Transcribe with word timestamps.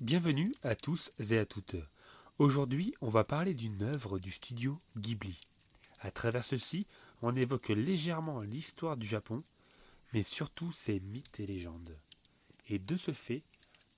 Bienvenue 0.00 0.50
à 0.62 0.76
tous 0.76 1.12
et 1.18 1.36
à 1.36 1.44
toutes. 1.44 1.76
Aujourd'hui, 2.38 2.94
on 3.02 3.10
va 3.10 3.22
parler 3.22 3.52
d'une 3.52 3.82
œuvre 3.82 4.18
du 4.18 4.30
studio 4.30 4.78
Ghibli. 4.96 5.38
À 6.00 6.10
travers 6.10 6.42
ceci, 6.42 6.86
on 7.20 7.36
évoque 7.36 7.68
légèrement 7.68 8.40
l'histoire 8.40 8.96
du 8.96 9.06
Japon, 9.06 9.44
mais 10.14 10.22
surtout 10.22 10.72
ses 10.72 11.00
mythes 11.00 11.38
et 11.38 11.46
légendes. 11.46 11.98
Et 12.68 12.78
de 12.78 12.96
ce 12.96 13.12
fait, 13.12 13.42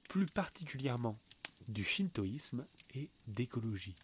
plus 0.09 0.27
particulièrement 0.27 1.20
du 1.68 1.84
shintoïsme 1.84 2.66
et 2.96 3.09
d'écologie. 3.29 3.95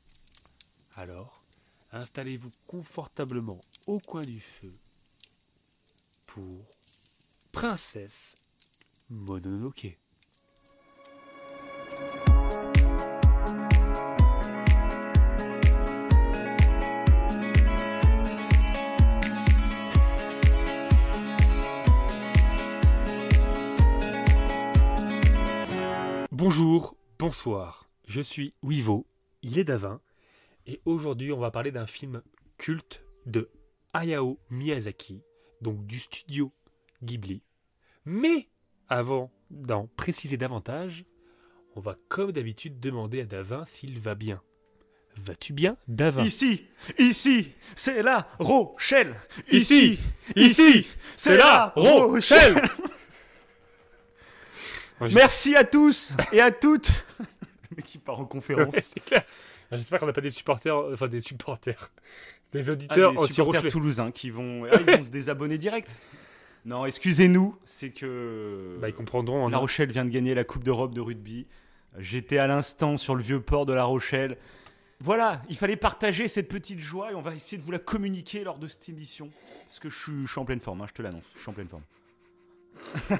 Alors, 0.94 1.42
installez-vous 1.90 2.52
confortablement 2.68 3.60
au 3.88 3.98
coin 3.98 4.22
du 4.22 4.38
feu 4.38 4.72
pour 6.26 6.64
Princesse 7.50 8.36
Mononoke. 9.10 9.98
Bonjour, 26.50 26.96
bonsoir, 27.18 27.90
je 28.06 28.22
suis 28.22 28.54
Wivo, 28.62 29.06
il 29.42 29.58
est 29.58 29.64
Davin, 29.64 30.00
et 30.66 30.80
aujourd'hui 30.86 31.30
on 31.30 31.38
va 31.38 31.50
parler 31.50 31.72
d'un 31.72 31.84
film 31.84 32.22
culte 32.56 33.04
de 33.26 33.50
Hayao 33.92 34.38
Miyazaki, 34.48 35.20
donc 35.60 35.84
du 35.86 36.00
studio 36.00 36.50
Ghibli. 37.04 37.42
Mais 38.06 38.48
avant 38.88 39.30
d'en 39.50 39.90
préciser 39.94 40.38
davantage, 40.38 41.04
on 41.76 41.80
va 41.80 41.98
comme 42.08 42.32
d'habitude 42.32 42.80
demander 42.80 43.20
à 43.20 43.24
Davin 43.26 43.66
s'il 43.66 44.00
va 44.00 44.14
bien. 44.14 44.40
Vas-tu 45.18 45.52
bien, 45.52 45.76
Davin? 45.86 46.24
Ici, 46.24 46.64
ici, 46.98 47.52
c'est 47.76 48.02
la 48.02 48.26
Rochelle. 48.38 49.16
Ici, 49.52 49.98
ici, 50.34 50.86
c'est 51.14 51.36
la 51.36 51.74
Rochelle. 51.76 52.62
Moi, 55.00 55.08
Merci 55.14 55.54
à 55.54 55.64
tous 55.64 56.14
et 56.32 56.40
à 56.40 56.50
toutes. 56.50 57.04
Le 57.70 57.76
mec 57.76 57.86
qui 57.86 57.98
part 57.98 58.18
en 58.20 58.24
conférence. 58.24 58.74
Ouais, 58.74 58.80
c'est 58.80 59.00
clair. 59.04 59.22
J'espère 59.70 60.00
qu'on 60.00 60.06
n'a 60.06 60.12
pas 60.12 60.20
des 60.22 60.30
supporters, 60.30 60.76
enfin 60.92 61.08
des 61.08 61.20
supporters, 61.20 61.90
des 62.52 62.68
Ah, 62.68 62.72
auditeurs 62.72 63.12
des 63.12 63.18
anti 63.18 63.34
supporters 63.34 63.70
toulousains 63.70 64.10
qui 64.10 64.30
vont, 64.30 64.64
ah, 64.64 64.76
ils 64.80 64.96
vont 64.96 65.04
se 65.04 65.10
désabonner 65.10 65.58
direct. 65.58 65.94
Non, 66.64 66.86
excusez-nous, 66.86 67.56
c'est 67.64 67.90
que 67.90 68.76
Bah, 68.80 68.88
ils 68.88 68.94
comprendront. 68.94 69.44
en 69.44 69.48
La 69.48 69.58
Rochelle 69.58 69.92
vient 69.92 70.04
de 70.06 70.10
gagner 70.10 70.34
la 70.34 70.44
Coupe 70.44 70.64
d'Europe 70.64 70.94
de 70.94 71.00
rugby. 71.00 71.46
J'étais 71.98 72.38
à 72.38 72.46
l'instant 72.46 72.96
sur 72.96 73.14
le 73.14 73.22
vieux 73.22 73.40
port 73.40 73.66
de 73.66 73.72
La 73.72 73.84
Rochelle. 73.84 74.36
Voilà, 75.00 75.42
il 75.48 75.56
fallait 75.56 75.76
partager 75.76 76.26
cette 76.28 76.48
petite 76.48 76.80
joie 76.80 77.12
et 77.12 77.14
on 77.14 77.20
va 77.22 77.34
essayer 77.34 77.56
de 77.58 77.62
vous 77.62 77.70
la 77.70 77.78
communiquer 77.78 78.42
lors 78.44 78.58
de 78.58 78.66
cette 78.66 78.88
émission. 78.88 79.30
Parce 79.68 79.78
que 79.78 79.88
je 79.90 79.96
suis, 79.96 80.26
je 80.26 80.30
suis 80.30 80.40
en 80.40 80.44
pleine 80.44 80.60
forme, 80.60 80.80
hein, 80.80 80.86
je 80.88 80.94
te 80.94 81.02
l'annonce, 81.02 81.24
je 81.36 81.40
suis 81.40 81.50
en 81.50 81.52
pleine 81.52 81.68
forme. 81.68 81.84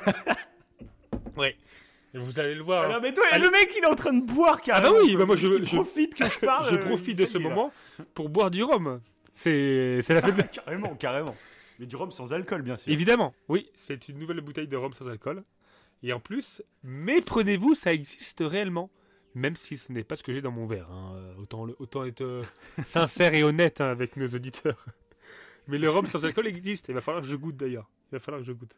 Et 2.15 2.19
vous 2.19 2.41
allez 2.41 2.55
le 2.55 2.63
voir. 2.63 2.85
Ah 2.85 2.87
hein. 2.87 2.93
non, 2.95 3.01
mais 3.03 3.13
toi, 3.13 3.25
Allez. 3.31 3.45
le 3.45 3.51
mec 3.51 3.71
il 3.77 3.85
est 3.85 3.87
en 3.87 3.95
train 3.95 4.13
de 4.15 4.25
boire 4.25 4.57
Ah 4.61 4.65
carrément. 4.65 4.95
bah 4.95 5.01
oui, 5.05 5.17
bah 5.17 5.27
moi 5.27 5.37
je, 5.37 5.63
je, 5.65 5.75
profite 5.77 6.15
que 6.15 6.25
je 6.25 6.39
parle. 6.41 6.69
je 6.71 6.77
euh, 6.77 6.85
profite 6.87 7.19
de 7.19 7.27
ce 7.27 7.37
là. 7.39 7.49
moment 7.49 7.73
pour 8.15 8.29
boire 8.31 8.51
du 8.51 8.63
rhum. 8.63 9.01
C'est 9.33 10.01
la 10.09 10.23
fête. 10.23 10.37
de- 10.37 10.43
carrément, 10.43 10.95
carrément. 10.95 11.37
Mais 11.79 11.87
du 11.87 11.97
rhum 11.97 12.11
sans 12.11 12.33
alcool, 12.33 12.63
bien 12.63 12.77
sûr. 12.77 12.93
Évidemment, 12.93 13.35
oui, 13.49 13.71
c'est 13.77 14.09
une 14.09 14.19
nouvelle 14.19 14.41
bouteille 14.41 14.67
de 14.69 14.77
rhum 14.77 14.93
sans 14.95 15.07
alcool. 15.09 15.45
Et 16.03 16.13
en 16.13 16.21
plus, 16.21 16.63
méprenez-vous, 16.83 17.75
ça 17.75 17.93
existe 17.93 18.41
réellement. 18.41 18.91
Même 19.35 19.55
si 19.57 19.77
ce 19.77 19.93
n'est 19.93 20.03
pas 20.05 20.17
ce 20.17 20.23
que 20.23 20.33
j'ai 20.33 20.41
dans 20.41 20.51
mon 20.51 20.67
verre. 20.67 20.91
hein. 20.91 21.15
Autant, 21.39 21.65
le- 21.67 21.77
autant 21.79 22.05
être 22.05 22.23
euh, 22.23 22.43
sincère 22.83 23.35
et 23.35 23.43
honnête 23.45 23.81
hein, 23.81 23.91
avec 23.91 24.17
nos 24.17 24.27
auditeurs. 24.29 24.85
Mais 25.69 25.77
le 25.79 25.91
rhum 25.91 26.07
sans 26.07 26.25
alcool 26.25 26.47
existe. 26.47 26.89
Il 26.89 26.95
va 26.95 27.01
falloir 27.03 27.23
que 27.23 27.29
je 27.29 27.37
goûte 27.37 27.57
d'ailleurs. 27.57 27.89
Il 28.11 28.15
va 28.17 28.21
falloir 28.21 28.41
que 28.41 28.47
je 28.47 28.53
goûte. 28.53 28.75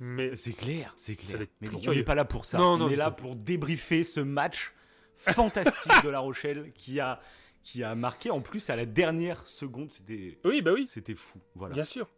Mais 0.00 0.34
C'est 0.34 0.52
clair, 0.54 0.92
c'est 0.96 1.20
Ça 1.20 1.26
clair. 1.36 1.46
Mais 1.60 1.68
bon, 1.68 1.80
on 1.86 1.92
n'est 1.92 2.02
pas 2.02 2.14
là 2.14 2.24
pour 2.24 2.44
ça. 2.46 2.58
Non, 2.58 2.80
on 2.80 2.88
est 2.88 2.96
là 2.96 3.10
pour 3.10 3.36
débriefer 3.36 4.02
ce 4.02 4.20
match 4.20 4.72
fantastique 5.16 6.02
de 6.02 6.08
La 6.08 6.20
Rochelle 6.20 6.72
qui 6.74 7.00
a, 7.00 7.20
qui 7.62 7.84
a 7.84 7.94
marqué 7.94 8.30
en 8.30 8.40
plus 8.40 8.70
à 8.70 8.76
la 8.76 8.86
dernière 8.86 9.46
seconde. 9.46 9.90
C'était, 9.90 10.38
oui, 10.44 10.62
bah 10.62 10.72
oui, 10.72 10.86
c'était 10.88 11.14
fou. 11.14 11.38
Voilà. 11.54 11.74
bien 11.74 11.84
sûr. 11.84 12.08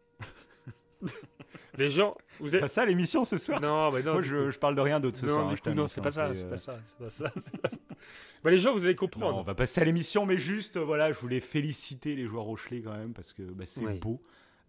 Les 1.78 1.90
gens, 1.90 2.16
vous 2.38 2.54
êtes. 2.54 2.60
pas 2.60 2.68
ça 2.68 2.84
l'émission 2.84 3.24
ce 3.24 3.38
soir? 3.38 3.60
Non, 3.60 3.90
mais 3.90 4.02
non. 4.02 4.12
Moi 4.12 4.22
je, 4.22 4.50
je 4.50 4.58
parle 4.58 4.74
de 4.74 4.80
rien 4.80 5.00
d'autre 5.00 5.18
ce 5.18 5.26
non, 5.26 5.32
soir. 5.34 5.48
du 5.54 5.60
hein, 5.64 5.74
non, 5.74 5.88
c'est 5.88 6.00
hein, 6.00 6.04
pas 6.04 6.10
ça, 6.10 6.28
c'est, 6.34 6.40
c'est 6.40 6.44
euh, 6.46 6.50
pas 6.50 6.56
ça, 6.58 6.78
c'est 6.96 6.98
pas 6.98 7.10
ça, 7.10 7.30
pas 7.62 7.68
ça. 7.70 7.76
Bah, 8.44 8.50
les 8.50 8.58
gens, 8.58 8.72
vous 8.74 8.84
allez 8.84 8.94
comprendre. 8.94 9.32
Non, 9.32 9.40
on 9.40 9.42
va 9.42 9.54
passer 9.54 9.80
à 9.80 9.84
l'émission, 9.84 10.26
mais 10.26 10.36
juste, 10.36 10.76
euh, 10.76 10.84
voilà, 10.84 11.12
je 11.12 11.18
voulais 11.18 11.40
féliciter 11.40 12.14
les 12.14 12.26
joueurs 12.26 12.44
rochelais 12.44 12.82
quand 12.82 12.96
même, 12.96 13.14
parce 13.14 13.32
que 13.32 13.42
bah, 13.42 13.64
c'est 13.66 13.84
Oui. 13.84 13.98
beau. 13.98 14.22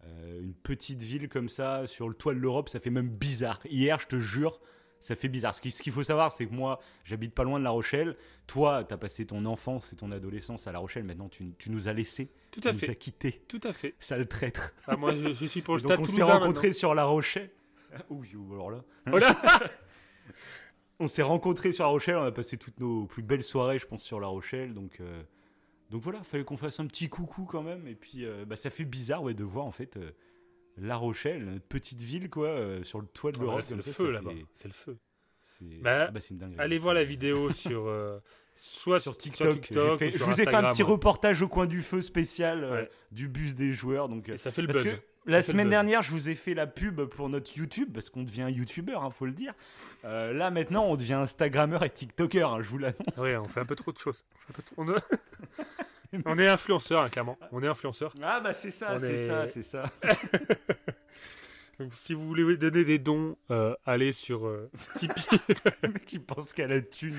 Euh, 0.06 0.40
une 0.42 0.54
petite 0.54 1.02
ville 1.02 1.28
comme 1.28 1.48
ça, 1.48 1.86
sur 1.86 2.08
le 2.08 2.14
toit 2.14 2.34
de 2.34 2.38
l'Europe, 2.38 2.68
ça 2.68 2.80
fait 2.80 2.90
même 2.90 3.08
bizarre. 3.08 3.60
Hier, 3.68 3.98
je 4.00 4.06
te 4.06 4.16
jure, 4.20 4.60
ça 5.00 5.14
fait 5.16 5.28
bizarre. 5.28 5.54
Ce 5.54 5.60
qui- 5.62 5.70
ce 5.70 5.82
qu'il 5.82 5.92
faut 5.92 6.02
savoir, 6.02 6.32
c'est 6.32 6.46
que 6.46 6.52
moi, 6.54 6.80
j'habite 7.04 7.34
pas 7.34 7.44
loin 7.44 7.58
de 7.58 7.64
La 7.64 7.70
Rochelle. 7.70 8.16
Toi, 8.46 8.84
tu 8.84 8.92
as 8.94 8.98
passé 8.98 9.26
ton 9.26 9.44
enfance 9.46 9.92
et 9.92 9.96
ton 9.96 10.10
adolescence 10.12 10.66
à 10.66 10.72
La 10.72 10.78
Rochelle. 10.78 11.04
Maintenant, 11.04 11.28
tu, 11.28 11.54
tu 11.58 11.70
nous 11.70 11.88
as 11.88 11.92
laissés. 11.92 12.30
Tout 12.50 12.60
Tu 12.60 12.68
à 12.68 12.72
nous 12.72 12.84
as 12.90 12.94
quittés. 12.94 13.42
tout 13.48 13.60
à 13.64 13.72
fait. 13.72 13.94
Sale 13.98 14.26
traître. 14.28 14.74
Ah, 14.86 14.96
moi, 14.96 15.14
je, 15.14 15.32
je 15.34 15.46
suis 15.46 15.62
pour 15.62 15.76
le 15.76 15.82
Donc, 15.82 15.98
on 16.00 16.04
s'est 16.04 16.22
rencontrés 16.22 16.72
sur 16.72 16.94
La 16.94 17.04
Rochelle. 17.04 17.50
Ouh, 18.10 18.22
ouh, 18.34 18.52
alors 18.54 18.70
là. 18.70 18.84
maintenant. 19.06 19.34
Voilà. 19.42 19.70
On 21.00 21.08
s'est 21.08 21.22
rencontrés 21.22 21.72
sur 21.72 21.84
La 21.84 21.90
Rochelle, 21.90 22.16
on 22.16 22.22
a 22.22 22.30
passé 22.30 22.56
toutes 22.56 22.78
nos 22.78 23.06
plus 23.06 23.22
belles 23.24 23.42
soirées, 23.42 23.80
je 23.80 23.86
pense, 23.86 24.02
sur 24.02 24.20
La 24.20 24.28
Rochelle. 24.28 24.74
Donc, 24.74 25.00
euh, 25.00 25.22
donc 25.90 26.02
voilà, 26.02 26.22
fallait 26.22 26.44
qu'on 26.44 26.56
fasse 26.56 26.80
un 26.80 26.86
petit 26.86 27.08
coucou 27.08 27.44
quand 27.44 27.62
même. 27.62 27.86
Et 27.86 27.94
puis, 27.94 28.24
euh, 28.24 28.44
bah, 28.44 28.56
ça 28.56 28.70
fait 28.70 28.84
bizarre 28.84 29.22
ouais, 29.22 29.34
de 29.34 29.44
voir 29.44 29.64
en 29.66 29.72
fait 29.72 29.96
euh, 29.96 30.10
La 30.76 30.96
Rochelle, 30.96 31.44
notre 31.44 31.64
petite 31.66 32.02
ville, 32.02 32.28
quoi, 32.30 32.48
euh, 32.48 32.82
sur 32.82 33.00
le 33.00 33.06
toit 33.06 33.32
de 33.32 33.38
Ah, 33.40 33.42
l'Europe. 33.42 33.62
c'est 33.64 33.76
le 33.76 33.82
feu 33.82 34.10
là-bas. 34.10 34.32
C'est 34.56 34.68
le 34.68 34.74
feu. 34.74 34.96
C'est 35.44 35.64
Bah, 35.82 36.06
ah 36.08 36.10
bah, 36.10 36.20
c'est 36.20 36.34
une. 36.34 36.54
Allez 36.58 36.78
voir 36.78 36.94
la 36.94 37.04
vidéo 37.04 37.50
sur 37.52 37.86
euh, 37.86 38.18
soit 38.56 38.98
sur 38.98 39.12
sur 39.12 39.18
TikTok. 39.18 39.60
TikTok, 39.60 39.98
fait- 39.98 40.14
ou 40.14 40.18
je 40.18 40.24
vous 40.24 40.40
ai 40.40 40.44
fait 40.44 40.54
un 40.54 40.70
petit 40.70 40.82
reportage 40.82 41.42
au 41.42 41.48
coin 41.48 41.66
du 41.66 41.82
feu 41.82 42.00
spécial 42.00 42.64
euh, 42.64 42.72
Ouais. 42.82 42.90
du 43.12 43.28
bus 43.28 43.54
des 43.54 43.70
joueurs. 43.72 44.08
Donc, 44.08 44.28
Et 44.30 44.38
ça 44.38 44.50
fait 44.50 44.62
le 44.62 44.68
parce 44.68 44.82
buzz. 44.82 44.94
que 44.94 44.98
la 45.26 45.42
semaine 45.42 45.68
dernière, 45.70 46.02
je 46.02 46.10
vous 46.12 46.28
ai 46.30 46.34
fait 46.34 46.52
la 46.54 46.66
pub 46.66 47.02
pour 47.04 47.28
notre 47.30 47.54
YouTube, 47.56 47.90
parce 47.94 48.10
qu'on 48.10 48.22
devient 48.24 48.46
YouTuber, 48.50 48.92
hein, 48.94 49.10
faut 49.10 49.24
le 49.26 49.32
dire. 49.32 49.54
Euh, 50.04 50.32
là, 50.34 50.50
maintenant, 50.50 50.84
on 50.84 50.96
devient 50.96 51.14
Instagrammeur 51.14 51.82
et 51.82 51.88
TikToker, 51.90 52.46
hein, 52.50 52.60
je 52.62 52.68
vous 52.68 52.76
l'annonce. 52.78 52.98
Ouais, 53.18 53.36
on 53.36 53.48
fait 53.48 53.60
un 53.60 53.64
peu 53.64 53.74
trop 53.76 53.90
de 53.92 53.98
choses. 53.98 54.22
On, 54.34 54.38
fait 54.38 54.50
un 54.50 54.54
peu 54.54 54.62
trop- 54.62 54.82
on 54.82 54.84
on 56.26 56.38
est 56.38 56.48
influenceur, 56.48 57.02
hein, 57.02 57.08
clairement. 57.08 57.38
On 57.52 57.62
est 57.62 57.66
influenceur. 57.68 58.12
Ah 58.22 58.40
bah 58.40 58.54
c'est 58.54 58.70
ça, 58.70 58.94
On 58.94 58.98
c'est 58.98 59.12
est- 59.14 59.26
ça, 59.28 59.46
c'est 59.46 59.62
ça. 59.62 59.90
Donc, 61.80 61.92
si 61.92 62.14
vous 62.14 62.24
voulez 62.26 62.56
donner 62.56 62.84
des 62.84 63.00
dons, 63.00 63.36
euh, 63.50 63.74
allez 63.84 64.12
sur 64.12 64.46
euh, 64.46 64.70
Tipeee. 64.94 65.38
Le 65.82 65.88
mec 65.88 66.12
il 66.12 66.22
pense 66.22 66.52
qu'à 66.52 66.68
la 66.68 66.80
thune. 66.80 67.16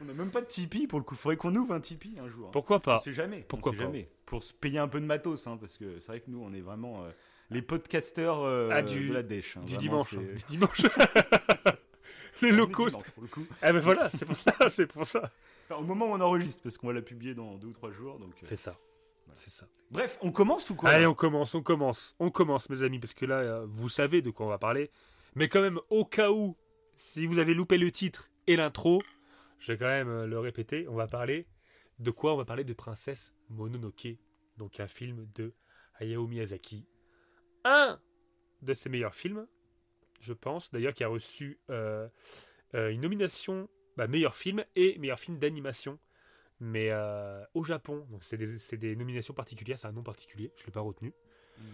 On 0.00 0.04
n'a 0.04 0.12
même 0.12 0.30
pas 0.30 0.42
de 0.42 0.46
Tipeee 0.46 0.86
pour 0.86 1.00
le 1.00 1.04
coup. 1.04 1.16
Faudrait 1.16 1.36
qu'on 1.36 1.54
ouvre 1.56 1.74
un 1.74 1.80
Tipeee 1.80 2.20
un 2.20 2.28
jour. 2.28 2.50
Pourquoi 2.52 2.76
On 2.76 2.80
pas 2.80 2.98
sait 3.00 3.12
jamais. 3.12 3.44
Pourquoi 3.48 3.72
on 3.72 3.74
sait 3.74 3.78
pas. 3.78 3.84
jamais. 3.86 4.08
Pour 4.26 4.42
se 4.44 4.52
payer 4.52 4.78
un 4.78 4.86
peu 4.86 5.00
de 5.00 5.06
matos, 5.06 5.46
hein, 5.48 5.56
parce 5.60 5.76
que 5.76 5.98
c'est 5.98 6.06
vrai 6.06 6.20
que 6.20 6.30
nous 6.30 6.40
on 6.40 6.52
est 6.54 6.60
vraiment 6.60 7.02
euh, 7.04 7.10
les 7.50 7.62
podcasteurs 7.62 8.42
euh, 8.44 8.68
Ah, 8.72 8.82
du- 8.82 9.08
de 9.08 9.14
la 9.14 9.22
dèche. 9.24 9.56
hein. 9.56 9.62
Du 9.66 9.74
Vraiment, 9.74 10.04
dimanche. 10.04 10.14
Du 10.14 10.42
dimanche. 10.48 10.82
Les 12.42 12.52
on 12.60 12.66
dimanche, 12.66 12.92
pour 12.92 13.22
le. 13.22 13.28
Ah 13.62 13.72
ben 13.72 13.80
voilà, 13.80 14.10
c'est 14.10 14.24
pour 14.24 14.36
ça, 14.36 14.52
c'est 14.68 14.86
pour 14.86 15.06
ça. 15.06 15.30
Enfin, 15.64 15.76
au 15.76 15.84
moment 15.84 16.06
où 16.06 16.10
on 16.10 16.20
enregistre, 16.20 16.62
parce 16.62 16.76
qu'on 16.76 16.88
va 16.88 16.92
la 16.92 17.02
publier 17.02 17.34
dans 17.34 17.56
deux 17.56 17.68
ou 17.68 17.72
trois 17.72 17.90
jours. 17.90 18.18
Donc, 18.18 18.32
euh. 18.34 18.46
C'est 18.46 18.56
ça. 18.56 18.78
C'est 19.34 19.50
ça. 19.50 19.66
Bref, 19.90 20.18
on 20.22 20.30
commence 20.30 20.70
ou 20.70 20.76
quoi 20.76 20.90
Allez, 20.90 21.06
on 21.06 21.14
commence, 21.14 21.54
on 21.54 21.62
commence, 21.62 22.14
on 22.20 22.30
commence, 22.30 22.68
mes 22.68 22.82
amis, 22.82 23.00
parce 23.00 23.14
que 23.14 23.26
là, 23.26 23.38
euh, 23.38 23.66
vous 23.68 23.88
savez 23.88 24.22
de 24.22 24.30
quoi 24.30 24.46
on 24.46 24.50
va 24.50 24.58
parler. 24.58 24.90
Mais 25.34 25.48
quand 25.48 25.60
même, 25.60 25.80
au 25.90 26.04
cas 26.04 26.30
où, 26.30 26.56
si 26.96 27.26
vous 27.26 27.38
avez 27.38 27.54
loupé 27.54 27.78
le 27.78 27.90
titre 27.90 28.30
et 28.46 28.56
l'intro, 28.56 29.00
je 29.58 29.72
vais 29.72 29.78
quand 29.78 29.86
même 29.86 30.08
euh, 30.08 30.26
le 30.26 30.38
répéter. 30.38 30.86
On 30.88 30.94
va 30.94 31.06
parler 31.06 31.46
de 31.98 32.10
quoi 32.10 32.34
On 32.34 32.36
va 32.36 32.44
parler 32.44 32.64
de 32.64 32.72
Princesse 32.72 33.32
Mononoke, 33.48 34.08
donc 34.56 34.78
un 34.78 34.88
film 34.88 35.26
de 35.34 35.54
Hayao 35.98 36.26
Miyazaki. 36.26 36.86
Un 37.64 37.98
de 38.62 38.74
ses 38.74 38.88
meilleurs 38.88 39.14
films, 39.14 39.46
je 40.20 40.32
pense, 40.32 40.70
d'ailleurs, 40.70 40.94
qui 40.94 41.04
a 41.04 41.08
reçu 41.08 41.58
euh, 41.70 42.08
euh, 42.74 42.90
une 42.90 43.00
nomination 43.00 43.68
bah, 43.96 44.06
meilleur 44.06 44.34
film 44.36 44.64
et 44.76 44.98
meilleur 44.98 45.18
film 45.20 45.38
d'animation 45.38 45.98
mais 46.60 46.88
euh, 46.90 47.44
au 47.54 47.64
Japon. 47.64 48.06
Donc 48.10 48.24
c'est 48.24 48.36
des, 48.76 48.96
nominations 48.96 49.34
particulières, 49.34 49.78
c'est 49.78 49.86
un 49.86 49.92
nom 49.92 50.02
particulier, 50.02 50.52
je 50.56 50.62
ne 50.62 50.66
l'ai 50.66 50.72
pas 50.72 50.80
retenu. 50.80 51.12
Mhm. 51.58 51.64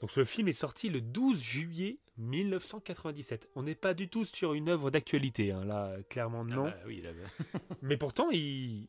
Donc 0.00 0.10
ce 0.10 0.24
film 0.24 0.48
est 0.48 0.52
sorti 0.52 0.88
le 0.88 1.00
12 1.00 1.42
juillet 1.42 1.98
1997. 2.18 3.48
On 3.54 3.62
n'est 3.62 3.74
pas 3.74 3.94
du 3.94 4.08
tout 4.08 4.24
sur 4.24 4.54
une 4.54 4.68
œuvre 4.68 4.90
d'actualité, 4.90 5.52
hein, 5.52 5.64
là, 5.64 5.96
clairement 6.10 6.44
Ah 6.50 6.54
non. 6.54 6.64
bah 6.64 6.76
oui, 6.86 7.00
là, 7.00 7.10
bah. 7.12 7.60
Mais 7.82 7.96
pourtant, 7.96 8.30
il... 8.30 8.88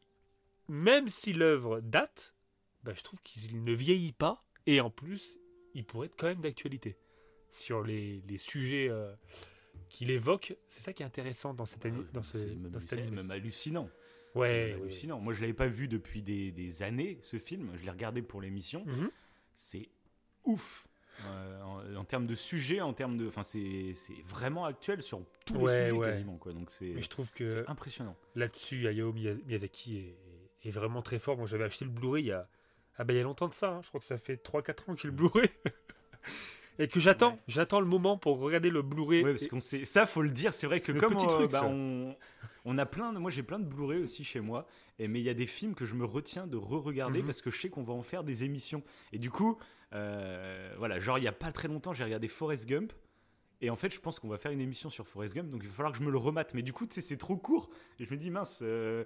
même 0.67 1.07
si 1.07 1.33
l'œuvre 1.33 1.79
date, 1.79 2.35
bah, 2.83 2.93
je 2.93 3.03
trouve 3.03 3.21
qu'il 3.23 3.63
ne 3.63 3.73
vieillit 3.73 4.13
pas, 4.13 4.39
et 4.65 4.81
en 4.81 4.89
plus, 4.89 5.39
il 5.73 5.85
pourrait 5.85 6.07
être 6.07 6.17
quand 6.17 6.27
même 6.27 6.41
d'actualité 6.41 6.97
sur 7.51 7.83
les, 7.83 8.21
les 8.27 8.37
sujets 8.37 8.89
euh, 8.89 9.13
qu'il 9.89 10.09
évoque, 10.11 10.55
c'est 10.69 10.81
ça 10.81 10.93
qui 10.93 11.03
est 11.03 11.05
intéressant 11.05 11.53
dans 11.53 11.65
cet, 11.65 11.85
ani- 11.85 11.99
Ouais, 11.99 12.05
dans 12.13 12.23
ce, 12.23 12.37
c'est 12.37 12.47
même, 12.47 12.69
dans 12.71 13.11
même 13.15 13.31
hallucinant. 13.31 13.89
Ouais, 14.35 14.41
ouais. 14.41 14.73
hallucinant. 14.81 15.19
Moi, 15.19 15.33
je 15.33 15.41
l'avais 15.41 15.53
pas 15.53 15.67
vu 15.67 15.87
depuis 15.87 16.21
des, 16.21 16.51
des 16.51 16.83
années, 16.83 17.17
ce 17.21 17.37
film. 17.39 17.71
Je 17.75 17.83
l'ai 17.83 17.91
regardé 17.91 18.21
pour 18.21 18.41
l'émission. 18.41 18.83
Mhm. 18.85 19.09
C'est 19.55 19.89
ouf. 20.43 20.87
Euh, 21.25 21.61
en, 21.63 21.95
en 21.95 22.03
termes 22.03 22.27
de 22.27 22.35
sujet, 22.35 22.79
en 22.81 22.93
termes 22.93 23.17
de. 23.17 23.27
Enfin, 23.27 23.41
c'est 23.41 23.93
vraiment 24.25 24.65
actuel 24.65 25.01
sur 25.01 25.23
tous 25.45 25.55
les 25.55 25.59
Ouais, 25.61 25.79
sujets 25.85 25.91
ouais. 25.91 26.07
quasiment. 26.11 26.37
Quoi. 26.37 26.53
Donc, 26.53 26.69
c'est 26.69 26.85
Mais 26.89 27.01
je 27.01 27.09
trouve 27.09 27.31
que 27.31 27.65
impressionnant. 27.67 28.15
là-dessus, 28.35 28.87
Hayao 28.87 29.11
Miya- 29.13 29.43
Miyazaki 29.47 29.97
est, 29.97 30.67
est 30.67 30.71
vraiment 30.71 31.01
très 31.01 31.17
fort. 31.17 31.35
Moi, 31.37 31.47
j'avais 31.47 31.63
acheté 31.63 31.85
le 31.85 31.91
Blu-ray 31.91 32.23
il 32.25 32.27
y 32.27 32.31
a, 32.31 32.47
ah 32.97 33.03
ben, 33.03 33.15
il 33.15 33.17
y 33.17 33.19
a 33.19 33.23
longtemps 33.23 33.47
de 33.47 33.55
ça. 33.55 33.69
hein. 33.71 33.81
Je 33.81 33.87
crois 33.87 33.99
que 33.99 34.05
ça 34.05 34.19
fait 34.19 34.35
3-4 34.35 34.91
ans 34.91 34.95
que 34.95 35.01
j'ai 35.01 35.07
le 35.07 35.13
Blu-ray. 35.15 35.49
Et 36.79 36.87
que 36.87 36.99
j'attends, 36.99 37.31
Ouais. 37.33 37.39
j'attends 37.47 37.79
le 37.79 37.87
moment 37.87 38.17
pour 38.17 38.39
regarder 38.39 38.69
le 38.69 38.81
Blu-ray. 38.81 39.23
Ouais, 39.23 39.31
parce 39.31 39.47
qu'on 39.47 39.59
sait. 39.59 39.85
Ça, 39.85 40.05
faut 40.05 40.21
le 40.21 40.29
dire. 40.31 40.53
C'est 40.53 40.67
vrai 40.67 40.79
que 40.79 40.91
comme 40.91 41.13
petit 41.15 41.25
euh, 41.25 41.29
truc, 41.29 41.51
bah, 41.51 41.65
on 42.65 42.77
a 42.77 42.85
plein. 42.85 43.13
De, 43.13 43.19
moi, 43.19 43.31
j'ai 43.31 43.43
plein 43.43 43.59
de 43.59 43.65
Blu-ray 43.65 44.01
aussi 44.01 44.23
chez 44.23 44.39
moi. 44.41 44.67
Et, 44.99 45.07
mais 45.07 45.19
il 45.19 45.25
y 45.25 45.29
a 45.29 45.33
des 45.33 45.47
films 45.47 45.73
que 45.75 45.85
je 45.85 45.95
me 45.95 46.05
retiens 46.05 46.47
de 46.47 46.57
re-regarder 46.57 47.19
Mhm. 47.19 47.25
parce 47.25 47.41
que 47.41 47.49
je 47.51 47.59
sais 47.61 47.69
qu'on 47.69 47.83
va 47.83 47.93
en 47.93 48.01
faire 48.01 48.23
des 48.23 48.43
émissions. 48.43 48.83
Et 49.13 49.19
du 49.19 49.29
coup, 49.31 49.57
euh, 49.93 50.73
voilà. 50.77 50.99
Genre, 50.99 51.17
il 51.17 51.23
y 51.23 51.27
a 51.27 51.31
pas 51.33 51.51
très 51.51 51.67
longtemps, 51.67 51.93
j'ai 51.93 52.03
regardé 52.03 52.27
Forrest 52.27 52.67
Gump. 52.67 52.93
Et 53.61 53.69
en 53.71 53.75
fait, 53.75 53.91
je 53.91 53.99
pense 53.99 54.19
qu'on 54.19 54.27
va 54.27 54.37
faire 54.37 54.51
une 54.51 54.61
émission 54.61 54.89
sur 54.91 55.07
Forrest 55.07 55.33
Gump, 55.33 55.49
donc 55.49 55.61
il 55.63 55.67
va 55.67 55.73
falloir 55.73 55.91
que 55.91 55.97
je 55.97 56.03
me 56.03 56.11
le 56.11 56.17
remate. 56.19 56.53
Mais 56.53 56.61
du 56.61 56.73
coup, 56.73 56.85
tu 56.85 56.93
sais, 56.93 57.01
c'est 57.01 57.17
trop 57.17 57.37
court. 57.37 57.69
Et 57.99 58.05
je 58.05 58.11
me 58.11 58.17
dis, 58.17 58.29
mince. 58.29 58.59
euh, 58.61 59.03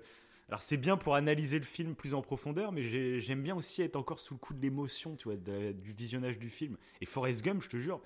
Alors, 0.52 0.62
c'est 0.62 0.78
bien 0.78 0.98
pour 0.98 1.16
analyser 1.16 1.58
le 1.58 1.66
film 1.66 1.96
plus 1.96 2.14
en 2.14 2.22
profondeur, 2.22 2.72
mais 2.74 2.84
j'ai- 2.84 3.22
j'aime 3.22 3.42
bien 3.42 3.56
aussi 3.56 3.82
être 3.82 3.96
encore 3.96 4.20
sous 4.20 4.34
le 4.34 4.40
coup 4.40 4.54
de 4.54 4.62
l'émotion, 4.62 5.16
tu 5.16 5.24
vois, 5.30 5.38
de- 5.38 5.72
du 5.72 5.92
visionnage 5.94 6.38
du 6.38 6.50
film. 6.50 6.78
Et 7.00 7.06
Forrest 7.06 7.42
Gump, 7.42 7.62
je 7.62 7.70
te 7.70 7.78
jure, 7.78 8.02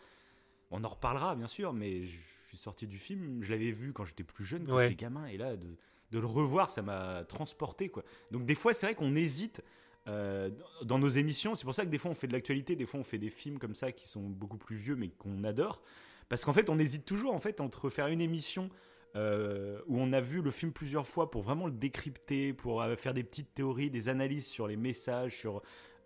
on 0.72 0.84
en 0.84 0.88
reparlera, 0.88 1.36
bien 1.36 1.48
sûr, 1.48 1.74
mais 1.74 2.06
je 2.06 2.16
suis 2.50 2.58
sorti 2.58 2.86
du 2.86 3.00
film, 3.00 3.42
je 3.42 3.50
l'avais 3.52 3.72
vu 3.72 3.94
quand 3.94 4.06
j'étais 4.06 4.24
plus 4.24 4.46
jeune, 4.46 4.66
quand 4.68 4.76
Ouais. 4.76 4.90
j'étais 4.90 4.96
gamin, 5.04 5.26
et 5.26 5.38
là, 5.38 5.56
de, 5.58 5.76
de 6.12 6.20
le 6.20 6.28
revoir, 6.28 6.70
ça 6.70 6.84
m'a 6.84 7.24
transporté, 7.24 7.90
quoi. 7.90 8.04
Donc, 8.30 8.46
des 8.46 8.54
fois, 8.56 8.74
c'est 8.74 8.86
vrai 8.86 8.96
qu'on 8.96 9.16
hésite. 9.16 9.62
euh, 10.08 10.52
dans 10.84 11.00
nos 11.00 11.08
émissions, 11.08 11.56
c'est 11.56 11.64
pour 11.66 11.74
ça 11.74 11.84
que 11.84 11.90
des 11.90 11.98
fois 11.98 12.12
on 12.12 12.14
fait 12.14 12.28
de 12.28 12.34
l'actualité, 12.34 12.76
des 12.76 12.86
fois 12.86 13.00
on 13.00 13.04
fait 13.04 13.18
des 13.18 13.32
films 13.32 13.58
comme 13.58 13.74
ça 13.74 13.92
qui 13.92 14.08
sont 14.08 14.22
beaucoup 14.22 14.60
plus 14.60 14.76
vieux 14.76 14.96
mais 14.96 15.10
qu'on 15.10 15.44
adore. 15.44 15.82
Parce 16.30 16.46
qu'en 16.46 16.54
fait, 16.54 16.70
on 16.70 16.78
hésite 16.78 17.06
toujours 17.06 17.34
en 17.34 17.40
fait 17.40 17.60
entre 17.60 17.90
faire 17.90 18.06
une 18.06 18.22
émission 18.22 18.70
euh, 19.16 19.80
où 19.88 20.00
on 20.00 20.12
a 20.14 20.22
vu 20.22 20.42
le 20.42 20.52
film 20.52 20.72
plusieurs 20.72 21.08
fois 21.08 21.32
pour 21.32 21.42
vraiment 21.42 21.66
le 21.68 21.72
décrypter, 21.72 22.54
pour 22.54 22.82
euh, 22.82 22.96
faire 22.96 23.14
des 23.14 23.24
petites 23.24 23.54
théories, 23.54 23.90
des 23.90 24.10
analyses 24.10 24.46
sur 24.48 24.68
les 24.68 24.76
messages, 24.76 25.38
sur 25.38 25.62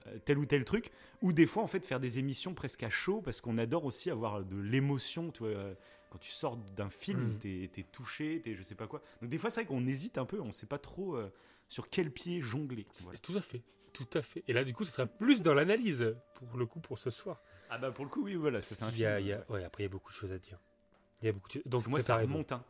euh, 0.08 0.18
tel 0.26 0.38
ou 0.38 0.46
tel 0.46 0.64
truc, 0.64 0.92
ou 1.22 1.34
des 1.34 1.46
fois 1.46 1.64
en 1.64 1.68
fait 1.68 1.86
faire 1.86 2.00
des 2.00 2.20
émissions 2.20 2.54
presque 2.54 2.84
à 2.84 2.90
chaud 2.90 3.22
parce 3.22 3.42
qu'on 3.42 3.58
adore 3.58 3.86
aussi 3.86 4.10
avoir 4.12 4.44
de 4.44 4.58
l'émotion, 4.58 5.32
tu 5.32 5.44
vois. 5.44 5.74
Quand 6.12 6.18
tu 6.18 6.32
sors 6.32 6.58
d'un 6.58 6.90
film, 6.90 7.34
Mm. 7.34 7.38
t'es 7.40 7.70
es 7.78 7.84
touché, 7.92 8.42
t'es 8.44 8.56
je 8.56 8.64
sais 8.64 8.74
pas 8.74 8.88
quoi. 8.88 9.02
Donc 9.22 9.30
des 9.30 9.38
fois 9.38 9.52
c'est 9.52 9.62
vrai 9.62 9.68
qu'on 9.68 9.86
hésite 9.86 10.18
un 10.18 10.26
peu, 10.26 10.40
on 10.42 10.52
sait 10.52 10.66
pas 10.66 10.80
trop 10.80 11.16
euh, 11.16 11.32
sur 11.68 11.88
quel 11.90 12.10
pied 12.12 12.42
jongler. 12.42 12.88
Voilà. 13.02 13.20
Tout 13.20 13.38
à 13.38 13.42
fait, 13.42 13.62
tout 13.94 14.08
à 14.16 14.24
fait. 14.24 14.44
Et 14.48 14.54
là, 14.54 14.64
du 14.64 14.74
coup, 14.74 14.84
ce 14.86 14.92
sera 14.92 15.06
plus 15.06 15.44
dans 15.44 15.54
l'analyse 15.54 16.16
pour 16.34 16.58
le 16.58 16.66
coup 16.66 16.80
pour 16.80 16.98
ce 16.98 17.12
soir. 17.12 17.42
Ah 17.70 17.78
bah 17.78 17.92
pour 17.92 18.06
le 18.06 18.10
coup 18.10 18.24
oui 18.24 18.34
voilà, 18.34 18.60
c'est 18.62 18.82
un 18.82 18.90
y 18.90 19.06
a- 19.06 19.18
film. 19.18 19.28
il 19.28 19.30
y 19.30 19.34
a- 19.34 19.46
ouais, 19.52 19.64
après, 19.64 19.84
il 19.84 19.86
y 19.86 19.90
a 19.90 19.92
beaucoup 19.92 20.10
de 20.12 20.16
choses 20.18 20.32
à 20.32 20.40
dire. 20.40 20.58
Il 21.22 21.28
y 21.28 21.30
a 21.30 21.32
beaucoup 21.32 21.50
de 21.50 21.62
Donc, 21.68 21.86
moi 21.86 22.00
ça 22.00 22.18
remonte. 22.18 22.52
Hein. 22.54 22.64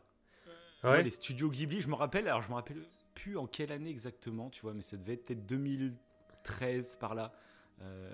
Ouais. 0.82 0.90
Moi, 0.90 1.02
les 1.02 1.10
studios 1.10 1.50
Ghibli, 1.50 1.80
je 1.80 1.88
me 1.88 1.94
rappelle, 1.94 2.26
alors 2.28 2.42
je 2.42 2.48
me 2.48 2.54
rappelle 2.54 2.82
plus 3.14 3.36
en 3.36 3.46
quelle 3.46 3.70
année 3.72 3.90
exactement, 3.90 4.48
tu 4.50 4.62
vois, 4.62 4.72
mais 4.72 4.82
ça 4.82 4.96
devait 4.96 5.14
être 5.14 5.24
peut-être 5.26 5.46
2013 5.46 6.96
par 7.00 7.14
là. 7.14 7.32
Euh, 7.82 8.10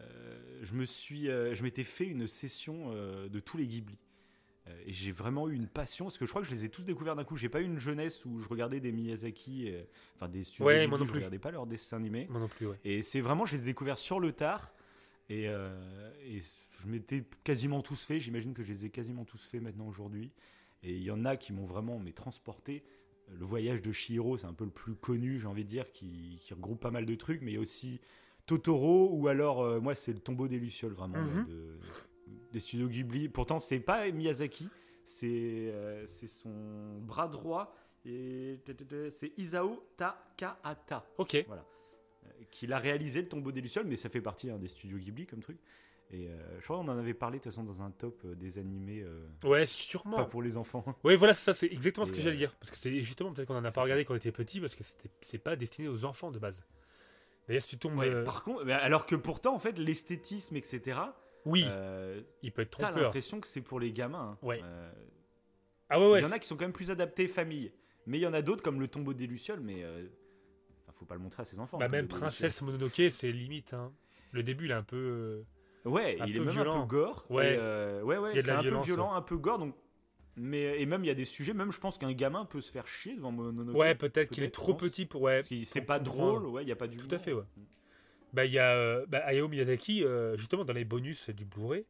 je 0.62 0.74
me 0.74 0.84
suis, 0.84 1.28
euh, 1.28 1.54
je 1.54 1.62
m'étais 1.62 1.84
fait 1.84 2.06
une 2.06 2.26
session 2.26 2.90
euh, 2.90 3.28
de 3.28 3.40
tous 3.40 3.56
les 3.56 3.66
Ghibli. 3.66 3.98
Et 4.84 4.92
j'ai 4.92 5.12
vraiment 5.12 5.48
eu 5.48 5.54
une 5.54 5.68
passion, 5.68 6.06
parce 6.06 6.18
que 6.18 6.26
je 6.26 6.30
crois 6.30 6.42
que 6.42 6.48
je 6.48 6.52
les 6.52 6.64
ai 6.64 6.68
tous 6.68 6.84
découverts 6.84 7.14
d'un 7.14 7.22
coup. 7.22 7.36
J'ai 7.36 7.48
pas 7.48 7.60
eu 7.60 7.64
une 7.64 7.78
jeunesse 7.78 8.24
où 8.24 8.40
je 8.40 8.48
regardais 8.48 8.80
des 8.80 8.90
Miyazaki, 8.90 9.72
enfin 10.16 10.28
des 10.28 10.42
studios 10.42 10.66
Ouais, 10.66 10.74
Ghibli, 10.74 10.88
moi 10.88 10.98
non 10.98 11.04
je 11.04 11.10
plus. 11.10 11.18
regardais 11.18 11.38
pas 11.38 11.52
leurs 11.52 11.66
dessins 11.68 11.98
animés. 11.98 12.26
Moi 12.28 12.40
non 12.40 12.48
plus, 12.48 12.66
ouais. 12.66 12.76
Et 12.84 13.00
c'est 13.00 13.20
vraiment, 13.20 13.44
je 13.44 13.54
les 13.54 13.62
ai 13.62 13.64
découverts 13.66 13.96
sur 13.98 14.18
le 14.18 14.32
tard. 14.32 14.72
Et, 15.30 15.44
et 15.44 16.40
je 16.40 16.88
m'étais 16.88 17.22
quasiment 17.44 17.80
tous 17.80 18.02
fait. 18.04 18.18
J'imagine 18.18 18.54
que 18.54 18.64
je 18.64 18.72
les 18.72 18.86
ai 18.86 18.90
quasiment 18.90 19.24
tous 19.24 19.40
fait 19.44 19.60
maintenant 19.60 19.86
aujourd'hui. 19.86 20.32
Et 20.82 20.92
il 20.94 21.02
y 21.02 21.10
en 21.10 21.24
a 21.24 21.36
qui 21.36 21.52
m'ont 21.52 21.66
vraiment 21.66 21.98
mais, 21.98 22.12
transporté. 22.12 22.84
Le 23.28 23.44
voyage 23.44 23.82
de 23.82 23.90
Chihiro, 23.90 24.36
c'est 24.36 24.46
un 24.46 24.52
peu 24.54 24.64
le 24.64 24.70
plus 24.70 24.94
connu, 24.94 25.38
j'ai 25.40 25.48
envie 25.48 25.64
de 25.64 25.68
dire, 25.68 25.90
qui, 25.90 26.38
qui 26.40 26.54
regroupe 26.54 26.80
pas 26.80 26.90
mal 26.92 27.06
de 27.06 27.14
trucs. 27.16 27.42
Mais 27.42 27.52
il 27.52 27.54
y 27.54 27.58
a 27.58 27.60
aussi 27.60 28.00
Totoro, 28.46 29.10
ou 29.12 29.26
alors, 29.26 29.62
euh, 29.62 29.80
moi, 29.80 29.94
c'est 29.96 30.12
le 30.12 30.20
tombeau 30.20 30.46
des 30.46 30.60
Lucioles, 30.60 30.92
vraiment, 30.92 31.18
Mhm. 31.18 31.46
de- 31.46 31.78
des 32.52 32.60
studios 32.60 32.88
Ghibli. 32.88 33.28
Pourtant, 33.28 33.58
c'est 33.58 33.80
pas 33.80 34.08
Miyazaki, 34.10 34.68
c'est 35.04 35.26
euh, 35.72 36.06
son 36.06 36.98
bras 37.00 37.26
droit. 37.26 37.74
Et 38.04 38.60
c'est 39.10 39.32
Isao 39.36 39.82
Takahata 39.96 41.04
Ok. 41.18 41.44
qu'il 42.52 42.72
a 42.72 42.78
réalisé 42.78 43.22
le 43.22 43.28
tombeau 43.28 43.50
des 43.50 43.60
Lucioles, 43.60 43.86
mais 43.86 43.96
ça 43.96 44.08
fait 44.08 44.20
partie 44.20 44.48
hein, 44.50 44.58
des 44.58 44.68
studios 44.68 44.98
Ghibli 44.98 45.26
comme 45.26 45.40
truc. 45.40 45.58
Et 46.12 46.28
euh, 46.28 46.36
je 46.60 46.64
crois 46.64 46.76
qu'on 46.76 46.86
en 46.88 46.98
avait 46.98 47.14
parlé 47.14 47.38
de 47.38 47.42
toute 47.42 47.52
façon 47.52 47.64
dans 47.64 47.82
un 47.82 47.90
top 47.90 48.22
euh, 48.24 48.34
des 48.36 48.58
animés, 48.58 49.02
euh, 49.02 49.26
Ouais, 49.44 49.66
sûrement. 49.66 50.16
pas 50.18 50.24
pour 50.24 50.40
les 50.42 50.56
enfants. 50.56 50.84
Oui, 51.02 51.16
voilà, 51.16 51.34
ça 51.34 51.52
c'est 51.52 51.66
exactement 51.66 52.06
ce 52.06 52.12
que 52.12 52.20
j'allais 52.20 52.36
dire. 52.36 52.54
Parce 52.60 52.70
que 52.70 52.76
c'est 52.76 53.00
justement 53.02 53.32
peut-être 53.32 53.48
qu'on 53.48 53.56
en 53.56 53.64
a 53.64 53.70
pas 53.70 53.80
ça. 53.80 53.82
regardé 53.82 54.04
quand 54.04 54.14
on 54.14 54.16
était 54.16 54.30
petit, 54.32 54.60
parce 54.60 54.74
que 54.76 54.84
c'est 55.20 55.38
pas 55.38 55.56
destiné 55.56 55.88
aux 55.88 56.04
enfants 56.04 56.30
de 56.30 56.38
base. 56.38 56.62
D'ailleurs, 57.48 57.62
si 57.62 57.68
tu 57.70 57.78
tombes. 57.78 57.96
Ouais, 57.98 58.22
Par 58.24 58.44
contre, 58.44 58.68
alors 58.70 59.06
que 59.06 59.16
pourtant, 59.16 59.54
en 59.54 59.58
fait, 59.58 59.78
l'esthétisme, 59.78 60.54
etc., 60.56 61.00
Oui, 61.44 61.64
il 62.42 62.52
peut 62.52 62.62
être 62.62 62.76
t'as 62.78 62.86
trompeur. 62.86 63.02
l'impression 63.04 63.40
que 63.40 63.48
c'est 63.48 63.60
pour 63.60 63.80
les 63.80 63.92
gamins. 63.92 64.38
hein. 64.40 64.46
Ouais. 64.46 64.62
Ah 65.88 66.00
ouais, 66.00 66.10
ouais. 66.10 66.20
il 66.20 66.22
y 66.22 66.26
en 66.26 66.32
a 66.32 66.38
qui 66.38 66.46
sont 66.48 66.56
quand 66.56 66.64
même 66.64 66.72
plus 66.72 66.90
adaptés 66.90 67.28
famille. 67.28 67.72
Mais 68.06 68.18
il 68.18 68.20
y 68.20 68.26
en 68.26 68.32
a 68.34 68.42
d'autres 68.42 68.62
comme 68.62 68.80
le 68.80 68.86
tombeau 68.88 69.12
des 69.14 69.26
Lucioles, 69.26 69.60
mais 69.60 69.84
enfin, 69.84 70.92
faut 70.96 71.04
pas 71.04 71.14
le 71.14 71.20
montrer 71.20 71.42
à 71.42 71.44
ses 71.44 71.58
enfants. 71.58 71.78
Bah, 71.78 71.88
même 71.88 72.06
Princesse 72.08 72.62
Mononoke, 72.62 73.02
c'est 73.10 73.32
limite. 73.32 73.74
hein. 73.74 73.92
Le 74.32 74.42
début, 74.44 74.66
il 74.66 74.70
est 74.70 74.74
un 74.74 74.82
peu. 74.84 75.44
Ouais, 75.86 76.18
un 76.20 76.26
il 76.26 76.36
est 76.36 76.40
même 76.40 76.48
un 76.48 76.52
violent. 76.52 76.80
peu 76.82 76.96
gore. 76.96 77.26
Ouais. 77.30 77.54
Et, 77.54 77.56
euh, 77.58 78.02
ouais, 78.02 78.18
ouais, 78.18 78.40
c'est 78.40 78.50
un 78.50 78.60
violence, 78.60 78.84
peu 78.84 78.92
violent, 78.92 79.12
un 79.14 79.22
peu 79.22 79.36
gore. 79.36 79.58
Donc, 79.58 79.74
mais 80.36 80.80
et 80.80 80.86
même 80.86 81.02
il 81.02 81.06
y 81.06 81.10
a 81.10 81.14
des 81.14 81.24
sujets, 81.24 81.54
même 81.54 81.72
je 81.72 81.80
pense 81.80 81.96
qu'un 81.96 82.12
gamin 82.12 82.44
peut 82.44 82.60
se 82.60 82.70
faire 82.70 82.86
chier 82.86 83.14
devant 83.14 83.32
Mononoke. 83.32 83.76
Ouais, 83.76 83.94
peut-être 83.94 84.30
qu'il 84.30 84.44
est 84.44 84.50
trop 84.50 84.74
petit 84.74 85.06
pour. 85.06 85.22
Ouais, 85.22 85.40
c'est 85.64 85.80
pas 85.80 85.98
drôle, 85.98 86.46
ouais, 86.46 86.62
il 86.62 86.68
y 86.68 86.72
a 86.72 86.76
pas 86.76 86.88
du 86.88 86.98
Tout 86.98 87.12
à 87.14 87.18
fait, 87.18 87.32
ouais. 87.32 87.44
Bah, 88.32 88.44
il 88.44 88.52
y 88.52 88.58
a 88.58 88.74
euh, 88.74 89.06
bah, 89.08 89.22
Hayao 89.24 89.48
Miyazaki, 89.48 90.04
euh, 90.04 90.36
justement, 90.36 90.64
dans 90.64 90.74
les 90.74 90.84
bonus 90.84 91.30
du 91.30 91.46
Blu-ray. 91.46 91.86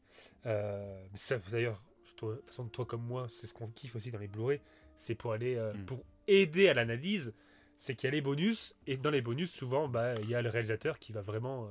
Euh, 0.46 1.04
d'ailleurs, 1.50 1.82
de 2.04 2.10
toute 2.14 2.46
façon, 2.46 2.69
toi 2.69 2.87
comme 2.87 3.02
moi, 3.02 3.26
c'est 3.28 3.48
ce 3.48 3.52
qu'on 3.52 3.66
kiffe 3.66 3.96
aussi 3.96 4.12
dans 4.12 4.20
les 4.20 4.28
Blu-ray. 4.28 4.60
C'est 4.96 5.16
pour 5.16 5.32
aller. 5.32 5.56
Mm. 5.56 5.84
pour 5.87 6.04
aider 6.28 6.69
à 6.69 6.74
l'analyse. 6.74 7.34
C'est 7.79 7.96
qu'il 7.96 8.06
y 8.06 8.12
a 8.12 8.15
les 8.15 8.20
bonus. 8.20 8.74
Et 8.86 8.96
dans 8.96 9.10
les 9.10 9.22
bonus, 9.22 9.50
souvent, 9.50 9.88
bah, 9.88 10.15
il 10.22 10.31
y 10.31 10.36
a 10.36 10.43
le 10.43 10.48
réalisateur 10.48 11.00
qui 11.00 11.12
va 11.12 11.20
vraiment. 11.20 11.69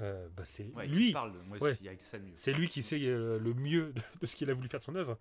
Euh, 0.00 0.28
bah, 0.36 0.44
c'est 0.44 0.70
Ouais, 0.74 0.86
lui. 0.86 1.06
qui 1.08 1.12
parle, 1.12 1.32
moi 1.46 1.58
Ouais. 1.58 1.72
aussi, 1.72 1.86
avec 1.88 2.02
ça 2.02 2.18
mieux. 2.18 2.32
C'est 2.36 2.52
lui 2.52 2.68
qui 2.68 2.82
sait 2.82 3.00
euh, 3.02 3.38
le 3.38 3.54
mieux 3.54 3.92
de, 3.92 4.00
de 4.20 4.26
ce 4.26 4.36
qu'il 4.36 4.50
a 4.50 4.54
voulu 4.54 4.68
faire 4.68 4.80
de 4.80 4.84
son 4.84 4.94
œuvre. 4.96 5.18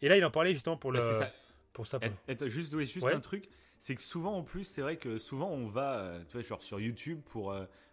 Et 0.00 0.08
là, 0.08 0.16
il 0.16 0.24
en 0.24 0.30
parlait 0.30 0.52
justement 0.54 0.76
pour 0.76 0.92
Bah, 0.92 0.98
le. 1.00 1.18
ça. 1.18 1.32
Pour 1.72 1.86
ça. 1.86 1.98
pour- 2.00 2.10
Et- 2.28 2.32
et 2.44 2.48
juste, 2.50 2.74
ouais, 2.74 2.84
juste 2.86 3.06
un 3.06 3.20
truc, 3.20 3.48
c'est 3.78 3.94
que 3.94 4.02
souvent 4.02 4.36
en 4.36 4.42
plus, 4.42 4.64
c'est 4.64 4.82
vrai 4.82 4.96
que 4.96 5.18
souvent 5.18 5.48
on 5.50 5.68
va, 5.68 5.98
euh, 5.98 6.24
tu 6.28 6.32
vois, 6.34 6.42
genre 6.42 6.62
sur 6.62 6.78
YouTube 6.80 7.20
pour, 7.30 7.52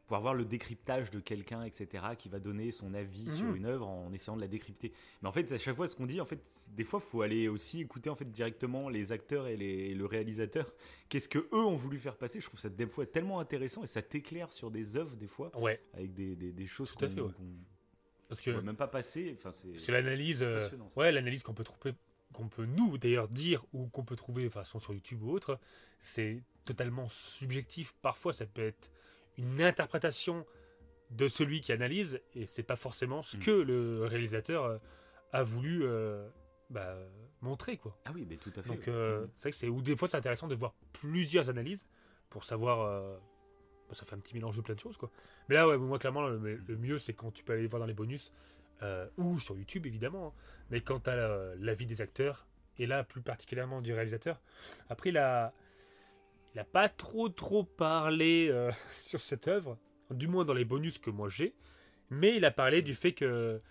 pour 0.10 0.18
avoir 0.18 0.34
le 0.34 0.44
décryptage 0.44 1.12
de 1.12 1.20
quelqu'un, 1.20 1.62
etc., 1.64 2.04
qui 2.18 2.30
va 2.30 2.40
donner 2.40 2.72
son 2.72 2.96
avis 2.96 3.30
sur 3.30 3.46
Mhm. 3.46 3.56
une 3.58 3.66
œuvre 3.68 3.88
en 3.88 4.12
essayant 4.12 4.36
de 4.36 4.42
la 4.42 4.48
décrypter. 4.48 4.92
Mais 5.22 5.30
en 5.30 5.32
fait, 5.32 5.52
à 5.52 5.58
chaque 5.60 5.76
fois, 5.76 5.88
ce 5.88 5.96
qu'on 5.96 6.08
dit, 6.08 6.20
en 6.20 6.26
fait, 6.26 6.42
des 6.72 6.84
fois, 6.84 7.00
faut 7.00 7.22
aller 7.22 7.48
aussi 7.48 7.82
écouter 7.82 8.10
en 8.10 8.16
fait 8.16 8.30
directement 8.32 8.90
les 8.90 9.12
acteurs 9.12 9.46
et, 9.46 9.56
les, 9.56 9.68
et 9.92 9.94
le 9.94 10.06
réalisateur. 10.08 10.74
Qu'est-ce 11.10 11.30
que 11.30 11.38
eux 11.54 11.64
ont 11.64 11.76
voulu 11.76 12.00
faire 12.00 12.18
passer? 12.18 12.42
Je 12.42 12.48
trouve 12.48 12.60
ça 12.60 12.70
des 12.70 12.88
fois 12.88 13.06
tellement 13.06 13.40
intéressant 13.40 13.84
et 13.84 13.88
ça 13.88 14.02
t'éclaire 14.02 14.52
sur 14.52 14.72
des 14.72 14.98
œuvres 14.98 15.16
des 15.16 15.28
fois 15.28 15.56
Ouais, 15.56 15.80
avec 15.94 16.12
des, 16.16 16.36
des, 16.36 16.52
des 16.54 16.66
choses 16.66 16.90
Tout 16.96 17.06
à 17.06 17.08
qu'on 17.08 17.14
fait, 17.14 17.22
ouais. 17.22 17.32
qu'on- 17.32 17.44
parce 18.28 18.42
que 18.42 18.50
même 18.50 18.76
pas 18.76 18.88
passer. 18.88 19.36
Enfin, 19.38 19.52
c'est 19.52 19.92
l'analyse. 19.92 20.42
euh, 20.42 20.68
ouais, 20.96 21.12
l'analyse 21.12 21.44
qu'on 21.44 21.54
peut 21.54 21.64
trouver, 21.64 21.94
qu'on 22.34 22.48
peut 22.48 22.66
nous 22.66 22.98
d'ailleurs 22.98 23.28
dire 23.28 23.64
ou 23.74 23.86
qu'on 23.90 24.04
peut 24.04 24.16
trouver 24.16 24.44
de 24.46 24.50
façon 24.50 24.80
sur 24.80 24.92
YouTube 24.94 25.22
ou 25.22 25.30
autre, 25.32 25.60
c'est 26.00 26.42
totalement 26.66 27.10
subjectif. 27.10 27.94
Parfois, 28.02 28.34
ça 28.34 28.48
peut 28.48 28.66
être 28.66 28.90
une 29.40 29.62
interprétation 29.62 30.46
de 31.12 31.28
celui 31.28 31.62
qui 31.62 31.72
analyse 31.72 32.22
et 32.36 32.46
c'est 32.46 32.64
pas 32.64 32.76
forcément 32.76 33.22
ce 33.24 33.38
Mm. 33.38 33.40
que 33.40 33.52
le 33.52 34.06
réalisateur 34.06 34.64
euh, 34.66 34.78
a 35.34 35.42
voulu 35.44 35.84
euh, 35.84 36.28
bah, 36.70 36.96
montrer 37.42 37.78
quoi. 37.78 37.98
Ah 38.06 38.12
oui, 38.14 38.28
mais 38.30 38.38
tout 38.38 38.52
à 38.56 38.62
fait. 38.62 38.70
Donc 38.70 38.88
euh, 38.88 39.22
Mhm. 39.22 39.30
c'est 39.36 39.42
vrai 39.44 39.52
que 39.52 39.58
c'est 39.58 39.68
ou 39.70 39.82
des 39.82 39.96
fois 39.96 40.08
c'est 40.08 40.18
intéressant 40.18 40.48
de 40.48 40.56
voir 40.56 40.74
plusieurs 40.94 41.50
analyses 41.50 41.88
pour 42.30 42.44
savoir. 42.44 42.82
euh, 42.82 43.18
bah, 43.88 43.96
ça 43.96 44.06
fait 44.06 44.14
un 44.14 44.20
petit 44.20 44.36
mélange 44.36 44.56
de 44.56 44.62
plein 44.62 44.76
de 44.76 44.80
choses 44.80 44.98
quoi. 44.98 45.10
Mais 45.48 45.56
là 45.56 45.68
ouais, 45.68 45.76
moi 45.80 45.98
clairement 45.98 46.28
le, 46.28 46.38
le 46.58 46.78
mieux 46.78 47.00
c'est 47.00 47.14
quand 47.14 47.32
tu 47.32 47.44
peux 47.44 47.54
aller 47.54 47.66
voir 47.66 47.80
dans 47.80 47.88
les 47.88 47.96
bonus 47.96 48.32
ou 49.18 49.40
sur 49.40 49.58
YouTube 49.58 49.86
évidemment. 49.88 50.28
hein. 50.28 50.34
Mais 50.70 50.82
quand 50.82 51.00
tu 51.02 51.10
as 51.10 51.56
l'avis 51.58 51.86
des 51.88 52.00
acteurs 52.02 52.46
et 52.78 52.86
là 52.86 53.04
plus 53.04 53.22
particulièrement 53.22 53.82
du 53.82 53.92
réalisateur. 53.94 54.40
Après 54.90 55.10
il 55.10 55.18
a 55.18 55.54
il 56.54 56.60
a 56.60 56.64
pas 56.66 56.90
trop 56.90 57.30
trop 57.30 57.64
parlé 57.64 58.48
euh, 58.50 58.72
sur 59.04 59.20
cette 59.20 59.48
œuvre, 59.48 59.78
du 60.12 60.28
moins 60.28 60.46
dans 60.46 60.54
les 60.54 60.66
bonus 60.66 60.98
que 60.98 61.10
moi 61.10 61.30
j'ai. 61.30 61.54
Mais 62.10 62.36
il 62.38 62.46
a 62.46 62.52
parlé 62.52 62.82
du 62.82 62.96
fait 62.96 63.14
que 63.14 63.62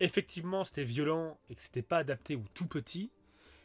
effectivement 0.00 0.64
c'était 0.64 0.84
violent 0.84 1.38
et 1.48 1.54
que 1.54 1.62
c'était 1.62 1.82
pas 1.82 1.98
adapté 1.98 2.36
ou 2.36 2.44
tout 2.52 2.66
petit, 2.66 3.10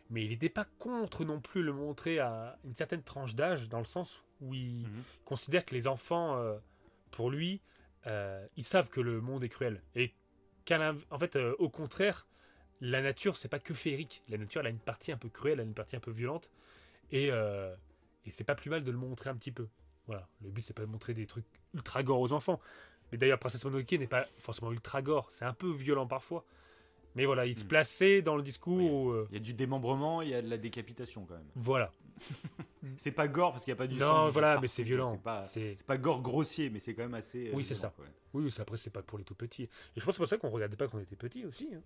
mais 0.09 0.23
il 0.23 0.29
n'était 0.29 0.49
pas 0.49 0.65
contre 0.79 1.25
non 1.25 1.39
plus 1.41 1.63
le 1.63 1.73
montrer 1.73 2.19
à 2.19 2.57
une 2.63 2.75
certaine 2.75 3.03
tranche 3.03 3.35
d'âge, 3.35 3.67
dans 3.69 3.79
le 3.79 3.85
sens 3.85 4.23
où 4.39 4.53
il 4.53 4.83
Mhm. 4.87 5.03
considère 5.25 5.65
que 5.65 5.75
les 5.75 5.87
enfants, 5.87 6.37
euh, 6.37 6.57
pour 7.11 7.29
lui, 7.29 7.61
euh, 8.07 8.45
ils 8.57 8.63
savent 8.63 8.89
que 8.89 9.01
le 9.01 9.19
monde 9.21 9.43
est 9.43 9.49
cruel. 9.49 9.81
Et 9.95 10.13
l'inv- 10.69 11.05
en 11.11 11.19
fait, 11.19 11.35
euh, 11.35 11.53
au 11.59 11.69
contraire, 11.69 12.25
la 12.79 13.01
nature, 13.01 13.35
c'est 13.35 13.49
pas 13.49 13.59
que 13.59 13.73
féerique. 13.73 14.23
La 14.29 14.37
nature, 14.37 14.61
elle 14.61 14.67
a 14.67 14.71
une 14.71 14.79
partie 14.79 15.11
un 15.11 15.17
peu 15.17 15.27
cruelle, 15.29 15.53
elle 15.55 15.59
a 15.59 15.63
une 15.63 15.73
partie 15.73 15.95
un 15.97 15.99
peu 15.99 16.11
violente. 16.11 16.49
Et, 17.11 17.29
et 18.25 18.31
c'est 18.31 18.43
pas 18.43 18.55
plus 18.55 18.69
mal 18.69 18.83
de 18.83 18.91
le 18.91 18.97
montrer 18.97 19.29
un 19.29 19.35
petit 19.35 19.51
peu. 19.51 19.67
Voilà. 20.07 20.27
Le 20.41 20.49
but, 20.49 20.61
c'est 20.61 20.73
pas 20.75 20.81
de 20.83 20.87
montrer 20.91 21.13
des 21.13 21.25
trucs 21.27 21.45
ultra 21.73 22.03
gore 22.03 22.19
aux 22.19 22.33
enfants. 22.33 22.59
Mais 23.11 23.17
d'ailleurs, 23.17 23.39
Princesse 23.39 23.63
Mononoke 23.65 23.91
n'est 23.93 24.07
pas 24.07 24.25
forcément 24.37 24.71
ultra 24.71 25.01
gore. 25.01 25.29
C'est 25.31 25.45
un 25.45 25.53
peu 25.53 25.69
violent 25.71 26.07
parfois. 26.07 26.45
Mais 27.15 27.25
voilà, 27.25 27.45
il 27.45 27.57
se 27.57 27.65
Mm. 27.65 27.67
plaçait 27.67 28.21
dans 28.21 28.37
le 28.37 28.41
discours 28.43 28.77
Oui. 28.77 28.89
où, 28.89 29.11
euh, 29.11 29.27
Il 29.31 29.33
y 29.33 29.37
a 29.37 29.41
du 29.41 29.53
démembrement, 29.53 30.21
il 30.21 30.29
y 30.29 30.33
a 30.33 30.41
de 30.41 30.49
la 30.49 30.57
décapitation 30.57 31.25
quand 31.25 31.33
même. 31.35 31.47
voilà. 31.55 31.91
C'est 32.97 33.11
pas 33.11 33.27
gore 33.27 33.51
parce 33.51 33.63
qu'il 33.63 33.71
n'y 33.73 33.77
a 33.77 33.77
pas 33.77 33.87
du 33.87 33.95
Non, 33.95 34.07
sang. 34.07 34.27
qui 34.27 34.33
voilà, 34.33 34.59
mais 34.61 34.67
c'est 34.67 34.83
violent. 34.83 35.11
C'est 35.11 35.21
pas, 35.21 35.41
C'est- 35.43 35.75
c'est 35.77 35.85
pas 35.85 35.97
gore 35.97 36.21
grossier, 36.21 36.69
mais 36.69 36.79
c'est 36.79 36.93
quand 36.93 37.03
même 37.03 37.13
assez. 37.13 37.47
euh, 37.49 37.51
Oui, 37.53 37.63
c'est 37.65 37.73
ça. 37.75 37.93
Oui, 38.33 38.49
après, 38.59 38.77
c'est 38.77 38.89
pas 38.89 39.01
pour 39.01 39.17
les 39.17 39.23
tout 39.23 39.35
petits. 39.35 39.63
Et 39.63 39.69
je 39.97 40.05
pense 40.05 40.05
que 40.05 40.11
c'est 40.13 40.17
pour 40.19 40.27
ça 40.29 40.37
qu'on 40.37 40.49
regardait 40.49 40.77
pas 40.77 40.87
quand 40.87 40.97
on 40.97 41.01
était 41.01 41.15
petit 41.15 41.45
aussi. 41.45 41.69
hein. 41.75 41.81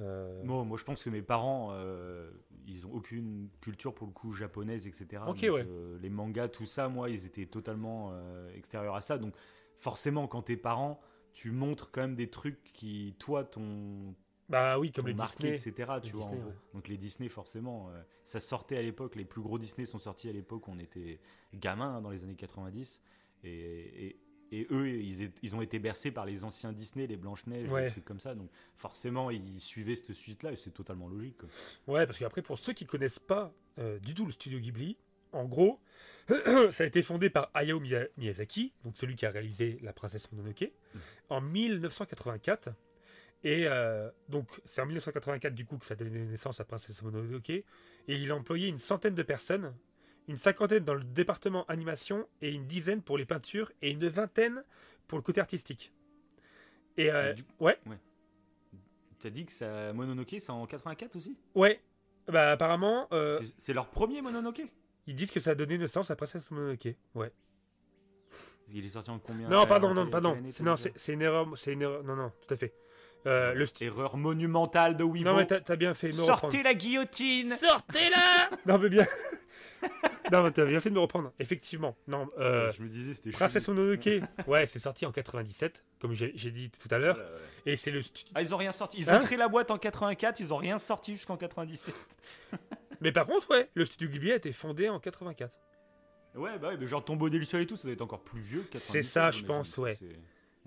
Euh, 0.00 0.42
Non, 0.44 0.64
moi 0.64 0.76
je 0.78 0.84
pense 0.84 1.02
que 1.02 1.10
mes 1.10 1.22
parents, 1.22 1.70
euh, 1.72 2.30
ils 2.66 2.86
ont 2.86 2.92
aucune 2.92 3.48
culture 3.60 3.94
pour 3.94 4.06
le 4.06 4.12
coup 4.12 4.32
japonaise, 4.32 4.86
etc. 4.86 5.22
Ok, 5.26 5.40
Donc, 5.40 5.54
ouais. 5.54 5.66
euh, 5.66 5.98
les 6.00 6.10
mangas, 6.10 6.48
tout 6.48 6.66
ça, 6.66 6.88
moi, 6.88 7.10
ils 7.10 7.26
étaient 7.26 7.46
totalement 7.46 8.12
extérieurs 8.54 8.94
à 8.94 9.00
ça. 9.00 9.18
Donc 9.18 9.34
forcément, 9.76 10.26
quand 10.28 10.42
t'es 10.42 10.56
parent, 10.56 11.00
tu 11.32 11.50
montres 11.50 11.90
quand 11.90 12.00
même 12.00 12.16
des 12.16 12.30
trucs 12.30 12.62
qui, 12.72 13.14
toi, 13.18 13.44
t'ont 13.44 14.14
Bah 14.48 14.78
oui, 14.78 14.92
comme 14.92 15.06
les 15.06 15.14
marqué, 15.14 15.52
Disney. 15.52 15.72
etc. 15.72 15.92
Tu 16.02 16.12
Les 16.12 16.12
vois, 16.12 16.26
Disney, 16.26 16.42
ouais. 16.44 16.54
Donc 16.74 16.88
les 16.88 16.96
Disney, 16.96 17.28
forcément, 17.28 17.90
ça 18.24 18.40
sortait 18.40 18.76
à 18.76 18.82
l'époque. 18.82 19.14
Les 19.16 19.24
plus 19.24 19.40
gros 19.42 19.58
Disney 19.58 19.84
sont 19.86 19.98
sortis 19.98 20.28
à 20.28 20.32
l'époque 20.32 20.68
on 20.68 20.78
était 20.78 21.20
gamins, 21.54 21.96
hein, 21.96 22.00
dans 22.02 22.10
les 22.10 22.22
années 22.24 22.34
90. 22.36 23.00
Et, 23.44 24.06
et, 24.06 24.20
et 24.52 24.66
eux, 24.70 24.88
ils, 24.88 25.22
est- 25.22 25.38
ils 25.42 25.54
ont 25.56 25.60
été 25.62 25.78
bercés 25.78 26.10
par 26.10 26.24
les 26.26 26.44
anciens 26.44 26.72
Disney, 26.72 27.06
les 27.06 27.16
Blanches-Neiges, 27.16 27.68
Ouais. 27.68 27.84
des 27.84 27.90
trucs 27.90 28.04
comme 28.04 28.20
ça. 28.20 28.34
Donc 28.34 28.50
forcément, 28.74 29.30
ils 29.30 29.60
suivaient 29.60 29.94
cette 29.94 30.12
suite-là 30.12 30.52
et 30.52 30.56
c'est 30.56 30.70
totalement 30.70 31.08
logique. 31.08 31.36
quoi. 31.38 31.48
Ouais, 31.94 32.06
parce 32.06 32.18
qu'après, 32.18 32.42
pour 32.42 32.58
ceux 32.58 32.72
qui 32.72 32.86
connaissent 32.86 33.18
pas 33.18 33.52
euh, 33.78 33.98
du 33.98 34.14
tout 34.14 34.24
le 34.26 34.32
studio 34.32 34.58
Ghibli, 34.58 34.96
en 35.32 35.44
gros, 35.44 35.78
ça 36.70 36.84
a 36.84 36.86
été 36.86 37.02
fondé 37.02 37.28
par 37.30 37.50
Hayao 37.52 37.80
Miya- 37.80 38.08
Miyazaki, 38.16 38.72
donc 38.84 38.96
celui 38.96 39.14
qui 39.14 39.26
a 39.26 39.30
réalisé 39.30 39.78
La 39.82 39.92
Princesse 39.92 40.30
Mononoke, 40.32 40.72
Mm. 40.94 40.98
en 41.28 41.40
1984. 41.42 42.70
Et 43.44 43.66
euh, 43.68 44.10
donc, 44.28 44.48
c'est 44.64 44.80
en 44.80 44.86
1984 44.86 45.54
du 45.54 45.64
coup 45.64 45.78
que 45.78 45.86
ça 45.86 45.94
a 45.94 45.96
donné 45.96 46.18
naissance 46.24 46.58
à 46.60 46.64
Princesse 46.64 47.00
Mononoke. 47.02 47.50
Et 47.50 47.64
il 48.08 48.30
a 48.30 48.34
employé 48.36 48.66
une 48.68 48.78
centaine 48.78 49.14
de 49.14 49.22
personnes, 49.22 49.74
une 50.28 50.36
cinquantaine 50.36 50.84
dans 50.84 50.94
le 50.94 51.02
département 51.04 51.64
animation 51.66 52.28
et 52.42 52.50
une 52.52 52.66
dizaine 52.66 53.02
pour 53.02 53.18
les 53.18 53.24
peintures 53.24 53.72
et 53.82 53.90
une 53.90 54.06
vingtaine 54.08 54.62
pour 55.06 55.18
le 55.18 55.22
côté 55.22 55.40
artistique. 55.40 55.92
Et 56.96 57.10
euh, 57.10 57.32
du- 57.32 57.44
ouais, 57.60 57.78
T'as 59.20 59.30
dit 59.30 59.44
que 59.44 59.50
ça, 59.52 59.92
Mononoke, 59.92 60.36
c'est 60.38 60.50
en 60.50 60.64
84 60.66 61.16
aussi? 61.16 61.36
Ouais. 61.56 61.80
Bah 62.28 62.52
apparemment, 62.52 63.08
euh, 63.12 63.40
C'est- 63.56 63.72
leur 63.72 63.88
premier 63.88 64.22
Mononoke? 64.22 64.62
Ils 65.08 65.14
disent 65.16 65.30
que 65.32 65.40
ça 65.40 65.50
a 65.52 65.54
donné 65.56 65.76
naissance 65.78 66.10
à 66.10 66.16
Princesse 66.16 66.48
Mononoke. 66.52 66.94
Ouais. 67.14 67.32
Il 68.70 68.84
est 68.84 68.88
sorti 68.90 69.10
en 69.10 69.18
combien 69.18 69.48
Non, 69.48 69.62
euh, 69.62 69.66
pardon, 69.66 69.94
non, 69.94 70.08
pardon. 70.10 70.36
non, 70.62 70.76
c'est 70.76 71.12
une 71.14 71.22
erreur. 71.22 71.48
C'est 71.56 71.72
une 71.72 71.82
erreur. 71.82 72.04
Non, 72.04 72.14
non, 72.14 72.30
tout 72.46 72.52
à 72.52 72.56
fait. 72.56 72.74
Euh, 73.26 73.52
le 73.54 73.66
Erreur 73.80 74.16
monumentale 74.16 74.96
de 74.96 75.04
Weevo. 75.04 75.30
Non, 75.30 75.36
mais 75.36 75.46
t'as, 75.46 75.76
bien 75.76 75.94
fait 75.94 76.08
me 76.08 76.12
Sortez 76.12 76.62
la 76.62 76.74
guillotine 76.74 77.52
reprendre. 77.52 77.70
Sortez-la 77.70 78.50
Non, 78.66 78.78
mais 78.78 78.88
bien. 78.88 79.06
non, 80.32 80.42
mais 80.42 80.50
t'as 80.50 80.64
bien 80.64 80.80
fait 80.80 80.90
de 80.90 80.94
me 80.94 81.00
reprendre. 81.00 81.32
Effectivement. 81.38 81.96
Non, 82.06 82.28
euh, 82.38 82.72
Je 82.72 82.82
me 82.82 82.88
disais, 82.88 83.14
c'était 83.14 83.30
Princesse 83.30 83.66
Mononoke. 83.68 84.08
Ouais, 84.46 84.66
c'est 84.66 84.78
sorti 84.78 85.04
en 85.04 85.12
97, 85.12 85.84
comme 86.00 86.14
j'ai, 86.14 86.32
dit 86.32 86.70
tout 86.70 86.92
à 86.92 86.98
l'heure. 86.98 87.16
Voilà, 87.16 87.30
ouais. 87.30 87.72
Et 87.72 87.76
c'est 87.76 87.90
le. 87.90 88.02
Ah, 88.34 88.42
ils 88.42 88.54
ont 88.54 88.58
rien 88.58 88.72
sorti. 88.72 88.98
Ils 88.98 89.10
ont 89.10 89.14
Hein 89.14 89.20
créé 89.20 89.36
la 89.36 89.48
boîte 89.48 89.70
en 89.70 89.78
84, 89.78 90.40
ils 90.40 90.52
ont 90.52 90.56
rien 90.56 90.78
sorti 90.78 91.12
jusqu'en 91.12 91.36
97. 91.36 91.94
Mais 93.00 93.12
par 93.12 93.26
contre, 93.26 93.50
ouais, 93.50 93.68
le 93.74 93.84
studio 93.84 94.08
Ghibli 94.08 94.32
a 94.32 94.36
été 94.36 94.52
fondé 94.52 94.88
en 94.88 94.98
84. 94.98 95.56
Ouais, 96.34 96.58
bah 96.58 96.68
ouais, 96.68 96.76
mais 96.78 96.86
genre 96.86 97.04
Tombeau 97.04 97.28
des 97.28 97.38
Lucioles 97.38 97.62
et 97.62 97.66
tout, 97.66 97.76
ça 97.76 97.84
doit 97.84 97.92
être 97.92 98.02
encore 98.02 98.22
plus 98.22 98.40
vieux 98.40 98.60
que 98.60 98.72
97. 98.72 98.92
C'est 98.92 99.02
ça, 99.02 99.30
je 99.30 99.44
pense, 99.44 99.76
ouais. 99.78 99.96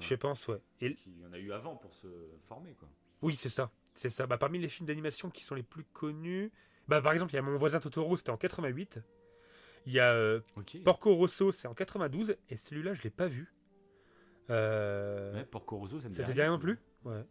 Je 0.02 0.16
pense, 0.16 0.48
ouais. 0.48 0.60
Et 0.82 0.98
Il 1.08 1.20
y 1.20 1.26
en 1.26 1.34
a 1.34 1.38
eu 1.40 1.52
avant 1.52 1.76
pour 1.76 1.94
se 1.94 2.08
former, 2.48 2.74
quoi. 2.74 2.90
Oui, 3.22 3.36
c'est 3.36 3.50
ça. 3.50 3.72
C'est 3.94 4.10
ça. 4.10 4.26
Bah, 4.28 4.38
parmi 4.38 4.60
les 4.60 4.68
films 4.70 4.88
d'animation 4.88 5.30
qui 5.30 5.44
sont 5.44 5.56
les 5.56 5.64
plus 5.64 5.84
connus, 5.84 6.52
bah, 6.88 7.02
par 7.02 7.14
exemple, 7.14 7.32
il 7.34 7.36
y 7.36 7.40
a 7.40 7.42
Mon 7.42 7.58
voisin 7.58 7.80
Totoro, 7.80 8.18
c'était 8.18 8.32
en 8.32 8.38
88. 8.38 9.00
Il 9.86 9.94
y 9.94 10.00
a 10.00 10.12
euh. 10.14 10.42
Porco 10.84 11.14
Rosso, 11.16 11.52
c'est 11.52 11.68
en 11.68 11.74
92. 11.74 12.36
Et 12.50 12.56
celui-là, 12.58 12.94
je 12.94 13.04
l'ai 13.04 13.10
pas 13.10 13.28
vu. 13.28 13.54
Euh, 14.50 15.34
Ouais, 15.36 15.46
pour 15.46 15.66
Corozo, 15.66 16.00
ça 16.00 16.10
me 16.10 16.14
ça 16.14 16.24
te 16.24 16.32
dit 16.32 16.42
rien 16.42 16.52
non 16.52 16.60
plus? 16.60 16.78
Ouais. 17.06 17.24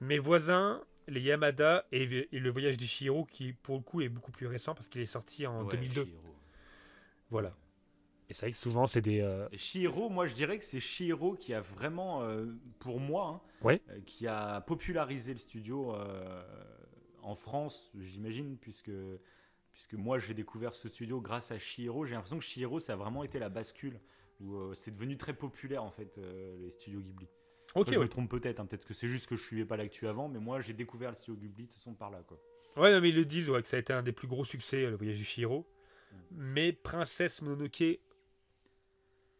Mes 0.00 0.18
voisins, 0.18 0.82
les 1.06 1.20
Yamada 1.20 1.86
et, 1.92 2.28
et 2.34 2.40
le 2.40 2.50
voyage 2.50 2.76
de 2.76 2.84
Shihiro, 2.84 3.24
qui 3.26 3.52
pour 3.52 3.76
le 3.76 3.82
coup 3.82 4.00
est 4.00 4.08
beaucoup 4.08 4.32
plus 4.32 4.46
récent 4.46 4.74
parce 4.74 4.88
qu'il 4.88 5.00
est 5.00 5.06
sorti 5.06 5.46
en 5.46 5.64
Ouais, 5.64 5.70
2002. 5.72 6.04
Chihiro. 6.04 6.22
Voilà. 7.30 7.54
Et 8.30 8.34
c'est 8.34 8.42
vrai 8.42 8.50
que 8.50 8.56
souvent, 8.58 8.86
c'est 8.86 9.00
des. 9.00 9.20
euh, 9.20 9.48
moi 10.10 10.26
je 10.26 10.34
dirais 10.34 10.58
que 10.58 10.64
c'est 10.64 10.80
Chihiro 10.80 11.34
qui 11.34 11.54
a 11.54 11.60
vraiment, 11.60 12.22
euh, 12.22 12.46
pour 12.78 13.00
moi, 13.00 13.26
hein, 13.26 13.40
Ouais. 13.64 13.80
euh, 13.88 14.00
qui 14.04 14.26
a 14.26 14.60
popularisé 14.60 15.32
le 15.32 15.38
studio 15.38 15.94
euh, 15.94 16.42
en 17.22 17.34
France, 17.34 17.90
j'imagine, 17.98 18.58
puisque, 18.58 18.90
puisque 19.72 19.94
moi 19.94 20.18
j'ai 20.18 20.34
découvert 20.34 20.74
ce 20.74 20.88
studio 20.88 21.20
grâce 21.22 21.50
à 21.52 21.58
Chihiro. 21.58 22.04
J'ai 22.04 22.14
l'impression 22.14 22.38
que 22.38 22.44
Chihiro, 22.44 22.78
ça 22.80 22.92
a 22.92 22.96
vraiment 22.96 23.24
été 23.24 23.38
la 23.38 23.48
bascule, 23.48 23.98
où 24.40 24.74
c'est 24.74 24.90
devenu 24.90 25.16
très 25.16 25.32
populaire 25.32 25.82
en 25.82 25.90
fait, 25.90 26.18
les 26.60 26.70
studios 26.70 27.00
Ghibli. 27.00 27.26
Ok, 27.74 27.86
je 27.88 27.92
ouais. 27.92 28.04
me 28.04 28.08
trompe 28.08 28.30
peut-être, 28.30 28.60
hein, 28.60 28.66
peut-être 28.66 28.84
que 28.86 28.94
c'est 28.94 29.08
juste 29.08 29.26
que 29.26 29.36
je 29.36 29.42
suivais 29.42 29.64
pas 29.66 29.76
l'actu 29.76 30.06
avant, 30.06 30.28
mais 30.28 30.38
moi 30.38 30.60
j'ai 30.60 30.72
découvert 30.74 31.10
le 31.10 31.16
studio 31.16 31.34
Ghibli 31.34 31.64
de 31.64 31.68
toute 31.68 31.74
façon 31.78 31.94
par 31.94 32.10
là. 32.10 32.22
Quoi. 32.26 32.38
Ouais, 32.76 32.90
non, 32.92 33.00
mais 33.00 33.08
ils 33.08 33.16
le 33.16 33.24
disent, 33.24 33.50
ouais, 33.50 33.60
que 33.62 33.68
ça 33.68 33.76
a 33.76 33.80
été 33.80 33.92
un 33.92 34.02
des 34.02 34.12
plus 34.12 34.28
gros 34.28 34.44
succès, 34.44 34.82
le 34.86 34.96
voyage 34.96 35.18
de 35.18 35.24
Shihiro. 35.24 35.66
Mm. 36.12 36.16
Mais 36.30 36.72
Princesse 36.72 37.42
Mononoke 37.42 37.98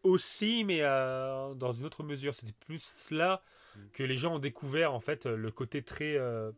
aussi, 0.02 0.64
mais 0.64 0.80
euh, 0.82 1.54
dans 1.54 1.72
une 1.72 1.84
autre 1.84 2.02
mesure. 2.02 2.34
C'était 2.34 2.52
plus 2.52 3.10
là 3.10 3.42
Mm. 3.76 3.80
que 3.92 4.02
les 4.02 4.16
gens 4.16 4.36
ont 4.36 4.38
découvert, 4.38 4.94
en 4.94 5.00
fait, 5.00 5.26
le 5.26 5.50
côté 5.50 5.82
très 5.82 6.16
euh, 6.16 6.50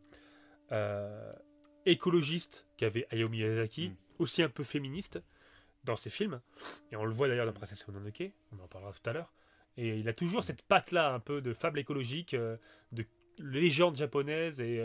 euh, 0.73 1.33
écologiste 1.87 2.67
qu'avait 2.77 3.07
Hayao 3.11 3.29
Miyazaki, 3.29 3.89
Mm. 3.91 3.97
aussi 4.19 4.43
un 4.43 4.49
peu 4.49 4.63
féministe 4.65 5.21
dans 5.85 5.97
ses 5.97 6.11
films. 6.11 6.41
Et 6.93 6.97
on 6.97 7.05
le 7.05 7.13
voit 7.13 7.27
d'ailleurs 7.29 7.47
dans 7.47 7.53
Princesse 7.53 7.87
Mononoke, 7.89 8.33
on 8.53 8.63
en 8.63 8.69
parlera 8.69 8.93
tout 8.93 9.09
à 9.09 9.13
l'heure. 9.13 9.33
Et 9.77 9.99
il 9.99 10.09
a 10.09 10.13
toujours 10.13 10.45
cette 10.45 10.63
patte-là, 10.63 11.13
un 11.15 11.21
peu 11.21 11.41
de 11.41 11.53
fable 11.53 11.79
écologique, 11.79 12.35
de 12.37 13.05
légende 13.39 13.97
japonaise 13.97 14.61
et 14.61 14.79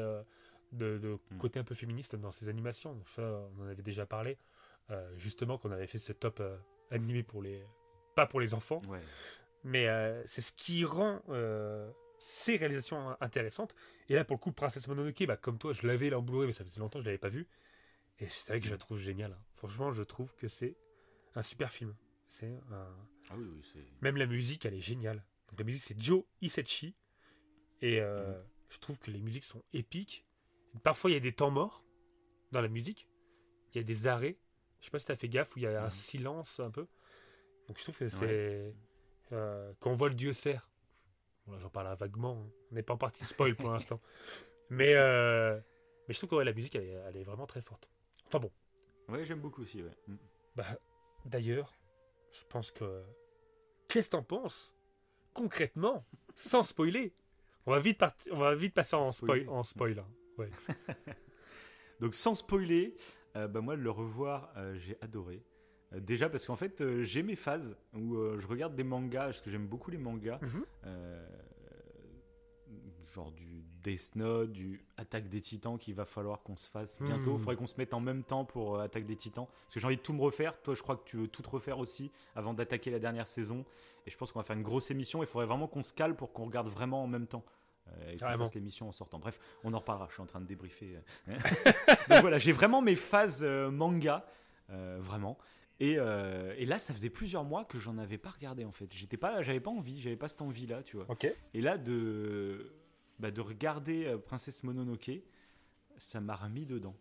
de, 0.72 0.98
de 0.98 1.20
Mm. 1.32 1.38
côté 1.38 1.60
un 1.60 1.64
peu 1.64 1.76
féministe 1.76 2.16
dans 2.16 2.32
ses 2.32 2.48
animations. 2.50 2.94
Donc 2.94 3.08
ça, 3.10 3.22
on 3.58 3.64
en 3.64 3.68
avait 3.68 3.84
déjà 3.84 4.06
parlé, 4.06 4.38
justement, 5.18 5.58
qu'on 5.58 5.72
avait 5.72 5.88
fait 5.88 6.00
ce 6.00 6.14
top 6.14 6.42
animé 6.92 7.24
pour 7.24 7.42
les. 7.42 7.64
Pas 8.16 8.26
pour 8.26 8.40
les 8.40 8.54
enfants, 8.54 8.82
Ouais. 8.88 9.02
mais 9.64 9.88
euh, 9.88 10.26
c'est 10.26 10.42
ce 10.42 10.54
qui 10.54 10.86
rend 10.86 11.22
euh, 11.30 11.92
ces 12.20 12.56
réalisations 12.56 13.16
intéressantes. 13.22 13.76
Et 14.10 14.16
là, 14.16 14.24
pour 14.24 14.36
le 14.38 14.40
coup, 14.40 14.52
Princesse 14.52 14.88
Mononoke, 14.88 15.26
bah, 15.26 15.38
comme 15.38 15.58
toi, 15.58 15.74
je 15.74 15.86
l'avais 15.86 16.10
là 16.10 16.20
en 16.20 16.22
Blu-ray, 16.22 16.48
mais 16.48 16.54
ça 16.54 16.64
faisait 16.64 16.80
longtemps 16.80 17.00
que 17.00 17.04
je 17.04 17.10
l'avais 17.10 17.18
pas 17.18 17.30
vu. 17.30 17.48
Et 18.20 18.28
c'est 18.30 18.54
vrai 18.54 18.60
que 18.62 18.66
je 18.68 18.72
la 18.72 18.78
trouve 18.78 18.98
géniale. 19.00 19.34
hein. 19.34 19.44
Franchement, 19.56 19.92
je 19.92 20.02
trouve 20.04 20.34
que 20.36 20.48
c'est 20.48 20.78
un 21.36 21.42
super 21.44 21.72
film. 21.72 21.94
C'est 22.30 22.58
un... 22.72 22.88
Ah 23.30 23.36
oui, 23.38 23.46
oui, 23.52 23.62
c'est. 23.74 23.84
Même 24.02 24.16
la 24.18 24.26
musique, 24.26 24.66
elle 24.66 24.74
est 24.74 24.80
géniale. 24.82 25.24
Donc, 25.50 25.60
la 25.60 25.66
musique, 25.66 25.84
c'est 25.84 26.00
Joe 26.00 26.24
Hisaichi. 26.42 26.96
Et 27.82 28.00
euh, 28.00 28.32
Mhm. 28.40 28.46
je 28.70 28.78
trouve 28.80 28.98
que 29.00 29.12
les 29.12 29.22
musiques 29.22 29.44
sont 29.44 29.62
épiques. 29.74 30.26
Parfois, 30.84 31.10
il 31.12 31.14
y 31.14 31.18
a 31.18 31.20
des 31.22 31.34
temps 31.34 31.52
morts 31.52 31.84
dans 32.54 32.62
la 32.62 32.70
musique. 32.70 33.10
Il 33.74 33.78
y 33.78 33.80
a 33.82 33.84
des 33.84 34.08
arrêts. 34.08 34.38
Je 34.80 34.86
sais 34.86 34.92
pas 34.92 35.00
si 35.00 35.06
tu 35.06 35.12
as 35.12 35.16
fait 35.18 35.28
gaffe, 35.30 35.56
où 35.56 35.60
il 35.60 35.64
y 35.64 35.68
a 35.68 35.82
un 35.82 35.86
Mhm. 35.88 35.92
silence 35.92 36.60
un 36.62 36.72
peu. 36.72 36.88
Donc 37.68 37.78
je 37.78 37.84
trouve 37.84 37.98
que 37.98 38.10
c'est... 38.10 38.74
euh, 39.32 39.74
quand 39.80 39.92
on 39.92 39.96
voit 39.96 40.10
le 40.10 40.16
dieu 40.16 40.34
cerf. 40.34 40.70
Bon, 41.48 41.60
j'en 41.60 41.70
parle 41.70 41.96
vaguement. 41.98 42.44
hein. 42.46 42.52
On 42.72 42.76
n'est 42.76 42.84
pas 42.84 42.94
en 42.94 42.98
partie 42.98 43.26
spoil 43.26 43.56
pour 43.56 43.70
l'instant. 43.72 44.00
Mais, 44.70 44.94
euh, 44.96 45.60
mais 46.08 46.14
je 46.14 46.20
trouve 46.20 46.30
que 46.32 46.36
ouais, 46.36 46.46
la 46.46 46.54
musique, 46.54 46.76
elle 46.76 46.84
est, 46.86 47.02
elle 47.08 47.18
est 47.18 47.24
vraiment 47.24 47.46
très 47.46 47.62
forte. 47.62 47.90
Enfin 48.28 48.40
bon. 48.40 48.52
Ouais, 49.10 49.24
j'aime 49.26 49.40
beaucoup 49.42 49.62
aussi, 49.62 49.84
ouais. 49.84 49.92
Mm. 50.08 50.16
Bah, 50.56 50.66
d'ailleurs, 51.26 51.74
je 52.32 52.44
pense 52.46 52.72
que. 52.72 53.04
Qu'est-ce 53.88 54.10
que 54.10 54.16
t'en 54.18 54.24
penses 54.24 54.74
Concrètement, 55.34 56.06
sans 56.36 56.64
spoiler? 56.64 57.14
On 57.68 57.72
va 57.72 57.80
vite, 57.80 58.00
parti- 58.00 58.30
on 58.32 58.38
va 58.38 58.56
vite 58.56 58.74
passer 58.74 58.96
en 58.96 59.12
spoil. 59.12 59.48
En 59.50 59.64
spoil 59.64 60.00
hein. 60.00 60.08
Ouais. 60.38 60.50
Donc 62.00 62.14
sans 62.14 62.36
spoiler, 62.36 62.96
euh, 63.36 63.48
bah, 63.48 63.62
moi 63.62 63.76
le 63.76 63.90
revoir, 63.90 64.52
euh, 64.58 64.76
j'ai 64.80 64.98
adoré. 65.02 65.44
Euh, 65.94 66.00
déjà 66.00 66.30
parce 66.30 66.46
qu'en 66.46 66.56
fait, 66.56 66.82
euh, 66.82 67.04
j'ai 67.04 67.24
mes 67.24 67.36
phases 67.36 67.78
où 67.94 68.16
euh, 68.16 68.40
je 68.40 68.48
regarde 68.48 68.76
des 68.76 68.84
mangas, 68.84 69.26
parce 69.26 69.42
que 69.42 69.50
j'aime 69.50 69.68
beaucoup 69.68 69.92
les 69.92 69.98
mangas. 69.98 70.40
Mhm. 70.42 70.66
Euh, 70.86 71.28
genre 73.14 73.32
du 73.32 73.64
Death 73.84 74.16
Note, 74.16 74.52
du 74.52 74.84
Attaque 74.98 75.30
des 75.30 75.40
Titans 75.40 75.78
qu'il 75.78 75.94
va 75.94 76.06
falloir 76.06 76.42
qu'on 76.42 76.58
se 76.58 76.68
fasse 76.68 77.00
bientôt. 77.02 77.32
Il 77.32 77.34
Hmm. 77.36 77.38
faudrait 77.38 77.56
qu'on 77.56 77.68
se 77.68 77.76
mette 77.78 77.94
en 77.94 78.00
même 78.02 78.24
temps 78.24 78.44
pour 78.44 78.80
Attaque 78.80 79.06
des 79.06 79.16
Titans. 79.16 79.46
Parce 79.48 79.76
que 79.76 79.80
j'ai 79.80 79.86
envie 79.86 79.96
de 79.98 80.02
tout 80.02 80.12
me 80.14 80.22
refaire. 80.22 80.60
Toi, 80.64 80.74
je 80.76 80.82
crois 80.82 80.98
que 80.98 81.06
tu 81.06 81.18
veux 81.18 81.28
tout 81.28 81.42
te 81.44 81.50
refaire 81.50 81.78
aussi 81.80 82.12
avant 82.36 82.54
d'attaquer 82.54 82.90
la 82.92 83.00
dernière 83.00 83.28
saison. 83.28 83.64
Et 84.06 84.10
je 84.12 84.18
pense 84.18 84.32
qu'on 84.32 84.40
va 84.40 84.44
faire 84.44 84.58
une 84.58 84.64
grosse 84.64 84.92
émission. 84.92 85.22
Il 85.24 85.28
faudrait 85.28 85.46
vraiment 85.46 85.68
qu'on 85.68 85.84
se 85.84 85.94
cale 85.94 86.16
pour 86.16 86.34
qu'on 86.34 86.46
regarde 86.46 86.68
vraiment 86.68 87.04
en 87.04 87.08
même 87.08 87.28
temps. 87.28 87.46
Et 88.10 88.18
qu'on 88.18 88.26
fasse 88.26 88.56
l'émission 88.56 88.90
en 88.90 88.92
sortant. 88.92 89.20
Bref, 89.20 89.40
on 89.64 89.72
en 89.74 89.80
reparlera. 89.80 90.08
Je 90.10 90.14
suis 90.16 90.24
en 90.24 90.26
train 90.26 90.42
de 90.42 90.48
débriefer. 90.48 90.98
euh. 91.30 91.34
Donc 92.10 92.22
voilà, 92.22 92.40
j'ai 92.40 92.52
vraiment 92.52 92.82
mes 92.82 92.96
phases 92.96 93.44
manga. 93.44 94.26
vraiment. 94.68 95.38
Et, 95.80 95.96
euh, 95.98 96.54
et 96.58 96.66
là, 96.66 96.80
ça 96.80 96.94
faisait 96.94 97.10
plusieurs 97.10 97.44
mois 97.44 97.66
que 97.66 97.80
j'en 97.80 97.98
avais 97.98 98.18
pas 98.18 98.30
regardé 98.30 98.64
en 98.64 98.72
fait. 98.72 98.88
J'étais 98.94 99.18
pas, 99.18 99.42
j'avais 99.42 99.60
pas 99.60 99.72
envie, 99.72 100.00
j'avais 100.00 100.16
pas 100.16 100.28
cette 100.28 100.42
envie 100.42 100.68
là, 100.68 100.84
tu 100.84 100.96
vois. 100.96 101.06
Ok. 101.10 101.28
Et 101.54 101.62
là, 101.62 101.78
de, 101.78 102.74
bah, 103.20 103.32
de 103.32 103.42
regarder 103.42 104.06
euh, 104.06 104.18
Princesse 104.18 104.64
Mononoke, 104.64 105.12
ça 105.98 106.22
m'a 106.22 106.36
remis 106.36 106.66
dedans. 106.66 106.96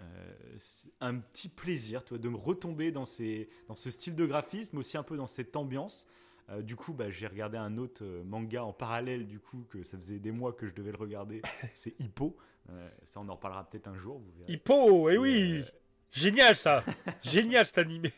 Euh, 0.00 0.58
un 1.00 1.18
petit 1.18 1.48
plaisir, 1.48 2.04
tu 2.04 2.10
vois, 2.10 2.18
de 2.18 2.28
me 2.28 2.36
retomber 2.36 2.92
dans, 2.92 3.04
ces, 3.04 3.48
dans 3.68 3.76
ce 3.76 3.90
style 3.90 4.14
de 4.14 4.26
graphisme, 4.26 4.78
aussi 4.78 4.96
un 4.96 5.02
peu 5.02 5.16
dans 5.16 5.26
cette 5.26 5.56
ambiance. 5.56 6.06
Euh, 6.50 6.62
du 6.62 6.76
coup, 6.76 6.92
bah, 6.92 7.10
j'ai 7.10 7.26
regardé 7.26 7.56
un 7.56 7.78
autre 7.78 8.04
manga 8.24 8.64
en 8.64 8.72
parallèle, 8.72 9.26
du 9.26 9.38
coup, 9.38 9.64
que 9.70 9.82
ça 9.82 9.96
faisait 9.96 10.18
des 10.18 10.32
mois 10.32 10.52
que 10.52 10.66
je 10.66 10.74
devais 10.74 10.92
le 10.92 10.98
regarder. 10.98 11.42
C'est 11.74 11.98
Hippo. 12.00 12.36
Euh, 12.70 12.88
ça, 13.04 13.20
on 13.20 13.28
en 13.28 13.34
reparlera 13.34 13.68
peut-être 13.68 13.88
un 13.88 13.96
jour, 13.96 14.18
vous 14.18 14.30
verrez. 14.38 14.52
Hippo, 14.52 15.10
eh 15.10 15.18
oui 15.18 15.64
Génial 16.12 16.56
ça 16.56 16.84
Génial 17.22 17.66
cet 17.66 17.78
animé 17.78 18.12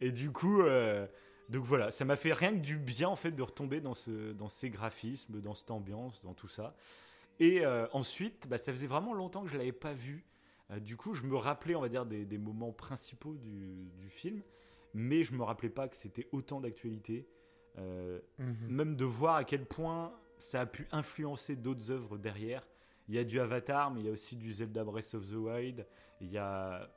Et 0.00 0.12
du 0.12 0.30
coup, 0.30 0.62
euh, 0.62 1.06
donc 1.48 1.64
voilà, 1.64 1.90
ça 1.90 2.04
m'a 2.04 2.16
fait 2.16 2.32
rien 2.32 2.52
que 2.52 2.60
du 2.60 2.76
bien 2.76 3.08
en 3.08 3.16
fait 3.16 3.32
de 3.32 3.42
retomber 3.42 3.80
dans, 3.80 3.94
ce, 3.94 4.32
dans 4.32 4.48
ces 4.48 4.70
graphismes, 4.70 5.40
dans 5.40 5.54
cette 5.54 5.70
ambiance, 5.70 6.22
dans 6.22 6.34
tout 6.34 6.48
ça. 6.48 6.76
Et 7.40 7.64
euh, 7.64 7.86
ensuite, 7.92 8.46
bah, 8.48 8.58
ça 8.58 8.72
faisait 8.72 8.86
vraiment 8.86 9.14
longtemps 9.14 9.42
que 9.42 9.50
je 9.50 9.56
l'avais 9.56 9.72
pas 9.72 9.92
vu. 9.92 10.24
Euh, 10.70 10.80
du 10.80 10.96
coup, 10.96 11.14
je 11.14 11.24
me 11.24 11.36
rappelais, 11.36 11.74
on 11.74 11.80
va 11.80 11.88
dire, 11.88 12.06
des, 12.06 12.24
des 12.24 12.38
moments 12.38 12.72
principaux 12.72 13.34
du, 13.34 13.88
du 13.98 14.08
film, 14.08 14.42
mais 14.94 15.22
je 15.22 15.32
me 15.32 15.42
rappelais 15.42 15.70
pas 15.70 15.88
que 15.88 15.96
c'était 15.96 16.28
autant 16.32 16.60
d'actualité. 16.60 17.28
Euh, 17.78 18.20
même 18.68 18.96
de 18.96 19.04
voir 19.04 19.36
à 19.36 19.44
quel 19.44 19.66
point 19.66 20.14
ça 20.38 20.62
a 20.62 20.66
pu 20.66 20.88
influencer 20.92 21.56
d'autres 21.56 21.90
œuvres 21.90 22.16
derrière. 22.16 22.66
Il 23.08 23.14
y 23.14 23.18
a 23.18 23.24
du 23.24 23.38
Avatar, 23.40 23.90
mais 23.92 24.00
il 24.00 24.06
y 24.06 24.08
a 24.08 24.12
aussi 24.12 24.36
du 24.36 24.52
Zelda 24.52 24.82
Breath 24.84 25.14
of 25.14 25.24
the 25.30 25.34
Wild. 25.34 25.86
Il 26.20 26.30
y 26.32 26.38
a. 26.38 26.88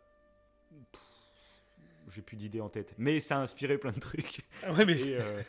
J'ai 2.14 2.22
plus 2.22 2.36
d'idées 2.38 2.62
en 2.62 2.70
tête. 2.70 2.96
Mais 2.98 3.20
ça 3.20 3.38
a 3.38 3.42
inspiré 3.42 3.78
plein 3.78 3.92
de 3.92 4.00
trucs. 4.00 4.42
Ah 4.64 4.74
ouais, 4.74 4.86
mais 4.86 5.00
Et, 5.00 5.18
euh, 5.20 5.42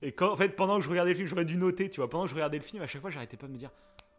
et 0.00 0.12
quand, 0.12 0.32
en 0.32 0.36
fait, 0.36 0.50
pendant 0.56 0.76
que 0.78 0.82
je 0.84 0.88
regardais 0.88 1.10
le 1.10 1.16
film, 1.16 1.28
j'aurais 1.28 1.44
dû 1.44 1.56
noter, 1.58 1.90
tu 1.90 2.00
vois. 2.00 2.08
Pendant 2.08 2.24
que 2.24 2.30
je 2.30 2.34
regardais 2.34 2.56
le 2.58 2.62
film, 2.64 2.82
à 2.82 2.86
chaque 2.86 3.02
fois, 3.02 3.10
j'arrêtais 3.10 3.36
pas 3.36 3.46
de 3.46 3.52
me 3.52 3.58
dire 3.58 3.70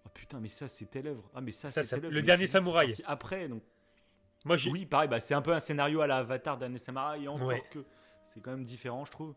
Oh 0.06 0.10
putain, 0.14 0.40
mais 0.40 0.48
ça, 0.50 0.68
c'est 0.68 0.86
telle 0.86 1.08
œuvre. 1.08 1.28
Ah, 1.34 1.42
mais 1.42 1.52
ça, 1.52 1.72
Ça, 1.72 1.84
c'est 1.84 2.00
le 2.00 2.22
dernier 2.22 2.46
samouraï. 2.48 2.94
Après, 3.06 3.48
donc. 3.48 3.64
moi. 4.46 4.58
Oui, 4.72 4.86
pareil, 4.86 5.10
bah, 5.10 5.20
c'est 5.20 5.34
un 5.34 5.42
peu 5.42 5.54
un 5.54 5.60
scénario 5.60 6.02
à 6.02 6.08
la 6.08 6.18
Avatar 6.18 6.58
d'Anne 6.60 6.78
Samurai, 6.78 7.28
encore 7.28 7.48
Ouais. 7.48 7.64
que 7.72 7.84
c'est 8.26 8.42
quand 8.42 8.52
même 8.52 8.64
différent, 8.64 9.04
je 9.06 9.12
trouve. 9.12 9.34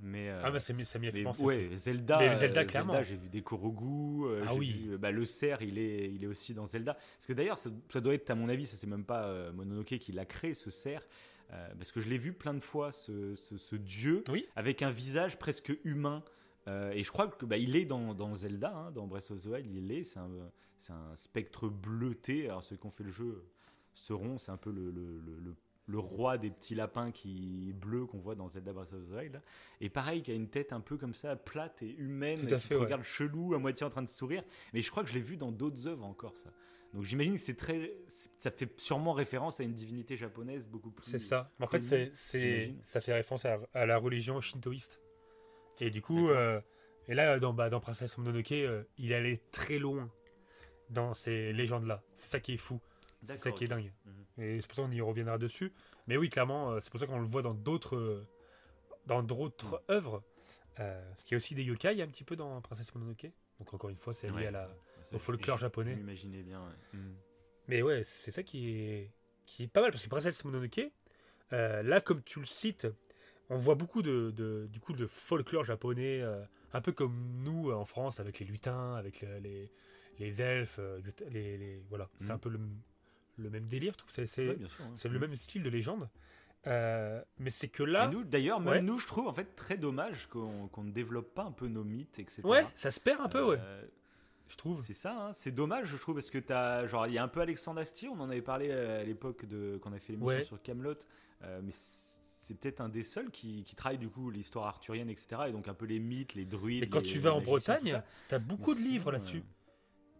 Mais. 0.00 0.28
euh, 0.28 0.40
Ah, 0.44 0.50
bah, 0.50 0.60
ça 0.60 0.72
m'y 0.72 0.82
a 0.82 0.84
fait 1.12 1.22
penser. 1.22 1.42
ouais, 1.42 1.66
aussi. 1.68 1.76
Zelda, 1.76 2.18
Mais 2.18 2.34
Zelda, 2.36 2.60
euh, 2.60 2.64
clairement. 2.64 3.02
j'ai 3.02 3.16
vu 3.16 3.28
des 3.28 3.42
Korogu, 3.42 4.24
euh, 4.26 4.44
Ah 4.46 4.54
oui. 4.54 4.72
vu, 4.72 4.92
euh, 4.94 4.98
bah, 4.98 5.10
le 5.10 5.24
cerf, 5.24 5.62
il 5.62 5.78
est, 5.78 6.10
il 6.12 6.22
est 6.24 6.26
aussi 6.26 6.54
dans 6.54 6.66
Zelda. 6.66 6.94
Parce 6.94 7.26
que 7.26 7.32
d'ailleurs, 7.32 7.58
ça, 7.58 7.70
ça 7.92 8.00
doit 8.00 8.14
être, 8.14 8.30
à 8.30 8.34
mon 8.34 8.48
avis, 8.48 8.66
ça 8.66 8.76
c'est 8.76 8.86
même 8.86 9.04
pas 9.04 9.24
euh, 9.24 9.52
Mononoke 9.52 9.98
qui 9.98 10.12
l'a 10.12 10.24
créé, 10.24 10.54
ce 10.54 10.70
cerf, 10.70 11.02
euh, 11.52 11.68
parce 11.76 11.92
que 11.92 12.00
je 12.00 12.08
l'ai 12.08 12.18
vu 12.18 12.32
plein 12.32 12.54
de 12.54 12.60
fois, 12.60 12.92
ce, 12.92 13.34
ce- 13.34 13.56
ce 13.58 13.76
dieu, 13.76 14.22
Oui. 14.30 14.46
avec 14.56 14.82
un 14.82 14.90
visage 14.90 15.38
presque 15.38 15.72
humain. 15.84 16.22
Euh, 16.66 16.90
et 16.92 17.02
je 17.02 17.10
crois 17.10 17.28
que 17.28 17.46
bah, 17.46 17.56
est 17.56 17.84
dans, 17.86 18.12
dans 18.14 18.34
Zelda, 18.34 18.74
hein, 18.76 18.90
dans 18.90 19.06
Breath 19.06 19.30
of 19.30 19.40
the 19.42 19.46
Wild, 19.46 19.66
il 19.74 19.90
est, 19.90 20.04
c'est 20.04 20.18
un, 20.18 20.28
c'est 20.76 20.92
un 20.92 21.16
spectre 21.16 21.68
bleuté. 21.68 22.44
Alors 22.50 22.62
ceux 22.62 22.76
qui 22.76 22.86
ont 22.86 22.90
fait 22.90 23.04
le 23.04 23.10
jeu 23.10 23.42
seront, 23.94 24.36
c'est 24.36 24.50
un 24.52 24.58
peu 24.58 24.70
le, 24.70 24.90
le- 24.90 25.18
le- 25.20 25.38
le- 25.40 25.54
le 25.88 25.98
roi 25.98 26.38
des 26.38 26.50
petits 26.50 26.74
lapins 26.74 27.10
qui 27.10 27.70
est 27.70 27.72
bleu 27.72 28.04
qu'on 28.06 28.18
voit 28.18 28.34
dans 28.34 28.48
Zelda 28.48 28.72
Breath 28.72 28.92
of 28.92 29.08
the 29.08 29.12
Wild. 29.12 29.42
Et 29.80 29.88
pareil, 29.88 30.22
qui 30.22 30.30
a 30.30 30.34
une 30.34 30.48
tête 30.48 30.72
un 30.72 30.80
peu 30.80 30.98
comme 30.98 31.14
ça, 31.14 31.34
plate 31.34 31.82
et 31.82 31.94
humaine, 31.96 32.38
à 32.40 32.42
qui 32.42 32.60
fait, 32.60 32.68
te 32.68 32.74
ouais. 32.74 32.84
regarde 32.84 33.02
chelou, 33.02 33.54
à 33.54 33.58
moitié 33.58 33.86
en 33.86 33.90
train 33.90 34.02
de 34.02 34.08
sourire. 34.08 34.44
Mais 34.74 34.80
je 34.80 34.90
crois 34.90 35.02
que 35.02 35.08
je 35.08 35.14
l'ai 35.14 35.22
vu 35.22 35.36
dans 35.36 35.50
d'autres 35.50 35.86
œuvres 35.86 36.04
encore, 36.04 36.36
ça. 36.36 36.50
Donc 36.94 37.04
j'imagine 37.04 37.34
que 37.34 37.40
c'est 37.40 37.56
très, 37.56 37.92
ça 38.38 38.50
fait 38.50 38.80
sûrement 38.80 39.12
référence 39.12 39.60
à 39.60 39.64
une 39.64 39.74
divinité 39.74 40.16
japonaise 40.16 40.66
beaucoup 40.66 40.90
plus. 40.90 41.10
C'est 41.10 41.18
ça. 41.18 41.50
En 41.60 41.66
fait, 41.66 41.80
c'est, 41.80 42.74
ça 42.82 43.00
fait 43.00 43.12
référence 43.12 43.44
à, 43.44 43.58
à 43.74 43.86
la 43.86 43.98
religion 43.98 44.40
shintoïste. 44.40 45.00
Et 45.80 45.90
du 45.90 46.00
coup, 46.02 46.28
euh, 46.28 46.60
et 47.06 47.14
là, 47.14 47.38
dans, 47.38 47.52
bah, 47.52 47.70
dans 47.70 47.80
Princesse 47.80 48.16
Mononoke, 48.18 48.52
euh, 48.52 48.84
il 48.98 49.12
allait 49.12 49.40
très 49.52 49.78
loin 49.78 50.10
dans 50.90 51.14
ces 51.14 51.52
légendes-là. 51.52 52.02
C'est 52.14 52.28
ça 52.28 52.40
qui 52.40 52.54
est 52.54 52.58
fou. 52.58 52.80
C'est 53.26 53.36
ça 53.38 53.50
qui 53.52 53.64
est 53.64 53.68
dingue. 53.68 53.92
Mhm. 54.04 54.44
Et 54.44 54.60
c'est 54.60 54.66
pour 54.66 54.76
ça 54.76 54.82
qu'on 54.82 54.90
y 54.92 55.00
reviendra 55.00 55.38
dessus. 55.38 55.72
Mais 56.06 56.16
oui, 56.16 56.30
clairement, 56.30 56.70
euh, 56.72 56.80
c'est 56.80 56.90
pour 56.90 57.00
ça 57.00 57.06
qu'on 57.06 57.18
le 57.20 57.26
voit 57.26 57.42
dans 57.42 57.54
d'autres, 57.54 58.24
dans 59.06 59.22
d'autres 59.22 59.82
œuvres. 59.90 60.22
Euh, 60.80 61.08
parce 61.10 61.24
qu'il 61.24 61.32
y 61.32 61.34
a 61.34 61.38
aussi 61.38 61.54
des 61.54 61.64
yokai 61.64 62.00
un 62.00 62.06
petit 62.06 62.22
peu 62.24 62.36
dans 62.36 62.60
Princesse 62.60 62.94
Mononoke. 62.94 63.26
Donc 63.58 63.74
encore 63.74 63.90
une 63.90 63.96
fois, 63.96 64.14
c'est 64.14 64.28
lié 64.28 64.34
Ouais. 64.34 64.46
à 64.46 64.50
la. 64.52 64.68
Ça, 65.02 65.16
au 65.16 65.18
folklore 65.18 65.58
japonais. 65.58 65.92
Je 65.94 65.98
m'imaginais 65.98 66.42
bien. 66.42 66.60
ouais. 66.64 66.74
Mhm. 66.98 67.14
Mais 67.66 67.82
ouais, 67.82 68.02
c'est 68.04 68.30
ça 68.30 68.42
qui 68.42 68.70
est, 68.70 69.10
qui 69.46 69.64
est 69.64 69.68
pas 69.68 69.80
mal 69.82 69.90
parce 69.90 70.04
que 70.04 70.08
Princesse 70.08 70.44
Mononoke, 70.44 70.80
euh, 71.52 71.82
là, 71.82 72.00
comme 72.00 72.22
tu 72.22 72.38
le 72.38 72.46
cites, 72.46 72.86
on 73.50 73.56
voit 73.56 73.74
beaucoup 73.74 74.02
de, 74.02 74.30
de- 74.36 74.68
du 74.70 74.78
coup 74.80 74.92
de 74.92 75.06
folklore 75.06 75.64
japonais, 75.64 76.20
euh, 76.22 76.44
un 76.72 76.80
peu 76.80 76.92
comme 76.92 77.42
nous 77.42 77.72
en 77.72 77.84
France 77.84 78.20
avec 78.20 78.38
les 78.38 78.46
lutins, 78.46 78.94
avec 78.94 79.20
le- 79.22 79.38
les, 79.38 79.70
les 80.18 80.40
elfes, 80.42 80.78
etc. 80.98 81.28
les, 81.30 81.58
les- 81.58 81.82
voilà, 81.88 82.08
c'est 82.20 82.26
Mhm. 82.26 82.30
un 82.32 82.38
peu 82.38 82.48
le, 82.50 82.60
le 83.38 83.50
même 83.50 83.66
délire. 83.66 83.94
C'est, 84.08 84.22
Ouais, 84.38 84.48
ouais. 84.48 84.56
le 85.04 85.10
Mhm. 85.10 85.18
même 85.18 85.36
style 85.36 85.62
de 85.62 85.70
légende. 85.70 86.08
Euh, 86.66 87.22
mais 87.38 87.50
c'est 87.50 87.68
que 87.68 87.84
Et 87.84 87.86
là, 87.86 88.08
nous, 88.08 88.24
d'ailleurs, 88.24 88.60
même 88.60 88.68
Ouais. 88.74 88.82
nous, 88.82 88.98
je 88.98 89.06
trouve 89.06 89.28
en 89.28 89.32
fait 89.32 89.54
très 89.54 89.76
dommage 89.76 90.26
qu'on 90.26 90.68
qu'on 90.68 90.82
ne 90.82 90.90
développe 90.90 91.32
pas 91.34 91.44
un 91.44 91.52
peu 91.52 91.68
nos 91.68 91.84
mythes, 91.84 92.18
etc. 92.18 92.42
ouais, 92.44 92.66
ça 92.74 92.90
se 92.90 92.98
perd 93.00 93.20
un 93.20 93.28
peu, 93.28 93.42
ouais, 93.44 93.58
Euh, 93.60 93.82
je 94.48 94.56
trouve. 94.56 94.82
C'est 94.84 94.92
ça, 94.92 95.28
hein. 95.28 95.32
c'est 95.32 95.52
dommage, 95.52 95.86
je 95.88 95.96
trouve, 95.96 96.16
parce 96.16 96.30
que 96.30 96.38
t'as, 96.38 96.86
genre, 96.86 97.06
il 97.06 97.14
y 97.14 97.18
a 97.18 97.22
un 97.22 97.28
peu 97.28 97.40
Alexandre 97.40 97.80
Astier, 97.80 98.08
on 98.08 98.18
en 98.20 98.28
avait 98.28 98.42
parlé 98.42 98.68
euh, 98.70 99.00
à 99.00 99.04
l'époque 99.04 99.46
de 99.46 99.78
quand 99.80 99.90
on 99.90 99.92
a 99.94 99.98
fait 100.00 100.12
l'émission 100.14 100.38
Ouais. 100.38 100.42
sur 100.44 100.60
Camelot, 100.60 100.94
mais 101.62 101.70
c'est 101.70 102.54
peut-être 102.58 102.80
un 102.80 102.88
des 102.88 103.02
seuls 103.04 103.30
qui, 103.30 103.62
qui 103.62 103.76
travaille 103.76 103.98
du 103.98 104.08
coup 104.08 104.30
l'histoire 104.30 104.66
arthurienne, 104.66 105.10
etc. 105.10 105.42
Et 105.48 105.52
donc 105.52 105.68
un 105.68 105.74
peu 105.74 105.86
les 105.86 106.00
mythes, 106.00 106.34
les 106.34 106.44
druides. 106.46 106.82
Et 106.82 106.88
quand 106.88 107.00
les- 107.00 107.06
tu 107.06 107.18
vas 107.20 107.34
en 107.34 107.40
Bretagne, 107.40 108.02
t'as 108.28 108.38
beaucoup 108.40 108.74
Mais 108.74 108.80
de 108.80 108.84
livres 108.88 109.12
là-dessus. 109.12 109.42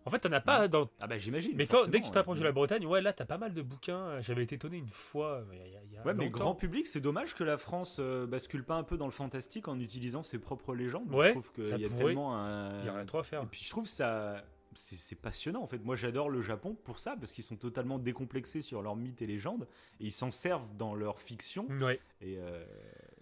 Euh, 0.08 0.10
En 0.10 0.10
fait, 0.10 0.18
t'en 0.20 0.32
as 0.32 0.40
pas 0.40 0.68
dans 0.68 0.88
Ah 1.00 1.06
bah 1.06 1.18
j'imagine. 1.18 1.52
Mais 1.54 1.66
quand, 1.66 1.86
dès 1.86 2.00
que 2.00 2.06
tu 2.06 2.10
t'approches 2.10 2.36
ouais. 2.38 2.42
de 2.42 2.46
la 2.48 2.52
Bretagne, 2.52 2.84
ouais, 2.86 3.00
là, 3.00 3.12
t'as 3.12 3.24
pas 3.26 3.38
mal 3.38 3.54
de 3.54 3.62
bouquins. 3.62 4.20
J'avais 4.20 4.42
été 4.42 4.56
étonné 4.56 4.78
une 4.78 4.88
fois. 4.88 5.44
Y 5.52 5.56
a, 5.56 5.66
y 5.66 5.76
a- 5.76 5.82
y 5.94 5.98
a 5.98 6.02
Ouais, 6.04 6.14
mais 6.14 6.24
longtemps. 6.26 6.38
grand 6.38 6.54
public, 6.54 6.86
c'est 6.86 7.00
dommage 7.00 7.34
que 7.34 7.44
la 7.44 7.58
France 7.58 7.98
euh, 8.00 8.26
bascule 8.26 8.64
pas 8.64 8.74
un 8.76 8.82
peu 8.82 8.96
dans 8.96 9.06
le 9.06 9.12
fantastique 9.12 9.68
en 9.68 9.78
utilisant 9.78 10.22
ses 10.22 10.38
propres 10.38 10.74
légendes. 10.74 11.12
Ouais, 11.14 11.28
je 11.28 11.32
trouve 11.32 11.52
qu'il 11.52 11.64
y 11.80 11.84
a 11.84 11.88
pourrait. 11.88 12.04
tellement 12.04 12.36
un. 12.36 12.80
Il 12.80 12.86
y 12.86 12.88
a 12.88 12.94
rien 12.94 13.04
trop 13.06 13.18
à 13.18 13.22
faire. 13.22 13.42
Et 13.42 13.46
puis 13.46 13.62
je 13.64 13.70
trouve 13.70 13.86
ça. 13.86 14.42
C'est 14.74 14.98
c'est 14.98 15.16
passionnant 15.16 15.62
en 15.62 15.66
fait. 15.66 15.78
Moi 15.84 15.96
j'adore 15.96 16.28
le 16.30 16.40
Japon 16.40 16.76
pour 16.84 16.98
ça, 17.00 17.16
parce 17.18 17.32
qu'ils 17.32 17.42
sont 17.42 17.56
totalement 17.56 17.98
décomplexés 17.98 18.60
sur 18.60 18.80
leurs 18.82 18.94
mythes 18.96 19.22
et 19.22 19.26
légendes, 19.26 19.66
et 19.98 20.04
ils 20.04 20.12
s'en 20.12 20.30
servent 20.30 20.68
dans 20.76 20.94
leur 20.94 21.18
fiction. 21.20 21.66
Ouais. 21.80 21.98
Et, 22.20 22.36
euh, 22.38 22.64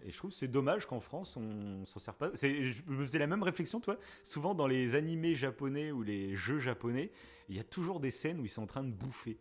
et 0.03 0.11
je 0.11 0.17
trouve 0.17 0.31
c'est 0.31 0.47
dommage 0.47 0.85
qu'en 0.85 0.99
France 0.99 1.37
on 1.37 1.85
s'en 1.85 1.99
serve 1.99 2.17
pas. 2.17 2.31
Je 2.33 2.81
me 2.87 3.05
faisais 3.05 3.19
la 3.19 3.27
même 3.27 3.43
réflexion, 3.43 3.79
toi. 3.79 3.97
Souvent 4.23 4.55
dans 4.55 4.67
les 4.67 4.95
animés 4.95 5.35
japonais 5.35 5.91
ou 5.91 6.03
les 6.03 6.35
jeux 6.35 6.59
japonais, 6.59 7.11
il 7.49 7.55
y 7.55 7.59
a 7.59 7.63
toujours 7.63 7.99
des 7.99 8.11
scènes 8.11 8.39
où 8.39 8.45
ils 8.45 8.49
sont 8.49 8.63
en 8.63 8.67
train 8.67 8.83
de 8.83 8.91
bouffer. 8.91 9.37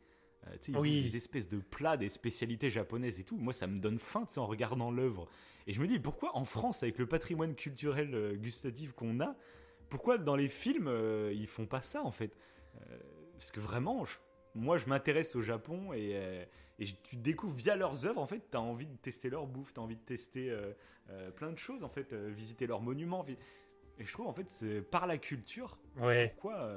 Euh, 0.47 0.57
ils 0.69 0.77
Oui. 0.77 1.03
des 1.03 1.17
espèces 1.17 1.49
de 1.49 1.59
plats, 1.59 1.97
des 1.97 2.09
spécialités 2.09 2.71
japonaises 2.71 3.19
et 3.21 3.25
tout. 3.25 3.37
Moi, 3.37 3.53
ça 3.53 3.67
me 3.67 3.79
donne 3.81 3.99
faim 3.99 4.25
tu 4.27 4.35
sais, 4.35 4.41
en 4.41 4.47
regardant 4.47 4.91
l'œuvre. 4.91 5.29
Et 5.67 5.73
je 5.73 5.81
me 5.81 5.87
dis, 5.89 5.99
pourquoi 5.99 6.37
en 6.37 6.45
France, 6.45 6.83
avec 6.85 6.99
le 6.99 7.07
patrimoine 7.07 7.55
culturel 7.57 8.15
euh, 8.15 8.37
gustatif 8.37 8.93
qu'on 8.93 9.19
a, 9.21 9.35
pourquoi 9.89 10.19
dans 10.19 10.37
les 10.37 10.49
films, 10.49 10.87
euh, 10.89 11.33
ils 11.35 11.49
font 11.49 11.67
pas 11.67 11.83
ça 11.83 12.03
en 12.03 12.13
fait? 12.13 12.37
Euh, 12.77 12.99
Parce 13.33 13.51
que 13.51 13.61
vraiment, 13.61 14.05
je- 14.05 14.19
moi, 14.55 14.79
je 14.79 14.87
m'intéresse 14.87 15.35
au 15.37 15.43
Japon 15.43 15.93
et, 15.93 16.13
euh, 16.15 16.45
et 16.79 16.87
tu 17.05 17.17
découvres 17.17 17.55
via 17.57 17.77
leurs 17.77 18.05
œuvres, 18.07 18.21
en 18.21 18.27
fait, 18.27 18.51
tu 18.51 18.57
as 18.57 18.61
envie 18.61 18.87
de 18.87 18.97
tester 18.97 19.31
leur 19.31 19.47
bouffe, 19.47 19.73
tu 19.73 19.81
as 19.81 19.83
envie 19.83 19.97
de 19.97 20.01
tester 20.05 20.51
euh, 20.51 20.73
euh, 21.11 21.31
plein 21.31 21.51
de 21.53 21.59
choses, 21.59 21.83
en 21.85 21.89
fait, 21.89 22.13
euh, 22.13 22.29
visiter 22.29 22.67
leurs 22.67 22.83
monuments. 22.83 23.25
Et 23.99 24.05
je 24.05 24.13
trouve, 24.13 24.27
en 24.27 24.33
fait, 24.33 24.51
c'est 24.51 24.83
par 24.83 25.07
la 25.07 25.17
culture, 25.19 25.79
Ouais. 25.99 26.29
pourquoi 26.35 26.71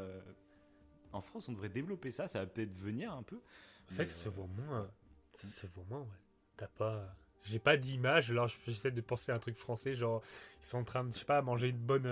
en 1.12 1.22
France 1.22 1.50
on 1.50 1.52
devrait 1.54 1.70
développer 1.70 2.12
ça, 2.12 2.28
ça 2.28 2.40
va 2.40 2.46
peut-être 2.46 2.74
venir 2.78 3.12
un 3.14 3.24
peu. 3.24 3.42
Que 3.88 3.94
ça 3.94 4.06
se 4.06 4.30
voit 4.30 4.48
moins. 4.48 4.90
Ça 5.36 5.48
se 5.48 5.68
voit 5.68 5.84
moins, 5.90 6.02
ouais. 6.02 6.18
T'as 6.56 6.68
pas. 6.68 7.16
J'ai 7.44 7.60
pas 7.60 7.78
d'image, 7.78 8.30
alors 8.32 8.48
je- 8.48 8.58
j'essaie 8.68 8.92
de 8.92 9.02
penser 9.02 9.32
à 9.32 9.36
un 9.36 9.40
truc 9.40 9.56
français, 9.56 9.96
genre 9.96 10.22
ils 10.62 10.66
sont 10.66 10.78
en 10.78 10.84
train 10.84 11.04
de, 11.06 11.14
je 11.14 11.20
sais 11.20 11.26
pas, 11.26 11.42
manger 11.42 11.70
une 11.70 11.78
bonne, 11.78 12.06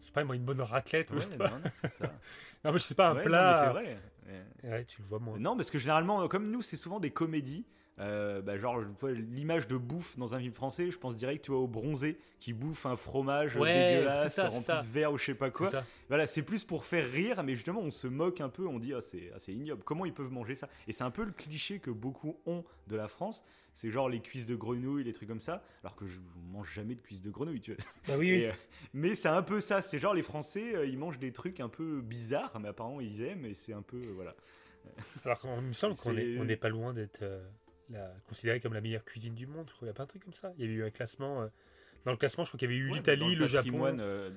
je 0.00 0.06
sais 0.06 0.12
pas, 0.12 0.24
moi, 0.24 0.36
une 0.36 0.44
bonne 0.44 0.60
raclette 0.60 1.10
ou 1.10 1.14
ouais, 1.14 1.20
je 1.20 1.26
sais 1.28 1.36
pas. 1.36 1.48
non, 1.50 1.56
non, 1.58 1.70
c'est 1.70 1.88
ça. 1.88 2.06
Non 2.64 2.72
mais 2.72 2.78
je 2.78 2.84
sais 2.84 2.94
pas 2.94 3.08
un 3.10 3.14
Ouais, 3.16 3.22
plat. 3.22 3.60
c'est 3.60 3.70
vrai. 3.70 3.98
Ouais, 4.64 4.84
tu 4.84 5.00
le 5.02 5.08
vois 5.08 5.18
moins. 5.18 5.38
Non, 5.38 5.56
parce 5.56 5.70
que 5.70 5.78
généralement, 5.78 6.28
comme 6.28 6.50
nous, 6.50 6.62
c'est 6.62 6.76
souvent 6.76 7.00
des 7.00 7.10
comédies. 7.10 7.64
Euh, 8.00 8.40
bah, 8.40 8.56
genre, 8.56 8.80
l'image 9.30 9.68
de 9.68 9.76
bouffe 9.76 10.16
dans 10.18 10.34
un 10.34 10.40
film 10.40 10.52
français, 10.54 10.90
je 10.90 10.98
pense 10.98 11.16
direct, 11.16 11.44
tu 11.44 11.50
vois, 11.50 11.60
au 11.60 11.68
bronzé 11.68 12.18
qui 12.40 12.54
bouffe 12.54 12.86
un 12.86 12.96
fromage 12.96 13.56
Ouais, 13.56 13.74
dégueulasse, 13.92 14.34
ça, 14.34 14.48
rempli 14.48 14.64
ça. 14.64 14.80
de 14.82 14.86
verre 14.88 15.12
ou 15.12 15.18
je 15.18 15.26
sais 15.26 15.34
pas 15.34 15.50
quoi. 15.50 15.70
Voilà, 16.08 16.26
c'est 16.26 16.42
plus 16.42 16.64
pour 16.64 16.84
faire 16.86 17.08
rire, 17.10 17.42
mais 17.44 17.54
justement, 17.54 17.80
on 17.80 17.90
se 17.90 18.06
moque 18.06 18.40
un 18.40 18.48
peu, 18.48 18.66
on 18.66 18.78
dit, 18.78 18.94
ah, 18.94 19.00
c'est 19.02 19.30
ah, 19.34 19.38
c'est 19.38 19.52
ignoble, 19.52 19.82
comment 19.84 20.06
ils 20.06 20.14
peuvent 20.14 20.32
manger 20.32 20.54
ça? 20.54 20.68
Et 20.88 20.92
c'est 20.92 21.04
un 21.04 21.10
peu 21.10 21.24
le 21.24 21.32
cliché 21.32 21.78
que 21.78 21.90
beaucoup 21.90 22.40
ont 22.46 22.64
de 22.86 22.96
la 22.96 23.06
France, 23.06 23.44
c'est 23.74 23.90
genre 23.90 24.08
les 24.08 24.20
cuisses 24.20 24.46
de 24.46 24.56
grenouille, 24.56 25.04
les 25.04 25.12
trucs 25.12 25.28
comme 25.28 25.40
ça, 25.40 25.62
alors 25.84 25.94
que 25.94 26.06
je 26.06 26.18
ne 26.18 26.52
mange 26.52 26.72
jamais 26.72 26.94
de 26.94 27.00
cuisses 27.02 27.22
de 27.22 27.30
grenouille, 27.30 27.60
tu 27.60 27.74
vois. 27.74 27.84
Bah 28.08 28.14
oui, 28.18 28.28
Et, 28.30 28.32
oui. 28.32 28.44
euh, 28.46 28.52
mais 28.94 29.14
c'est 29.14 29.28
un 29.28 29.42
peu 29.42 29.60
ça, 29.60 29.82
c'est 29.82 29.98
genre 29.98 30.14
les 30.14 30.22
Français, 30.22 30.74
euh, 30.74 30.86
ils 30.86 30.98
mangent 30.98 31.18
des 31.18 31.32
trucs 31.32 31.60
un 31.60 31.68
peu 31.68 32.00
bizarres, 32.00 32.58
mais 32.60 32.68
apparemment 32.68 33.00
ils 33.00 33.22
aiment, 33.22 33.44
et 33.44 33.54
c'est 33.54 33.74
un 33.74 33.82
peu, 33.82 33.98
euh, 33.98 34.12
voilà. 34.14 34.34
Alors 35.24 35.40
qu'il 35.42 35.50
me 35.50 35.72
semble 35.74 35.94
qu'on 35.96 36.16
est, 36.16 36.38
on 36.38 36.56
pas 36.56 36.70
loin 36.70 36.94
d'être 36.94 37.22
la- 37.90 38.14
considéré 38.28 38.60
comme 38.60 38.74
la 38.74 38.80
meilleure 38.80 39.04
cuisine 39.04 39.34
du 39.34 39.46
monde. 39.46 39.66
Je 39.68 39.74
crois 39.74 39.80
qu'il 39.80 39.86
y 39.88 39.90
a 39.90 39.94
pas 39.94 40.02
un 40.04 40.06
truc 40.06 40.24
comme 40.24 40.32
ça. 40.32 40.52
Il 40.56 40.62
y 40.62 40.64
avait 40.64 40.74
eu 40.74 40.84
un 40.84 40.90
classement. 40.90 41.42
euh, 41.42 41.48
dans 42.04 42.12
le 42.12 42.16
classement, 42.16 42.44
je 42.44 42.50
crois 42.50 42.58
qu'il 42.58 42.70
y 42.70 42.72
avait 42.72 42.80
eu 42.80 42.90
Ouais, 42.90 42.96
l'Italie, 42.96 43.34
le, 43.34 43.46
Japon. 43.46 43.84
euh, 43.98 44.30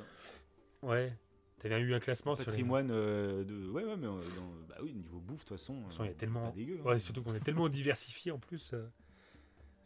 Ouais. 0.82 1.13
T'avais 1.60 1.80
eu 1.80 1.94
un 1.94 2.00
classement 2.00 2.36
sur 2.36 2.42
les- 2.42 2.46
patrimoine 2.52 2.89
euh, 2.92 3.44
de. 3.46 3.70
Ouais, 3.70 3.86
ouais, 3.86 3.96
mais 3.96 4.08
euh, 4.08 4.12
dans- 4.20 4.68
bah 4.68 4.76
oui, 4.82 4.94
niveau 4.94 5.20
bouffe, 5.20 5.46
de 5.46 5.50
toute 5.50 5.58
façon. 5.58 5.82
il 6.02 6.06
y 6.06 6.10
a 6.10 6.13
tellement- 6.13 6.50
Pas 6.50 6.56
dégueu. 6.58 6.80
hein. 6.84 6.89
Ouais, 6.89 7.00
surtout 7.00 7.24
qu'on 7.24 7.34
est 7.36 7.39
tellement 7.39 7.70
diversifié 7.70 8.32
en 8.32 8.39
plus. 8.39 8.74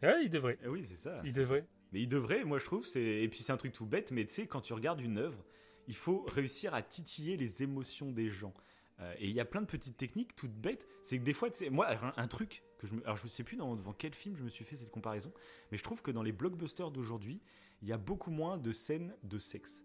Ouais, 0.02 0.24
il 0.24 0.30
devrait. 0.30 0.58
Eh 0.64 0.68
oui, 0.68 0.84
c'est 0.88 0.98
ça. 0.98 1.20
Il 1.24 1.32
devrait. 1.32 1.66
Mais 1.92 2.00
il 2.02 2.08
devrait, 2.08 2.44
moi 2.44 2.58
je 2.58 2.64
trouve, 2.64 2.84
c'est 2.84 3.00
et 3.02 3.28
puis 3.28 3.38
c'est 3.40 3.52
un 3.52 3.56
truc 3.56 3.72
tout 3.72 3.86
bête, 3.86 4.10
mais 4.12 4.26
tu 4.26 4.34
sais, 4.34 4.46
quand 4.46 4.60
tu 4.60 4.72
regardes 4.74 5.00
une 5.00 5.16
œuvre, 5.18 5.42
il 5.86 5.96
faut 5.96 6.24
réussir 6.34 6.74
à 6.74 6.82
titiller 6.82 7.36
les 7.36 7.62
émotions 7.62 8.10
des 8.12 8.28
gens. 8.28 8.52
Euh, 9.00 9.14
et 9.18 9.26
il 9.28 9.34
y 9.34 9.40
a 9.40 9.44
plein 9.44 9.62
de 9.62 9.66
petites 9.66 9.96
techniques 9.96 10.34
toutes 10.36 10.52
bêtes. 10.52 10.86
C'est 11.02 11.18
que 11.18 11.24
des 11.24 11.32
fois, 11.32 11.48
tu 11.50 11.58
sais, 11.58 11.70
moi, 11.70 11.88
un, 11.90 12.12
un 12.16 12.28
truc 12.28 12.62
que 12.78 12.86
je 12.86 12.94
me, 12.94 13.04
alors 13.04 13.16
je 13.16 13.24
ne 13.24 13.28
sais 13.28 13.44
plus 13.44 13.56
dans, 13.56 13.74
devant 13.76 13.92
quel 13.92 14.14
film 14.14 14.36
je 14.36 14.42
me 14.42 14.48
suis 14.48 14.64
fait 14.64 14.76
cette 14.76 14.90
comparaison, 14.90 15.32
mais 15.70 15.78
je 15.78 15.82
trouve 15.82 16.00
que 16.00 16.10
dans 16.10 16.22
les 16.22 16.32
blockbusters 16.32 16.90
d'aujourd'hui, 16.90 17.40
il 17.82 17.88
y 17.88 17.92
a 17.92 17.98
beaucoup 17.98 18.30
moins 18.30 18.56
de 18.56 18.72
scènes 18.72 19.14
de 19.24 19.38
sexe. 19.38 19.84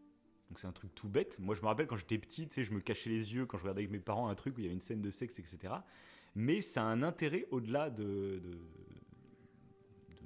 Donc 0.50 0.60
c'est 0.60 0.68
un 0.68 0.72
truc 0.72 0.94
tout 0.94 1.10
bête. 1.10 1.40
Moi, 1.40 1.56
je 1.56 1.62
me 1.62 1.68
rappelle 1.68 1.88
quand 1.88 1.98
j'étais 1.98 2.18
petit, 2.18 2.48
tu 2.48 2.56
sais, 2.56 2.64
je 2.64 2.74
me 2.74 2.80
cachais 2.80 3.10
les 3.10 3.34
yeux 3.34 3.46
quand 3.46 3.58
je 3.58 3.64
regardais 3.64 3.82
avec 3.82 3.92
mes 3.92 4.00
parents 4.00 4.28
un 4.30 4.36
truc 4.36 4.56
où 4.56 4.60
il 4.60 4.64
y 4.64 4.68
avait 4.68 4.76
une 4.76 4.82
scène 4.82 5.02
de 5.02 5.12
sexe, 5.12 5.40
etc. 5.40 5.74
Mais 6.36 6.62
ça 6.62 6.84
a 6.84 6.86
un 6.86 7.02
intérêt 7.04 7.48
au-delà 7.52 7.90
de, 7.90 8.40
de, 8.44 8.58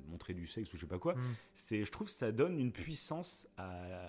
montrer 0.08 0.34
du 0.34 0.48
sexe 0.48 0.74
ou 0.74 0.78
je 0.78 0.82
sais 0.82 0.88
pas 0.88 1.00
quoi 1.00 1.16
Mm. 1.16 1.36
c'est 1.54 1.84
je 1.84 1.92
trouve 1.92 2.08
que 2.08 2.14
ça 2.14 2.32
donne 2.32 2.58
une 2.60 2.72
puissance 2.72 3.48
à, 3.58 4.08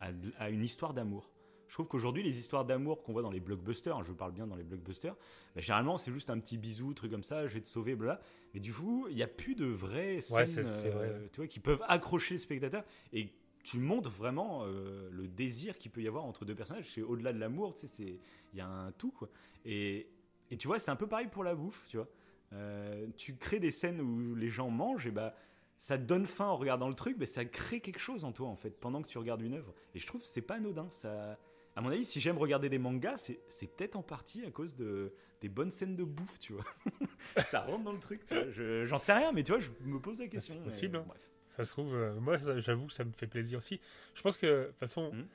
à, 0.00 0.10
à 0.38 0.50
une 0.50 0.64
histoire 0.64 0.94
d'amour 0.94 1.28
je 1.70 1.74
trouve 1.76 1.86
qu'aujourd'hui 1.86 2.22
les 2.24 2.36
histoires 2.36 2.64
d'amour 2.64 3.02
qu'on 3.02 3.12
voit 3.12 3.22
dans 3.22 3.30
les 3.30 3.38
blockbusters 3.40 3.96
hein, 3.96 4.02
je 4.04 4.12
parle 4.12 4.32
bien 4.32 4.46
dans 4.46 4.56
les 4.56 4.64
blockbusters 4.64 5.14
bah, 5.54 5.60
généralement 5.60 5.96
c'est 5.96 6.12
juste 6.12 6.28
un 6.28 6.38
petit 6.38 6.58
bisou 6.58 6.92
truc 6.92 7.10
comme 7.12 7.22
ça 7.24 7.46
je 7.46 7.54
vais 7.54 7.60
te 7.60 7.68
sauver 7.68 7.94
bla 7.94 8.20
mais 8.52 8.60
du 8.60 8.72
coup 8.72 9.06
il 9.08 9.14
n'y 9.14 9.22
a 9.22 9.28
plus 9.28 9.54
de 9.54 9.64
vraies 9.66 10.20
scènes 10.20 10.36
Ouais, 10.36 10.58
euh, 10.58 10.90
vrai. 10.90 11.28
tu 11.32 11.36
vois 11.40 11.46
qui 11.46 11.60
peuvent 11.60 11.82
accrocher 11.86 12.34
le 12.34 12.38
spectateur 12.38 12.84
et 13.12 13.32
tu 13.62 13.78
montres 13.78 14.10
vraiment 14.10 14.64
euh, 14.64 15.08
le 15.12 15.28
désir 15.28 15.78
qu'il 15.78 15.90
peut 15.92 16.02
y 16.02 16.08
avoir 16.08 16.24
entre 16.24 16.44
deux 16.44 16.54
personnages 16.54 16.90
c'est 16.92 17.02
au-delà 17.02 17.32
de 17.32 17.38
l'amour 17.38 17.74
tu 17.74 17.86
sais 17.86 18.18
il 18.52 18.58
y 18.58 18.60
a 18.60 18.66
un 18.66 18.90
tout 18.92 19.12
quoi 19.12 19.28
et 19.64 20.08
et 20.50 20.56
tu 20.56 20.66
vois 20.66 20.78
c'est 20.80 20.90
un 20.90 20.96
peu 20.96 21.06
pareil 21.06 21.28
pour 21.28 21.44
la 21.44 21.54
bouffe 21.54 21.86
tu 21.88 21.96
vois 21.96 22.08
euh, 22.52 23.06
tu 23.16 23.36
crées 23.36 23.60
des 23.60 23.70
scènes 23.70 24.00
où 24.00 24.34
les 24.34 24.48
gens 24.48 24.70
mangent, 24.70 25.06
et 25.06 25.12
bah 25.12 25.34
ça 25.78 25.96
te 25.96 26.02
donne 26.02 26.26
faim 26.26 26.46
en 26.46 26.56
regardant 26.56 26.88
le 26.88 26.94
truc, 26.94 27.16
mais 27.18 27.26
ça 27.26 27.44
crée 27.44 27.80
quelque 27.80 28.00
chose 28.00 28.24
en 28.24 28.32
toi 28.32 28.48
en 28.48 28.56
fait 28.56 28.70
pendant 28.70 29.00
que 29.02 29.06
tu 29.08 29.18
regardes 29.18 29.40
une 29.40 29.54
œuvre. 29.54 29.72
Et 29.94 29.98
je 29.98 30.06
trouve 30.06 30.20
que 30.20 30.26
c'est 30.26 30.42
pas 30.42 30.56
anodin. 30.56 30.88
Ça, 30.90 31.38
à 31.80 31.82
mon 31.82 31.90
avis, 31.90 32.04
si 32.04 32.20
j'aime 32.20 32.38
regarder 32.38 32.68
des 32.68 32.78
mangas, 32.78 33.16
c'est, 33.18 33.40
c'est 33.48 33.66
peut-être 33.66 33.96
en 33.96 34.02
partie 34.02 34.44
à 34.44 34.50
cause 34.50 34.76
de 34.76 35.12
des 35.40 35.48
bonnes 35.48 35.70
scènes 35.70 35.96
de 35.96 36.04
bouffe, 36.04 36.38
tu 36.38 36.52
vois. 36.52 36.64
ça 37.46 37.60
rentre 37.60 37.82
dans 37.84 37.92
le 37.92 37.98
truc. 37.98 38.24
Tu 38.24 38.34
vois. 38.34 38.48
Je- 38.50 38.84
j'en 38.86 38.98
sais 38.98 39.12
rien, 39.14 39.32
mais 39.32 39.42
tu 39.42 39.52
vois, 39.52 39.60
je 39.60 39.70
me 39.84 39.98
pose 39.98 40.20
la 40.20 40.28
question. 40.28 40.54
c'est 40.58 40.62
possible, 40.70 40.96
hein. 40.98 41.04
bref. 41.08 41.30
Ça 41.56 41.64
se 41.64 41.70
trouve, 41.72 41.94
euh, 41.94 42.14
moi 42.20 42.36
j'avoue 42.58 42.86
que 42.86 42.92
ça 42.92 43.04
me 43.04 43.12
fait 43.12 43.26
plaisir 43.26 43.58
aussi. 43.58 43.80
Je 44.14 44.22
pense 44.22 44.36
que 44.36 44.46
de 44.46 44.66
toute 44.68 44.76
façon, 44.78 45.10
Mhm. 45.12 45.26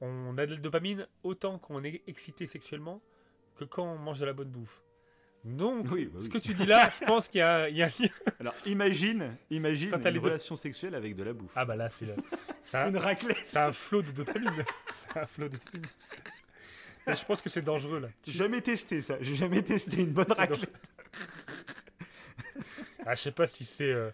on 0.00 0.38
a 0.38 0.46
de 0.46 0.54
la 0.54 0.60
dopamine 0.60 1.06
autant 1.22 1.58
qu'on 1.58 1.84
est 1.84 2.02
excité 2.06 2.46
sexuellement 2.46 3.00
que 3.54 3.64
quand 3.64 3.84
on 3.84 3.98
mange 3.98 4.18
de 4.18 4.24
la 4.26 4.32
bonne 4.32 4.50
bouffe. 4.50 4.82
Donc, 5.42 5.86
Oui, 5.90 6.10
bah 6.12 6.20
ce 6.22 6.28
que 6.28 6.36
tu 6.38 6.52
dis 6.52 6.66
là, 6.66 6.90
je 7.00 7.06
pense 7.06 7.28
qu'il 7.28 7.38
y 7.38 7.42
a, 7.42 7.62
un 7.64 7.68
lien. 7.68 7.88
Alors 8.38 8.54
imagine, 8.66 9.36
imagine 9.50 9.90
t'as 9.90 9.96
une 9.98 10.04
les 10.04 10.12
deux. 10.12 10.20
relation 10.20 10.54
sexuelle 10.54 10.94
avec 10.94 11.16
de 11.16 11.22
la 11.22 11.32
bouffe. 11.32 11.50
Ah 11.56 11.64
bah 11.64 11.76
là, 11.76 11.88
c'est 11.88 12.04
le- 12.04 12.16
c'est 12.60 12.76
un, 12.76 12.86
Une 12.90 12.96
raclette. 12.98 13.38
c'est 13.44 13.58
un 13.58 13.72
flot 13.72 14.02
de 14.02 14.10
dopamine. 14.10 14.64
C'est 14.92 15.16
un 15.18 15.26
flot 15.26 15.48
de 15.48 15.56
dopamine. 15.56 15.86
Je 17.06 17.24
pense 17.24 17.40
que 17.42 17.48
c'est 17.48 17.62
dangereux 17.62 17.98
là. 18.00 18.08
J'ai 18.26 18.32
jamais 18.32 18.60
testé 18.60 19.00
ça. 19.00 19.16
J'ai 19.20 19.34
jamais 19.34 19.62
testé 19.62 20.02
une 20.02 20.12
bonne 20.12 20.30
raclette. 20.30 20.70
Ah, 23.06 23.14
je 23.14 23.22
sais 23.22 23.32
pas 23.32 23.46
si 23.46 23.64
c'est. 23.64 23.90
euh, 23.90 24.10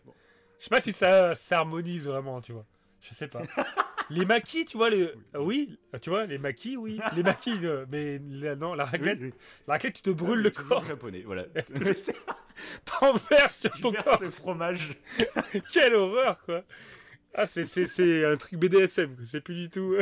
Je 0.58 0.64
sais 0.64 0.70
pas 0.70 0.80
si 0.80 0.92
ça 0.92 1.34
s'harmonise 1.34 2.06
vraiment, 2.06 2.40
tu 2.40 2.52
vois. 2.52 2.64
Je 3.02 3.12
sais 3.14 3.28
pas. 3.28 3.42
Les 4.10 4.24
maquis, 4.24 4.64
tu 4.66 4.76
vois, 4.76 4.88
les. 4.90 5.02
euh, 5.02 5.14
Oui, 5.38 5.78
tu 6.00 6.10
vois, 6.10 6.26
les 6.26 6.38
maquis, 6.38 6.76
oui. 6.76 6.98
Les 7.16 7.22
maquis, 7.22 7.58
euh, 7.64 7.86
mais 7.90 8.20
la, 8.30 8.54
non, 8.54 8.74
la 8.74 8.84
raclette, 8.84 9.18
Oui, 9.20 9.26
oui. 9.28 9.34
la 9.66 9.74
raclette, 9.74 9.94
tu 9.94 10.02
te 10.02 10.10
brûles 10.10 10.42
le 10.42 10.50
corps. 10.50 10.84
japonais. 10.84 11.22
Voilà. 11.26 11.44
T'enverses 12.84 13.60
sur 13.60 13.70
tu 13.70 13.82
ton 13.82 13.90
verses 13.90 14.04
corps. 14.04 14.20
le 14.22 14.30
fromage. 14.30 14.92
Quelle 15.72 15.94
horreur, 15.94 16.38
quoi. 16.44 16.62
Ah, 17.34 17.46
c'est- 17.46 17.64
c'est 17.64 17.84
c'est 17.86 18.24
un 18.24 18.36
truc 18.36 18.58
BDSM, 18.58 19.16
c'est 19.24 19.40
plus 19.42 19.54
du 19.54 19.68
tout. 19.70 19.94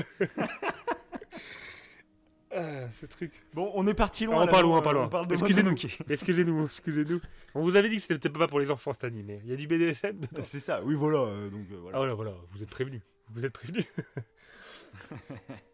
ah, 2.55 2.89
ce 2.91 3.07
truc. 3.07 3.33
Bon, 3.55 3.73
on 3.75 3.87
est 3.89 3.95
parti 3.95 4.27
loin. 4.27 4.43
on 4.45 4.47
parle 4.47 4.63
loin, 4.65 4.77
on 4.77 4.81
euh, 4.81 4.83
parle 4.83 4.97
loin. 4.97 5.07
On 5.07 5.09
parle 5.09 5.27
de 5.27 5.33
Excusez-nous. 5.33 5.75
Excusez-nous, 6.09 6.67
excusez-nous. 6.67 7.21
On 7.55 7.63
vous 7.63 7.75
avait 7.77 7.89
dit 7.89 7.97
que 7.97 8.03
c'était 8.03 8.19
peut-être 8.19 8.39
pas 8.39 8.47
pour 8.49 8.61
les 8.61 8.71
enfants 8.71 8.93
cette 8.93 9.05
année, 9.05 9.25
mais 9.27 9.41
il 9.45 9.51
y 9.51 9.53
a 9.53 9.57
du 9.57 9.67
BDSM 9.67 10.21
dedans. 10.21 10.43
C'est 10.43 10.61
ça, 10.61 10.81
oui, 10.85 10.95
voilà. 10.95 11.19
euh, 11.21 11.51
donc, 11.51 11.67
euh, 11.73 11.77
Ah 11.77 11.81
voilà. 11.81 11.99
voilà, 11.99 12.15
voilà, 12.15 12.35
vous 12.51 12.63
êtes 12.63 12.71
prévenus. 12.71 13.01
Vous 13.31 13.45
êtes 13.45 13.53
prévenus. 13.53 13.87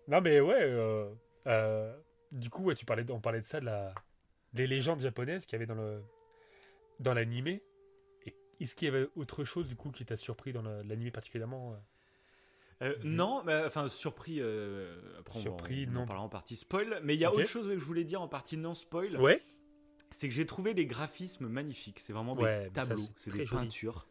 non 0.08 0.20
mais 0.20 0.40
ouais, 0.40 0.62
euh, 0.62 1.10
euh, 1.46 1.96
du 2.32 2.50
coup, 2.50 2.64
ouais, 2.64 2.74
tu 2.74 2.84
parlais, 2.84 3.04
on 3.10 3.20
parlait 3.20 3.40
de 3.40 3.46
ça, 3.46 3.60
de 3.60 3.66
la, 3.66 3.94
des 4.52 4.66
légendes 4.66 5.00
japonaises 5.00 5.44
qu'il 5.44 5.54
y 5.54 5.56
avait 5.56 5.66
dans 5.66 5.74
le 5.74 6.02
dans 6.98 7.14
l'animé. 7.14 7.62
Est-ce 8.60 8.74
qu'il 8.74 8.86
y 8.86 8.94
avait 8.94 9.08
autre 9.16 9.44
chose 9.44 9.68
du 9.68 9.76
coup 9.76 9.90
qui 9.90 10.04
t'a 10.04 10.16
surpris 10.16 10.52
dans 10.52 10.62
l'animé 10.62 11.10
particulièrement 11.10 11.74
euh 11.74 12.94
non, 13.04 13.42
mais, 13.44 13.62
enfin, 13.64 13.88
surpris. 13.88 14.40
euh, 14.40 14.96
après, 15.18 15.38
Surpris, 15.40 15.86
on, 15.88 15.92
non. 15.92 16.06
en 16.08 16.16
en 16.16 16.28
partie 16.28 16.56
spoil. 16.56 17.00
Mais 17.02 17.14
il 17.14 17.20
y 17.20 17.24
a 17.26 17.32
autre 17.32 17.44
chose 17.44 17.66
que 17.68 17.78
je 17.78 17.84
voulais 17.84 18.04
dire 18.04 18.22
en 18.22 18.28
partie 18.28 18.56
non 18.56 18.74
spoil. 18.74 19.16
Ouais. 19.20 19.42
C'est 20.10 20.28
que 20.28 20.34
j'ai 20.34 20.46
trouvé 20.46 20.72
les 20.74 20.86
graphismes 20.86 21.46
magnifiques. 21.46 22.00
C'est 22.00 22.12
vraiment 22.12 22.34
des 22.34 22.70
tableaux, 22.72 23.02
c'est 23.16 23.32
des 23.32 23.44
joli. 23.44 23.64
peintures. 23.64 24.06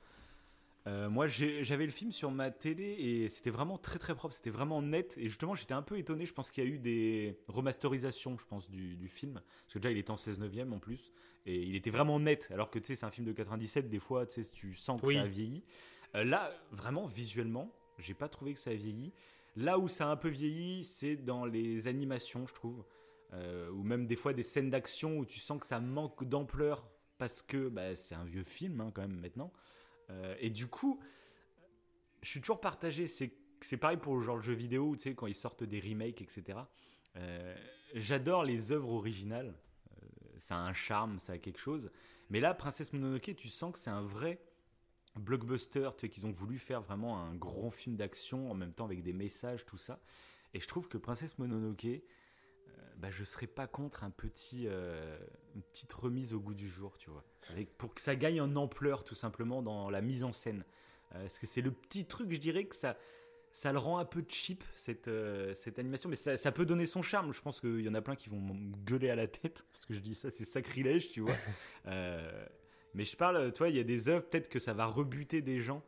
Euh, 0.89 1.07
moi, 1.09 1.27
j'avais 1.27 1.85
le 1.85 1.91
film 1.91 2.11
sur 2.11 2.31
ma 2.31 2.49
télé 2.49 2.83
et 2.97 3.29
c'était 3.29 3.51
vraiment 3.51 3.77
très 3.77 3.99
très 3.99 4.15
propre, 4.15 4.33
c'était 4.33 4.49
vraiment 4.49 4.81
net. 4.81 5.15
Et 5.17 5.27
justement, 5.27 5.53
j'étais 5.53 5.75
un 5.75 5.83
peu 5.83 5.97
étonné. 5.99 6.25
Je 6.25 6.33
pense 6.33 6.49
qu'il 6.49 6.63
y 6.63 6.67
a 6.67 6.69
eu 6.69 6.79
des 6.79 7.37
remasterisations, 7.47 8.37
je 8.37 8.45
pense, 8.45 8.69
du, 8.69 8.95
du 8.95 9.07
film. 9.07 9.33
Parce 9.35 9.73
que 9.73 9.79
déjà, 9.79 9.91
il 9.91 9.97
était 9.99 10.09
en 10.11 10.17
16 10.17 10.39
neuvième 10.39 10.73
en 10.73 10.79
plus. 10.79 11.11
Et 11.45 11.61
il 11.61 11.75
était 11.75 11.91
vraiment 11.91 12.19
net. 12.19 12.49
Alors 12.51 12.71
que 12.71 12.79
tu 12.79 12.87
sais, 12.87 12.95
c'est 12.95 13.05
un 13.05 13.11
film 13.11 13.27
de 13.27 13.33
97, 13.33 13.87
des 13.89 13.99
fois, 13.99 14.25
tu 14.25 14.43
sais, 14.43 14.51
tu 14.51 14.73
sens 14.73 14.99
que 14.99 15.05
Oui. 15.07 15.15
ça 15.15 15.21
a 15.21 15.27
vieilli. 15.27 15.63
Euh, 16.15 16.23
là, 16.23 16.51
vraiment, 16.71 17.05
visuellement, 17.05 17.71
j'ai 17.99 18.15
pas 18.15 18.27
trouvé 18.29 18.53
que 18.55 18.59
ça 18.59 18.71
a 18.71 18.73
vieilli. 18.75 19.13
Là 19.55 19.77
où 19.77 19.87
ça 19.87 20.07
a 20.07 20.11
un 20.11 20.15
peu 20.15 20.29
vieilli, 20.29 20.83
c'est 20.83 21.17
dans 21.17 21.45
les 21.45 21.87
animations, 21.87 22.47
je 22.47 22.53
trouve. 22.53 22.83
Euh, 23.33 23.69
ou 23.71 23.83
même 23.83 24.07
des 24.07 24.15
fois 24.15 24.33
des 24.33 24.41
scènes 24.41 24.71
d'action 24.71 25.19
où 25.19 25.25
tu 25.25 25.37
sens 25.39 25.59
que 25.59 25.67
ça 25.67 25.79
manque 25.79 26.23
d'ampleur 26.23 26.89
parce 27.19 27.43
que 27.43 27.69
bah, 27.69 27.95
c'est 27.95 28.15
un 28.15 28.23
vieux 28.23 28.41
film 28.41 28.81
hein, 28.81 28.91
quand 28.91 29.01
même 29.03 29.19
maintenant. 29.19 29.51
Euh, 30.09 30.35
et 30.39 30.49
du 30.49 30.67
coup, 30.67 30.99
je 32.21 32.29
suis 32.29 32.41
toujours 32.41 32.61
partagé. 32.61 33.07
C'est 33.07 33.77
pareil 33.77 33.97
pour 33.97 34.15
le 34.15 34.21
genre 34.21 34.37
de 34.37 34.43
jeu 34.43 34.53
vidéo, 34.53 34.95
tu 34.95 35.03
sais, 35.03 35.15
quand 35.15 35.27
ils 35.27 35.35
sortent 35.35 35.63
des 35.63 35.79
remakes, 35.79 36.21
etc. 36.21 36.59
Euh, 37.15 37.55
J'adore 37.93 38.43
les 38.43 38.71
œuvres 38.71 38.91
originales. 38.91 39.53
Euh, 39.91 40.05
ça 40.37 40.55
a 40.55 40.59
un 40.59 40.73
charme, 40.73 41.19
ça 41.19 41.33
a 41.33 41.37
quelque 41.37 41.59
chose. 41.59 41.91
Mais 42.29 42.39
là, 42.39 42.53
Princesse 42.53 42.93
Mononoke, 42.93 43.35
tu 43.35 43.47
sens 43.49 43.73
que 43.73 43.79
c'est 43.79 43.89
un 43.89 44.03
vrai 44.03 44.39
blockbuster, 45.15 45.89
tu 45.97 46.01
sais, 46.01 46.09
qu'ils 46.09 46.27
ont 46.27 46.31
voulu 46.31 46.59
faire 46.59 46.81
vraiment 46.81 47.19
un 47.19 47.33
grand 47.33 47.71
film 47.71 47.95
d'action 47.95 48.51
en 48.51 48.53
même 48.53 48.73
temps 48.73 48.85
avec 48.85 49.01
des 49.01 49.13
messages, 49.13 49.65
tout 49.65 49.77
ça. 49.77 49.99
Et 50.53 50.59
je 50.59 50.67
trouve 50.67 50.87
que 50.87 50.97
Princesse 50.97 51.37
Mononoke, 51.39 52.03
bah, 52.99 53.09
je 53.11 53.23
serais 53.23 53.47
pas 53.47 53.65
contre 53.65 54.03
un 54.03 54.09
petit, 54.09 54.65
euh, 54.67 55.17
une 55.55 55.61
petite 55.61 55.91
remise 55.93 56.33
au 56.33 56.39
goût 56.39 56.53
du 56.53 56.67
jour, 56.67 56.97
tu 56.97 57.09
vois. 57.09 57.23
Avec, 57.49 57.77
pour 57.77 57.93
que 57.93 58.01
ça 58.01 58.15
gagne 58.15 58.41
en 58.41 58.55
ampleur, 58.57 59.03
tout 59.05 59.15
simplement, 59.15 59.61
dans 59.61 59.89
la 59.89 60.01
mise 60.01 60.23
en 60.23 60.33
scène. 60.33 60.65
Euh, 61.15 61.21
parce 61.21 61.39
que 61.39 61.47
c'est 61.47 61.61
le 61.61 61.71
petit 61.71 62.05
truc, 62.05 62.31
je 62.31 62.39
dirais, 62.39 62.65
que 62.65 62.75
ça, 62.75 62.97
ça 63.51 63.71
le 63.71 63.79
rend 63.79 63.99
un 63.99 64.05
peu 64.05 64.23
cheap, 64.27 64.63
cette, 64.75 65.07
euh, 65.07 65.53
cette 65.53 65.79
animation. 65.79 66.09
Mais 66.09 66.17
ça, 66.17 66.35
ça 66.35 66.51
peut 66.51 66.65
donner 66.65 66.85
son 66.85 67.01
charme. 67.01 67.33
Je 67.33 67.41
pense 67.41 67.61
qu'il 67.61 67.81
y 67.81 67.89
en 67.89 67.95
a 67.95 68.01
plein 68.01 68.15
qui 68.15 68.29
vont 68.29 68.41
me 68.41 68.75
gueuler 68.83 69.09
à 69.09 69.15
la 69.15 69.27
tête. 69.27 69.65
Parce 69.71 69.85
que 69.85 69.93
je 69.93 69.99
dis 69.99 70.13
ça, 70.13 70.29
c'est 70.29 70.45
sacrilège, 70.45 71.11
tu 71.11 71.21
vois. 71.21 71.35
Euh, 71.87 72.45
mais 72.93 73.05
je 73.05 73.15
parle, 73.15 73.51
tu 73.53 73.59
vois, 73.59 73.69
il 73.69 73.75
y 73.75 73.79
a 73.79 73.83
des 73.83 74.09
œuvres, 74.09 74.25
peut-être 74.25 74.49
que 74.49 74.59
ça 74.59 74.73
va 74.73 74.85
rebuter 74.85 75.41
des 75.41 75.59
gens. 75.59 75.81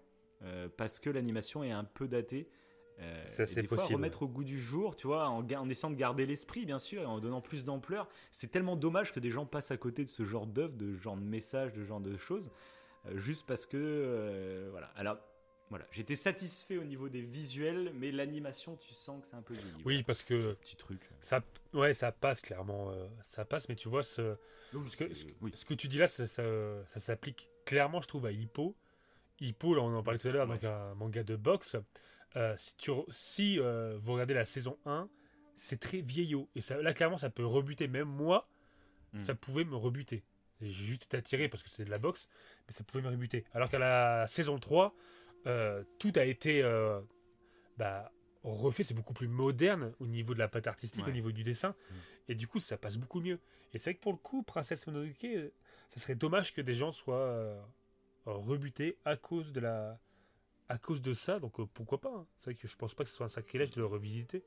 parce 0.78 1.00
que 1.00 1.10
l'animation 1.10 1.64
est 1.64 1.72
un 1.72 1.84
peu 1.84 2.08
datée. 2.08 2.50
Euh, 3.00 3.28
Ça, 3.28 3.46
c'est 3.48 3.62
des 3.62 3.68
fois, 3.68 3.78
possible, 3.78 3.96
remettre 3.96 4.22
au 4.24 4.28
goût 4.28 4.44
du 4.44 4.60
jour, 4.60 4.96
tu 4.96 5.08
vois, 5.08 5.28
en, 5.28 5.44
en 5.50 5.70
essayant 5.70 5.90
de 5.90 5.96
garder 5.96 6.26
l'esprit, 6.26 6.66
bien 6.66 6.78
sûr, 6.80 7.02
et 7.02 7.06
en 7.06 7.20
donnant 7.20 7.42
plus 7.42 7.64
d'ampleur. 7.64 8.08
C'est 8.32 8.52
tellement 8.52 8.76
dommage 8.76 9.12
que 9.14 9.20
des 9.20 9.32
gens 9.32 9.46
passent 9.46 9.72
à 9.72 9.78
côté 9.78 10.04
de 10.04 10.10
ce 10.10 10.24
genre 10.24 10.46
d'œuvre, 10.46 10.74
de 10.76 10.96
ce 10.96 11.02
genre 11.02 11.18
de 11.18 11.24
message, 11.24 11.74
de 11.74 11.82
ce 11.82 11.88
genre 11.88 12.00
de 12.02 12.16
choses, 12.18 12.52
euh, 13.08 13.18
juste 13.18 13.46
parce 13.48 13.66
que, 13.66 13.78
euh, 13.78 14.68
voilà. 14.72 14.88
Alors, 14.96 15.18
voilà, 15.72 15.88
j'étais 15.90 16.16
satisfait 16.16 16.78
au 16.78 16.84
niveau 16.84 17.08
des 17.10 17.22
visuels, 17.22 17.92
mais 17.96 18.12
l'animation, 18.12 18.76
tu 18.76 18.94
sens 18.94 19.22
que 19.22 19.28
c'est 19.28 19.38
un 19.38 19.42
peu 19.42 19.54
vieilli. 19.54 19.82
Oui, 19.86 20.04
parce 20.04 20.22
que 20.22 20.54
petit 20.56 20.76
truc. 20.76 21.00
ça, 21.22 21.42
ouais, 21.74 21.94
ça 21.94 22.12
passe 22.12 22.42
clairement. 22.42 22.92
euh, 22.92 23.08
ça 23.24 23.46
passe, 23.46 23.70
mais 23.70 23.76
tu 23.76 23.88
vois, 23.88 24.04
ce, 24.04 24.36
ce 24.74 24.98
que, 24.98 25.14
ce, 25.14 25.26
oui. 25.42 25.52
ce 25.56 25.64
que 25.66 25.74
tu 25.74 25.88
dis 25.88 25.98
là, 25.98 26.08
ça, 26.08 26.28
ça, 26.28 26.44
ça 26.86 27.00
s'applique 27.00 27.50
clairement, 27.66 28.02
je 28.02 28.08
trouve, 28.10 28.26
à 28.26 28.32
Hippo. 28.32 28.76
Hippo, 29.40 29.74
là, 29.74 29.82
on 29.82 29.96
en 29.96 30.04
parlait 30.04 30.20
tout 30.20 30.28
à 30.28 30.32
l'heure, 30.32 30.48
Ouais. 30.48 30.56
donc 30.56 30.66
un 30.66 30.94
manga 30.96 31.24
de 31.24 31.36
boxe. 31.38 31.78
Euh, 32.38 32.56
si 32.58 32.76
tu, 32.78 32.92
re- 32.92 33.06
si 33.12 33.60
euh, 33.60 33.98
vous 34.02 34.14
regardez 34.14 34.34
la 34.34 34.46
saison 34.46 34.78
1, 34.86 35.10
c'est 35.58 35.80
très 35.80 36.02
vieillot. 36.02 36.50
Et 36.56 36.62
ça, 36.62 36.82
là, 36.82 36.94
clairement, 36.94 37.18
ça 37.18 37.30
peut 37.30 37.46
rebuter. 37.46 37.88
Même 37.88 38.08
moi, 38.08 38.48
Mm. 39.14 39.20
ça 39.20 39.36
pouvait 39.36 39.66
me 39.66 39.76
rebuter. 39.76 40.24
J'ai 40.62 40.72
juste 40.72 41.04
été 41.04 41.18
attiré 41.18 41.50
parce 41.50 41.62
que 41.64 41.70
c'était 41.70 41.84
de 41.84 41.90
la 41.90 41.98
boxe, 41.98 42.30
mais 42.68 42.74
ça 42.74 42.84
pouvait 42.86 43.04
me 43.04 43.10
rebuter. 43.10 43.44
Alors 43.54 43.70
qu'à 43.70 43.80
la 43.80 44.26
saison 44.28 44.58
3, 44.58 44.96
euh, 45.48 45.84
tout 46.00 46.14
a 46.16 46.24
été 46.24 46.64
bah, 47.78 48.12
refait, 48.44 48.84
c'est 48.84 48.94
beaucoup 48.94 49.14
plus 49.14 49.28
moderne 49.28 49.94
au 50.00 50.08
niveau 50.08 50.34
de 50.34 50.40
la 50.40 50.48
patte 50.48 50.68
artistique, 50.68 51.06
au 51.08 51.12
niveau 51.12 51.32
du 51.34 51.44
dessin. 51.44 51.70
Mm. 51.70 51.94
Et 52.30 52.36
du 52.36 52.48
coup, 52.48 52.60
ça 52.60 52.78
passe 52.78 52.96
beaucoup 52.98 53.20
mieux. 53.20 53.40
Et 53.74 53.80
c'est 53.80 53.90
vrai 53.90 53.96
que 53.96 54.02
pour 54.02 54.14
le 54.14 54.18
coup, 54.18 54.44
Princesse 54.44 54.88
Mononoke, 54.88 55.28
ça 55.90 56.00
serait 56.00 56.16
dommage 56.16 56.54
que 56.54 56.62
des 56.62 56.74
gens 56.74 56.92
soient 56.94 57.68
rebutés 58.26 58.98
à 59.04 59.16
cause 59.18 59.52
de 59.52 59.60
la 59.60 60.00
à 60.72 60.78
cause 60.78 61.02
de 61.02 61.14
ça. 61.14 61.40
Donc 61.40 61.60
euh, 61.60 61.66
pourquoi 61.74 62.00
pas 62.00 62.10
hein. 62.16 62.26
C'est 62.40 62.46
vrai 62.52 62.56
que 62.56 62.68
je 62.68 62.76
pense 62.78 62.94
pas 62.94 63.04
que 63.04 63.10
ce 63.10 63.16
soit 63.16 63.26
un 63.26 63.30
sacrilège 63.30 63.72
de 63.72 63.80
le 63.82 63.86
revisiter. 63.86 64.44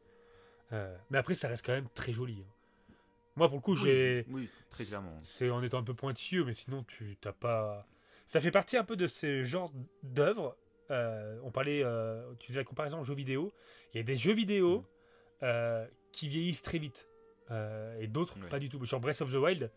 Euh, 0.73 0.97
mais 1.11 1.19
après, 1.19 1.35
ça 1.35 1.49
reste 1.49 1.65
quand 1.65 1.73
même 1.73 1.89
très 1.95 2.13
joli. 2.13 2.43
hein. 2.43 2.95
Moi, 3.37 3.49
pour 3.49 3.57
le 3.59 3.63
coup, 3.63 3.73
Oui, 3.75 3.81
j'ai 3.83 4.25
Oui, 4.31 4.49
très 4.71 4.85
clairement. 4.85 5.19
c'est 5.23 5.51
en 5.51 5.63
étant 5.63 5.79
un 5.79 5.83
peu 5.83 5.95
pointilleux, 5.95 6.45
mais 6.45 6.55
sinon 6.55 6.85
tu 6.85 7.17
t'as 7.21 7.33
pas. 7.33 7.87
Ça 8.27 8.41
fait 8.41 8.51
partie 8.53 8.77
un 8.77 8.85
peu 8.85 8.97
de 8.97 9.07
ces 9.07 9.45
genres 9.45 9.73
d'œuvres. 10.03 10.57
Euh, 10.91 11.39
on 11.43 11.51
parlait, 11.51 11.83
euh, 11.83 12.33
tu 12.39 12.49
faisais 12.49 12.61
la 12.61 12.65
comparaison 12.65 13.01
aux 13.01 13.05
jeux 13.05 13.15
vidéo. 13.15 13.53
Il 13.93 13.97
y 13.99 14.01
a 14.01 14.03
des 14.05 14.17
jeux 14.17 14.35
vidéo 14.35 14.81
Mm. 14.81 14.85
euh, 15.43 15.87
qui 16.13 16.29
vieillissent 16.29 16.63
très 16.63 16.79
vite 16.79 17.09
Euh, 17.51 17.99
et 18.01 18.07
d'autres 18.07 18.39
pas 18.49 18.59
du 18.59 18.69
tout. 18.71 18.83
Genre 18.85 19.01
Breath 19.01 19.21
of 19.21 19.31
the 19.31 19.35
Wild, 19.37 19.71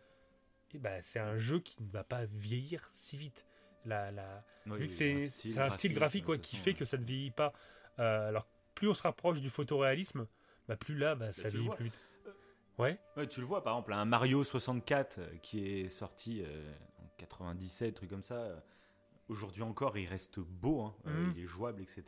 eh 0.74 0.78
ben, 0.80 1.02
c'est 1.02 1.20
un 1.20 1.36
jeu 1.38 1.60
qui 1.60 1.82
ne 1.84 1.90
va 1.92 2.04
pas 2.06 2.24
vieillir 2.26 2.90
si 2.94 3.18
vite. 3.18 3.46
La, 3.88 4.12
la... 4.12 4.44
Oui, 4.68 4.80
Vu 4.80 4.88
que 4.88 4.94
c'est 4.94 5.14
un 5.60 5.70
style 5.70 5.94
graphique 5.94 6.26
toute 6.26 6.42
qui 6.42 6.56
façon, 6.58 6.64
fait 6.66 6.74
que 6.74 6.86
ça 6.86 6.98
ne 6.98 7.04
vieillit 7.06 7.32
pas. 7.32 7.54
Euh, 8.00 8.28
alors 8.28 8.46
plus 8.76 8.88
on 8.90 8.94
se 8.94 9.02
rapproche 9.04 9.40
du 9.42 9.50
photoréalisme, 9.50 10.28
bah, 10.68 10.76
plus 10.78 10.98
là, 10.98 11.16
bah, 11.16 11.32
ça 11.32 11.50
tu 11.50 11.58
le 11.58 11.64
vieillit 11.64 11.76
plus 11.76 11.86
vite. 11.86 12.00
Ouais, 12.78 13.00
Ouais, 13.16 13.26
tu 13.28 13.40
le 13.40 13.48
vois, 13.48 13.64
par 13.64 13.74
exemple, 13.74 13.94
un 13.94 14.06
Mario 14.06 14.44
64 14.44 15.18
euh, 15.18 15.28
qui 15.42 15.68
est 15.68 15.90
sorti 15.90 16.44
euh, 16.46 16.72
en 17.00 17.08
97, 17.18 17.96
truc 17.96 18.10
comme 18.10 18.22
ça. 18.24 18.36
euh, 18.36 18.60
Aujourd'hui 19.30 19.62
encore, 19.64 19.98
il 19.98 20.08
reste 20.08 20.40
beau, 20.40 20.82
hein, 20.84 20.96
euh, 21.08 21.26
Mhm. 21.26 21.34
il 21.36 21.44
est 21.44 21.48
jouable, 21.48 21.82
etc. 21.82 22.04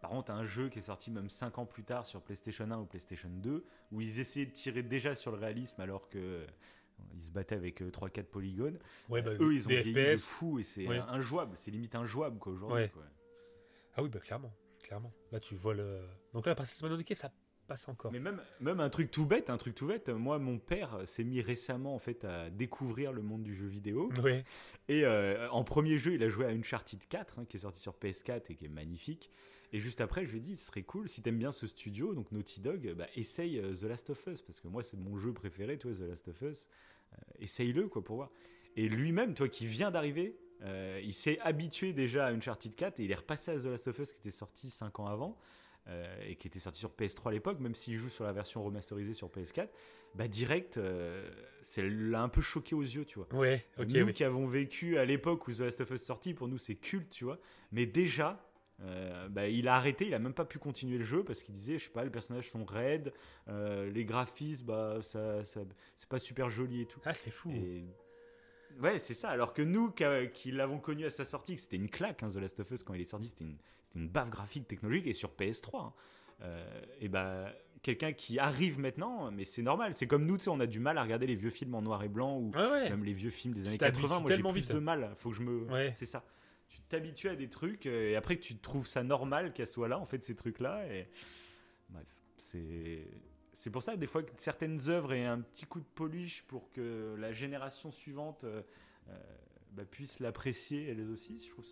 Par 0.00 0.10
contre, 0.10 0.32
un 0.32 0.44
jeu 0.46 0.68
qui 0.68 0.80
est 0.80 0.82
sorti 0.82 1.12
même 1.12 1.30
5 1.30 1.58
ans 1.58 1.66
plus 1.66 1.84
tard 1.84 2.06
sur 2.06 2.22
PlayStation 2.22 2.68
1 2.70 2.78
ou 2.78 2.86
PlayStation 2.86 3.28
2, 3.30 3.64
où 3.92 4.00
ils 4.00 4.18
essayaient 4.18 4.46
de 4.46 4.50
tirer 4.52 4.82
déjà 4.82 5.14
sur 5.14 5.30
le 5.30 5.36
réalisme 5.38 5.80
alors 5.80 6.08
que 6.08 6.18
euh, 6.18 6.46
ils 7.14 7.22
se 7.22 7.30
battaient 7.30 7.54
avec 7.56 7.80
3-4 7.80 8.24
polygones. 8.24 8.78
ouais 9.08 9.22
bah, 9.22 9.32
Eux, 9.40 9.54
ils 9.54 9.66
ont 9.66 9.68
des 9.68 9.80
vieilli 9.82 10.12
de 10.12 10.16
fou 10.16 10.58
et 10.58 10.62
c'est 10.62 10.86
Ouais. 10.86 10.98
injouable, 11.08 11.54
c'est 11.56 11.70
limite 11.70 11.94
injouable 11.94 12.38
quoi 12.38 12.52
aujourd'hui. 12.52 12.76
Ouais. 12.82 12.88
quoi. 12.88 13.02
Ah 13.94 14.02
oui, 14.02 14.08
bah 14.10 14.18
clairement, 14.20 14.52
clairement. 14.82 15.12
Là, 15.32 15.40
tu 15.40 15.54
vois 15.54 15.74
le. 15.74 16.00
Donc 16.34 16.46
là, 16.46 16.54
Princesse 16.54 16.82
Mononoke, 16.82 17.14
ça 17.14 17.32
passe 17.66 17.88
encore. 17.88 18.12
Mais 18.12 18.20
même, 18.20 18.40
même 18.60 18.78
un 18.80 18.90
truc 18.90 19.10
tout 19.10 19.26
bête, 19.26 19.50
un 19.50 19.56
truc 19.56 19.74
tout 19.74 19.86
bête. 19.86 20.08
Moi, 20.10 20.38
mon 20.38 20.58
père 20.58 21.00
s'est 21.06 21.24
mis 21.24 21.40
récemment 21.40 21.94
en 21.94 21.98
fait 21.98 22.24
à 22.24 22.50
découvrir 22.50 23.12
le 23.12 23.22
monde 23.22 23.42
du 23.42 23.54
jeu 23.54 23.66
vidéo. 23.66 24.10
Ouais. 24.22 24.44
Et 24.88 25.04
euh, 25.04 25.48
en 25.50 25.64
premier 25.64 25.98
jeu, 25.98 26.14
il 26.14 26.22
a 26.22 26.28
joué 26.28 26.44
à 26.46 26.50
Uncharted 26.50 27.00
4, 27.08 27.38
hein, 27.40 27.44
qui 27.46 27.56
est 27.56 27.60
sorti 27.60 27.80
sur 27.80 27.94
PS4 27.94 28.42
et 28.50 28.54
qui 28.54 28.66
est 28.66 28.68
magnifique. 28.68 29.30
Et 29.72 29.78
juste 29.78 30.00
après, 30.00 30.24
je 30.24 30.30
lui 30.30 30.38
ai 30.38 30.40
dit, 30.40 30.56
ce 30.56 30.66
serait 30.66 30.82
cool, 30.82 31.08
si 31.08 31.22
t'aimes 31.22 31.38
bien 31.38 31.52
ce 31.52 31.66
studio, 31.66 32.14
donc 32.14 32.30
Naughty 32.32 32.60
Dog, 32.60 32.92
bah, 32.96 33.06
essaye 33.16 33.58
euh, 33.58 33.74
The 33.74 33.82
Last 33.82 34.10
of 34.10 34.26
Us, 34.26 34.40
parce 34.42 34.60
que 34.60 34.68
moi, 34.68 34.82
c'est 34.82 34.96
mon 34.96 35.16
jeu 35.16 35.32
préféré, 35.32 35.78
toi, 35.78 35.92
The 35.92 36.00
Last 36.08 36.28
of 36.28 36.40
Us. 36.42 36.68
Euh, 37.12 37.16
essaye-le, 37.40 37.88
quoi, 37.88 38.02
pour 38.04 38.16
voir. 38.16 38.30
Et 38.76 38.88
lui-même, 38.88 39.34
toi, 39.34 39.48
qui 39.48 39.66
vient 39.66 39.90
d'arriver, 39.90 40.36
euh, 40.62 41.00
il 41.02 41.12
s'est 41.14 41.38
habitué 41.40 41.92
déjà 41.92 42.26
à 42.26 42.32
Uncharted 42.32 42.74
4 42.74 43.00
et 43.00 43.04
il 43.04 43.10
est 43.10 43.16
repassé 43.16 43.50
à 43.50 43.58
The 43.58 43.64
Last 43.66 43.88
of 43.88 43.98
Us, 43.98 44.12
qui 44.12 44.20
était 44.20 44.30
sorti 44.30 44.70
5 44.70 45.00
ans 45.00 45.06
avant. 45.06 45.38
euh, 45.88 46.16
et 46.26 46.34
qui 46.34 46.48
était 46.48 46.58
sorti 46.58 46.80
sur 46.80 46.90
PS3 46.90 47.28
à 47.28 47.32
l'époque, 47.32 47.60
même 47.60 47.74
s'il 47.76 47.96
joue 47.96 48.08
sur 48.08 48.24
la 48.24 48.32
version 48.32 48.62
remasterisée 48.64 49.12
sur 49.12 49.28
PS4, 49.28 49.68
bah 50.16 50.26
direct, 50.28 50.78
euh, 50.78 51.30
c'est 51.62 51.88
l'a 51.88 52.22
un 52.22 52.28
peu 52.28 52.40
choqué 52.40 52.74
aux 52.74 52.82
yeux, 52.82 53.04
tu 53.04 53.18
vois. 53.20 53.32
Ouais, 53.34 53.64
ok, 53.78 53.86
nous 53.90 54.06
oui. 54.06 54.12
qui 54.12 54.24
avons 54.24 54.46
vécu 54.48 54.98
à 54.98 55.04
l'époque 55.04 55.46
où 55.46 55.52
The 55.52 55.60
Last 55.60 55.80
of 55.82 55.90
Us 55.90 56.02
sorti, 56.02 56.34
pour 56.34 56.48
nous 56.48 56.58
c'est 56.58 56.74
culte, 56.74 57.10
tu 57.10 57.24
vois. 57.24 57.38
Mais 57.70 57.86
déjà, 57.86 58.45
euh, 58.82 59.28
bah, 59.28 59.48
il 59.48 59.68
a 59.68 59.76
arrêté, 59.76 60.06
il 60.06 60.14
a 60.14 60.18
même 60.18 60.34
pas 60.34 60.44
pu 60.44 60.58
continuer 60.58 60.98
le 60.98 61.04
jeu 61.04 61.24
parce 61.24 61.42
qu'il 61.42 61.54
disait, 61.54 61.78
je 61.78 61.84
sais 61.84 61.90
pas, 61.90 62.04
les 62.04 62.10
personnages 62.10 62.50
sont 62.50 62.64
raides, 62.64 63.12
euh, 63.48 63.90
les 63.90 64.04
graphismes, 64.04 64.66
bah, 64.66 64.98
ça, 65.02 65.44
ça- 65.44 65.62
c'est 65.94 66.08
pas 66.08 66.18
super 66.18 66.48
joli 66.50 66.82
et 66.82 66.86
tout. 66.86 67.00
Ah, 67.04 67.14
c'est 67.14 67.30
fou. 67.30 67.50
Et... 67.52 67.84
Ouais, 68.80 68.98
c'est 68.98 69.14
ça. 69.14 69.30
Alors 69.30 69.54
que 69.54 69.62
nous, 69.62 69.92
qui, 70.32 70.50
l'avons 70.52 70.78
connu 70.78 71.06
à 71.06 71.10
sa 71.10 71.24
sortie, 71.24 71.54
que 71.54 71.60
c'était 71.60 71.76
une 71.76 71.88
claque, 71.88 72.22
hein, 72.22 72.28
The 72.28 72.36
Last 72.36 72.60
of 72.60 72.70
Us, 72.70 72.82
quand 72.82 72.92
il 72.94 73.00
est 73.00 73.04
sorti, 73.04 73.28
c'était 73.28 73.44
une, 73.44 73.56
une 73.94 74.08
baffe 74.08 74.28
graphique 74.30 74.66
technologique 74.68 75.06
et 75.06 75.12
sur 75.14 75.30
PS3. 75.30 75.76
hein. 75.86 75.92
Euh, 76.42 76.80
et 77.00 77.08
bah, 77.08 77.50
quelqu'un 77.82 78.12
qui 78.12 78.38
arrive 78.38 78.78
maintenant, 78.78 79.30
mais 79.30 79.44
c'est 79.44 79.62
normal. 79.62 79.94
C'est 79.94 80.06
comme 80.06 80.26
nous, 80.26 80.36
tu 80.36 80.44
sais, 80.44 80.50
on 80.50 80.60
a 80.60 80.66
du 80.66 80.80
mal 80.80 80.98
à 80.98 81.02
regarder 81.02 81.26
les 81.26 81.34
vieux 81.34 81.48
films 81.48 81.74
en 81.74 81.80
noir 81.80 82.02
et 82.02 82.08
blanc 82.08 82.36
ou 82.38 82.50
ouais. 82.54 82.90
même 82.90 83.04
les 83.04 83.14
vieux 83.14 83.30
films 83.30 83.54
des 83.54 83.66
années 83.66 83.78
t'habitues 83.78 84.02
80. 84.02 84.20
Moi, 84.20 84.30
j'ai 84.36 84.42
plus 84.42 84.60
vite. 84.60 84.72
de 84.72 84.78
mal. 84.78 85.12
Faut 85.16 85.30
que 85.30 85.36
je 85.36 85.42
me. 85.42 85.60
Ouais. 85.72 85.94
C'est 85.96 86.04
ça. 86.04 86.22
Tu 86.68 86.80
t'habitues 86.82 87.28
à 87.28 87.36
des 87.36 87.48
trucs 87.48 87.86
euh, 87.86 88.10
et 88.10 88.16
après 88.16 88.36
que 88.36 88.42
tu 88.42 88.56
trouves 88.58 88.86
ça 88.86 89.02
normal 89.02 89.52
qu'elles 89.52 89.68
soient 89.68 89.88
là, 89.88 89.98
en 89.98 90.04
fait, 90.04 90.22
ces 90.24 90.34
trucs-là. 90.34 90.86
Et 90.92 91.08
bref, 91.90 92.06
c'est. 92.36 93.06
C'est 93.58 93.70
pour 93.70 93.82
ça, 93.82 93.96
des 93.96 94.06
fois, 94.06 94.22
que 94.22 94.30
certaines 94.36 94.90
œuvres 94.90 95.12
aient 95.14 95.24
un 95.24 95.40
petit 95.40 95.64
coup 95.64 95.80
de 95.80 95.86
polish 95.94 96.42
pour 96.42 96.70
que 96.70 97.16
la 97.18 97.32
génération 97.32 97.90
suivante 97.90 98.44
euh, 98.44 98.62
euh, 99.08 99.12
bah, 99.72 99.84
puisse 99.84 100.20
l'apprécier, 100.20 100.88
elle 100.90 101.00
aussi. 101.08 101.40
Je 101.44 101.50
trouve. 101.50 101.64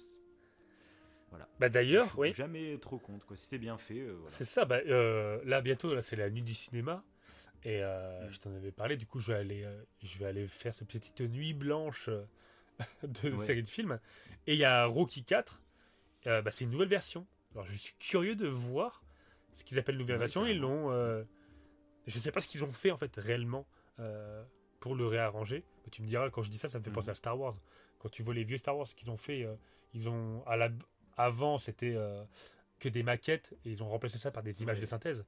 Voilà. 1.30 1.48
Bah 1.58 1.68
d'ailleurs, 1.68 2.16
oui. 2.18 2.32
Jamais 2.32 2.78
trop 2.78 2.98
compte, 2.98 3.24
quoi. 3.24 3.36
Si 3.36 3.46
c'est 3.46 3.58
bien 3.58 3.76
fait, 3.76 4.00
euh, 4.00 4.12
voilà. 4.14 4.30
C'est 4.34 4.44
ça, 4.44 4.64
bah, 4.64 4.80
euh, 4.86 5.40
là 5.44 5.60
bientôt, 5.60 5.94
là, 5.94 6.00
c'est 6.02 6.16
la 6.16 6.30
nuit 6.30 6.42
du 6.42 6.54
cinéma. 6.54 7.04
Et 7.64 7.82
euh, 7.82 8.26
Mm. 8.28 8.32
je 8.32 8.40
t'en 8.40 8.54
avais 8.54 8.72
parlé, 8.72 8.96
du 8.96 9.06
coup, 9.06 9.20
je 9.20 9.32
vais 9.32 9.38
aller, 9.38 9.66
je 10.02 10.18
vais 10.18 10.26
aller 10.26 10.46
faire 10.46 10.72
cette 10.74 10.88
petite 10.88 11.20
nuit 11.20 11.52
blanche 11.54 12.08
de 13.02 13.30
Ouais. 13.32 13.44
série 13.46 13.62
de 13.62 13.68
films. 13.68 13.98
Et 14.46 14.54
il 14.54 14.58
y 14.58 14.64
a 14.64 14.86
Rocky 14.86 15.24
4, 15.24 15.62
euh, 16.26 16.42
bah, 16.42 16.50
c'est 16.50 16.64
une 16.64 16.70
nouvelle 16.70 16.88
version. 16.88 17.26
Alors 17.52 17.66
je 17.66 17.74
suis 17.76 17.94
curieux 17.98 18.34
de 18.36 18.48
voir 18.48 19.02
ce 19.52 19.62
qu'ils 19.64 19.78
appellent 19.78 19.96
nouvelle 19.96 20.18
version. 20.18 20.46
Ils 20.46 20.58
l'ont. 20.58 20.90
euh, 20.90 21.22
je 22.06 22.18
sais 22.18 22.32
pas 22.32 22.40
ce 22.40 22.48
qu'ils 22.48 22.64
ont 22.64 22.72
fait 22.72 22.90
en 22.90 22.96
fait 22.96 23.14
réellement 23.16 23.66
euh, 24.00 24.44
pour 24.80 24.94
le 24.94 25.06
réarranger. 25.06 25.64
Mais 25.84 25.90
tu 25.90 26.02
me 26.02 26.06
diras, 26.06 26.28
quand 26.30 26.42
je 26.42 26.50
dis 26.50 26.58
ça, 26.58 26.68
ça 26.68 26.78
me 26.78 26.84
fait 26.84 26.90
Mhm. 26.90 26.96
penser 26.96 27.10
à 27.10 27.14
Star 27.14 27.38
Wars. 27.38 27.56
Quand 27.98 28.08
tu 28.10 28.22
vois 28.22 28.34
les 28.34 28.44
vieux 28.44 28.58
Star 28.58 28.76
Wars 28.76 28.86
qu'ils 28.88 29.10
ont 29.10 29.16
fait, 29.16 29.46
ils 29.94 30.08
ont. 30.08 30.42
À 30.46 30.56
la, 30.56 30.68
avant, 31.16 31.58
c'était 31.58 31.96
que 32.80 32.88
des 32.88 33.02
maquettes 33.02 33.54
et 33.64 33.70
ils 33.70 33.82
ont 33.82 33.88
remplacé 33.88 34.18
ça 34.18 34.30
par 34.30 34.42
des 34.42 34.62
images 34.62 34.76
Ouais. 34.76 34.82
de 34.82 34.86
synthèse. 34.86 35.24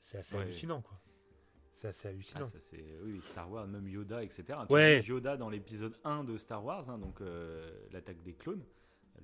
C'est 0.00 0.18
assez 0.18 0.36
Ouais. 0.36 0.42
hallucinant, 0.42 0.82
quoi. 0.82 1.00
C'est 1.76 1.88
assez 1.88 2.08
Ah, 2.08 2.10
hallucinant. 2.10 2.44
ça, 2.46 2.58
c'est 2.60 2.84
oui, 3.02 3.20
Star 3.22 3.50
Wars, 3.50 3.66
même 3.66 3.86
Yoda, 3.88 4.22
etc. 4.24 4.58
Ouais. 4.70 5.02
Yoda 5.02 5.36
dans 5.36 5.50
l'épisode 5.50 5.96
1 6.04 6.24
de 6.24 6.36
Star 6.38 6.64
Wars, 6.64 6.88
hein, 6.90 6.98
donc 6.98 7.20
euh, 7.20 7.70
l'attaque 7.92 8.22
des 8.22 8.32
clones, 8.32 8.64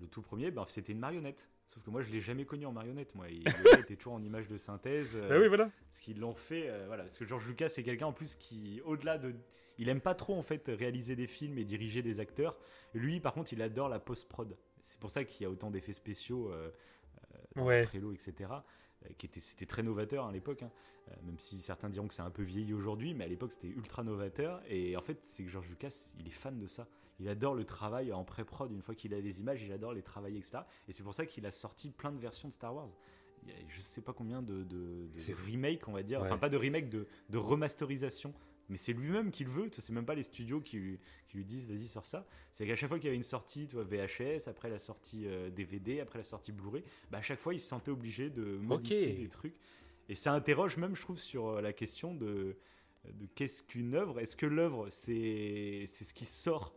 le 0.00 0.06
tout 0.06 0.22
premier, 0.22 0.50
ben, 0.50 0.64
c'était 0.68 0.92
une 0.92 0.98
marionnette. 0.98 1.48
Sauf 1.66 1.82
que 1.82 1.90
moi, 1.90 2.02
je 2.02 2.10
l'ai 2.10 2.20
jamais 2.20 2.44
connu 2.44 2.66
en 2.66 2.72
marionnette. 2.72 3.14
Moi, 3.14 3.28
il 3.30 3.42
était 3.86 3.96
toujours 3.96 4.12
en 4.14 4.22
image 4.22 4.46
de 4.48 4.58
synthèse. 4.58 5.12
euh, 5.14 5.28
Bah 5.30 5.38
oui, 5.40 5.48
voilà. 5.48 5.70
Ce 5.90 6.02
qu'ils 6.02 6.20
l'ont 6.20 6.34
fait, 6.34 6.68
euh, 6.68 6.84
voilà. 6.86 7.04
Parce 7.04 7.16
que 7.18 7.24
George 7.24 7.46
Lucas, 7.48 7.70
c'est 7.70 7.82
quelqu'un 7.82 8.06
en 8.06 8.12
plus 8.12 8.34
qui, 8.34 8.82
au-delà 8.84 9.16
de, 9.16 9.34
il 9.78 9.88
aime 9.88 10.02
pas 10.02 10.14
trop 10.14 10.34
en 10.36 10.42
fait 10.42 10.64
réaliser 10.68 11.16
des 11.16 11.26
films 11.26 11.56
et 11.56 11.64
diriger 11.64 12.02
des 12.02 12.20
acteurs. 12.20 12.58
Lui, 12.92 13.20
par 13.20 13.32
contre, 13.32 13.54
il 13.54 13.62
adore 13.62 13.88
la 13.88 13.98
post 14.00 14.28
prod. 14.28 14.54
C'est 14.82 15.00
pour 15.00 15.10
ça 15.10 15.24
qu'il 15.24 15.44
y 15.44 15.46
a 15.46 15.50
autant 15.50 15.70
d'effets 15.70 15.94
spéciaux. 15.94 16.52
euh, 16.52 16.70
Ouais. 17.56 17.84
Prélo, 17.84 18.12
etc. 18.12 18.50
euh, 19.04 19.12
qui 19.18 19.26
était, 19.26 19.40
c'était 19.40 19.66
très 19.66 19.82
novateur 19.82 20.26
à 20.26 20.32
l'époque, 20.32 20.62
hein. 20.62 20.70
Euh, 21.10 21.14
même 21.24 21.38
si 21.38 21.60
certains 21.60 21.90
diront 21.90 22.06
que 22.06 22.14
c'est 22.14 22.22
un 22.22 22.30
peu 22.30 22.42
vieilli 22.42 22.72
aujourd'hui, 22.72 23.12
mais 23.14 23.24
à 23.24 23.28
l'époque 23.28 23.52
c'était 23.52 23.68
ultra 23.68 24.04
novateur. 24.04 24.62
Et 24.68 24.96
en 24.96 25.02
fait, 25.02 25.18
c'est 25.22 25.42
que 25.42 25.50
George 25.50 25.68
Lucas, 25.68 26.12
il 26.18 26.28
est 26.28 26.32
fan 26.32 26.58
de 26.58 26.66
ça. 26.66 26.86
Il 27.18 27.28
adore 27.28 27.54
le 27.54 27.64
travail 27.64 28.12
en 28.12 28.24
pré-prod. 28.24 28.70
Une 28.70 28.82
fois 28.82 28.94
qu'il 28.94 29.12
a 29.14 29.20
les 29.20 29.40
images, 29.40 29.62
il 29.62 29.72
adore 29.72 29.92
les 29.92 30.02
travailler, 30.02 30.38
etc. 30.38 30.58
Et 30.88 30.92
c'est 30.92 31.02
pour 31.02 31.14
ça 31.14 31.26
qu'il 31.26 31.44
a 31.46 31.50
sorti 31.50 31.90
plein 31.90 32.12
de 32.12 32.18
versions 32.18 32.48
de 32.48 32.52
Star 32.52 32.74
Wars. 32.74 32.88
Il 33.42 33.48
y 33.48 33.52
a 33.52 33.56
je 33.68 33.80
sais 33.80 34.00
pas 34.00 34.12
combien 34.12 34.42
de, 34.42 34.62
de, 34.62 35.08
remakes, 35.48 35.88
on 35.88 35.92
va 35.92 36.04
dire. 36.04 36.20
Ouais. 36.20 36.26
Enfin, 36.26 36.38
pas 36.38 36.48
de 36.48 36.56
remake, 36.56 36.88
de, 36.88 37.08
de 37.28 37.38
remasterisation 37.38 38.32
Mais 38.68 38.76
c'est 38.76 38.92
lui-même 38.92 39.30
qui 39.30 39.44
le 39.44 39.50
veut, 39.50 39.70
c'est 39.76 39.92
même 39.92 40.06
pas 40.06 40.14
les 40.14 40.22
studios 40.22 40.60
qui, 40.60 40.76
lui- 40.78 40.98
qui 41.28 41.36
lui 41.36 41.44
disent 41.44 41.68
vas-y 41.68 41.86
sors 41.86 42.06
ça. 42.06 42.26
C'est 42.52 42.66
qu'à 42.66 42.76
chaque 42.76 42.88
fois 42.88 42.98
qu'il 42.98 43.06
y 43.06 43.08
avait 43.08 43.16
une 43.16 43.22
sortie, 43.22 43.66
VHS, 43.66 44.48
après 44.48 44.70
la 44.70 44.78
sortie 44.78 45.26
euh, 45.26 45.50
DVD, 45.50 46.00
après 46.00 46.18
la 46.18 46.24
sortie 46.24 46.52
Blu-ray, 46.52 46.82
bah, 47.10 47.18
à 47.18 47.22
chaque 47.22 47.38
fois 47.40 47.54
il 47.54 47.60
se 47.60 47.66
sentait 47.68 47.90
obligé 47.90 48.30
de 48.30 48.42
modifier 48.58 49.12
des 49.14 49.28
trucs. 49.28 49.54
Et 50.08 50.14
ça 50.14 50.32
interroge 50.32 50.76
même, 50.78 50.94
je 50.96 51.00
trouve, 51.02 51.18
sur 51.18 51.46
euh, 51.48 51.60
la 51.60 51.72
question 51.72 52.14
de, 52.14 52.56
de 53.04 53.26
qu'est-ce 53.34 53.62
qu'une 53.62 53.94
œuvre? 53.94 54.20
Est-ce 54.20 54.36
que 54.36 54.46
l'œuvre, 54.46 54.88
c'est 54.90 55.84
c'est 55.86 56.04
ce 56.04 56.14
qui 56.14 56.24
sort 56.24 56.74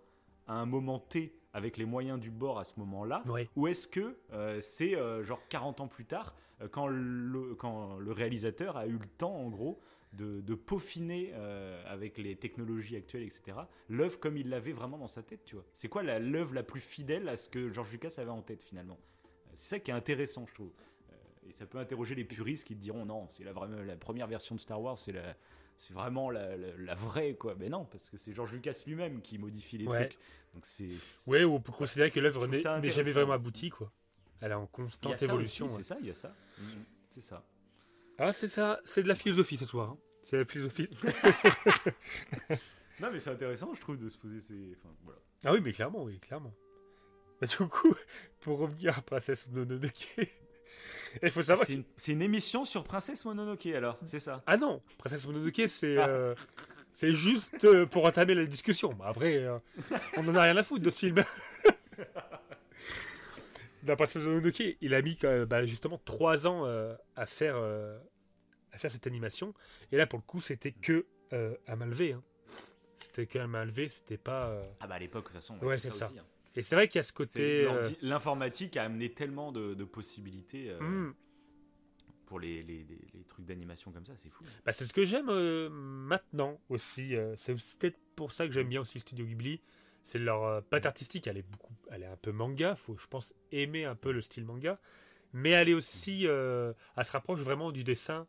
à 0.47 0.53
un 0.55 0.65
moment 0.65 0.99
T 0.99 1.33
avec 1.53 1.77
les 1.77 1.85
moyens 1.85 2.19
du 2.19 2.29
bord 2.31 2.59
à 2.59 2.63
ce 2.65 2.73
moment-là? 2.79 3.23
Ou 3.55 3.67
est-ce 3.67 3.87
que 3.87 4.17
euh, 4.33 4.59
c'est 4.61 4.95
euh, 4.95 5.23
genre 5.23 5.39
40 5.49 5.81
ans 5.81 5.87
plus 5.87 6.05
tard, 6.05 6.35
euh, 6.61 6.67
quand, 6.67 6.87
le, 6.87 7.55
quand 7.55 7.97
le 7.97 8.11
réalisateur 8.11 8.75
a 8.77 8.85
eu 8.87 8.97
le 8.97 9.07
temps, 9.17 9.33
en 9.35 9.49
gros, 9.49 9.79
de, 10.15 10.41
de 10.41 10.55
peaufiner 10.55 11.31
euh, 11.33 11.81
avec 11.87 12.17
les 12.17 12.35
technologies 12.35 12.95
actuelles, 12.95 13.23
etc., 13.23 13.57
l'œuvre 13.89 14.19
comme 14.19 14.37
il 14.37 14.49
l'avait 14.49 14.71
vraiment 14.73 14.97
dans 14.97 15.07
sa 15.07 15.23
tête, 15.23 15.43
tu 15.45 15.55
vois 15.55 15.65
C'est 15.73 15.87
quoi 15.87 16.03
la- 16.03 16.19
l'œuvre 16.19 16.53
la 16.53 16.63
plus 16.63 16.79
fidèle 16.81 17.27
à 17.29 17.37
ce 17.37 17.49
que 17.49 17.71
George 17.71 17.91
Lucas 17.91 18.13
avait 18.17 18.29
en 18.31 18.41
tête, 18.41 18.63
finalement? 18.63 18.97
C'est 19.55 19.69
ça 19.69 19.79
qui 19.79 19.91
est 19.91 19.93
intéressant, 19.93 20.45
je 20.47 20.53
trouve. 20.53 20.71
Euh, 21.11 21.15
et 21.49 21.53
ça 21.53 21.65
peut 21.65 21.77
interroger 21.77 22.15
les 22.15 22.25
puristes 22.25 22.65
qui 22.65 22.75
te 22.75 22.81
diront 22.81 23.05
non, 23.05 23.27
c'est 23.29 23.43
la, 23.43 23.53
la 23.85 23.95
première 23.95 24.27
version 24.27 24.55
de 24.55 24.59
Star 24.59 24.81
Wars, 24.81 24.97
c'est 24.97 25.11
la. 25.11 25.35
C'est 25.77 25.93
vraiment 25.93 26.29
la, 26.31 26.55
la- 26.55 26.77
la 26.77 26.95
vraie, 26.95 27.35
quoi. 27.35 27.53
Mais 27.59 27.67
non, 27.67 27.83
parce 27.83 28.09
que 28.09 28.15
c'est 28.15 28.31
George 28.33 28.53
Lucas 28.53 28.81
lui-même 28.87 29.21
qui 29.21 29.37
modifie 29.37 29.77
les 29.77 29.85
Ouais. 29.87 30.07
trucs. 30.07 30.19
Donc 30.53 30.65
c'est. 30.65 30.87
Ouais, 31.27 31.43
ou 31.43 31.53
on 31.55 31.59
peut 31.59 31.73
considérer 31.73 32.11
que 32.11 32.19
l'œuvre 32.21 32.47
n'est 32.47 32.61
jamais 32.61 33.11
vraiment 33.11 33.33
aboutie, 33.33 33.69
quoi. 33.71 33.91
Elle 34.39 34.51
est 34.51 34.55
en 34.55 34.67
constante 34.67 35.21
évolution. 35.21 35.65
ouais. 35.67 35.73
C'est 35.75 35.83
ça, 35.83 35.97
il 35.99 36.07
y 36.07 36.11
a 36.11 36.13
ça. 36.13 36.33
Mhm, 36.59 36.85
C'est 37.09 37.21
ça. 37.21 37.43
Ah, 38.17 38.31
c'est 38.33 38.47
ça, 38.47 38.79
c'est 38.85 39.03
de 39.03 39.07
la 39.07 39.15
philosophie 39.15 39.57
ce 39.57 39.65
soir. 39.65 39.89
hein. 39.91 39.97
C'est 40.23 40.37
la 40.37 40.45
philosophie. 40.45 40.89
Non, 43.01 43.09
mais 43.11 43.19
c'est 43.19 43.29
intéressant, 43.29 43.73
je 43.75 43.81
trouve, 43.81 43.97
de 43.97 44.07
se 44.07 44.17
poser 44.17 44.39
ces. 44.39 44.73
Enfin, 44.77 44.87
voilà. 45.03 45.19
Ah 45.43 45.51
oui, 45.51 45.59
mais 45.61 45.73
clairement, 45.73 46.03
oui, 46.03 46.17
clairement. 46.21 46.53
Mais 47.41 47.47
du 47.47 47.57
coup, 47.57 47.93
pour 48.39 48.57
revenir 48.59 48.97
à 48.97 49.01
Princesse 49.01 49.45
Mononoke, 49.51 50.15
il 51.21 51.29
faut 51.29 51.43
savoir. 51.43 51.67
C'est 51.67 51.73
une, 51.73 51.83
c'est 51.97 52.13
une 52.13 52.21
émission 52.21 52.63
sur 52.63 52.85
Princesse 52.85 53.25
Mononoke, 53.25 53.65
alors, 53.65 53.99
c'est 54.05 54.19
ça? 54.21 54.41
Ah 54.47 54.55
non, 54.55 54.81
Princesse 54.97 55.25
Mononoke, 55.27 55.63
c'est 55.67 55.97
Ah. 55.97 56.07
euh, 56.07 56.35
c'est 56.93 57.11
juste 57.11 57.65
euh, 57.65 57.85
pour 57.85 58.05
entamer 58.05 58.33
la 58.33 58.45
discussion. 58.45 58.93
Bah, 58.93 59.07
après, 59.09 59.39
euh, 59.43 59.57
on 60.15 60.25
en 60.29 60.35
a 60.35 60.43
rien 60.43 60.55
à 60.55 60.63
foutre 60.63 60.83
de 60.85 60.89
ce 60.89 60.97
film. 60.99 61.21
Princesse 63.95 64.23
Mononoke, 64.23 64.63
il 64.81 64.93
a 64.95 65.01
mis 65.01 65.17
bah, 65.47 65.65
justement 65.65 65.99
trois 66.03 66.47
ans 66.47 66.65
euh, 66.65 66.95
à 67.15 67.25
faire 67.25 67.55
euh, 67.57 67.99
à 68.71 68.77
faire 68.77 68.91
cette 68.91 69.05
animation. 69.07 69.53
Et 69.91 69.97
là, 69.97 70.07
pour 70.07 70.19
le 70.19 70.23
coup, 70.23 70.41
c'était 70.41 70.71
que 70.71 71.05
euh, 71.33 71.55
à 71.67 71.75
main 71.75 71.85
levée. 71.85 72.13
hein. 72.13 72.23
C'était 72.99 73.27
que 73.27 73.39
à 73.39 73.47
main 73.47 73.63
levée, 73.65 73.87
c'était 73.87 74.17
pas. 74.17 74.49
euh, 74.49 74.67
Ah, 74.79 74.87
bah 74.87 74.95
à 74.95 74.99
l'époque, 74.99 75.23
de 75.25 75.27
toute 75.27 75.35
façon. 75.35 75.57
Ouais, 75.59 75.77
c'est 75.79 75.91
ça. 75.91 76.07
aussi, 76.07 76.19
hein. 76.19 76.25
Et 76.55 76.63
c'est 76.63 76.75
vrai 76.75 76.87
qu'il 76.87 76.99
y 76.99 77.01
a 77.01 77.03
ce 77.03 77.13
côté. 77.13 77.65
euh, 77.65 77.89
L'informatique 78.01 78.77
a 78.77 78.83
amené 78.85 79.13
tellement 79.13 79.51
de, 79.51 79.73
de 79.73 79.83
possibilités 79.83 80.69
euh, 80.69 80.79
hmm, 80.79 81.13
pour 82.25 82.39
les, 82.39 82.63
les- 82.63 82.83
les- 82.83 83.07
les 83.13 83.23
trucs 83.25 83.45
d'animation 83.45 83.91
comme 83.91 84.05
ça, 84.05 84.13
c'est 84.17 84.29
fou. 84.29 84.43
Bah, 84.65 84.71
c'est 84.73 84.85
ce 84.85 84.93
que 84.93 85.03
j'aime 85.05 85.29
euh, 85.29 85.69
maintenant 85.69 86.59
aussi. 86.69 87.15
euh, 87.15 87.35
c'est 87.37 87.53
peut-être 87.53 87.99
pour 88.15 88.31
ça 88.31 88.47
que 88.47 88.53
j'aime 88.53 88.67
bien 88.69 88.81
aussi 88.81 88.97
le 88.97 89.01
studio 89.01 89.25
Ghibli. 89.25 89.61
C'est 90.05 90.19
leur 90.19 90.43
euh, 90.43 90.61
patte 90.61 90.85
artistique. 90.85 91.27
Elle 91.27 91.37
est 91.37 91.41
beaucoup, 91.49 91.73
elle 91.91 92.03
est 92.03 92.07
un 92.07 92.15
peu 92.15 92.31
manga. 92.31 92.75
Faut, 92.75 92.95
je 92.97 93.07
pense, 93.07 93.33
aimer 93.51 93.83
un 93.85 93.95
peu 93.95 94.11
le 94.11 94.21
style 94.21 94.45
manga. 94.45 94.79
Mais 95.33 95.49
elle 95.49 95.67
est 95.67 95.73
aussi, 95.73 96.27
euh, 96.27 96.71
elle 96.95 97.03
se 97.03 97.11
rapproche 97.11 97.41
vraiment 97.41 97.71
du 97.73 97.83
dessin 97.83 98.25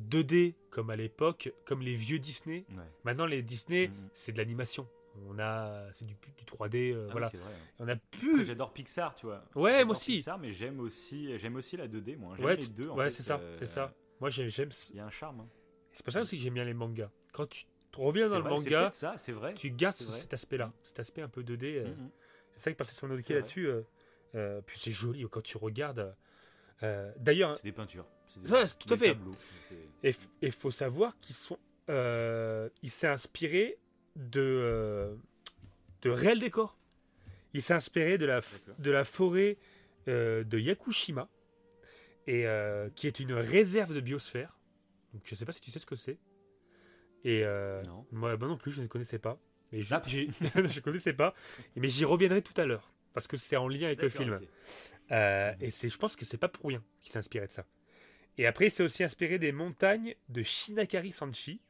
2D 0.00 0.54
comme 0.70 0.90
à 0.90 0.96
l'époque, 0.96 1.52
comme 1.64 1.82
les 1.82 1.94
vieux 1.94 2.18
Disney. 2.18 2.64
Ouais. 2.70 2.76
Maintenant, 3.04 3.26
les 3.26 3.42
Disney, 3.42 3.88
Mhm. 3.88 4.08
c'est 4.14 4.32
de 4.32 4.38
l'animation. 4.38 4.86
On 5.28 5.38
a, 5.38 5.90
c'est 5.92 6.06
du, 6.06 6.14
du 6.38 6.44
3D. 6.44 6.92
euh, 6.92 7.06
Ah 7.08 7.12
voilà. 7.12 7.28
vrai. 7.28 7.40
On 7.78 7.88
a 7.88 7.96
plus. 7.96 8.46
J'adore 8.46 8.72
Pixar, 8.72 9.14
tu 9.14 9.26
vois. 9.26 9.44
Ouais, 9.54 9.84
moi 9.84 9.92
aussi. 9.94 10.16
Pixar, 10.16 10.38
mais 10.38 10.52
j'aime 10.52 10.80
aussi, 10.80 11.38
j'aime 11.38 11.56
aussi 11.56 11.76
la 11.76 11.86
2D, 11.88 12.16
moi. 12.16 12.34
J'aime 12.36 12.46
Ouais, 12.46 12.56
les 12.56 12.66
deux. 12.68 12.88
en 12.88 12.96
ouais, 12.96 13.10
c'est 13.10 13.22
ça, 13.22 13.38
euh, 13.38 13.54
c'est 13.58 13.66
ça. 13.66 13.92
Moi, 14.20 14.30
j'aime, 14.30 14.48
j'aime. 14.48 14.70
Il 14.90 14.96
y 14.96 15.00
a 15.00 15.06
un 15.06 15.10
charme. 15.10 15.40
hein. 15.40 15.48
C'est 15.92 16.02
pour 16.04 16.12
ça 16.14 16.22
aussi 16.22 16.36
que 16.38 16.42
j'aime 16.42 16.54
bien 16.54 16.64
les 16.64 16.72
mangas. 16.74 17.10
Quand 17.32 17.46
tu 17.46 17.64
te 17.92 18.00
reviens 18.00 18.28
dans 18.28 18.38
le 18.38 18.44
manga, 18.50 18.90
ça, 18.90 19.16
vrai. 19.32 19.54
tu 19.54 19.70
gardes 19.70 19.94
C'est 19.94 20.04
ce- 20.04 20.08
vrai. 20.08 20.18
cet 20.20 20.32
aspect-là, 20.34 20.72
cet 20.82 20.98
aspect 21.00 21.22
un 21.22 21.28
peu 21.28 21.42
2D. 21.42 21.76
euh, 21.78 21.84
Mhm. 21.88 22.10
C'est 22.56 22.60
vrai 22.64 22.72
que 22.72 22.78
passer 22.78 22.94
C'est 23.22 23.32
vrai. 23.34 23.40
là-dessus, 23.40 23.66
euh, 23.68 23.82
euh, 24.34 24.60
puis 24.66 24.78
c'est 24.78 24.92
joli 24.92 25.24
quand 25.30 25.42
tu 25.42 25.56
regardes. 25.56 26.14
euh, 26.82 27.12
D'ailleurs, 27.18 27.56
C'est 27.56 27.64
des 27.64 27.72
peintures. 27.72 28.06
Des- 28.36 28.50
Ouais, 28.50 28.64
tout 28.78 28.92
à 28.92 28.96
des 28.96 29.06
fait. 29.06 29.12
tableaux. 29.14 29.34
C'est- 30.02 30.28
il 30.42 30.52
faut 30.52 30.70
savoir 30.70 31.18
qu'ils 31.20 31.36
sont, 31.36 31.58
il 31.88 32.90
s'est 32.90 33.06
inspiré 33.08 33.78
de 34.16 35.16
de 36.02 36.10
réels 36.10 36.40
décors. 36.40 36.76
Il 37.54 37.62
s'est 37.62 37.74
inspiré 37.74 38.18
de 38.18 38.26
la 38.26 38.40
de 38.78 38.90
la 38.90 39.04
forêt 39.04 39.58
de 40.06 40.58
Yakushima 40.58 41.28
et 42.26 42.44
qui 42.96 43.06
est 43.06 43.20
une 43.20 43.32
réserve 43.34 43.94
de 43.94 44.00
biosphère. 44.00 44.58
Donc 45.12 45.22
je 45.24 45.34
sais 45.34 45.44
pas 45.44 45.52
si 45.52 45.60
tu 45.60 45.70
sais 45.70 45.78
ce 45.78 45.86
que 45.86 45.96
c'est. 45.96 46.18
Et 47.24 47.42
euh, 47.44 47.82
Non. 47.84 48.06
moi, 48.12 48.36
moi 48.36 48.48
non 48.48 48.56
plus, 48.56 48.72
je 48.72 48.82
ne 48.82 48.86
connaissais 48.86 49.18
pas. 49.18 49.38
Mais 49.72 49.80
je, 49.82 49.94
je 50.68 50.80
connaissais 50.80 51.12
pas. 51.14 51.34
Mais 51.76 51.88
j'y 51.88 52.04
reviendrai 52.04 52.42
tout 52.42 52.58
à 52.60 52.66
l'heure 52.66 52.92
parce 53.14 53.26
que 53.26 53.36
c'est 53.36 53.56
en 53.56 53.68
lien 53.68 53.86
avec 53.86 54.02
le 54.02 54.08
film. 54.08 54.40
Euh, 55.10 55.52
et 55.60 55.70
c'est, 55.70 55.88
je 55.88 55.98
pense 55.98 56.16
que 56.16 56.24
c'est 56.24 56.38
pas 56.38 56.48
pour 56.48 56.66
rien 56.66 56.82
qu'il 57.00 57.12
s'est 57.12 57.18
inspiré 57.18 57.46
de 57.46 57.52
ça. 57.52 57.64
Et 58.38 58.46
après, 58.46 58.66
il 58.66 58.70
s'est 58.70 58.82
aussi 58.82 59.04
inspiré 59.04 59.38
des 59.38 59.52
montagnes 59.52 60.14
de 60.28 60.42
Shinakari 60.42 61.12
Sanchi. 61.12 61.60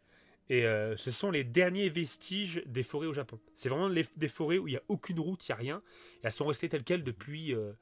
Et 0.49 0.67
euh, 0.67 0.97
ce 0.97 1.11
sont 1.11 1.31
les 1.31 1.45
derniers 1.45 1.89
vestiges 1.89 2.63
des 2.67 2.83
forêts 2.83 3.07
au 3.07 3.13
Japon. 3.13 3.41
C'est 3.55 3.69
vraiment 3.69 3.89
les- 3.89 4.07
des 4.17 4.29
forêts 4.29 4.59
où 4.59 4.69
il 4.69 4.73
n'y 4.73 4.77
a 4.77 4.83
aucune 4.89 5.19
route, 5.21 5.47
il 5.49 5.51
n'y 5.51 5.55
a 5.55 5.57
rien. 5.57 5.83
Et 6.23 6.27
elles 6.27 6.33
sont 6.33 6.47
restées 6.47 6.69
telles 6.69 6.85
quelles 6.85 7.05
depuis 7.05 7.55
euh, 7.55 7.73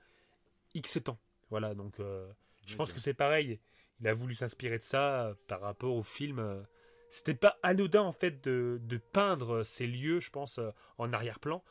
X 0.75 0.99
temps. 1.03 1.19
Voilà, 1.51 1.75
donc 1.75 1.99
euh, 2.01 2.31
je 2.67 2.77
pense 2.77 2.93
que 2.93 3.01
c'est 3.01 3.15
pareil. 3.15 3.59
Il 4.01 4.09
a 4.09 4.15
voulu 4.15 4.35
s'inspirer 4.35 4.79
de 4.79 4.83
ça 4.85 5.35
par 5.49 5.61
rapport 5.61 5.95
au 5.95 6.03
film. 6.03 6.65
C'était 7.11 7.35
pas 7.35 7.59
anodin 7.63 8.03
en 8.03 8.13
fait 8.13 8.43
de, 8.45 8.79
de 8.83 8.97
peindre 8.97 9.63
ces 9.65 9.87
lieux, 9.87 10.21
je 10.21 10.31
pense, 10.31 10.59
euh, 10.59 10.71
en 10.99 11.13
arrière-plan. 11.13 11.63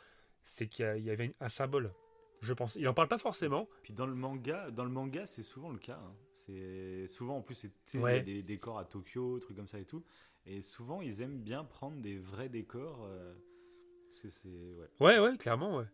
C'est 0.43 0.67
qu'il 0.67 0.99
y 1.03 1.09
avait 1.09 1.33
un 1.39 1.49
symbole. 1.49 1.93
Je 2.41 2.53
pense. 2.53 2.75
Il 2.75 2.87
en 2.87 2.93
parle 2.93 3.07
pas 3.09 3.17
forcément. 3.17 3.67
Puis 3.83 3.93
dans 3.93 4.05
le 4.05 4.15
manga, 4.15 4.71
dans 4.71 4.83
le 4.85 4.89
manga, 4.89 5.25
c'est 5.25 5.43
souvent 5.43 5.69
le 5.69 5.77
cas. 5.79 5.99
hein. 6.01 6.13
C'est 6.33 7.07
souvent 7.07 7.37
en 7.37 7.41
plus 7.41 7.67
c'est 7.85 7.97
Ouais. 7.99 8.21
des 8.21 8.43
décors 8.43 8.79
à 8.79 8.85
Tokyo, 8.85 9.39
trucs 9.39 9.57
comme 9.57 9.67
ça 9.67 9.79
et 9.79 9.85
tout. 9.85 10.03
Et 10.45 10.61
souvent 10.61 11.01
ils 11.01 11.21
aiment 11.21 11.39
bien 11.41 11.63
prendre 11.65 12.01
des 12.01 12.17
vrais 12.17 12.47
décors 12.49 13.03
euh, 13.03 13.33
parce 14.09 14.21
que 14.21 14.29
c'est 14.29 14.73
ouais. 14.73 14.87
Ouais, 14.99 15.19
ouais, 15.19 15.37
clairement, 15.37 15.77
ouais. 15.77 15.85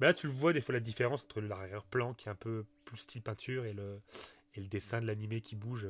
Mais 0.00 0.06
là, 0.06 0.14
tu 0.14 0.28
le 0.28 0.32
vois 0.32 0.52
des 0.52 0.60
fois 0.60 0.72
la 0.74 0.80
différence 0.80 1.24
entre 1.24 1.40
l'arrière-plan 1.40 2.14
qui 2.14 2.28
est 2.28 2.30
un 2.30 2.36
peu 2.36 2.64
plus 2.84 2.98
style 2.98 3.20
peinture 3.22 3.64
et 3.64 3.72
le, 3.72 4.00
et 4.54 4.60
le 4.60 4.68
dessin 4.68 5.00
de 5.00 5.06
l'animé 5.06 5.40
qui 5.40 5.56
bouge. 5.56 5.88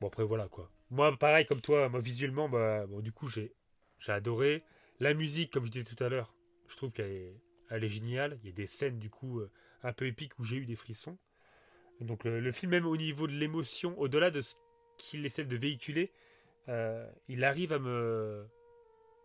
Bon, 0.00 0.06
après, 0.06 0.24
voilà 0.24 0.46
quoi. 0.48 0.70
Moi, 0.92 1.16
pareil 1.16 1.46
comme 1.46 1.62
toi, 1.62 1.88
moi 1.88 2.00
visuellement, 2.00 2.50
bah, 2.50 2.86
bon, 2.86 3.00
du 3.00 3.12
coup, 3.12 3.26
j'ai 3.26 3.54
j'ai 3.98 4.12
adoré. 4.12 4.62
La 5.00 5.14
musique, 5.14 5.50
comme 5.50 5.64
je 5.64 5.70
disais 5.70 5.84
tout 5.84 6.04
à 6.04 6.10
l'heure, 6.10 6.34
je 6.68 6.76
trouve 6.76 6.92
qu'elle 6.92 7.10
est, 7.10 7.40
elle 7.70 7.82
est 7.82 7.88
géniale. 7.88 8.38
Il 8.42 8.50
y 8.50 8.52
a 8.52 8.54
des 8.54 8.66
scènes, 8.66 8.98
du 8.98 9.08
coup, 9.08 9.40
euh, 9.40 9.50
un 9.82 9.94
peu 9.94 10.06
épiques 10.06 10.38
où 10.38 10.44
j'ai 10.44 10.56
eu 10.56 10.66
des 10.66 10.76
frissons. 10.76 11.16
Donc, 12.00 12.24
le, 12.24 12.40
le 12.40 12.52
film, 12.52 12.72
même 12.72 12.84
au 12.84 12.98
niveau 12.98 13.26
de 13.26 13.32
l'émotion, 13.32 13.98
au-delà 13.98 14.30
de 14.30 14.42
ce 14.42 14.54
qu'il 14.98 15.24
essaie 15.24 15.46
de 15.46 15.56
véhiculer, 15.56 16.12
euh, 16.68 17.10
il 17.26 17.42
arrive 17.42 17.72
à 17.72 17.78
me, 17.78 18.46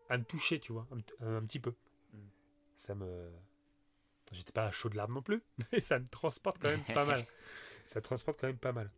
à 0.08 0.18
me 0.18 0.24
toucher, 0.24 0.62
tu 0.62 0.72
vois, 0.72 0.88
un, 1.20 1.42
petit 1.42 1.60
peu. 1.60 1.74
Mm. 2.14 2.20
Ça 2.78 2.96
me. 2.96 3.30
J'étais 4.32 4.54
pas 4.54 4.68
à 4.68 4.72
chaud 4.72 4.88
de 4.88 4.96
larmes 4.96 5.16
non 5.16 5.22
plus, 5.22 5.42
mais 5.74 5.82
ça 5.82 6.00
me 6.00 6.08
transporte 6.08 6.60
quand 6.62 6.70
même 6.70 6.86
pas 6.94 7.04
mal. 7.06 7.26
Ça 7.88 8.00
transporte 8.00 8.40
quand 8.40 8.48
même 8.48 8.58
pas 8.58 8.72
mal. 8.72 8.90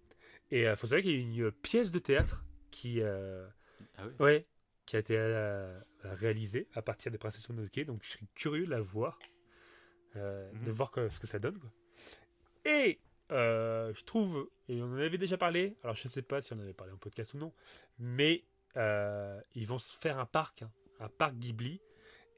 Et 0.51 0.65
il 0.65 0.75
faut 0.75 0.85
savoir 0.85 1.01
qu'il 1.01 1.11
y 1.11 1.41
a 1.41 1.45
une 1.47 1.51
pièce 1.51 1.89
de 1.89 1.97
théâtre 1.97 2.43
qui, 2.71 3.01
euh, 3.01 3.47
Ah 3.97 4.03
oui. 4.07 4.13
ouais, 4.19 4.45
qui 4.85 4.95
a 4.95 4.99
été 4.99 5.15
euh, 5.17 5.79
réalisée 6.03 6.67
à 6.73 6.81
partir 6.81 7.11
des 7.11 7.17
Princesses 7.17 7.47
Mononoke, 7.49 7.79
donc 7.85 8.03
je 8.03 8.09
serais 8.11 8.25
curieux 8.35 8.65
de 8.65 8.71
la 8.71 8.81
voir, 8.81 9.19
euh, 10.15 10.51
Mhm. 10.53 10.63
de 10.63 10.71
voir 10.71 10.91
que- 10.91 11.09
ce 11.09 11.19
que 11.19 11.27
ça 11.27 11.39
donne. 11.39 11.57
quoi. 11.59 11.69
Et 12.65 12.99
euh, 13.31 13.93
je 13.93 14.03
trouve, 14.03 14.49
et 14.67 14.81
on 14.81 14.85
en 14.85 14.97
avait 14.97 15.17
déjà 15.19 15.37
parlé, 15.37 15.75
alors 15.83 15.95
je 15.95 16.07
sais 16.07 16.21
pas 16.23 16.41
si 16.41 16.53
on 16.53 16.57
en 16.57 16.61
avait 16.61 16.73
parlé 16.73 16.91
en 16.93 16.97
podcast 16.97 17.33
ou 17.35 17.37
non, 17.37 17.53
mais 17.99 18.43
ils 19.55 19.65
vont 19.67 19.77
se 19.79 19.95
faire 19.97 20.17
un 20.19 20.25
parc, 20.25 20.61
hein, 20.63 20.71
un 20.99 21.09
parc 21.09 21.35
Ghibli, 21.35 21.81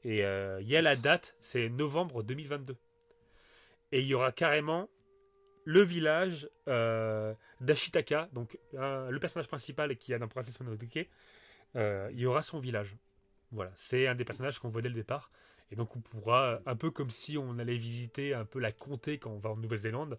et 0.04 0.18
il 0.18 0.68
y 0.68 0.76
a 0.76 0.82
la 0.82 0.96
date, 0.96 1.36
c'est 1.40 1.68
novembre 1.68 2.22
2022. 2.22 2.76
Et 3.92 4.00
il 4.00 4.06
y 4.06 4.14
aura 4.14 4.32
carrément 4.32 4.88
le 5.64 5.80
village 5.82 6.48
euh, 6.68 7.34
d'Ashitaka, 7.60 8.28
donc 8.32 8.58
un- 8.76 9.10
le 9.10 9.18
personnage 9.20 9.48
principal 9.48 9.96
qui 9.96 10.12
a 10.14 10.18
dans 10.18 10.28
Princess 10.28 10.58
Mononoke, 10.60 11.08
euh, 11.76 12.08
il 12.12 12.20
y 12.20 12.26
aura 12.26 12.42
son 12.42 12.58
village. 12.58 12.96
Voilà, 13.50 13.70
c'est 13.74 14.06
un 14.06 14.14
des 14.14 14.24
personnages 14.24 14.58
qu'on 14.58 14.68
voit 14.68 14.82
dès 14.82 14.88
le 14.88 14.94
départ. 14.94 15.30
Et 15.70 15.76
donc 15.76 15.96
on 15.96 16.00
pourra, 16.00 16.60
un 16.66 16.76
peu 16.76 16.90
comme 16.90 17.10
si 17.10 17.38
on 17.38 17.58
allait 17.58 17.76
visiter 17.76 18.34
un 18.34 18.44
peu 18.44 18.58
la 18.58 18.72
comté 18.72 19.18
quand 19.18 19.30
on 19.30 19.38
va 19.38 19.50
en 19.50 19.56
Nouvelle-Zélande, 19.56 20.18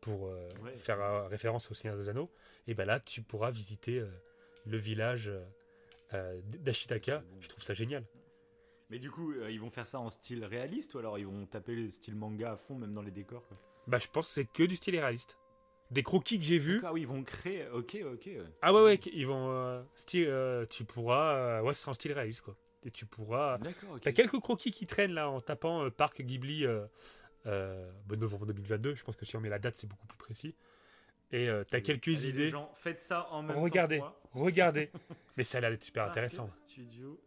pour 0.00 0.28
euh, 0.28 0.48
Ouais. 0.62 0.76
faire 0.76 1.00
euh, 1.00 1.26
référence 1.28 1.70
au 1.70 1.74
Seigneur 1.74 1.96
des 1.96 2.08
Anneaux, 2.10 2.30
et 2.66 2.74
ben 2.74 2.84
là 2.84 3.00
tu 3.00 3.22
pourras 3.22 3.50
visiter 3.50 4.00
euh, 4.00 4.06
le 4.66 4.76
village 4.76 5.28
euh, 5.28 5.42
euh, 6.12 6.40
d'Ashitaka. 6.44 7.22
Je 7.40 7.48
trouve 7.48 7.62
ça 7.62 7.72
génial. 7.74 8.04
Mais 8.90 8.98
du 8.98 9.10
coup, 9.10 9.32
euh, 9.32 9.50
ils 9.50 9.58
vont 9.60 9.70
faire 9.70 9.86
ça 9.86 9.98
en 9.98 10.10
style 10.10 10.44
réaliste 10.44 10.94
ou 10.94 10.98
alors 10.98 11.18
ils 11.18 11.26
vont 11.26 11.46
taper 11.46 11.74
le 11.74 11.88
style 11.88 12.16
manga 12.16 12.52
à 12.52 12.56
fond, 12.56 12.76
même 12.76 12.92
dans 12.92 13.02
les 13.02 13.10
décors 13.10 13.46
quoi? 13.48 13.58
Bah, 13.86 13.98
je 13.98 14.08
pense 14.08 14.28
que 14.28 14.32
c'est 14.34 14.44
que 14.46 14.62
du 14.62 14.76
style 14.76 14.98
réaliste. 14.98 15.38
Des 15.90 16.02
croquis 16.02 16.38
que 16.38 16.44
j'ai 16.44 16.58
vus. 16.58 16.80
Ah 16.84 16.92
oui, 16.92 17.02
ils 17.02 17.06
vont 17.06 17.22
créer. 17.22 17.68
Ok, 17.68 17.96
ok. 18.12 18.22
ouais. 18.26 18.38
Ah 18.62 18.72
ouais, 18.72 18.82
ouais, 18.82 19.00
ils 19.12 19.26
vont. 19.26 19.50
euh, 19.50 19.82
style, 19.94 20.26
euh, 20.28 20.64
tu 20.66 20.84
pourras. 20.84 21.34
euh, 21.34 21.60
ouais, 21.62 21.74
c'est 21.74 21.88
en 21.88 21.94
style 21.94 22.12
réaliste, 22.12 22.40
quoi. 22.40 22.56
Et 22.84 22.90
tu 22.90 23.06
pourras. 23.06 23.58
D'accord, 23.58 23.90
ok. 23.94 24.00
T'as 24.00 24.12
quelques 24.12 24.40
croquis 24.40 24.70
qui 24.70 24.86
traînent 24.86 25.12
là 25.12 25.28
en 25.30 25.40
tapant 25.40 25.84
euh, 25.84 25.90
Parc 25.90 26.20
Ghibli 26.22 26.66
euh, 26.66 26.86
euh, 27.46 27.90
bah, 28.06 28.16
novembre 28.16 28.46
2022. 28.46 28.94
Je 28.94 29.04
pense 29.04 29.16
que 29.16 29.24
si 29.24 29.36
on 29.36 29.40
met 29.40 29.48
la 29.50 29.58
date, 29.58 29.76
c'est 29.76 29.86
beaucoup 29.86 30.06
plus 30.06 30.18
précis. 30.18 30.54
Et 31.30 31.48
euh, 31.48 31.64
t'as 31.64 31.80
quelques 31.80 32.08
Allez, 32.08 32.16
les 32.16 32.28
idées. 32.30 32.50
gens, 32.50 32.70
faites 32.74 33.00
ça 33.00 33.28
en 33.30 33.42
même 33.42 33.56
Regardez, 33.58 33.98
temps. 33.98 34.14
que 34.32 34.38
moi. 34.38 34.44
regardez. 34.44 34.90
Mais 35.36 35.44
ça 35.44 35.58
a 35.58 35.60
l'air 35.60 35.70
d'être 35.70 35.82
super 35.84 36.04
Parc 36.04 36.12
intéressant. 36.12 36.48
Studio 36.48 37.20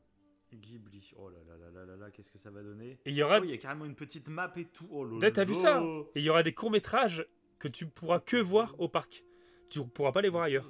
Ghibli. 0.55 1.11
Oh 1.17 1.29
là 1.29 1.39
là 1.47 1.57
là 1.57 1.69
là 1.71 1.85
là 1.85 1.95
là, 1.97 2.11
qu'est-ce 2.11 2.31
que 2.31 2.37
ça 2.37 2.49
va 2.51 2.61
donner 2.63 2.91
Et 3.05 3.11
il 3.11 3.15
y 3.15 3.23
aura. 3.23 3.39
Oh, 3.39 3.43
il 3.43 3.51
y 3.51 3.53
a 3.53 3.57
carrément 3.57 3.85
une 3.85 3.95
petite 3.95 4.27
map 4.29 4.51
et 4.55 4.65
tout. 4.65 4.87
Oh 4.91 5.03
là 5.05 5.31
t'as 5.31 5.43
vu 5.43 5.55
ça 5.55 5.81
Et 6.15 6.19
il 6.19 6.23
y 6.23 6.29
aura 6.29 6.43
des 6.43 6.53
courts 6.53 6.71
métrages 6.71 7.27
que 7.59 7.67
tu 7.67 7.87
pourras 7.87 8.19
que 8.19 8.37
voir 8.37 8.75
au 8.79 8.87
parc. 8.87 9.23
Tu 9.69 9.85
pourras 9.85 10.11
pas 10.11 10.21
les 10.21 10.29
voir 10.29 10.43
ailleurs. 10.43 10.67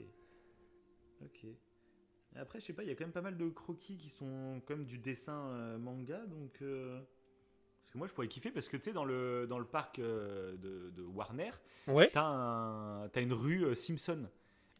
Ok. 1.22 1.26
Ok. 1.26 1.44
Et 1.46 2.40
Après, 2.40 2.60
je 2.60 2.66
sais 2.66 2.74
pas, 2.74 2.84
il 2.84 2.90
y 2.90 2.92
a 2.92 2.96
quand 2.96 3.04
même 3.06 3.12
pas 3.14 3.22
mal 3.22 3.36
de 3.38 3.50
croquis 3.50 3.98
qui 3.98 4.10
sont 4.10 4.62
comme 4.66 4.86
du 4.86 4.98
dessin 5.00 5.48
euh, 5.50 5.78
manga, 5.78 6.20
donc. 6.28 6.62
euh, 6.62 7.00
Parce 7.82 7.92
que 7.92 7.98
moi, 7.98 8.08
je 8.08 8.14
pourrais 8.14 8.28
kiffer 8.28 8.52
parce 8.52 8.70
que 8.70 8.78
tu 8.78 8.84
sais, 8.84 8.94
dans 8.94 9.06
le, 9.06 9.48
dans 9.48 9.58
le 9.60 9.66
parc 9.66 9.98
euh, 10.00 10.56
de, 10.58 10.92
de 10.92 11.02
Warner, 11.04 11.50
Ouais. 11.88 12.10
t'as 12.12 12.24
un, 12.26 13.10
t'as 13.10 13.22
une 13.22 13.34
rue 13.34 13.74
Simpson. 13.76 14.30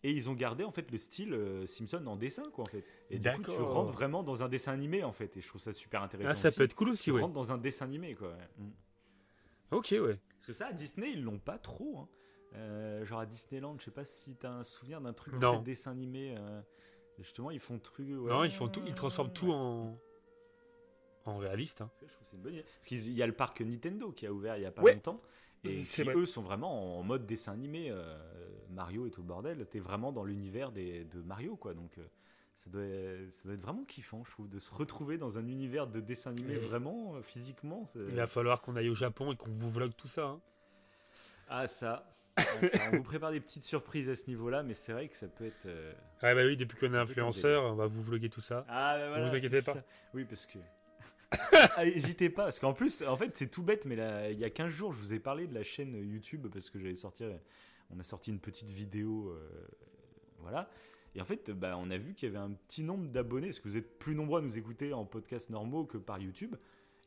Et 0.08 0.12
ils 0.12 0.30
ont 0.30 0.34
gardé 0.36 0.64
en 0.64 0.72
fait 0.72 0.90
le 0.90 0.98
style 0.98 1.34
euh, 1.34 1.66
Simpson 1.68 2.02
en 2.08 2.16
dessin, 2.16 2.50
quoi, 2.54 2.64
en 2.64 2.70
fait. 2.70 2.86
Et 3.10 3.20
du 3.20 3.30
coup, 3.30 3.42
tu 3.52 3.62
rentres 3.62 3.92
vraiment 3.92 4.24
dans 4.24 4.42
un 4.42 4.48
dessin 4.48 4.72
animé, 4.72 5.04
en 5.04 5.12
fait. 5.12 5.36
Et 5.36 5.42
je 5.42 5.48
trouve 5.48 5.60
ça 5.60 5.74
super 5.74 6.02
intéressant. 6.02 6.30
Ah, 6.32 6.36
ça 6.36 6.48
aussi. 6.48 6.58
peut 6.58 6.64
être 6.64 6.76
cool 6.76 6.90
aussi, 6.90 7.06
Tu 7.06 7.12
ouais. 7.12 7.22
rentres 7.22 7.34
dans 7.34 7.52
un 7.52 7.58
dessin 7.58 7.86
animé, 7.86 8.16
quoi. 8.16 8.34
Mm. 8.58 8.70
Ok, 9.72 9.88
ouais. 10.00 10.18
Parce 10.36 10.46
que 10.46 10.54
ça, 10.54 10.68
à 10.68 10.72
Disney, 10.74 11.12
ils 11.12 11.24
l'ont 11.24 11.40
pas 11.40 11.58
trop. 11.58 11.98
hein. 12.00 12.08
Euh, 12.56 13.04
genre 13.04 13.20
à 13.20 13.26
Disneyland, 13.26 13.76
je 13.80 13.84
sais 13.86 13.92
pas 13.92 14.06
si 14.06 14.36
t'as 14.36 14.50
un 14.52 14.64
souvenir 14.64 15.02
d'un 15.02 15.12
truc 15.12 15.38
très 15.38 15.60
dessin 15.60 15.92
animé. 15.92 16.36
euh, 16.38 16.62
justement, 17.20 17.52
ils 17.52 17.60
font 17.60 17.78
truc. 17.78 18.08
ouais. 18.08 18.30
Non, 18.32 18.46
ils 18.46 18.52
font 18.52 18.70
tout, 18.70 18.82
ils 18.88 18.96
transforment 18.96 19.34
tout 19.34 19.52
en 19.52 20.00
en 21.26 21.38
réaliste. 21.38 21.82
hein. 21.82 21.92
Je 22.02 22.14
trouve 22.14 22.26
c'est 22.26 22.38
une 22.38 22.42
bonne 22.44 22.54
idée. 22.54 22.64
Parce 22.64 22.88
qu'il 22.88 23.12
y 23.12 23.22
a 23.22 23.28
le 23.28 23.34
parc 23.34 23.60
Nintendo 23.60 24.14
qui 24.14 24.26
a 24.26 24.32
ouvert 24.32 24.56
il 24.56 24.64
y 24.64 24.66
a 24.66 24.72
pas 24.72 24.82
Ouais. 24.82 24.94
longtemps. 24.94 25.22
Et 25.70 25.82
qui, 25.84 26.02
eux 26.16 26.26
sont 26.26 26.42
vraiment 26.42 27.00
en 27.00 27.04
mode 27.04 27.26
dessin 27.26 27.54
animé. 27.54 27.88
euh, 27.92 28.18
Mario 28.70 29.08
et 29.08 29.12
tout 29.12 29.22
le 29.22 29.28
bordel. 29.28 29.66
T'es 29.72 29.80
vraiment 29.80 30.12
dans 30.12 30.24
l'univers 30.24 30.72
de 30.72 31.22
Mario, 31.26 31.56
quoi. 31.56 31.74
Donc. 31.74 31.98
euh, 31.98 32.04
ça 32.60 32.72
doit, 32.72 32.82
ça 33.32 33.44
doit 33.46 33.54
être 33.54 33.62
vraiment 33.62 33.84
kiffant, 33.86 34.24
je 34.26 34.32
trouve, 34.32 34.50
de 34.50 34.58
se 34.60 34.74
retrouver 34.74 35.18
dans 35.20 35.38
un 35.38 35.48
univers 35.48 35.86
de 35.88 36.02
dessin 36.02 36.32
animé 36.32 36.56
Et- 36.56 36.58
vraiment 36.58 37.16
euh, 37.16 37.22
physiquement. 37.22 37.88
Il 37.96 38.16
va 38.16 38.26
falloir 38.28 38.62
qu'on 38.62 38.76
aille 38.76 38.90
au 38.90 38.96
Japon 38.96 39.32
et 39.32 39.36
qu'on 39.38 39.52
vous 39.52 39.70
vlogue 39.70 39.94
tout 39.96 40.08
ça. 40.08 40.26
hein. 40.26 40.40
Ah 41.50 41.68
ça. 41.68 42.04
Ah, 42.36 42.44
On 42.92 42.98
vous 42.98 43.04
prépare 43.04 43.32
des 43.32 43.40
petites 43.40 43.64
surprises 43.64 44.10
à 44.10 44.16
ce 44.16 44.28
niveau-là, 44.28 44.64
mais 44.64 44.74
c'est 44.74 44.92
vrai 44.92 45.08
que 45.08 45.16
ça 45.16 45.28
peut 45.28 45.46
être. 45.46 45.66
Ouais, 46.24 46.36
bah 46.36 46.42
oui, 46.46 46.58
depuis 46.58 46.78
qu'on 46.78 46.94
est 46.94 46.98
influenceur, 46.98 47.64
on 47.64 47.76
va 47.76 47.86
vous 47.88 48.02
vloguer 48.04 48.30
tout 48.30 48.42
ça. 48.42 48.66
Ah, 48.68 48.98
bah 48.98 49.08
voilà, 49.10 49.30
vous 49.30 49.36
inquiétez 49.36 49.62
pas. 49.62 49.74
ça. 49.74 49.84
Oui, 50.14 50.26
parce 50.26 50.46
que. 50.46 50.58
Ah, 51.76 51.84
N'hésitez 51.86 52.30
pas, 52.30 52.44
parce 52.44 52.60
qu'en 52.60 52.74
plus, 52.74 53.02
en 53.04 53.18
fait, 53.18 53.36
c'est 53.36 53.50
tout 53.50 53.64
bête, 53.64 53.86
mais 53.86 53.96
il 54.32 54.40
y 54.40 54.44
a 54.46 54.50
15 54.50 54.70
jours, 54.70 54.94
je 54.94 55.00
vous 55.00 55.14
ai 55.14 55.20
parlé 55.20 55.48
de 55.48 55.54
la 55.54 55.64
chaîne 55.64 55.96
YouTube 55.96 56.48
parce 56.52 56.70
que 56.70 56.80
j'avais 56.80 56.96
sorti. 56.96 57.24
On 57.90 58.00
a 58.00 58.04
sorti 58.04 58.32
une 58.32 58.40
petite 58.40 58.70
vidéo. 58.72 59.30
euh, 59.30 59.68
voilà. 60.40 60.70
Et 61.16 61.22
en 61.22 61.26
fait, 61.26 61.52
bah, 61.52 61.76
on 61.80 61.90
a 61.90 61.98
vu 61.98 62.14
qu'il 62.14 62.28
y 62.28 62.30
avait 62.30 62.44
un 62.44 62.52
petit 62.52 62.84
nombre 62.84 63.08
d'abonnés, 63.10 63.48
parce 63.48 63.60
que 63.60 63.68
vous 63.68 63.78
êtes 63.78 63.98
plus 63.98 64.14
nombreux 64.16 64.40
à 64.40 64.44
nous 64.44 64.58
écouter 64.58 64.94
en 64.94 65.06
podcast 65.06 65.50
normaux 65.50 65.86
que 65.86 65.98
par 65.98 66.20
YouTube. 66.20 66.56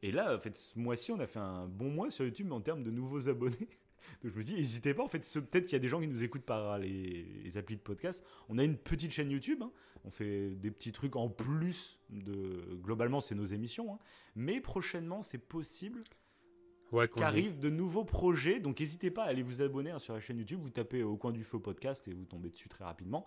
Et 0.03 0.11
là, 0.11 0.35
en 0.35 0.39
fait, 0.39 0.57
ce 0.57 0.79
mois-ci, 0.79 1.13
on 1.13 1.21
a 1.21 1.27
fait 1.27 1.39
un 1.39 1.67
bon 1.69 1.91
mois 1.91 2.11
sur 2.11 2.25
YouTube 2.25 2.51
en 2.53 2.61
termes 2.61 2.83
de 2.83 2.91
nouveaux 2.91 3.29
abonnés. 3.29 3.69
Donc 4.23 4.33
je 4.33 4.39
me 4.39 4.43
dis, 4.43 4.55
n'hésitez 4.55 4.95
pas. 4.95 5.03
En 5.03 5.09
fait, 5.09 5.19
peut-être 5.21 5.65
qu'il 5.65 5.73
y 5.73 5.77
a 5.77 5.81
des 5.81 5.89
gens 5.89 6.01
qui 6.01 6.09
nous 6.09 6.23
écoutent 6.25 6.45
par 6.45 6.79
les, 6.79 7.25
les 7.45 7.57
applis 7.57 7.77
de 7.77 7.81
podcast. 7.81 8.25
On 8.49 8.59
a 8.59 8.65
une 8.65 8.77
petite 8.77 9.13
chaîne 9.13 9.31
YouTube. 9.31 9.63
hein. 9.63 9.73
On 10.05 10.11
fait 10.11 10.51
des 10.57 10.71
petits 10.71 10.93
trucs 10.93 11.17
en 11.17 11.29
plus 11.29 11.99
de. 12.09 12.79
Globalement, 12.83 13.21
c'est 13.21 13.35
nos 13.35 13.45
émissions. 13.47 13.95
hein. 13.95 13.99
Mais 14.35 14.61
prochainement, 14.61 15.23
c'est 15.23 15.39
possible 15.39 16.03
Ouais, 16.93 17.07
qu'arrivent 17.21 17.61
de 17.61 17.71
nouveaux 17.71 18.05
projets. 18.05 18.59
Donc 18.59 18.81
n'hésitez 18.81 19.11
pas 19.13 19.23
à 19.25 19.29
aller 19.29 19.43
vous 19.43 19.63
abonner 19.63 19.91
hein, 19.91 19.99
sur 20.01 20.13
la 20.15 20.21
chaîne 20.21 20.39
YouTube. 20.39 20.59
Vous 20.61 20.71
tapez 20.71 21.03
au 21.05 21.17
coin 21.17 21.31
du 21.33 21.45
feu 21.45 21.59
podcast 21.61 22.09
et 22.09 22.13
vous 22.15 22.25
tombez 22.25 22.51
dessus 22.51 22.69
très 22.69 22.85
rapidement. 22.85 23.27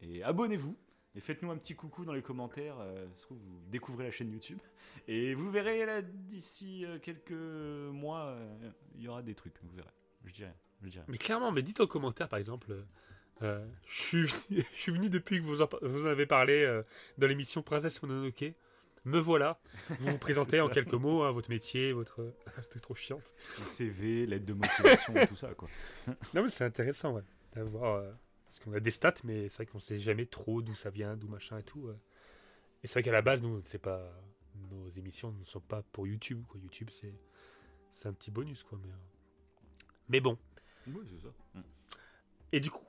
Et 0.00 0.22
abonnez-vous. 0.24 0.74
Et 1.16 1.20
faites-nous 1.20 1.52
un 1.52 1.56
petit 1.56 1.76
coucou 1.76 2.04
dans 2.04 2.12
les 2.12 2.22
commentaires. 2.22 2.76
euh, 2.80 3.06
se 3.14 3.22
trouve, 3.22 3.38
vous 3.38 3.60
découvrez 3.70 4.02
la 4.02 4.10
chaîne 4.10 4.32
YouTube. 4.32 4.58
Et 5.06 5.32
vous 5.34 5.48
verrez 5.48 5.86
là, 5.86 6.02
d'ici 6.02 6.84
euh, 6.84 6.98
quelques 6.98 7.30
mois, 7.94 8.30
euh, 8.30 8.70
il 8.96 9.02
y 9.02 9.06
aura 9.08 9.22
des 9.22 9.34
trucs. 9.36 9.54
Vous 9.62 9.76
verrez. 9.76 9.90
Je 10.24 10.32
dirais. 10.32 10.54
Je 10.82 10.88
dirais. 10.88 11.04
Mais 11.08 11.18
clairement, 11.18 11.52
mais 11.52 11.62
dites 11.62 11.80
en 11.80 11.86
commentaire 11.86 12.28
par 12.28 12.38
exemple. 12.38 12.72
euh, 12.72 12.82
euh, 13.42 13.66
je, 13.88 14.00
suis, 14.00 14.24
venu- 14.24 14.64
je 14.74 14.80
suis 14.80 14.92
venu 14.92 15.08
depuis 15.08 15.38
que 15.40 15.44
vous 15.44 15.60
en, 15.62 15.68
vous 15.82 16.02
en 16.02 16.06
avez 16.06 16.26
parlé 16.26 16.62
euh, 16.64 16.82
dans 17.18 17.26
l'émission 17.26 17.62
Princesse 17.62 18.02
Mononoke. 18.02 18.54
Me 19.06 19.18
voilà. 19.18 19.60
Vous 19.98 20.12
vous 20.12 20.18
présentez 20.18 20.60
en 20.60 20.68
quelques 20.68 20.94
mots, 20.94 21.22
hein, 21.24 21.30
votre 21.32 21.50
métier, 21.50 21.92
votre. 21.92 22.34
T'es 22.70 22.80
trop 22.80 22.94
chiante. 22.94 23.34
Le 23.58 23.64
CV, 23.64 24.26
l'aide 24.26 24.44
de 24.46 24.54
motivation 24.54 25.12
tout 25.28 25.36
ça. 25.36 25.52
Quoi. 25.54 25.68
Non, 26.32 26.42
mais 26.42 26.48
c'est 26.48 26.64
intéressant, 26.64 27.12
ouais, 27.14 27.22
d'avoir. 27.54 27.96
euh, 27.96 28.12
parce 28.46 28.58
qu'on 28.60 28.72
a 28.72 28.80
des 28.80 28.90
stats, 28.90 29.14
mais 29.24 29.48
c'est 29.50 29.56
vrai 29.56 29.66
qu'on 29.66 29.80
sait 29.80 29.98
jamais 29.98 30.24
trop 30.26 30.62
d'où 30.62 30.74
ça 30.74 30.88
vient, 30.90 31.16
d'où 31.16 31.28
machin 31.28 31.58
et 31.58 31.62
tout. 31.62 31.90
Et 32.82 32.86
c'est 32.86 32.94
vrai 32.94 33.02
qu'à 33.02 33.12
la 33.12 33.20
base, 33.22 33.42
nous, 33.42 33.60
c'est 33.64 33.78
pas. 33.78 34.10
Nos 34.70 34.88
émissions 34.90 35.32
ne 35.32 35.44
sont 35.44 35.60
pas 35.60 35.82
pour 35.92 36.06
YouTube, 36.06 36.42
quoi. 36.48 36.58
YouTube, 36.62 36.88
c'est. 36.90 37.12
C'est 37.92 38.08
un 38.08 38.12
petit 38.14 38.30
bonus, 38.30 38.62
quoi. 38.62 38.78
Mais. 38.82 38.88
Mais 40.08 40.20
bon. 40.20 40.36
Oui, 40.86 41.06
c'est 41.06 41.18
ça. 41.26 41.32
Mm. 41.54 41.60
Et 42.52 42.60
du 42.60 42.70
coup, 42.70 42.84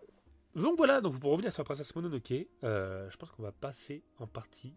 donc 0.55 0.77
voilà, 0.77 1.01
donc 1.01 1.19
pour 1.19 1.31
revenir 1.31 1.51
sur 1.51 1.61
la 1.61 1.65
princesse 1.65 1.95
Mononoke, 1.95 2.33
euh, 2.63 3.09
je 3.09 3.17
pense 3.17 3.31
qu'on 3.31 3.43
va 3.43 3.51
passer 3.51 4.03
en 4.19 4.27
partie 4.27 4.73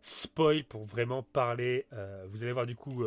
spoil 0.00 0.64
pour 0.64 0.84
vraiment 0.84 1.22
parler. 1.22 1.86
euh, 1.92 2.26
vous 2.28 2.42
allez 2.44 2.52
voir 2.52 2.66
du 2.66 2.76
coup, 2.76 3.04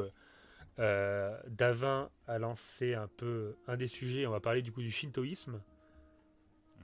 euh, 0.80 1.40
Davin 1.48 2.10
a 2.28 2.40
lancé 2.40 2.94
un 2.94 3.08
peu 3.08 3.56
un 3.68 3.78
des 3.78 3.88
sujets. 3.88 4.26
On 4.26 4.32
va 4.32 4.40
parler 4.40 4.62
du 4.62 4.72
coup 4.72 4.82
du 4.82 4.92
shintoïsme, 4.92 5.62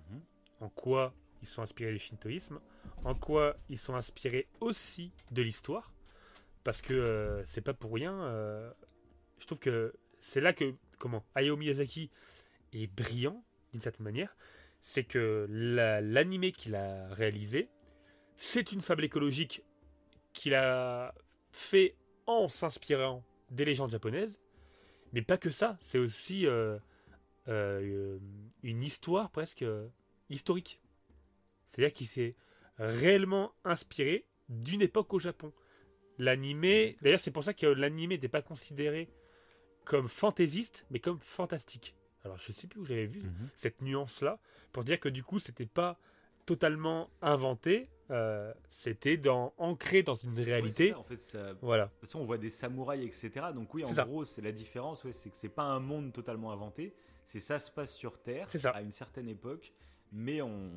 Mhm. 0.10 0.22
en 0.62 0.70
quoi 0.70 1.14
ils 1.42 1.48
sont 1.48 1.62
inspirés 1.62 1.92
du 1.92 2.00
shintoïsme, 2.00 2.60
en 3.04 3.14
quoi 3.16 3.58
ils 3.70 3.78
sont 3.78 3.96
inspirés 3.96 4.48
aussi 4.60 5.12
de 5.32 5.42
l'histoire, 5.42 5.92
parce 6.64 6.82
que 6.82 7.42
c'est 7.46 7.62
pas 7.62 7.74
pour 7.74 7.94
rien. 7.94 8.74
je 9.40 9.46
trouve 9.46 9.60
que 9.60 9.94
c'est 10.20 10.42
là 10.42 10.52
que 10.54 10.74
comment 10.98 11.26
Hayao 11.36 11.58
Miyazaki 11.58 12.10
est 12.74 12.88
brillant 12.88 13.44
d'une 13.72 13.82
certaine 13.82 14.04
manière, 14.04 14.36
c'est 14.82 15.04
que 15.04 15.46
la- 15.50 16.02
l'animé 16.02 16.52
qu'il 16.52 16.76
a 16.76 17.08
réalisé, 17.14 17.70
c'est 18.36 18.72
une 18.72 18.82
fable 18.82 19.04
écologique 19.04 19.64
qu'il 20.34 20.54
a 20.54 21.14
fait 21.52 21.96
en 22.28 22.50
s'inspirant 22.50 23.24
des 23.50 23.66
légendes 23.66 23.90
japonaises, 23.90 24.40
mais 25.14 25.22
pas 25.22 25.38
que 25.38 25.50
ça, 25.50 25.78
c'est 25.80 25.98
aussi 25.98 26.46
euh, 26.46 26.78
euh, 27.48 28.20
une 28.64 28.82
histoire 28.82 29.32
presque 29.32 29.64
euh, 29.64 29.88
historique. 30.30 30.80
C'est-à-dire 31.68 31.94
qu'il 31.94 32.08
s'est 32.08 32.36
réellement 32.78 33.54
inspiré 33.64 34.26
d'une 34.50 34.82
époque 34.82 35.14
au 35.14 35.20
Japon. 35.20 35.52
L'animé, 36.20 36.98
d'ailleurs 37.02 37.20
c'est 37.20 37.32
pour 37.32 37.44
ça 37.44 37.54
que 37.54 37.66
l'animé 37.66 38.16
n'était 38.16 38.28
pas 38.28 38.42
considéré 38.42 39.10
comme 39.88 40.08
fantaisiste, 40.08 40.86
mais 40.92 41.00
comme 41.00 41.20
fantastique. 41.20 41.96
Alors 42.24 42.38
je 42.38 42.52
sais 42.52 42.68
plus 42.68 42.80
où 42.82 42.86
j'avais 42.86 43.06
vu 43.08 43.22
Mhm. 43.24 43.50
cette 43.56 43.82
nuance-là, 43.82 44.40
pour 44.72 44.84
dire 44.84 45.00
que 45.00 45.10
du 45.10 45.24
coup, 45.24 45.40
c'était 45.40 45.66
pas 45.66 45.98
totalement 46.46 47.10
inventé, 47.22 47.90
euh, 48.10 48.54
c'était 48.70 49.18
dans, 49.18 49.54
ancré 49.58 50.02
dans 50.04 50.16
une 50.16 50.34
Ouais, 50.36 50.44
réalité. 50.44 50.92
ça, 50.92 51.00
en 51.00 51.04
fait, 51.04 51.20
ça- 51.20 51.54
de 51.54 51.60
Voilà, 51.62 51.88
toute 51.88 52.10
façon, 52.10 52.20
on 52.20 52.26
voit 52.26 52.38
des 52.38 52.50
samouraïs, 52.50 53.06
etc. 53.24 53.48
Donc 53.54 53.74
oui, 53.74 53.84
en 53.84 53.94
ça. 53.94 54.06
gros, 54.06 54.24
c'est 54.26 54.42
la 54.42 54.52
différence, 54.52 55.04
ouais, 55.04 55.12
c'est 55.12 55.30
que 55.30 55.36
c'est 55.38 55.50
pas 55.50 55.64
un 55.64 55.80
monde 55.80 56.14
totalement 56.14 56.52
inventé. 56.52 56.94
C'est 57.24 57.40
ça 57.40 57.60
se 57.60 57.70
passe 57.70 57.94
sur 57.96 58.22
Terre 58.22 58.48
C'est 58.50 58.60
ça. 58.60 58.70
à 58.72 58.82
une 58.82 58.92
certaine 58.94 59.28
époque, 59.28 59.74
mais 60.14 60.42
on, 60.42 60.72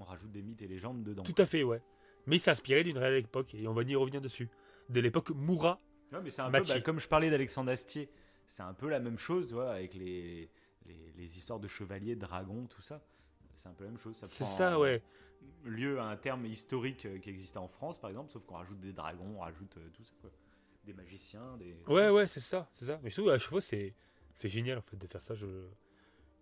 on 0.00 0.04
rajoute 0.04 0.32
des 0.32 0.42
mythes 0.42 0.62
et 0.62 0.68
légendes 0.68 1.02
dedans. 1.04 1.22
tout 1.22 1.34
à 1.38 1.46
fait, 1.46 1.62
ouais. 1.62 1.80
Mais 2.26 2.36
il 2.36 2.40
s'est 2.40 2.50
inspiré 2.50 2.82
d'une 2.82 2.98
réelle 2.98 3.24
époque, 3.24 3.54
et 3.54 3.66
on 3.68 3.72
va 3.72 3.82
y 3.82 3.94
revenir 3.94 4.20
dessus. 4.20 4.48
De 4.88 5.00
l'époque 5.00 5.30
Moura. 5.30 5.78
Ouais, 6.12 6.20
mais 6.22 6.30
c'est 6.30 6.42
un 6.42 6.50
peu 6.50 6.58
Machi. 6.58 6.72
bah, 6.74 6.80
comme 6.80 7.00
je 7.00 7.08
parlais 7.08 7.30
d'Alexandre 7.30 7.70
Astier. 7.70 8.08
C'est 8.46 8.62
un 8.62 8.74
peu 8.74 8.88
la 8.88 9.00
même 9.00 9.18
chose, 9.18 9.48
tu 9.48 9.54
vois, 9.54 9.72
avec 9.72 9.94
les, 9.94 10.50
les, 10.86 11.12
les 11.16 11.38
histoires 11.38 11.60
de 11.60 11.68
chevaliers, 11.68 12.16
dragons, 12.16 12.66
tout 12.66 12.82
ça. 12.82 13.00
C'est 13.54 13.68
un 13.68 13.72
peu 13.72 13.84
la 13.84 13.90
même 13.90 13.98
chose. 13.98 14.16
C'est 14.26 14.44
ça, 14.44 14.78
ouais. 14.78 15.02
lieu 15.64 16.00
à 16.00 16.04
un 16.04 16.16
terme 16.16 16.46
historique 16.46 17.06
euh, 17.06 17.18
qui 17.18 17.30
existait 17.30 17.58
en 17.58 17.68
France, 17.68 17.98
par 17.98 18.10
exemple, 18.10 18.30
sauf 18.30 18.44
qu'on 18.44 18.56
rajoute 18.56 18.80
des 18.80 18.92
dragons, 18.92 19.36
on 19.36 19.40
rajoute 19.40 19.76
euh, 19.76 19.88
tout 19.92 20.04
ça, 20.04 20.12
quoi. 20.20 20.30
Des 20.84 20.94
magiciens, 20.94 21.56
des. 21.58 21.76
Ouais, 21.86 22.08
ouais, 22.08 22.26
c'est 22.26 22.40
ça, 22.40 22.68
c'est 22.72 22.86
ça. 22.86 22.98
Mais 23.04 23.10
trouve 23.10 23.30
à 23.30 23.38
chaque 23.38 23.50
fois, 23.50 23.60
c'est, 23.60 23.94
génial 24.42 24.78
en 24.78 24.82
fait 24.82 24.96
de 24.96 25.06
faire 25.06 25.22
ça. 25.22 25.36
Je, 25.36 25.46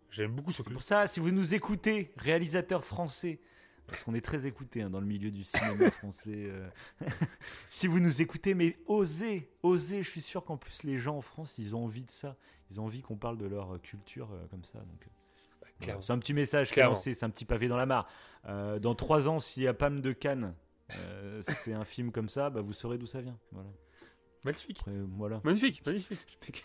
j'aime 0.08 0.34
beaucoup 0.34 0.50
ce 0.50 0.62
truc. 0.62 0.72
pour 0.72 0.82
ça, 0.82 1.06
si 1.08 1.20
vous 1.20 1.30
nous 1.30 1.52
écoutez, 1.52 2.10
réalisateur 2.16 2.82
français, 2.82 3.38
Parce 3.91 4.05
qu'on 4.05 4.14
est 4.14 4.24
très 4.24 4.47
écouté 4.47 4.82
hein, 4.82 4.91
dans 4.91 5.01
le 5.01 5.07
milieu 5.07 5.30
du 5.30 5.45
cinéma 5.45 5.91
français. 5.91 6.30
euh. 6.34 6.68
si 7.68 7.86
vous 7.86 8.01
nous 8.01 8.22
écoutez, 8.22 8.55
mais 8.55 8.78
osez, 8.86 9.51
osez. 9.62 10.03
Je 10.03 10.09
suis 10.09 10.22
sûr 10.22 10.45
qu'en 10.45 10.57
plus, 10.57 10.84
les 10.84 10.99
gens 10.99 11.16
en 11.16 11.22
France, 11.22 11.57
ils 11.59 11.74
ont 11.74 11.84
envie 11.84 12.05
de 12.05 12.11
ça. 12.11 12.36
Ils 12.70 12.80
ont 12.80 12.84
envie 12.84 13.03
qu'on 13.03 13.16
parle 13.16 13.36
de 13.38 13.47
leur 13.47 13.74
euh, 13.74 13.78
culture 13.78 14.30
euh, 14.32 14.47
comme 14.51 14.64
ça. 14.64 14.78
Donc, 14.78 15.09
voilà. 15.61 15.74
Clairement. 15.80 16.03
c'est 16.03 16.12
un 16.12 16.18
petit 16.18 16.34
message 16.34 16.70
qui 16.70 16.80
c'est 16.95 17.22
un 17.24 17.30
petit 17.30 17.45
pavé 17.45 17.68
dans 17.68 17.76
la 17.76 17.86
mare. 17.86 18.09
Euh, 18.47 18.78
dans 18.78 18.95
trois 18.95 19.28
ans, 19.28 19.41
s'il 19.41 19.64
y 19.64 19.66
a 19.68 19.74
Pam 19.74 20.01
de 20.01 20.12
Cannes, 20.12 20.55
c'est 21.43 21.72
un 21.72 21.84
film 21.84 22.11
comme 22.12 22.28
ça, 22.28 22.51
bah, 22.51 22.61
vous 22.61 22.72
saurez 22.72 22.99
d'où 22.99 23.07
ça 23.07 23.20
vient. 23.20 23.38
Voilà. 23.53 23.70
Magnifique. 24.45 24.78
Après, 24.80 24.99
voilà. 25.16 25.41
Magnifique, 25.45 25.84
magnifique. 25.84 26.64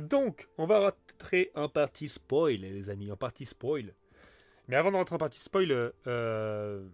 Donc, 0.00 0.48
on 0.58 0.66
va 0.66 0.90
rentrer 0.90 1.50
en 1.54 1.68
partie 1.68 2.08
spoil, 2.08 2.56
les 2.56 2.90
amis, 2.90 3.10
en 3.10 3.16
partie 3.16 3.44
spoil. 3.44 3.94
Mais 4.68 4.76
avant 4.76 4.90
de 4.90 4.96
rentrer 4.96 5.14
en 5.14 5.18
partie 5.18 5.40
spoil, 5.40 5.92
euh, 6.06 6.88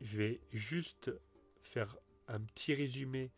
je 0.00 0.18
vais 0.18 0.40
juste 0.52 1.10
faire 1.62 1.96
un 2.28 2.40
petit 2.40 2.74
résumé 2.74 3.32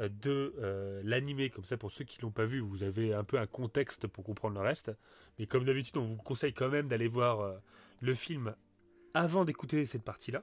euh, 0.00 0.08
de 0.08 0.54
euh, 0.58 1.00
l'animé, 1.04 1.50
comme 1.50 1.64
ça 1.64 1.76
pour 1.76 1.92
ceux 1.92 2.04
qui 2.04 2.20
l'ont 2.22 2.30
pas 2.30 2.44
vu, 2.44 2.60
vous 2.60 2.82
avez 2.82 3.12
un 3.14 3.24
peu 3.24 3.38
un 3.38 3.46
contexte 3.46 4.06
pour 4.06 4.24
comprendre 4.24 4.54
le 4.54 4.66
reste. 4.66 4.92
Mais 5.38 5.46
comme 5.46 5.64
d'habitude, 5.64 5.96
on 5.98 6.06
vous 6.06 6.16
conseille 6.16 6.52
quand 6.54 6.68
même 6.68 6.88
d'aller 6.88 7.08
voir 7.08 7.40
euh, 7.40 7.58
le 8.00 8.14
film 8.14 8.54
avant 9.14 9.44
d'écouter 9.44 9.84
cette 9.84 10.04
partie-là. 10.04 10.42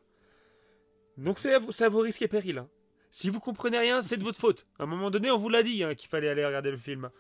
Donc 1.18 1.40
c'est 1.40 1.54
à, 1.54 1.60
c'est 1.72 1.86
à 1.86 1.90
vos 1.90 2.00
risques 2.00 2.22
et 2.24 2.28
périls. 2.28 2.58
hein. 2.58 2.70
Si 3.12 3.30
vous 3.30 3.40
comprenez 3.40 3.78
rien, 3.78 4.02
c'est 4.02 4.18
de 4.18 4.24
votre 4.24 4.40
faute. 4.40 4.66
À 4.80 4.84
un 4.84 4.88
moment 4.88 5.12
donné, 5.12 5.30
on 5.30 5.38
vous 5.38 5.50
l'a 5.50 5.62
dit 5.62 5.84
hein, 5.84 5.94
qu'il 5.94 6.10
fallait 6.10 6.30
aller 6.30 6.44
regarder 6.44 6.72
le 6.72 6.78
film. 6.78 7.12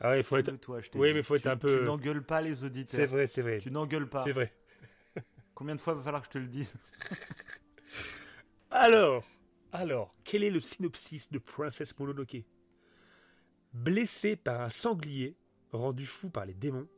Ah 0.00 0.10
ouais, 0.10 0.20
il 0.20 0.24
faut 0.24 0.36
être. 0.36 0.52
Oui, 0.94 1.14
mais 1.14 1.22
faut 1.22 1.36
être 1.36 1.42
Tu- 1.42 1.48
un 1.48 1.56
peu- 1.56 1.78
Tu 1.78 1.84
n'engueules 1.84 2.24
pas 2.24 2.40
les 2.42 2.64
auditeurs. 2.64 3.00
C'est 3.00 3.06
vrai, 3.06 3.26
c'est 3.26 3.42
vrai. 3.42 3.58
Tu 3.58 3.70
n'engueules 3.70 4.08
pas. 4.08 4.22
C'est 4.24 4.32
vrai. 4.32 4.52
Combien 5.54 5.74
de 5.74 5.80
fois 5.80 5.94
va 5.94 6.02
falloir 6.02 6.22
que 6.22 6.26
je 6.28 6.32
te 6.32 6.38
le 6.38 6.48
dise 6.48 6.74
Alors, 8.70 9.24
alors, 9.72 10.14
quel 10.24 10.42
est 10.44 10.50
le 10.50 10.60
synopsis 10.60 11.30
de 11.30 11.38
Princess 11.38 11.98
Mononoke? 11.98 12.44
Blessé 13.72 14.36
par 14.36 14.60
un 14.60 14.70
sanglier, 14.70 15.36
rendu 15.72 16.06
fou 16.06 16.30
par 16.30 16.46
les 16.46 16.54
démons, 16.54 16.88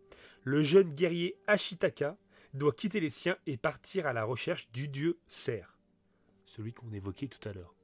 le 0.44 0.62
jeune 0.62 0.92
guerrier 0.94 1.38
Ashitaka 1.46 2.16
doit 2.54 2.72
quitter 2.72 3.00
les 3.00 3.10
siens 3.10 3.36
et 3.46 3.56
partir 3.56 4.06
à 4.06 4.12
la 4.12 4.24
recherche 4.24 4.70
du 4.72 4.88
dieu 4.88 5.18
Ser, 5.26 5.64
celui 6.46 6.72
qu'on 6.72 6.92
évoquait 6.92 7.28
tout 7.28 7.46
à 7.48 7.52
l'heure, 7.52 7.74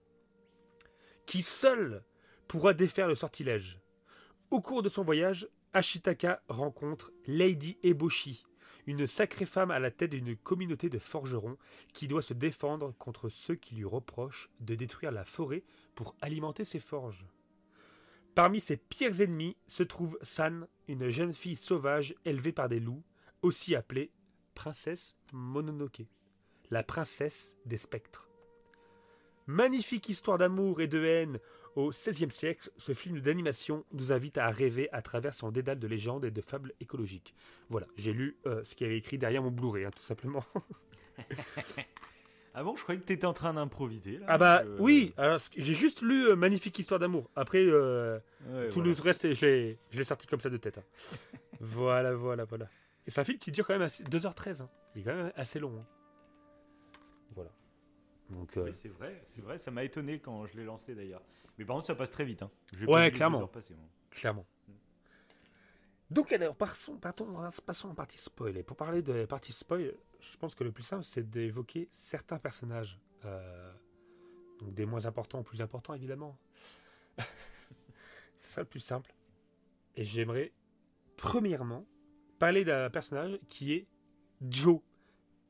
qui 1.26 1.42
seul 1.42 2.04
pourra 2.48 2.72
défaire 2.72 3.08
le 3.08 3.14
sortilège? 3.14 3.80
Au 4.54 4.60
cours 4.60 4.84
de 4.84 4.88
son 4.88 5.02
voyage, 5.02 5.48
Ashitaka 5.72 6.40
rencontre 6.48 7.10
Lady 7.26 7.76
Eboshi, 7.82 8.44
une 8.86 9.04
sacrée 9.04 9.46
femme 9.46 9.72
à 9.72 9.80
la 9.80 9.90
tête 9.90 10.12
d'une 10.12 10.36
communauté 10.36 10.88
de 10.88 11.00
forgerons 11.00 11.58
qui 11.92 12.06
doit 12.06 12.22
se 12.22 12.34
défendre 12.34 12.94
contre 12.96 13.28
ceux 13.28 13.56
qui 13.56 13.74
lui 13.74 13.84
reprochent 13.84 14.48
de 14.60 14.76
détruire 14.76 15.10
la 15.10 15.24
forêt 15.24 15.64
pour 15.96 16.14
alimenter 16.20 16.64
ses 16.64 16.78
forges. 16.78 17.26
Parmi 18.36 18.60
ses 18.60 18.76
pires 18.76 19.20
ennemis 19.20 19.56
se 19.66 19.82
trouve 19.82 20.16
San, 20.22 20.68
une 20.86 21.08
jeune 21.08 21.32
fille 21.32 21.56
sauvage 21.56 22.14
élevée 22.24 22.52
par 22.52 22.68
des 22.68 22.78
loups, 22.78 23.02
aussi 23.42 23.74
appelée 23.74 24.12
Princesse 24.54 25.16
Mononoke, 25.32 26.06
la 26.70 26.84
princesse 26.84 27.56
des 27.66 27.76
spectres. 27.76 28.28
Magnifique 29.48 30.08
histoire 30.08 30.38
d'amour 30.38 30.80
et 30.80 30.86
de 30.86 31.04
haine 31.04 31.40
au 31.76 31.90
XVIe 31.90 32.30
siècle, 32.30 32.70
ce 32.76 32.92
film 32.94 33.20
d'animation 33.20 33.84
nous 33.92 34.12
invite 34.12 34.38
à 34.38 34.48
rêver 34.50 34.88
à 34.92 35.02
travers 35.02 35.34
son 35.34 35.50
dédale 35.50 35.78
de 35.78 35.86
légendes 35.86 36.24
et 36.24 36.30
de 36.30 36.40
fables 36.40 36.72
écologiques. 36.80 37.34
Voilà, 37.68 37.86
j'ai 37.96 38.12
lu 38.12 38.36
euh, 38.46 38.62
ce 38.64 38.74
qu'il 38.74 38.86
y 38.86 38.90
avait 38.90 38.98
écrit 38.98 39.18
derrière 39.18 39.42
mon 39.42 39.50
Blu-ray, 39.50 39.84
hein, 39.84 39.90
tout 39.94 40.02
simplement. 40.04 40.44
Ah 42.56 42.62
bon, 42.62 42.76
je 42.76 42.82
croyais 42.84 43.00
que 43.00 43.04
t'étais 43.06 43.26
en 43.26 43.32
train 43.32 43.52
d'improviser. 43.54 44.18
là, 44.18 44.26
Ah 44.28 44.38
bah 44.38 44.62
euh, 44.64 44.76
oui, 44.78 45.12
alors 45.16 45.40
j'ai 45.56 45.74
juste 45.74 46.02
lu 46.02 46.28
euh, 46.28 46.36
Magnifique 46.36 46.78
histoire 46.78 47.00
d'amour. 47.00 47.28
Après, 47.34 47.64
ouais, 47.64 48.20
tout 48.70 48.78
voilà. 48.80 48.94
le 48.96 49.02
reste, 49.02 49.34
je 49.34 49.44
l'ai, 49.44 49.78
je 49.90 49.98
l'ai 49.98 50.04
sorti 50.04 50.28
comme 50.28 50.38
ça 50.38 50.50
de 50.50 50.56
tête. 50.56 50.78
hein. 50.78 50.84
voilà, 51.60 52.14
voilà, 52.14 52.44
voilà. 52.44 52.66
Et 53.08 53.10
c'est 53.10 53.20
un 53.20 53.24
film 53.24 53.38
qui 53.38 53.50
dure 53.50 53.66
quand 53.66 53.72
même 53.72 53.82
assez- 53.82 54.04
2h13. 54.04 54.62
hein. 54.62 54.68
Il 54.94 55.00
est 55.00 55.04
quand 55.04 55.16
même 55.16 55.32
assez 55.34 55.58
long. 55.58 55.84
Hein. 58.30 58.34
Donc, 58.34 58.56
euh, 58.56 58.64
Oui, 58.64 58.74
c'est 58.74 58.88
vrai, 58.88 59.20
c'est 59.24 59.40
vrai, 59.40 59.58
ça 59.58 59.70
m'a 59.70 59.84
étonné 59.84 60.18
quand 60.18 60.46
je 60.46 60.56
l'ai 60.56 60.64
lancé 60.64 60.94
d'ailleurs. 60.94 61.22
Mais 61.58 61.64
par 61.64 61.76
contre, 61.76 61.86
ça 61.86 61.94
passe 61.94 62.10
très 62.10 62.24
vite. 62.24 62.42
Hein. 62.42 62.50
Ouais, 62.86 63.10
clairement. 63.10 63.40
heures 63.40 63.50
passer, 63.50 63.74
moi. 63.74 63.88
clairement. 64.10 64.46
Donc 66.10 66.32
alors, 66.32 66.54
passons, 66.54 66.96
partons, 66.96 67.26
passons 67.64 67.88
en 67.88 67.94
partie 67.94 68.18
spoil. 68.18 68.56
Et 68.56 68.62
pour 68.62 68.76
parler 68.76 69.02
de 69.02 69.12
la 69.12 69.26
partie 69.26 69.52
spoil, 69.52 69.94
je 70.20 70.36
pense 70.36 70.54
que 70.54 70.64
le 70.64 70.72
plus 70.72 70.82
simple, 70.82 71.04
c'est 71.04 71.28
d'évoquer 71.28 71.88
certains 71.90 72.38
personnages. 72.38 73.00
Euh, 73.24 73.72
donc 74.60 74.74
des 74.74 74.86
moins 74.86 75.06
importants 75.06 75.40
aux 75.40 75.44
plus 75.44 75.62
importants, 75.62 75.94
évidemment. 75.94 76.38
c'est 77.18 78.50
ça 78.52 78.60
le 78.60 78.66
plus 78.66 78.80
simple. 78.80 79.12
Et 79.96 80.04
j'aimerais, 80.04 80.52
premièrement, 81.16 81.86
parler 82.38 82.64
d'un 82.64 82.90
personnage 82.90 83.38
qui 83.48 83.72
est 83.72 83.86
Joe. 84.42 84.80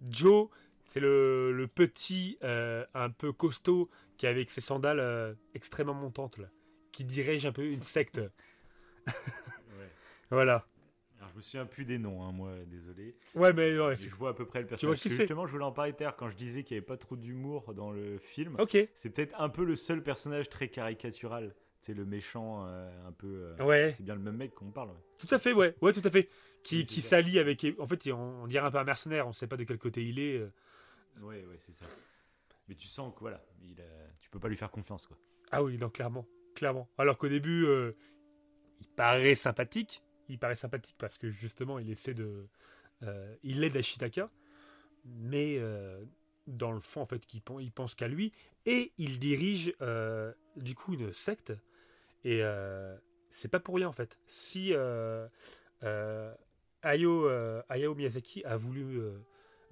Joe, 0.09 0.49
c'est 0.87 1.01
le, 1.01 1.53
le 1.53 1.66
petit, 1.68 2.39
euh, 2.43 2.85
un 2.95 3.11
peu 3.11 3.32
costaud, 3.32 3.91
qui 4.16 4.26
avec 4.26 4.51
ses 4.51 4.61
sandales 4.61 5.01
euh, 5.01 5.35
extrêmement 5.55 5.95
montantes, 5.95 6.39
là, 6.39 6.49
qui 6.93 7.05
dirige 7.05 7.47
un 7.47 7.53
peu 7.53 7.64
une 7.66 7.82
secte. 7.82 8.18
Ouais. 8.18 9.12
Voilà. 10.30 10.66
Alors, 11.18 11.30
je 11.32 11.37
me 11.37 11.43
souviens 11.43 11.66
plus 11.66 11.85
des 11.85 11.99
noms, 11.99 12.22
hein, 12.24 12.32
moi, 12.32 12.53
désolé. 12.66 13.14
Ouais, 13.35 13.53
mais 13.53 13.78
ouais, 13.78 13.95
je 13.97 14.11
vois 14.11 14.30
à 14.30 14.35
peu 14.35 14.47
près 14.47 14.61
le 14.61 14.64
vois 14.66 14.70
personnage. 14.70 15.03
que 15.03 15.09
c'est 15.09 15.16
justement, 15.16 15.47
je 15.47 15.53
voulais 15.53 15.64
en 15.64 15.72
parler 15.72 15.95
l'heure 15.99 16.16
quand 16.16 16.28
je 16.28 16.37
disais 16.37 16.64
qu'il 16.64 16.74
n'y 16.74 16.78
avait 16.78 16.87
pas 16.87 16.97
trop 16.97 17.16
d'humour 17.16 17.72
dans 17.74 17.91
le 17.93 18.18
film. 18.18 18.57
Ok. 18.59 18.76
C'est 18.95 19.11
peut-être 19.11 19.39
un 19.41 19.49
peu 19.49 19.64
le 19.64 19.74
seul 19.76 20.03
personnage 20.03 20.49
très 20.49 20.68
caricatural. 20.68 21.55
C'est 21.80 21.95
le 21.95 22.05
méchant, 22.05 22.64
euh, 22.66 22.91
un 23.07 23.12
peu. 23.12 23.55
euh, 23.59 23.64
Ouais. 23.64 23.91
C'est 23.91 24.03
bien 24.03 24.14
le 24.14 24.20
même 24.22 24.37
mec 24.37 24.55
qu'on 24.55 24.70
parle. 24.70 24.89
ouais. 24.91 24.97
Tout 25.18 25.28
à 25.30 25.39
fait, 25.39 25.53
ouais. 25.53 25.74
Ouais, 25.82 25.93
tout 25.93 26.03
à 26.05 26.11
fait. 26.11 26.28
Qui, 26.62 26.85
qui 26.87 27.03
s'allie 27.03 27.39
avec... 27.39 27.64
En 27.78 27.87
fait, 27.87 28.11
on, 28.11 28.43
on 28.43 28.47
dirait 28.47 28.66
un 28.66 28.70
peu 28.70 28.78
un 28.78 28.85
mercenaire. 28.85 29.28
On 29.28 29.32
sait 29.32 29.47
pas 29.47 29.57
de 29.59 29.64
quel 29.64 29.78
côté 29.78 30.03
il 30.03 30.18
est. 30.18 30.43
euh. 31.19 31.23
Ouais, 31.23 31.45
ouais, 31.45 31.57
c'est 31.59 31.75
ça. 31.75 31.87
Mais 32.69 32.75
tu 32.75 32.87
sens 32.87 33.12
que 33.15 33.21
voilà, 33.21 33.45
il 33.62 33.77
tu 34.21 34.31
peux 34.31 34.41
pas 34.41 34.49
lui 34.49 34.57
faire 34.57 34.71
confiance, 34.71 35.07
quoi. 35.07 35.17
Ah 35.51 35.62
oui, 35.62 35.77
non, 35.79 35.91
clairement. 35.91 36.27
Clairement. 36.55 36.89
Alors 36.99 37.19
qu'au 37.19 37.29
début, 37.29 37.67
euh, 37.67 37.93
il 38.81 38.87
paraît 38.89 39.35
sympathique. 39.35 40.03
Il 40.29 40.39
paraît 40.39 40.57
sympathique 40.57 40.97
parce 40.99 41.19
que 41.19 41.29
justement, 41.29 41.79
il 41.79 41.91
essaie 41.91 42.15
de... 42.15 42.49
euh, 43.03 43.37
il 43.43 43.62
aide 43.65 43.77
Ashitaka. 43.77 44.31
Mais 45.05 45.59
euh, 45.59 46.03
dans 46.47 46.73
le 46.73 46.81
fond, 46.81 47.03
en 47.03 47.07
fait, 47.07 47.23
il, 47.35 47.43
pen- 47.43 47.61
il 47.61 47.71
pense 47.73 47.95
qu'à 47.95 48.09
lui. 48.09 48.33
Et 48.65 48.93
il 48.97 49.19
dirige, 49.19 49.75
euh, 49.83 50.33
du 50.57 50.75
coup, 50.75 50.95
une 50.95 51.12
secte. 51.12 51.53
Et 52.25 52.43
euh, 52.43 52.97
c'est 53.29 53.49
pas 53.49 53.61
pour 53.61 53.75
rien, 53.75 53.89
en 53.89 53.93
fait. 53.93 54.19
Si 54.27 54.73
euh, 54.73 55.29
euh, 55.83 56.35
euh, 56.87 57.62
Hayao 57.69 57.95
Miyazaki 57.95 58.43
a 58.45 58.57
voulu 58.57 59.01
euh, 59.01 59.19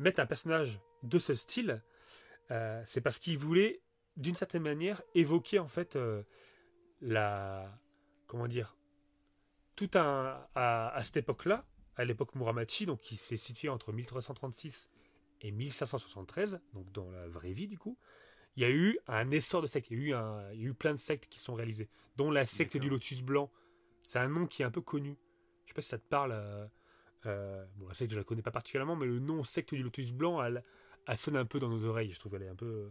mettre 0.03 0.20
un 0.20 0.26
personnage 0.26 0.80
de 1.03 1.18
ce 1.18 1.34
style, 1.34 1.82
euh, 2.50 2.82
c'est 2.84 3.00
parce 3.00 3.18
qu'il 3.18 3.38
voulait, 3.38 3.80
d'une 4.16 4.34
certaine 4.34 4.62
manière, 4.62 5.03
évoquer, 5.14 5.59
en 5.59 5.68
fait, 5.68 5.96
euh, 5.96 6.22
la... 7.00 7.78
Comment 8.26 8.46
dire 8.48 8.76
Tout 9.76 9.90
un... 9.94 10.46
À, 10.55 10.88
à 10.94 11.03
cette 11.03 11.16
époque-là, 11.18 11.64
à 11.96 12.05
l'époque 12.05 12.34
Muramati, 12.34 12.86
donc 12.86 13.00
qui 13.00 13.16
s'est 13.16 13.36
situé 13.36 13.68
entre 13.68 13.92
1336 13.92 14.90
et 15.42 15.50
1573, 15.50 16.61
donc 16.72 16.90
dans 16.92 17.11
la 17.11 17.26
vraie 17.28 17.53
vie, 17.53 17.66
du 17.68 17.78
coup, 17.78 17.98
il 18.57 18.62
y 18.62 18.66
a 18.66 18.70
eu 18.70 18.98
un 19.07 19.30
essor 19.30 19.62
de 19.62 19.66
sectes. 19.66 19.90
Il 19.90 19.98
y 19.98 20.03
a 20.03 20.07
eu, 20.09 20.12
un- 20.14 20.53
il 20.53 20.61
y 20.61 20.64
a 20.64 20.68
eu 20.68 20.74
plein 20.74 20.92
de 20.92 20.98
sectes 20.98 21.26
qui 21.28 21.38
sont 21.40 21.55
réalisées, 21.55 21.88
dont 22.16 22.30
la 22.30 22.44
secte 22.46 22.76
du 22.76 22.88
lotus 22.90 23.22
blanc. 23.22 23.50
C'est 24.03 24.18
un 24.18 24.28
nom 24.28 24.46
qui 24.46 24.62
est 24.62 24.64
un 24.64 24.70
peu 24.70 24.82
connu. 24.82 25.16
Je 25.64 25.70
sais 25.70 25.74
pas 25.74 25.80
si 25.82 25.88
ça 25.88 25.98
te 25.98 26.07
parle. 26.09 26.32
euh, 26.32 26.66
euh, 27.26 27.64
bon, 27.76 27.88
la 27.88 27.94
secte, 27.94 28.12
je 28.12 28.18
la 28.18 28.24
connais 28.24 28.42
pas 28.42 28.50
particulièrement, 28.50 28.96
mais 28.96 29.06
le 29.06 29.18
nom 29.18 29.44
secte 29.44 29.74
du 29.74 29.82
lotus 29.82 30.12
blanc, 30.12 30.42
elle, 30.42 30.62
elle 31.06 31.16
sonne 31.16 31.36
un 31.36 31.44
peu 31.44 31.58
dans 31.58 31.68
nos 31.68 31.84
oreilles. 31.84 32.12
Je 32.12 32.18
trouve 32.18 32.34
elle 32.34 32.42
est 32.42 32.48
un 32.48 32.56
peu. 32.56 32.90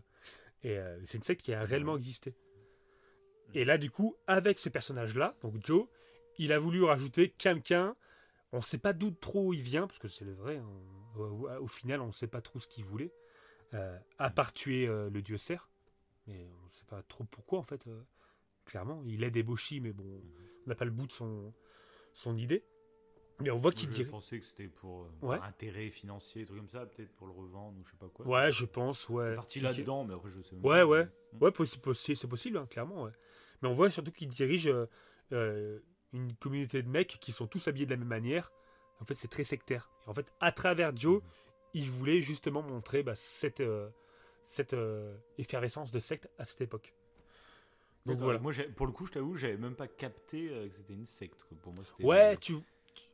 Et 0.64 0.78
euh, 0.78 1.00
c'est 1.06 1.18
une 1.18 1.24
secte 1.24 1.42
qui 1.42 1.54
a 1.54 1.64
réellement 1.64 1.98
existé. 1.98 2.36
Et 3.54 3.66
là, 3.66 3.78
du 3.78 3.92
coup, 3.92 4.16
avec 4.28 4.60
ce 4.60 4.70
personnage-là, 4.70 5.36
donc 5.42 5.56
Joe, 5.66 5.88
il 6.38 6.54
a 6.54 6.60
voulu 6.60 6.84
rajouter 6.84 7.30
quelqu'un. 7.30 7.96
On 8.54 8.58
ne 8.58 8.62
sait 8.62 8.78
pas 8.78 8.94
d'où 8.94 9.12
trop 9.12 9.54
il 9.54 9.62
vient, 9.62 9.88
parce 9.88 10.00
que 10.00 10.08
c'est 10.08 10.26
le 10.26 10.34
vrai. 10.34 10.58
hein. 10.58 10.70
Au, 11.18 11.68
final, 11.68 12.00
on 12.02 12.08
ne 12.08 12.12
sait 12.12 12.28
pas 12.28 12.42
trop 12.42 12.60
ce 12.60 12.68
qu'il 12.68 12.86
voulait. 12.86 13.12
Euh, 13.74 13.98
à 14.18 14.30
part 14.30 14.54
tuer 14.54 14.88
euh, 14.88 15.10
le 15.10 15.22
dieu 15.22 15.38
Ser. 15.38 15.58
Mais 16.28 16.50
on 16.62 16.66
ne 16.66 16.72
sait 16.72 16.86
pas 16.86 17.02
trop 17.04 17.24
pourquoi, 17.26 17.60
en 17.60 17.64
fait. 17.64 17.88
euh, 17.88 18.02
clairement, 18.66 19.04
il 19.06 19.24
aide 19.24 19.36
Eboshi, 19.36 19.82
mais 19.82 19.92
bon, 19.92 20.22
on 20.66 20.70
n'a 20.70 20.76
pas 20.76 20.86
le 20.86 20.92
bout 20.92 21.08
de 21.08 21.12
son, 21.12 21.54
son 22.14 22.38
idée. 22.38 22.64
Mais 23.42 23.52
on 23.52 23.58
voit 23.58 23.72
qu'il 23.72 23.90
Je 23.90 23.96
dirait. 23.96 24.10
pensais 24.10 24.40
que 24.40 24.46
c'était 24.46 24.68
pour 24.68 25.04
euh, 25.24 25.28
Ouais. 25.28 25.40
intérêt 25.44 25.90
financier, 25.90 26.46
truc 26.46 26.58
comme 26.60 26.70
ça, 26.70 26.86
peut-être 26.86 27.12
pour 27.16 27.28
le 27.28 27.34
revendre 27.34 27.78
ou 27.80 27.84
je 27.86 27.92
sais 27.92 27.98
pas 27.98 28.08
quoi. 28.08 28.26
Ouais, 28.28 28.52
je 28.52 28.66
pense, 28.66 29.10
ouais. 29.10 29.36
Parti 29.36 29.60
là-dedans, 29.60 30.04
mais 30.06 30.14
après 30.14 30.30
je 30.30 30.42
sais 30.42 30.56
même 30.56 30.66
Ouais, 30.66 30.80
pas. 30.82 30.86
ouais. 30.86 31.06
Hmm. 31.34 31.44
Ouais, 31.44 31.52
c'est 31.96 32.28
possible, 32.28 32.58
hein, 32.58 32.68
clairement. 32.70 33.04
ouais. 33.04 33.12
Mais 33.62 33.70
on 33.70 33.74
voit 33.74 33.90
surtout 33.92 34.12
qu'il 34.12 34.28
dirige 34.30 34.68
euh, 34.68 34.86
euh, 35.34 35.80
une 36.14 36.34
communauté 36.36 36.82
de 36.84 36.90
mecs 36.90 37.18
qui 37.20 37.32
sont 37.32 37.48
tous 37.48 37.68
habillés 37.68 37.86
de 37.86 37.92
la 37.92 37.98
même 37.98 38.08
manière. 38.08 38.52
En 39.00 39.06
fait, 39.06 39.16
c'est 39.16 39.28
très 39.30 39.44
sectaire. 39.44 39.90
Et 40.06 40.10
en 40.10 40.14
fait, 40.14 40.26
à 40.40 40.52
travers 40.52 40.96
Joe, 40.96 41.22
il 41.74 41.90
voulait 41.90 42.20
justement 42.22 42.62
montrer 42.62 43.02
bah, 43.04 43.16
cette, 43.16 43.62
euh, 43.62 43.90
cette 44.42 44.76
effervescence 45.38 45.92
de 45.92 46.00
secte 46.00 46.28
à 46.38 46.46
cette 46.46 46.62
époque. 46.62 46.94
Donc 48.08 48.18
voilà. 48.18 48.40
Moi, 48.40 48.52
pour 48.76 48.88
le 48.88 48.92
coup, 48.92 49.06
je 49.06 49.12
t'avoue, 49.12 49.36
j'avais 49.36 49.58
même 49.58 49.76
pas 49.76 49.88
capté 49.88 50.48
que 50.48 50.76
c'était 50.76 50.94
une 50.96 51.06
secte. 51.06 51.46
Pour 51.62 51.72
moi, 51.72 51.84
c'était. 51.86 52.04
Ouais, 52.04 52.36
tu, 52.38 52.56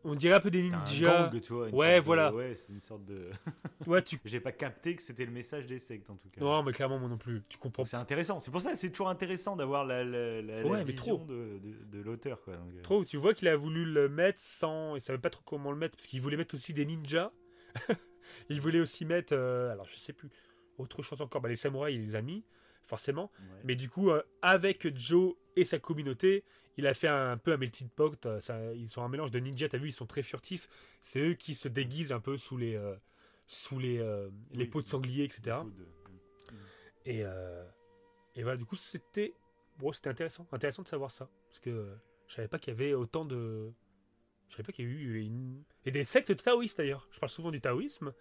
on 0.03 0.15
dirait 0.15 0.35
un 0.35 0.39
peu 0.39 0.49
des 0.51 0.71
un 0.71 0.79
ninjas. 0.83 1.29
gang, 1.29 1.41
tu 1.41 1.53
vois. 1.53 1.69
une 1.69 1.75
Ouais, 1.75 1.97
de- 1.99 2.01
voilà. 2.05 2.33
ouais, 2.33 2.55
c'est 2.55 2.71
une 2.73 2.79
sorte 2.79 3.03
de. 3.05 3.29
Ouais, 3.87 4.01
tu. 4.01 4.19
J'ai 4.25 4.39
pas 4.39 4.51
capté 4.51 4.95
que 4.95 5.01
c'était 5.03 5.25
le 5.25 5.31
message 5.31 5.65
des 5.67 5.79
sectes 5.79 6.09
en 6.09 6.15
tout 6.15 6.29
cas. 6.29 6.41
Non, 6.41 6.63
mais 6.63 6.71
clairement, 6.73 6.97
moi 6.99 7.09
non 7.09 7.17
plus. 7.17 7.41
Tu 7.49 7.57
comprends. 7.57 7.85
C'est 7.85 7.95
intéressant. 7.97 8.39
C'est 8.39 8.51
pour 8.51 8.61
ça, 8.61 8.75
c'est 8.75 8.89
toujours 8.89 9.09
intéressant 9.09 9.55
d'avoir 9.55 9.85
la, 9.85 10.03
la, 10.03 10.41
la- 10.41 10.61
la 10.63 10.67
Ouais, 10.67 10.79
mais 10.79 10.91
vision 10.91 11.17
trop. 11.17 11.25
de, 11.25 11.59
de, 11.59 11.97
de 11.97 12.01
l'auteur. 12.03 12.41
quoi. 12.41 12.55
Donc, 12.57 12.69
euh, 12.75 12.81
Trop, 12.81 13.05
tu 13.05 13.17
vois 13.17 13.33
qu'il 13.33 13.47
a 13.47 13.55
voulu 13.55 13.85
le 13.85 14.09
mettre 14.09 14.39
sans. 14.39 14.95
Il 14.95 15.01
savait 15.01 15.19
pas 15.19 15.29
trop 15.29 15.43
comment 15.45 15.71
le 15.71 15.77
mettre 15.77 15.95
parce 15.97 16.07
qu'il 16.07 16.21
voulait 16.21 16.37
mettre 16.37 16.55
aussi 16.55 16.73
des 16.73 16.85
ninjas. 16.85 17.31
il 18.49 18.61
voulait 18.61 18.79
aussi 18.79 19.05
mettre. 19.05 19.33
euh, 19.33 19.71
alors, 19.71 19.87
je 19.87 19.97
sais 19.97 20.13
plus. 20.13 20.29
Autre 20.77 21.01
chose 21.01 21.21
encore. 21.21 21.41
Bah, 21.41 21.49
les 21.49 21.55
samouraïs, 21.55 21.95
il 21.97 22.05
les 22.05 22.15
a 22.15 22.21
mis, 22.21 22.43
forcément. 22.85 23.31
ouais. 23.39 23.45
Mais 23.63 23.75
du 23.75 23.89
coup, 23.89 24.09
euh, 24.11 24.21
avec 24.41 24.95
Joe 24.97 25.35
et 25.55 25.63
sa 25.63 25.79
communauté, 25.79 26.43
il 26.77 26.87
a 26.87 26.93
fait 26.93 27.07
un, 27.07 27.37
peu 27.37 27.53
un 27.53 27.57
melting 27.57 27.89
pot. 27.89 28.25
euh, 28.25 28.39
ça- 28.39 28.73
ils 28.73 28.89
sont 28.89 29.01
un 29.03 29.09
mélange 29.09 29.31
de 29.31 29.39
ninjas. 29.39 29.69
T'as 29.69 29.77
vu, 29.77 29.89
ils 29.89 29.93
sont 29.93 30.05
très 30.05 30.21
furtifs. 30.23 30.67
C'est 31.01 31.19
eux 31.19 31.33
qui 31.33 31.55
se 31.55 31.67
déguisent 31.67 32.11
un 32.11 32.19
peu 32.19 32.37
sous 32.37 32.57
les, 32.57 32.75
euh, 32.75 32.95
sous 33.47 33.79
les, 33.79 33.99
euh, 33.99 34.29
les 34.51 34.69
Oui, 34.73 34.83
de 34.83 34.87
sanglier, 34.87 35.23
etc. 35.23 35.57
De- 35.65 35.87
Et, 37.05 37.23
euh, 37.23 37.65
et 38.35 38.43
voilà, 38.43 38.57
du 38.57 38.65
coup, 38.65 38.75
c'était 38.75 39.33
bon, 39.77 39.91
c'était 39.91 40.09
intéressant. 40.09 40.47
Intéressant 40.51 40.83
de 40.83 40.87
savoir 40.87 41.11
ça. 41.11 41.29
Parce 41.47 41.59
que 41.59 41.87
je 42.27 42.35
savais 42.35 42.47
pas 42.47 42.59
qu'il 42.59 42.73
y 42.73 42.75
avait 42.75 42.93
autant 42.93 43.25
de. 43.25 43.71
Je 44.49 44.53
savais 44.55 44.63
pas 44.65 44.71
qu'il 44.71 44.85
y 44.85 44.87
a 44.87 44.91
eu 44.91 45.19
une... 45.21 45.61
Et 45.85 45.91
des 45.91 46.05
sectes 46.05 46.33
taoïstes 46.41 46.77
d'ailleurs. 46.77 47.07
Je 47.11 47.19
parle 47.19 47.29
souvent 47.29 47.51
du 47.51 47.59
taoïsme. 47.59 48.13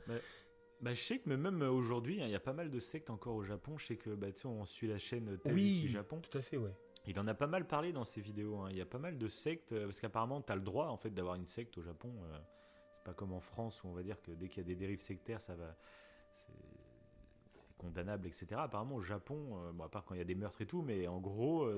Bah, 0.80 0.92
je 0.92 1.00
sais 1.00 1.18
que 1.18 1.28
mais 1.28 1.36
même 1.36 1.62
aujourd'hui, 1.62 2.20
hein, 2.20 2.26
il 2.26 2.32
y 2.32 2.34
a 2.34 2.40
pas 2.40 2.52
mal 2.52 2.68
de 2.70 2.78
sectes 2.80 3.10
encore 3.10 3.36
au 3.36 3.44
Japon. 3.44 3.78
Je 3.78 3.86
sais 3.86 3.96
que 3.96 4.10
bah, 4.10 4.30
tu 4.32 4.40
sais, 4.40 4.46
on 4.46 4.64
suit 4.66 4.88
la 4.88 4.98
chaîne 4.98 5.38
Taoïsme 5.38 5.54
Oui. 5.84 5.88
Japon. 5.88 6.20
Tout 6.20 6.36
à 6.36 6.42
fait, 6.42 6.56
ouais. 6.56 6.74
Il 7.06 7.18
en 7.20 7.26
a 7.28 7.34
pas 7.34 7.46
mal 7.46 7.66
parlé 7.66 7.92
dans 7.92 8.04
ses 8.04 8.20
vidéos. 8.20 8.58
hein. 8.60 8.68
Il 8.70 8.76
y 8.76 8.80
a 8.80 8.86
pas 8.86 8.98
mal 8.98 9.16
de 9.18 9.28
sectes 9.28 9.72
euh, 9.72 9.84
parce 9.86 10.00
qu'apparemment, 10.00 10.42
tu 10.42 10.52
as 10.52 10.56
le 10.56 10.62
droit 10.62 10.88
en 10.88 10.96
fait 10.96 11.10
d'avoir 11.10 11.36
une 11.36 11.46
secte 11.46 11.78
au 11.78 11.82
Japon. 11.82 12.12
euh, 12.24 12.38
c'est 12.94 13.04
pas 13.04 13.14
comme 13.14 13.32
en 13.32 13.40
France 13.40 13.84
où 13.84 13.88
on 13.88 13.92
va 13.92 14.02
dire 14.02 14.20
que 14.22 14.32
dès 14.32 14.48
qu'il 14.48 14.62
y 14.62 14.66
a 14.66 14.68
des 14.68 14.74
dérives 14.76 15.00
sectaires, 15.00 15.40
ça 15.40 15.54
va. 15.54 15.76
C'est 16.34 16.52
condamnable, 17.78 18.26
etc. 18.26 18.46
Apparemment, 18.58 18.96
au 18.96 19.02
Japon, 19.02 19.62
euh, 19.68 19.72
bon, 19.72 19.84
à 19.84 19.88
part 19.88 20.04
quand 20.04 20.14
il 20.14 20.18
y 20.18 20.22
a 20.22 20.24
des 20.24 20.34
meurtres 20.34 20.60
et 20.62 20.66
tout, 20.66 20.82
mais 20.82 21.06
en 21.06 21.20
gros, 21.20 21.70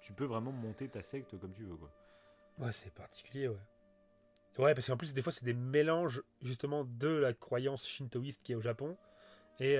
tu 0.00 0.12
peux 0.12 0.24
vraiment 0.24 0.52
monter 0.52 0.88
ta 0.88 1.02
secte 1.02 1.38
comme 1.38 1.52
tu 1.52 1.64
veux. 1.64 1.76
Quoi. 1.76 1.90
Ouais, 2.58 2.72
c'est 2.72 2.92
particulier, 2.92 3.48
ouais. 3.48 3.56
Ouais, 4.58 4.74
parce 4.74 4.86
qu'en 4.86 4.96
plus, 4.96 5.12
des 5.12 5.20
fois, 5.20 5.32
c'est 5.32 5.44
des 5.44 5.52
mélanges 5.52 6.22
justement 6.42 6.84
de 6.84 7.08
la 7.08 7.34
croyance 7.34 7.86
shintoïste 7.86 8.42
qui 8.42 8.52
est 8.52 8.54
au 8.54 8.62
Japon. 8.62 8.96
Et 9.60 9.76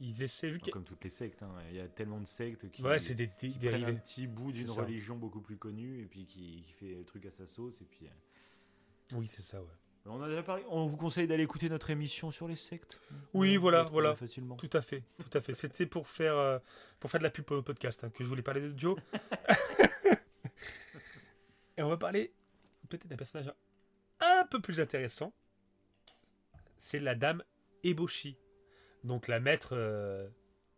ils 0.00 0.22
essaient, 0.22 0.50
vu 0.50 0.58
comme 0.58 0.84
toutes 0.84 1.04
les 1.04 1.10
sectes, 1.10 1.42
hein. 1.42 1.54
il 1.70 1.76
y 1.76 1.80
a 1.80 1.88
tellement 1.88 2.20
de 2.20 2.26
sectes 2.26 2.70
qui, 2.70 2.82
Ouais, 2.82 2.98
des, 2.98 3.14
des 3.14 3.28
qui 3.28 3.58
prennent 3.58 3.84
un 3.84 3.94
petit 3.94 4.26
bout 4.26 4.52
d'une 4.52 4.70
religion 4.70 5.16
beaucoup 5.16 5.40
plus 5.40 5.56
connue 5.56 6.02
et 6.02 6.06
puis 6.06 6.26
qui, 6.26 6.62
qui 6.66 6.72
fait 6.72 6.94
le 6.94 7.04
truc 7.04 7.26
à 7.26 7.30
sa 7.30 7.46
sauce. 7.46 7.80
Et 7.80 7.84
puis, 7.84 8.06
euh, 8.06 9.16
Oui, 9.16 9.26
c'est 9.26 9.42
ça, 9.42 9.62
ouais. 9.62 9.68
on 10.06 10.12
en 10.14 10.22
a 10.22 10.28
déjà 10.28 10.42
parlé. 10.42 10.64
On 10.68 10.86
vous 10.86 10.96
conseille 10.96 11.26
d'aller 11.26 11.44
écouter 11.44 11.68
notre 11.68 11.90
émission 11.90 12.30
sur 12.30 12.48
les 12.48 12.56
sectes. 12.56 13.00
Oui, 13.32 13.56
voilà, 13.56 13.84
voilà. 13.84 14.14
Facilement. 14.16 14.56
Tout 14.56 14.70
à 14.72 14.82
fait, 14.82 15.02
tout 15.18 15.38
à 15.38 15.40
fait. 15.40 15.54
C'était 15.54 15.86
pour 15.86 16.08
faire, 16.08 16.36
euh, 16.36 16.58
pour 16.98 17.10
faire 17.10 17.20
de 17.20 17.24
la 17.24 17.30
pub 17.30 17.48
le 17.50 17.62
podcast 17.62 18.04
hein, 18.04 18.10
que 18.10 18.24
je 18.24 18.28
voulais 18.28 18.42
parler 18.42 18.60
de 18.60 18.78
Joe. 18.78 18.98
Et 21.76 21.82
on 21.82 21.88
va 21.88 21.96
parler 21.96 22.32
peut-être 22.88 23.06
d'un 23.06 23.16
personnage 23.16 23.52
un 24.20 24.46
peu 24.46 24.60
plus 24.60 24.80
intéressant. 24.80 25.32
C'est 26.78 27.00
la 27.00 27.14
dame 27.14 27.42
Eboshi. 27.82 28.36
Donc 29.04 29.28
la 29.28 29.38
maître 29.38 29.70
euh, 29.76 30.28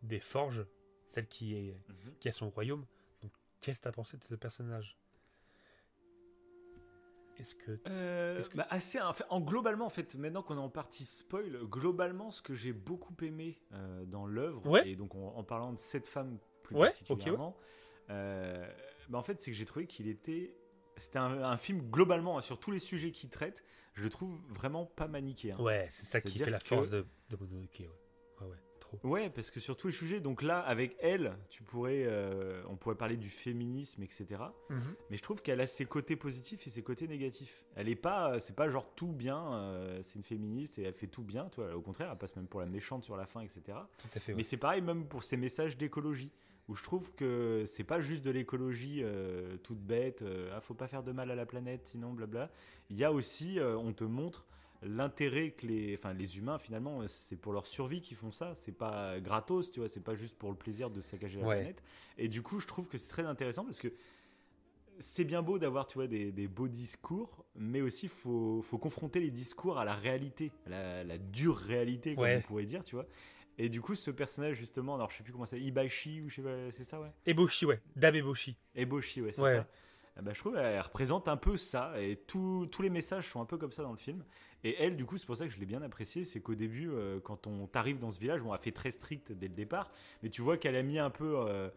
des 0.03 0.19
forges, 0.19 0.65
celle 1.07 1.27
qui, 1.27 1.55
est, 1.55 1.77
Mhm. 1.89 2.13
qui 2.19 2.27
a 2.29 2.31
son 2.31 2.49
royaume. 2.49 2.85
Donc 3.21 3.31
qu'est-ce 3.59 3.79
que 3.79 3.83
tu 3.83 3.87
as 3.87 3.91
pensé 3.93 4.17
de 4.17 4.23
ce 4.23 4.35
personnage? 4.35 4.97
Est-ce 7.37 7.53
que... 7.55 7.79
Euh, 7.87 8.39
Est-ce 8.39 8.49
que- 8.49 8.57
bah, 8.57 8.65
assez, 8.69 8.99
en, 8.99 9.13
fait, 9.13 9.23
en 9.29 9.39
globalement, 9.41 9.85
en 9.85 9.89
fait, 9.91 10.15
maintenant 10.15 10.41
qu'on 10.41 10.55
est 10.57 10.59
en 10.61 10.69
partie 10.69 11.05
spoil, 11.05 11.57
globalement, 11.65 12.31
ce 12.31 12.41
que 12.41 12.55
j'ai 12.55 12.73
beaucoup 12.73 13.15
aimé 13.21 13.59
euh, 13.73 14.05
dans 14.05 14.25
l'œuvre, 14.25 14.65
Ouais. 14.67 14.89
et 14.89 14.95
donc 14.95 15.13
en, 15.15 15.35
en 15.35 15.43
parlant 15.43 15.71
de 15.73 15.77
cette 15.79 16.07
femme 16.07 16.39
plus 16.63 16.75
Ouais, 16.75 16.87
particulièrement, 16.87 17.55
euh, 18.09 18.67
bah, 19.09 19.19
en 19.19 19.23
fait, 19.23 19.41
c'est 19.43 19.51
que 19.51 19.57
j'ai 19.57 19.65
trouvé 19.65 19.85
qu'il 19.85 20.07
était. 20.07 20.55
C'était 20.97 21.19
un, 21.19 21.43
un 21.43 21.57
film 21.57 21.91
globalement 21.91 22.39
hein, 22.39 22.41
sur 22.41 22.59
tous 22.59 22.71
les 22.71 22.79
sujets 22.79 23.11
qu'il 23.11 23.29
traite, 23.29 23.63
je 23.93 24.01
le 24.03 24.09
trouve 24.09 24.35
vraiment 24.49 24.87
pas 24.87 25.07
manichéen. 25.07 25.55
Ouais, 25.59 25.87
c'est 25.91 26.05
ça 26.07 26.19
qui 26.21 26.39
fait 26.39 26.49
la 26.49 26.57
que- 26.57 26.65
force 26.65 26.89
de, 26.89 27.05
de 27.29 27.35
Mononoke. 27.37 27.81
Ouais. 27.81 27.89
Ouais, 28.41 28.47
ouais, 28.47 28.55
trop. 28.79 28.99
Ouais, 29.03 29.29
parce 29.29 29.51
que 29.51 29.59
sur 29.59 29.75
tous 29.77 29.87
les 29.87 29.93
sujets, 29.93 30.19
donc 30.19 30.41
là, 30.41 30.59
avec 30.59 30.95
elle, 30.99 31.37
tu 31.49 31.63
pourrais, 31.63 32.03
euh, 32.05 32.61
on 32.69 32.75
pourrait 32.75 32.95
parler 32.95 33.17
du 33.17 33.29
féminisme, 33.29 34.01
etc. 34.03 34.25
Mhm. 34.69 34.79
Mais 35.09 35.17
je 35.17 35.23
trouve 35.23 35.41
qu'elle 35.41 35.61
a 35.61 35.67
ses 35.67 35.85
côtés 35.85 36.15
positifs 36.15 36.65
et 36.67 36.69
ses 36.69 36.83
côtés 36.83 37.07
négatifs. 37.07 37.65
Elle 37.75 37.89
est 37.89 37.95
pas, 37.95 38.39
c'est 38.39 38.55
pas 38.55 38.69
genre 38.69 38.93
tout 38.95 39.11
bien. 39.13 39.53
euh, 39.53 40.01
c'est 40.03 40.15
une 40.15 40.23
féministe 40.23 40.79
et 40.79 40.83
elle 40.83 40.93
fait 40.93 41.07
tout 41.07 41.23
bien. 41.23 41.45
Toi, 41.49 41.75
au 41.75 41.81
contraire, 41.81 42.09
elle 42.11 42.17
passe 42.17 42.35
même 42.35 42.47
pour 42.47 42.59
la 42.59 42.65
méchante 42.67 43.03
sur 43.03 43.17
la 43.17 43.25
fin, 43.25 43.41
etc. 43.41 43.61
Tout 43.97 44.07
à 44.15 44.19
fait. 44.19 44.31
ouais. 44.31 44.37
Mais 44.37 44.43
c'est 44.43 44.57
pareil 44.57 44.81
même 44.81 45.05
pour 45.07 45.23
ses 45.23 45.37
messages 45.37 45.77
d'écologie, 45.77 46.31
où 46.69 46.75
je 46.75 46.83
trouve 46.83 47.13
que 47.15 47.63
c'est 47.65 47.85
pas 47.85 48.01
juste 48.01 48.23
de 48.25 48.29
l'écologie 48.31 49.01
euh, 49.01 49.55
toute 49.57 49.79
bête. 49.79 50.21
euh, 50.21 50.51
ah, 50.55 50.59
faut 50.61 50.73
pas 50.73 50.87
faire 50.87 51.01
de 51.03 51.11
mal 51.13 51.31
à 51.31 51.35
la 51.35 51.45
planète, 51.45 51.87
sinon 51.87 52.11
blabla. 52.13 52.51
Il 52.89 52.97
y 52.97 53.03
a 53.05 53.11
aussi, 53.11 53.57
euh, 53.59 53.77
on 53.77 53.93
te 53.93 54.03
montre 54.03 54.47
l'intérêt 54.83 55.51
que 55.51 55.65
les, 55.67 55.95
enfin 55.97 56.13
les 56.13 56.37
humains 56.37 56.57
finalement, 56.57 57.07
c'est 57.07 57.35
pour 57.35 57.53
leur 57.53 57.65
survie 57.65 58.01
qu'ils 58.01 58.17
font 58.17 58.31
ça. 58.31 58.53
C'est 58.55 58.71
pas 58.77 59.19
gratos, 59.19 59.71
tu 59.71 59.79
vois. 59.79 59.89
C'est 59.89 60.03
pas 60.03 60.15
juste 60.15 60.37
pour 60.37 60.49
le 60.49 60.55
plaisir 60.57 60.89
de 60.89 61.01
saccager 61.01 61.39
la 61.39 61.47
Ouais. 61.47 61.57
planète. 61.57 61.83
Et 62.17 62.27
du 62.27 62.41
coup, 62.41 62.59
je 62.59 62.67
trouve 62.67 62.87
que 62.87 62.97
c'est 62.97 63.09
très 63.09 63.23
intéressant 63.25 63.63
parce 63.65 63.79
que 63.79 63.93
c'est 64.99 65.25
bien 65.25 65.41
beau 65.43 65.59
d'avoir, 65.59 65.85
tu 65.85 65.95
vois, 65.95 66.07
des, 66.07 66.31
des 66.31 66.47
beaux 66.47 66.67
discours, 66.67 67.45
mais 67.55 67.81
aussi 67.81 68.07
faut, 68.07 68.61
faut 68.63 68.77
confronter 68.79 69.19
les 69.19 69.29
discours 69.29 69.77
à 69.77 69.85
la 69.85 69.93
réalité, 69.93 70.51
à 70.65 70.69
la, 70.69 71.03
la 71.03 71.17
dure 71.17 71.55
réalité, 71.57 72.15
comme 72.15 72.23
Ouais. 72.23 72.37
on 72.37 72.41
pourrait 72.41 72.65
dire, 72.65 72.83
tu 72.83 72.95
vois. 72.95 73.05
Et 73.59 73.69
du 73.69 73.81
coup, 73.81 73.95
ce 73.95 74.11
personnage, 74.11 74.55
justement, 74.57 74.95
alors 74.95 75.09
je 75.11 75.17
sais 75.17 75.23
plus 75.23 75.31
comment 75.33 75.45
c'est, 75.45 75.59
Ibashi 75.59 76.21
ou 76.21 76.29
je 76.29 76.35
sais 76.35 76.41
pas, 76.41 76.71
c'est 76.71 76.83
ça, 76.83 76.99
ouais? 76.99 77.11
Eboshi, 77.25 77.65
ouais. 77.65 77.79
Dame 77.95 78.15
Eboshi. 78.15 78.57
Eboshi, 78.75 79.21
ouais, 79.21 79.33
c'est 79.33 79.41
Ouais. 79.41 79.55
ça. 79.55 79.67
Ben, 80.21 80.33
je 80.33 80.39
trouve 80.39 80.55
qu'elle 80.55 80.79
représente 80.81 81.27
un 81.27 81.37
peu 81.37 81.57
ça, 81.57 81.93
et 82.01 82.15
tout- 82.15 82.67
tous 82.71 82.81
les 82.81 82.89
messages 82.89 83.29
sont 83.31 83.41
un 83.41 83.45
peu 83.45 83.57
comme 83.57 83.71
ça 83.71 83.83
dans 83.83 83.91
le 83.91 83.97
film. 83.97 84.23
Et 84.63 84.75
elle, 84.81 84.95
du 84.97 85.05
coup, 85.05 85.17
c'est 85.17 85.25
pour 85.27 85.37
ça 85.37 85.45
que 85.45 85.53
je 85.53 85.59
l'ai 85.59 85.65
bien 85.65 85.81
apprécié, 85.81 86.23
c'est 86.23 86.39
qu'au 86.41 86.55
début, 86.55 86.89
euh, 86.89 87.19
quand 87.19 87.45
on 87.47 87.67
t'arrive 87.67 87.99
dans 87.99 88.09
ce 88.11 88.19
village, 88.19 88.41
bon, 88.41 88.49
elle 88.49 88.55
a 88.59 88.61
fait 88.61 88.71
très 88.71 88.91
strict 88.91 89.31
dès 89.31 89.47
le 89.47 89.53
départ, 89.53 89.91
mais 90.23 90.29
tu 90.29 90.41
vois 90.41 90.57
qu'elle 90.57 90.75
a 90.75 90.81
mis 90.83 90.97
un 90.97 91.09
peu 91.11 91.37
euh, 91.37 91.43
euh, 91.45 91.69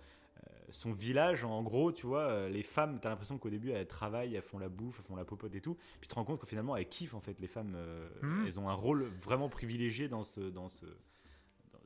son 0.71 0.93
village, 0.93 1.45
en 1.45 1.63
gros, 1.63 1.93
tu 1.93 2.07
vois, 2.07 2.49
les 2.49 2.63
femmes, 2.63 2.99
t'as 3.01 3.11
l'impression 3.11 3.37
qu'au 3.37 3.51
début, 3.51 3.71
elles 3.73 3.87
travaillent, 3.87 4.35
elles 4.35 4.43
font 4.43 4.59
la 4.59 4.69
bouffe, 4.71 4.97
elles 5.01 5.05
font 5.07 5.17
la 5.17 5.25
popote 5.27 5.55
et 5.55 5.61
tout, 5.61 5.75
puis 5.75 6.03
tu 6.03 6.09
te 6.09 6.15
rends 6.15 6.25
compte 6.25 6.41
que 6.41 6.47
finalement, 6.47 6.77
elles 6.77 6.89
kiffent, 6.89 7.15
en 7.15 7.21
fait, 7.21 7.39
les 7.41 7.47
femmes, 7.49 7.75
euh, 7.77 8.09
Mhm. 8.23 8.45
elles 8.47 8.59
ont 8.59 8.69
un 8.71 8.75
rôle 8.75 9.05
vraiment 9.21 9.49
privilégié 9.51 10.09
dans 10.09 10.23
ce... 10.23 10.41
Dans 10.41 10.69
ce 10.71 10.87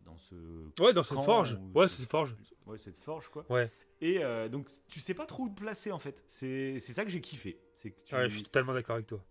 dans- 0.06 0.18
ce 0.18 0.34
Ouais, 0.82 0.92
dans 0.92 1.02
cette 1.02 1.18
forge. 1.20 1.54
ou 1.74 1.78
Ouais, 1.78 1.88
cette 1.88 2.06
forge. 2.08 2.36
ouais, 2.66 2.76
cette 2.76 2.98
forge, 2.98 3.30
quoi. 3.30 3.46
Ouais. 3.48 3.70
Et 4.04 4.22
euh, 4.22 4.48
donc, 4.50 4.68
tu 4.86 5.00
sais 5.00 5.14
pas 5.14 5.24
trop 5.24 5.44
où 5.44 5.48
te 5.48 5.54
placer 5.58 5.90
en 5.90 5.98
fait. 5.98 6.22
C'est 6.28 6.78
c'est 6.78 6.92
ça 6.92 7.04
que 7.04 7.10
j'ai 7.10 7.22
kiffé. 7.22 7.58
C'est 7.74 7.90
que 7.90 8.02
tu. 8.02 8.14
Ouais, 8.14 8.28
je 8.28 8.34
suis 8.34 8.42
totalement 8.42 8.74
d'accord 8.74 8.96
avec 8.96 9.06
toi. 9.06 9.24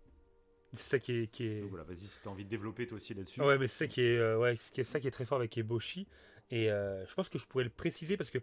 C'est 0.72 0.82
ça 0.90 0.98
qui 0.98 1.12
est. 1.12 1.26
Qui 1.28 1.46
est... 1.46 1.60
Donc 1.60 1.70
voilà, 1.70 1.84
vas-y, 1.84 1.98
si 1.98 2.20
t'as 2.20 2.30
envie 2.30 2.44
de 2.44 2.48
développer 2.50 2.84
toi 2.86 2.96
aussi 2.96 3.14
là-dessus. 3.14 3.40
Ouais, 3.40 3.56
mais 3.56 3.68
c'est 3.68 3.84
ça 3.84 3.86
qui 3.86 4.00
est, 4.00 4.18
euh, 4.18 4.36
ouais, 4.36 4.56
c'est 4.56 4.82
ça 4.82 4.98
qui 4.98 5.06
est 5.06 5.12
très 5.12 5.24
fort 5.24 5.38
avec 5.38 5.56
Eboshi. 5.56 6.08
Et 6.50 6.70
euh, 6.72 7.06
je 7.06 7.14
pense 7.14 7.28
que 7.28 7.38
je 7.38 7.46
pourrais 7.46 7.62
le 7.64 7.70
préciser 7.70 8.16
parce 8.16 8.30
que 8.30 8.38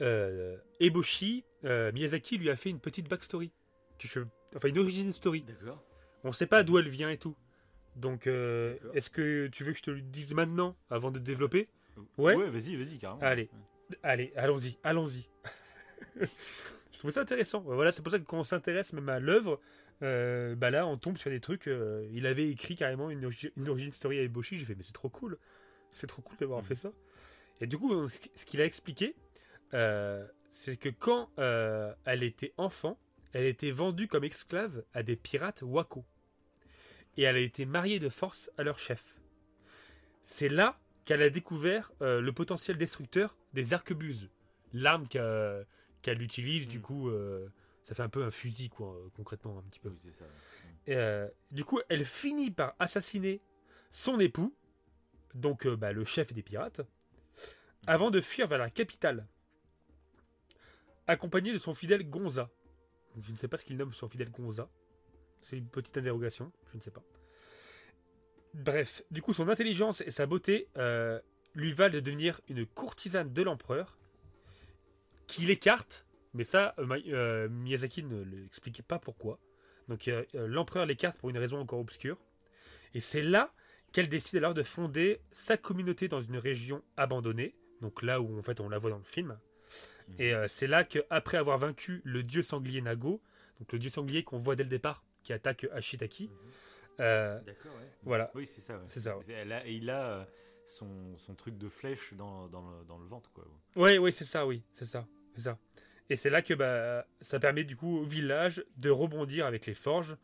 euh, 0.00 0.56
Eboshi, 0.78 1.44
euh, 1.64 1.90
Miyazaki 1.90 2.38
lui 2.38 2.48
a 2.48 2.54
fait 2.56 2.70
une 2.70 2.78
petite 2.80 3.08
backstory. 3.08 3.50
Que 3.98 4.06
je- 4.06 4.20
Enfin, 4.54 4.68
une 4.68 4.78
origin 4.78 5.12
story. 5.12 5.40
D'accord. 5.40 5.82
On 6.22 6.32
sait 6.32 6.46
pas 6.46 6.62
d'où 6.62 6.78
elle 6.78 6.88
vient 6.88 7.10
et 7.10 7.18
tout. 7.18 7.34
Donc, 7.96 8.26
euh, 8.28 8.76
est-ce 8.94 9.10
que 9.10 9.48
tu 9.48 9.64
veux 9.64 9.72
que 9.72 9.78
je 9.78 9.82
te 9.82 9.90
le 9.90 10.00
dise 10.00 10.32
maintenant 10.34 10.76
avant 10.90 11.10
de 11.10 11.18
développer? 11.18 11.68
Ouais. 12.18 12.34
Ouais, 12.36 12.48
vas-y, 12.48 12.76
vas-y, 12.76 12.98
carrément. 12.98 13.20
Allez. 13.20 13.50
Allez, 14.02 14.32
allons-y, 14.36 14.78
allons-y. 14.84 15.28
je 16.92 16.98
trouvais 16.98 17.12
ça 17.12 17.20
intéressant. 17.22 17.60
Voilà, 17.60 17.92
c'est 17.92 18.02
pour 18.02 18.12
ça 18.12 18.18
que 18.18 18.24
quand 18.24 18.38
on 18.40 18.44
s'intéresse 18.44 18.92
même 18.92 19.08
à 19.08 19.18
l'œuvre, 19.20 19.60
euh, 20.02 20.54
bah 20.56 20.70
là, 20.70 20.86
on 20.86 20.96
tombe 20.98 21.16
sur 21.18 21.30
des 21.30 21.40
trucs. 21.40 21.68
euh, 21.68 22.06
il 22.12 22.26
avait 22.26 22.48
écrit 22.48 22.74
carrément 22.76 23.10
une, 23.10 23.30
une 23.56 23.68
origin 23.68 23.92
story 23.92 24.18
à 24.18 24.22
Eboshi. 24.22 24.58
J'ai 24.58 24.64
fait, 24.64 24.74
mais 24.74 24.82
c'est 24.82 24.92
trop 24.92 25.08
cool. 25.08 25.38
C'est 25.90 26.06
trop 26.06 26.22
cool 26.22 26.36
d'avoir 26.38 26.60
Mhm. 26.60 26.64
fait 26.66 26.74
ça. 26.74 26.92
Et 27.60 27.66
du 27.66 27.78
coup, 27.78 28.08
ce 28.08 28.44
qu'il 28.44 28.60
a 28.60 28.64
expliqué, 28.64 29.14
euh, 29.74 30.26
c'est 30.48 30.76
que 30.76 30.88
quand 30.88 31.30
elle 31.36 32.22
était 32.22 32.52
enfant, 32.56 32.98
elle 33.32 33.46
était 33.46 33.70
vendue 33.70 34.08
comme 34.08 34.24
esclave 34.24 34.82
à 34.92 35.02
des 35.02 35.16
pirates 35.16 35.62
Wako. 35.62 36.04
Et 37.16 37.22
elle 37.22 37.36
a 37.36 37.40
été 37.40 37.64
mariée 37.66 37.98
de 38.00 38.08
force 38.08 38.50
à 38.58 38.62
leur 38.64 38.78
chef. 38.78 39.16
C'est 40.22 40.48
là 40.48 40.78
qu'elle 41.04 41.22
a 41.22 41.30
découvert 41.30 41.92
le 42.00 42.30
potentiel 42.30 42.76
destructeur 42.78 43.36
des 43.54 43.72
arquebuses. 43.74 44.30
L'arme 44.72 45.06
qu'a- 45.08 45.60
qu'elle 46.02 46.20
utilise, 46.22 46.68
du 46.68 46.78
Mm. 46.78 46.82
coup, 46.82 47.08
euh, 47.08 47.48
ça 47.82 47.94
fait 47.94 48.02
un 48.02 48.08
peu 48.08 48.22
un 48.24 48.30
fusil, 48.30 48.68
quoi, 48.68 48.94
euh, 48.94 49.08
concrètement, 49.14 49.58
un 49.58 49.62
petit 49.62 49.80
peu. 49.80 49.90
Oui, 50.04 50.12
ça. 50.12 50.24
Et, 50.86 50.96
euh, 50.96 51.28
du 51.50 51.64
coup, 51.64 51.80
elle 51.88 52.04
finit 52.04 52.50
par 52.50 52.74
assassiner 52.78 53.40
son 53.90 54.18
époux 54.20 54.54
donc 55.34 55.64
euh, 55.66 55.76
bah, 55.76 55.92
le 55.92 56.04
chef 56.04 56.32
des 56.34 56.42
pirates, 56.42 56.82
avant 57.86 58.10
de 58.10 58.20
fuir 58.20 58.46
vers 58.46 58.58
la 58.58 58.68
capitale, 58.68 59.26
accompagné 61.06 61.52
de 61.52 61.58
son 61.58 61.74
fidèle 61.74 62.08
Gonza. 62.08 62.50
Je 63.20 63.32
ne 63.32 63.36
sais 63.36 63.48
pas 63.48 63.56
ce 63.56 63.64
qu'il 63.64 63.76
nomme 63.76 63.92
son 63.92 64.08
fidèle 64.08 64.30
Gonza. 64.30 64.68
C'est 65.40 65.56
une 65.56 65.68
petite 65.68 65.96
interrogation, 65.98 66.52
je 66.70 66.76
ne 66.76 66.80
sais 66.82 66.90
pas. 66.90 67.02
Bref, 68.54 69.02
du 69.10 69.22
coup, 69.22 69.32
son 69.32 69.48
intelligence 69.48 70.02
et 70.02 70.10
sa 70.10 70.26
beauté 70.26 70.68
lui 71.54 71.72
valent 71.72 71.94
de 71.94 72.00
devenir 72.00 72.40
une 72.48 72.66
courtisane 72.66 73.32
de 73.32 73.42
l'empereur, 73.42 73.98
qui 75.32 75.46
l'écarte, 75.46 76.06
mais 76.34 76.44
ça, 76.44 76.74
euh, 76.78 76.86
euh, 77.08 77.48
Miyazaki 77.48 78.02
ne 78.02 78.22
l'expliquait 78.22 78.82
pas 78.82 78.98
pourquoi. 78.98 79.38
Donc 79.88 80.08
euh, 80.08 80.24
l'empereur 80.34 80.86
l'écarte 80.86 81.16
pour 81.18 81.30
une 81.30 81.38
raison 81.38 81.58
encore 81.58 81.80
obscure. 81.80 82.18
Et 82.94 83.00
c'est 83.00 83.22
là 83.22 83.52
qu'elle 83.92 84.08
décide 84.08 84.36
alors 84.38 84.54
de 84.54 84.62
fonder 84.62 85.20
sa 85.30 85.56
communauté 85.56 86.08
dans 86.08 86.20
une 86.20 86.36
région 86.36 86.82
abandonnée, 86.96 87.54
donc 87.80 88.02
là 88.02 88.20
où 88.20 88.38
en 88.38 88.42
fait 88.42 88.60
on 88.60 88.68
la 88.68 88.78
voit 88.78 88.90
dans 88.90 88.98
le 88.98 89.04
film. 89.04 89.38
Et 90.18 90.34
euh, 90.34 90.48
c'est 90.48 90.66
là 90.66 90.84
qu'après 90.84 91.38
avoir 91.38 91.58
vaincu 91.58 92.02
le 92.04 92.22
dieu 92.22 92.42
sanglier 92.42 92.82
Nago, 92.82 93.22
donc 93.58 93.72
le 93.72 93.78
dieu 93.78 93.90
sanglier 93.90 94.24
qu'on 94.24 94.38
voit 94.38 94.56
dès 94.56 94.64
le 94.64 94.68
départ, 94.68 95.02
qui 95.22 95.32
attaque 95.32 95.66
Ashitaki, 95.72 96.30
euh, 97.00 97.40
D'accord, 97.40 97.72
ouais. 97.76 97.88
voilà, 98.02 98.30
Oui, 98.34 98.46
c'est 98.46 98.60
ça. 98.60 98.76
ouais. 98.76 98.84
c'est 98.86 99.00
ça. 99.00 99.16
Ouais, 99.16 99.24
Elle 99.28 99.52
a- 99.52 99.66
et 99.66 99.72
il 99.72 99.88
a 99.88 100.26
son, 100.66 101.16
son 101.16 101.34
truc 101.34 101.56
de 101.56 101.68
flèche 101.68 102.12
dans, 102.14 102.48
dans, 102.48 102.62
le, 102.70 102.84
dans 102.84 102.98
le 102.98 103.06
ventre, 103.06 103.30
quoi. 103.32 103.44
ouais, 103.76 103.96
ouais, 103.98 104.10
c'est 104.12 104.24
ça, 104.26 104.46
oui, 104.46 104.62
c'est 104.72 104.84
ça, 104.84 105.06
c'est 105.34 105.42
ça. 105.42 105.58
Et 106.10 106.16
c'est 106.16 106.30
là 106.30 106.42
que 106.42 106.54
bah, 106.54 107.06
ça 107.20 107.40
permet 107.40 107.64
du 107.64 107.76
coup 107.76 107.98
au 107.98 108.04
village 108.04 108.64
de 108.76 108.90
rebondir 108.90 109.46
avec 109.46 109.66
les 109.66 109.74
forges. 109.74 110.16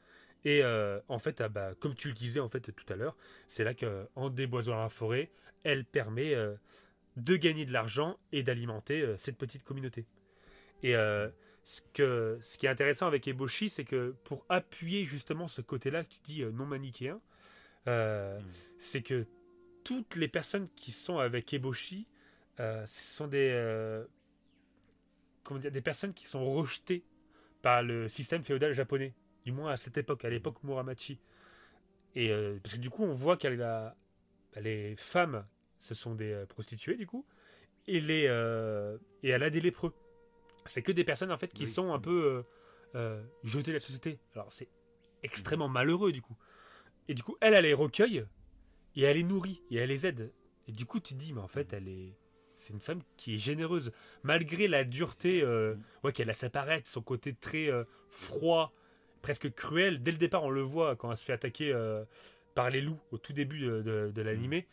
Et 0.44 0.62
euh, 0.62 1.00
en 1.08 1.18
fait, 1.18 1.40
ah, 1.40 1.48
bah, 1.48 1.72
comme 1.78 1.94
tu 1.94 2.08
le 2.08 2.14
disais 2.14 2.40
en 2.40 2.48
fait 2.48 2.72
tout 2.72 2.92
à 2.92 2.96
l'heure, 2.96 3.16
c'est 3.46 3.64
là 3.64 3.74
qu'en 3.74 4.30
déboisonnant 4.30 4.82
la 4.82 4.88
forêt, 4.88 5.30
elle 5.64 5.84
permet 5.84 6.34
euh, 6.34 6.54
de 7.16 7.36
gagner 7.36 7.64
de 7.64 7.72
l'argent 7.72 8.18
et 8.32 8.42
d'alimenter 8.42 9.02
euh, 9.02 9.16
cette 9.16 9.36
petite 9.36 9.64
communauté. 9.64 10.06
Et 10.82 10.92
ce, 10.92 11.80
que, 11.92 12.38
ce 12.40 12.56
qui 12.56 12.66
est 12.66 12.68
intéressant 12.68 13.08
avec 13.08 13.26
Eboshi, 13.26 13.68
c'est 13.68 13.82
que 13.82 14.14
pour 14.22 14.46
appuyer 14.48 15.04
justement 15.04 15.48
ce 15.48 15.60
côté-là 15.60 16.04
que 16.04 16.08
tu 16.08 16.20
dis 16.22 16.44
non 16.44 16.66
manichéen, 16.66 17.20
Mm. 17.88 18.42
c'est 18.78 19.02
que 19.02 19.26
toutes 19.84 20.16
les 20.16 20.28
personnes 20.28 20.68
qui 20.76 20.92
sont 20.92 21.18
avec 21.18 21.52
Eboshi, 21.52 22.06
ce 22.58 22.84
sont 22.86 23.26
des, 23.26 24.04
comment 25.48 25.60
dire, 25.60 25.72
des 25.72 25.80
personnes 25.80 26.12
qui 26.12 26.26
sont 26.26 26.44
rejetées 26.44 27.04
par 27.62 27.82
le 27.82 28.06
système 28.06 28.42
féodal 28.42 28.74
japonais, 28.74 29.14
du 29.46 29.52
moins 29.52 29.72
à 29.72 29.76
cette 29.78 29.96
époque, 29.96 30.26
à 30.26 30.28
l'époque 30.28 30.62
Muromachi. 30.62 31.18
Et 32.14 32.30
euh, 32.30 32.58
parce 32.62 32.74
que 32.74 32.80
du 32.80 32.90
coup, 32.90 33.02
on 33.02 33.14
voit 33.14 33.38
qu'elle 33.38 33.62
a 33.62 33.96
les 34.60 34.94
femmes, 34.96 35.46
ce 35.78 35.94
sont 35.94 36.14
des 36.14 36.32
euh, 36.32 36.44
prostituées 36.44 36.96
du 36.96 37.06
coup, 37.06 37.24
et 37.86 37.98
les 37.98 38.26
euh, 38.28 38.98
et 39.22 39.30
elle 39.30 39.42
a 39.42 39.48
des 39.48 39.60
lépreux. 39.62 39.94
C'est 40.66 40.82
que 40.82 40.92
des 40.92 41.04
personnes 41.04 41.32
en 41.32 41.38
fait 41.38 41.52
qui 41.52 41.64
Oui. 41.64 41.70
sont 41.70 41.94
un 41.94 41.98
peu 41.98 42.44
euh, 42.94 43.22
jetées 43.42 43.70
de 43.70 43.76
la 43.76 43.80
société. 43.80 44.18
Alors 44.34 44.52
c'est 44.52 44.68
extrêmement 45.22 45.68
malheureux 45.68 46.12
du 46.12 46.20
coup. 46.20 46.36
Et 47.08 47.14
du 47.14 47.22
coup, 47.22 47.38
elle, 47.40 47.54
elle 47.54 47.64
les 47.64 47.72
recueille 47.72 48.26
et 48.96 49.02
elle 49.02 49.16
les 49.16 49.22
nourrit 49.24 49.62
et 49.70 49.76
elle 49.76 49.88
les 49.88 50.06
aide. 50.06 50.30
Et 50.66 50.72
du 50.72 50.84
coup, 50.84 51.00
tu 51.00 51.14
te 51.14 51.18
dis, 51.18 51.32
mais 51.32 51.40
en 51.40 51.48
fait, 51.48 51.72
elle 51.72 51.88
est. 51.88 52.14
C'est 52.58 52.72
une 52.72 52.80
femme 52.80 53.00
qui 53.16 53.34
est 53.34 53.38
généreuse. 53.38 53.92
Malgré 54.24 54.68
la 54.68 54.84
dureté 54.84 55.42
euh, 55.42 55.74
ouais, 56.02 56.12
qu'elle 56.12 56.26
laisse 56.26 56.44
apparaître, 56.44 56.88
son 56.88 57.00
côté 57.02 57.32
très 57.32 57.70
euh, 57.70 57.84
froid, 58.10 58.72
presque 59.22 59.50
cruel. 59.54 60.02
Dès 60.02 60.10
le 60.12 60.18
départ, 60.18 60.42
on 60.44 60.50
le 60.50 60.60
voit 60.60 60.96
quand 60.96 61.10
elle 61.10 61.16
se 61.16 61.24
fait 61.24 61.32
attaquer 61.32 61.72
euh, 61.72 62.04
par 62.54 62.68
les 62.70 62.80
loups 62.80 62.98
au 63.12 63.18
tout 63.18 63.32
début 63.32 63.60
de, 63.60 63.80
de, 63.82 64.10
de 64.14 64.22
l'animé, 64.22 64.66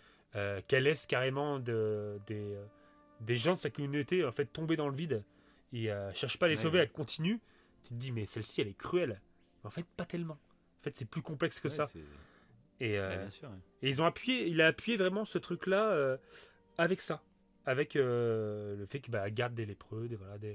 qu'elle 0.68 0.84
laisse 0.84 1.06
carrément 1.06 1.60
de- 1.60 2.20
des, 2.28 2.58
des 3.22 3.36
gens 3.38 3.54
de 3.54 3.60
sa 3.60 3.70
communauté 3.70 4.26
en 4.26 4.32
fait 4.34 4.46
tomber 4.48 4.76
dans 4.76 4.90
le 4.90 4.96
vide 4.96 5.24
et 5.72 5.90
cherche 6.14 6.38
pas 6.40 6.48
à 6.48 6.50
les 6.50 6.56
Ouais, 6.58 6.62
sauver, 6.64 6.80
ouais. 6.80 6.84
elle 6.86 6.92
continue. 6.92 7.40
Tu 7.84 7.90
te 7.90 7.94
dis, 7.94 8.12
mais 8.12 8.26
celle-ci, 8.26 8.60
elle 8.62 8.68
est 8.68 8.78
cruelle. 8.78 9.22
Mais 9.64 9.68
en 9.68 9.72
fait, 9.72 9.86
pas 9.96 10.06
tellement. 10.06 10.34
En 10.34 10.84
fait, 10.84 10.96
c'est 10.98 11.06
plus 11.10 11.22
complexe 11.22 11.60
que 11.60 11.68
Ouais, 11.70 11.74
ça. 11.76 11.88
Et, 12.82 12.98
sûr. 13.30 13.50
et 13.82 13.90
ils 13.90 14.02
ont 14.02 14.06
appuyé, 14.06 14.48
il 14.48 14.60
a 14.62 14.68
appuyé 14.68 14.98
vraiment 14.98 15.24
ce 15.24 15.38
truc-là 15.38 16.18
avec 16.78 17.00
ça, 17.02 17.22
avec 17.66 17.96
euh, 17.96 18.76
le 18.76 18.86
fait 18.86 19.00
qu'elle 19.00 19.12
bah, 19.12 19.30
garde 19.30 19.54
des 19.54 19.66
lépreux, 19.66 20.08
des 20.08 20.16
voilà, 20.16 20.38
des. 20.38 20.52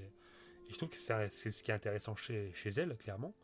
Et 0.68 0.72
je 0.72 0.76
trouve 0.76 0.88
que 0.90 0.96
c'est 0.96 1.50
ce 1.50 1.62
qui 1.62 1.70
est 1.70 1.74
intéressant 1.74 2.14
chez, 2.14 2.52
chez 2.54 2.70
elle, 2.70 2.96
clairement. 2.96 3.34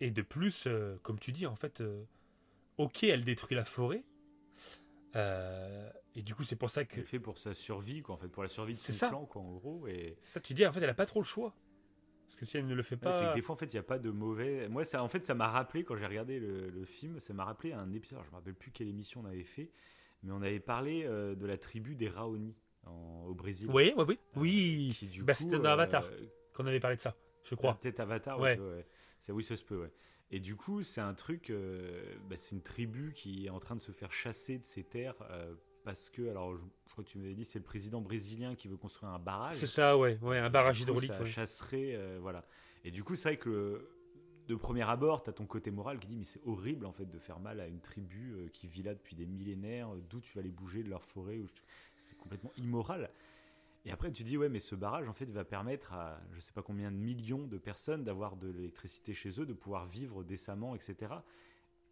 Et 0.00 0.10
de 0.10 0.22
plus, 0.22 0.64
euh, 0.66 0.96
comme 1.02 1.18
tu 1.18 1.32
dis, 1.32 1.46
en 1.46 1.56
fait, 1.56 1.80
euh, 1.80 2.04
ok, 2.78 3.04
elle 3.04 3.24
détruit 3.24 3.56
la 3.56 3.64
forêt. 3.64 4.04
et 5.14 6.22
du 6.22 6.34
coup, 6.34 6.44
c'est 6.44 6.56
pour 6.56 6.70
ça 6.70 6.84
que. 6.84 7.00
Elle 7.00 7.06
fait 7.06 7.18
pour 7.18 7.38
sa 7.38 7.54
survie, 7.54 8.02
quoi, 8.02 8.14
en 8.14 8.18
fait, 8.18 8.28
pour 8.28 8.42
la 8.42 8.48
survie 8.48 8.74
de 8.74 8.78
son 8.78 8.92
ça. 8.92 9.08
clan, 9.08 9.26
quoi, 9.26 9.42
en 9.42 9.52
gros. 9.54 9.86
Et 9.88 10.16
C'est 10.20 10.34
ça, 10.34 10.40
tu 10.40 10.54
dis, 10.54 10.64
en 10.66 10.72
fait, 10.72 10.80
elle 10.80 10.90
a 10.90 10.94
pas 10.94 11.06
trop 11.06 11.20
le 11.20 11.26
choix. 11.26 11.54
Parce 12.28 12.40
que 12.40 12.44
si 12.44 12.58
elle 12.58 12.66
ne 12.66 12.74
le 12.74 12.82
fait 12.82 12.96
Ouais, 12.96 13.10
c'est 13.12 13.18
pas. 13.20 13.30
que 13.30 13.34
des 13.34 13.42
fois, 13.42 13.54
en 13.54 13.58
fait, 13.58 13.66
il 13.66 13.76
n'y 13.76 13.80
a 13.80 13.84
pas 13.84 13.98
de 13.98 14.10
mauvais. 14.10 14.68
Moi, 14.68 14.84
ça, 14.84 15.02
en 15.02 15.08
fait, 15.08 15.24
ça 15.24 15.34
m'a 15.34 15.48
rappelé, 15.48 15.84
quand 15.84 15.96
j'ai 15.96 16.06
regardé 16.06 16.38
le, 16.38 16.68
le 16.68 16.84
film, 16.84 17.18
ça 17.18 17.32
m'a 17.34 17.44
rappelé 17.44 17.72
un 17.72 17.92
épisode, 17.92 18.20
je 18.24 18.30
me 18.30 18.34
rappelle 18.36 18.54
plus 18.54 18.70
quelle 18.72 18.88
émission 18.88 19.22
on 19.22 19.24
avait 19.24 19.42
fait, 19.44 19.70
mais 20.22 20.32
on 20.32 20.42
avait 20.42 20.60
parlé 20.60 21.04
euh, 21.04 21.34
de 21.34 21.46
la 21.46 21.56
tribu 21.56 21.94
des 21.96 22.08
Raoni 22.08 22.54
en- 22.86 23.24
au 23.26 23.34
Brésil. 23.34 23.68
Oui, 23.72 23.92
oui, 23.96 24.04
oui. 24.08 24.18
Oui, 24.36 24.96
Qui, 24.98 25.06
du 25.06 25.22
bah, 25.22 25.34
coup, 25.34 25.42
c'était 25.42 25.58
dans 25.58 25.66
euh, 25.66 25.72
Avatar 25.72 26.08
qu'on 26.54 26.66
avait 26.66 26.80
parlé 26.80 26.96
de 26.96 27.00
ça, 27.02 27.14
je 27.44 27.50
ah, 27.52 27.56
crois. 27.56 27.78
Peut-être 27.78 28.00
Avatar, 28.00 28.38
Ouais. 28.40 28.58
oui, 29.28 29.42
ça 29.44 29.56
se 29.56 29.64
peut, 29.64 29.80
ouais. 29.80 29.92
Et 30.30 30.40
du 30.40 30.56
coup, 30.56 30.82
c'est 30.82 31.00
un 31.00 31.14
truc, 31.14 31.50
euh, 31.50 32.16
bah, 32.28 32.36
c'est 32.36 32.56
une 32.56 32.62
tribu 32.62 33.12
qui 33.12 33.46
est 33.46 33.50
en 33.50 33.60
train 33.60 33.76
de 33.76 33.80
se 33.80 33.92
faire 33.92 34.12
chasser 34.12 34.58
de 34.58 34.64
ses 34.64 34.82
terres 34.82 35.14
euh, 35.30 35.54
parce 35.84 36.10
que, 36.10 36.28
alors, 36.28 36.56
je, 36.56 36.62
je 36.88 36.92
crois 36.92 37.04
que 37.04 37.08
tu 37.08 37.18
m'avais 37.18 37.34
dit, 37.34 37.44
c'est 37.44 37.60
le 37.60 37.64
président 37.64 38.00
brésilien 38.00 38.56
qui 38.56 38.66
veut 38.66 38.76
construire 38.76 39.12
un 39.12 39.20
barrage. 39.20 39.54
C'est 39.54 39.66
ça, 39.66 39.96
ouais, 39.96 40.18
ouais, 40.22 40.38
un 40.38 40.50
barrage 40.50 40.78
coup, 40.78 40.82
hydraulique. 40.82 41.12
Ça 41.12 41.20
ouais. 41.20 41.26
chasserait, 41.26 41.94
euh, 41.94 42.18
voilà. 42.20 42.44
Et 42.84 42.90
du 42.90 43.04
coup, 43.04 43.14
c'est 43.14 43.28
vrai 43.28 43.36
que 43.36 43.88
de 44.46 44.54
premier 44.54 44.82
abord, 44.82 45.22
tu 45.22 45.30
as 45.30 45.32
ton 45.32 45.46
côté 45.46 45.70
moral 45.70 45.98
qui 45.98 46.06
dit 46.08 46.16
mais 46.16 46.24
c'est 46.24 46.40
horrible 46.46 46.86
en 46.86 46.92
fait 46.92 47.06
de 47.10 47.18
faire 47.18 47.40
mal 47.40 47.60
à 47.60 47.66
une 47.66 47.80
tribu 47.80 48.34
euh, 48.34 48.48
qui 48.48 48.68
vit 48.68 48.82
là 48.82 48.94
depuis 48.94 49.16
des 49.16 49.26
millénaires, 49.26 49.94
euh, 49.94 50.02
d'où 50.08 50.20
tu 50.20 50.32
vas 50.36 50.42
les 50.42 50.50
bouger 50.50 50.82
de 50.82 50.88
leur 50.88 51.02
forêt, 51.02 51.40
c'est 51.96 52.16
complètement 52.16 52.52
immoral. 52.56 53.10
Et 53.84 53.92
après, 53.92 54.10
tu 54.10 54.24
dis 54.24 54.36
ouais, 54.36 54.48
mais 54.48 54.58
ce 54.58 54.74
barrage 54.74 55.08
en 55.08 55.12
fait 55.12 55.30
va 55.30 55.44
permettre 55.44 55.92
à 55.92 56.20
je 56.32 56.40
sais 56.40 56.52
pas 56.52 56.62
combien 56.62 56.90
de 56.90 56.96
millions 56.96 57.46
de 57.46 57.58
personnes 57.58 58.02
d'avoir 58.02 58.36
de 58.36 58.48
l'électricité 58.48 59.14
chez 59.14 59.40
eux, 59.40 59.46
de 59.46 59.52
pouvoir 59.52 59.86
vivre 59.86 60.24
décemment, 60.24 60.74
etc. 60.74 61.14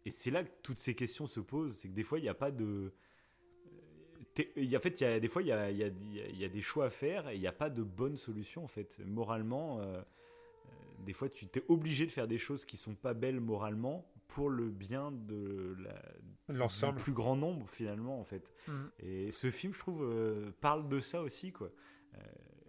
Et 0.05 0.11
c'est 0.11 0.31
là 0.31 0.43
que 0.43 0.51
toutes 0.61 0.77
ces 0.77 0.93
questions 0.93 1.25
se 1.27 1.39
posent, 1.39 1.75
c'est 1.75 1.89
que 1.89 1.93
des 1.93 2.03
fois 2.03 2.19
il 2.19 2.23
n'y 2.23 2.29
a 2.29 2.33
pas 2.33 2.51
de 2.51 2.93
a- 4.37 4.77
en 4.77 4.79
fait, 4.79 5.01
il 5.01 5.03
y 5.03 5.05
a 5.07 5.19
des 5.19 5.27
fois, 5.27 5.41
il 5.41 5.47
y 5.47 6.43
a, 6.43 6.49
des 6.49 6.61
choix 6.61 6.85
à 6.85 6.89
faire 6.89 7.29
et 7.29 7.35
il 7.35 7.41
n'y 7.41 7.47
a 7.47 7.51
pas 7.53 7.69
de 7.69 7.83
bonne 7.83 8.17
solution. 8.17 8.63
En 8.63 8.67
fait, 8.67 8.99
moralement, 9.05 9.79
euh, 9.79 9.83
euh, 9.83 10.01
des 10.99 11.13
fois, 11.13 11.29
tu 11.29 11.47
t'es 11.47 11.63
obligé 11.67 12.05
de 12.05 12.11
faire 12.11 12.27
des 12.27 12.37
choses 12.37 12.65
qui 12.65 12.77
sont 12.77 12.95
pas 12.95 13.13
belles 13.13 13.39
moralement 13.39 14.05
pour 14.27 14.49
le 14.49 14.69
bien 14.69 15.11
de 15.11 15.75
L'ensemble. 16.49 16.99
plus 16.99 17.13
grand 17.13 17.35
nombre 17.35 17.69
finalement, 17.69 18.19
en 18.19 18.23
fait. 18.25 18.51
Mhm. 18.67 18.91
Et 18.99 19.31
ce 19.31 19.49
film, 19.51 19.73
je 19.73 19.79
trouve, 19.79 20.03
euh, 20.03 20.51
parle 20.61 20.87
de 20.89 20.99
ça 20.99 21.21
aussi, 21.21 21.51
quoi. 21.51 21.71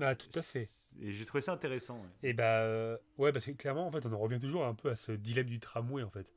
Ah, 0.01 0.14
tout 0.14 0.29
à 0.39 0.43
fait. 0.43 0.68
Et 1.01 1.12
j'ai 1.12 1.24
trouvé 1.24 1.41
ça 1.41 1.53
intéressant. 1.53 1.97
ouais. 2.01 2.09
Et 2.31 2.33
bah 2.33 2.61
euh, 2.62 2.97
ouais 3.18 3.33
parce 3.33 3.47
que 3.47 3.51
clairement 3.53 3.87
en 3.87 3.91
fait 3.91 4.05
on 4.07 4.12
en 4.12 4.18
revient 4.18 4.39
toujours 4.39 4.64
un 4.66 4.74
peu 4.74 4.91
à 4.91 4.97
ce 4.97 5.12
dilemme 5.12 5.47
du 5.47 5.61
tramway 5.61 6.03
en 6.03 6.11
fait 6.11 6.33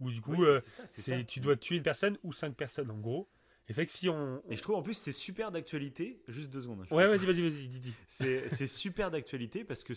où 0.00 0.10
du 0.10 0.20
coup 0.20 0.32
Oui, 0.36 0.44
euh, 0.46 0.60
ça, 0.60 0.86
ça. 0.86 1.22
tu 1.24 1.40
dois 1.40 1.56
tuer 1.56 1.76
une 1.76 1.82
personne 1.82 2.18
ou 2.22 2.32
cinq 2.32 2.54
personnes 2.54 2.90
en 2.90 2.98
gros 2.98 3.28
et 3.66 3.72
c'est 3.72 3.80
vrai 3.80 3.86
que 3.86 3.92
si 3.92 4.08
on, 4.10 4.42
Et 4.50 4.56
je 4.56 4.62
trouve 4.62 4.76
en 4.76 4.82
plus 4.82 4.94
c'est 4.94 5.12
super 5.12 5.50
d'actualité. 5.50 6.22
Juste 6.28 6.50
deux 6.50 6.62
secondes. 6.62 6.82
hein, 6.90 6.94
ouais 6.94 7.06
vas-y 7.08 7.24
vas-y 7.26 7.42
vas-y 7.42 7.66
dis, 7.66 7.80
dis. 7.80 7.94
C'est 8.08 8.66
super 8.66 9.10
d'actualité 9.10 9.64
parce 9.64 9.84
que 9.84 9.94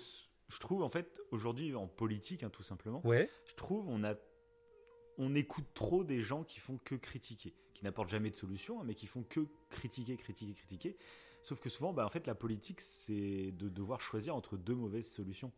je 0.49 0.59
trouve 0.59 0.81
en 0.83 0.89
fait 0.89 1.21
aujourd'hui 1.31 1.75
en 1.75 1.87
politique 1.87 2.43
hein, 2.43 2.49
tout 2.49 2.63
simplement, 2.63 3.05
ouais 3.05 3.29
je 3.45 3.53
trouve 3.55 3.87
on 3.89 4.03
a 4.03 4.15
on 5.19 5.33
écoute 5.35 5.65
trop 5.73 6.03
des 6.03 6.21
gens 6.21 6.43
qui 6.43 6.59
font 6.59 6.77
que 6.83 6.93
critiquer, 6.95 7.55
qui 7.73 7.83
n'apportent 7.83 8.09
jamais 8.09 8.29
de 8.29 8.35
solution, 8.35 8.79
hein, 8.79 8.83
mais 8.85 8.93
qui 8.93 9.07
font 9.07 9.23
que 9.23 9.47
critiquer, 9.69 10.15
critiquer, 10.15 10.53
critiquer. 10.53 10.95
Sauf 11.41 11.59
que 11.59 11.69
souvent, 11.69 11.91
bah, 11.91 12.05
en 12.05 12.09
fait, 12.09 12.27
la 12.27 12.35
politique, 12.35 12.81
c'est 12.81 13.51
de 13.51 13.67
devoir 13.67 13.99
choisir 13.99 14.35
entre 14.35 14.57
deux 14.57 14.75
mauvaises 14.75 15.09
solutions. 15.09 15.51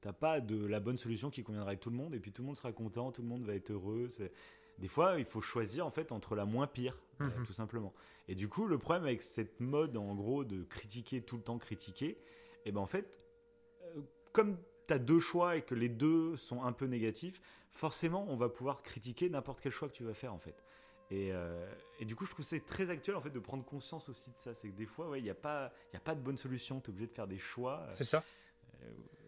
T'as 0.00 0.14
pas 0.14 0.40
de 0.40 0.64
la 0.64 0.80
bonne 0.80 0.96
solution 0.96 1.28
qui 1.28 1.42
conviendra 1.42 1.72
à 1.72 1.76
tout 1.76 1.90
le 1.90 1.96
monde, 1.96 2.14
et 2.14 2.20
puis 2.20 2.32
tout 2.32 2.40
le 2.40 2.46
monde 2.46 2.56
sera 2.56 2.72
content, 2.72 3.12
tout 3.12 3.20
le 3.20 3.28
monde 3.28 3.44
va 3.44 3.54
être 3.54 3.70
heureux. 3.70 4.08
Des 4.78 4.88
fois, 4.88 5.18
il 5.18 5.26
faut 5.26 5.42
choisir 5.42 5.84
en 5.86 5.90
fait 5.90 6.10
entre 6.10 6.34
la 6.34 6.46
moins 6.46 6.66
pire, 6.66 6.98
euh, 7.20 7.26
Mhm. 7.28 7.44
tout 7.46 7.52
simplement. 7.52 7.92
Et 8.28 8.34
du 8.34 8.48
coup, 8.48 8.66
le 8.66 8.78
problème 8.78 9.04
avec 9.04 9.20
cette 9.20 9.60
mode, 9.60 9.98
en 9.98 10.14
gros, 10.14 10.44
de 10.44 10.62
critiquer 10.64 11.20
tout 11.20 11.36
le 11.36 11.42
temps, 11.42 11.58
critiquer, 11.58 12.16
et 12.64 12.72
ben 12.72 12.80
en 12.80 12.86
fait, 12.86 13.18
comme 14.32 14.56
tu 14.88 14.94
as 14.94 14.98
deux 14.98 15.20
choix 15.20 15.56
et 15.56 15.62
que 15.62 15.74
les 15.74 15.88
deux 15.88 16.36
sont 16.36 16.62
un 16.64 16.72
peu 16.72 16.86
négatifs, 16.86 17.40
forcément, 17.70 18.26
on 18.28 18.36
va 18.36 18.48
pouvoir 18.48 18.82
critiquer 18.82 19.28
n'importe 19.30 19.60
quel 19.60 19.72
choix 19.72 19.88
que 19.88 19.94
tu 19.94 20.04
vas 20.04 20.14
faire, 20.14 20.34
en 20.34 20.38
fait. 20.38 20.62
Et, 21.10 21.30
euh, 21.32 21.70
et 22.00 22.04
du 22.04 22.16
coup, 22.16 22.24
je 22.24 22.30
trouve 22.30 22.44
que 22.44 22.48
c'est 22.48 22.64
très 22.64 22.88
actuel, 22.90 23.16
en 23.16 23.20
fait, 23.20 23.30
de 23.30 23.38
prendre 23.38 23.64
conscience 23.64 24.08
aussi 24.08 24.30
de 24.30 24.38
ça. 24.38 24.54
C'est 24.54 24.68
que 24.68 24.76
des 24.76 24.86
fois, 24.86 25.08
ouais, 25.10 25.20
il 25.20 25.24
n'y 25.24 25.30
a, 25.30 25.34
pas- 25.34 25.70
il 25.90 25.94
y 25.94 25.96
a 25.96 26.00
pas 26.00 26.14
de 26.14 26.20
bonne 26.20 26.38
solution, 26.38 26.80
tu 26.80 26.86
es 26.86 26.90
obligé 26.90 27.06
de 27.06 27.12
faire 27.12 27.26
des 27.28 27.38
choix. 27.38 27.80
euh, 27.88 27.90
c'est 27.92 28.04
ça 28.04 28.24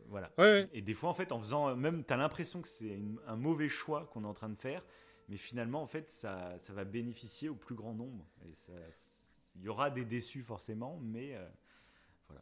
voilà. 0.08 0.30
ouais 0.38 0.44
ouais 0.44 0.70
Et 0.72 0.82
des 0.82 0.94
fois, 0.94 1.08
en 1.10 1.14
fait, 1.14 1.32
en 1.32 1.40
faisant, 1.40 1.74
même, 1.76 2.04
tu 2.04 2.12
as 2.12 2.16
l'impression 2.16 2.60
que 2.60 2.68
c'est 2.68 2.98
un 3.26 3.36
mauvais 3.36 3.68
choix 3.68 4.06
qu'on 4.12 4.24
est 4.24 4.28
en 4.28 4.34
train 4.34 4.48
de 4.50 4.56
faire, 4.58 4.84
mais 5.28 5.36
finalement, 5.36 5.82
en 5.82 5.86
fait, 5.86 6.08
ça, 6.10 6.56
ça 6.60 6.72
va 6.72 6.84
bénéficier 6.84 7.48
au 7.48 7.54
plus 7.54 7.74
grand 7.74 7.94
nombre. 7.94 8.26
Et 8.44 8.52
il 9.56 9.62
y 9.62 9.68
aura 9.68 9.90
des 9.90 10.04
déçus 10.04 10.42
forcément, 10.42 10.98
mais 11.02 11.34
euh, 11.34 11.48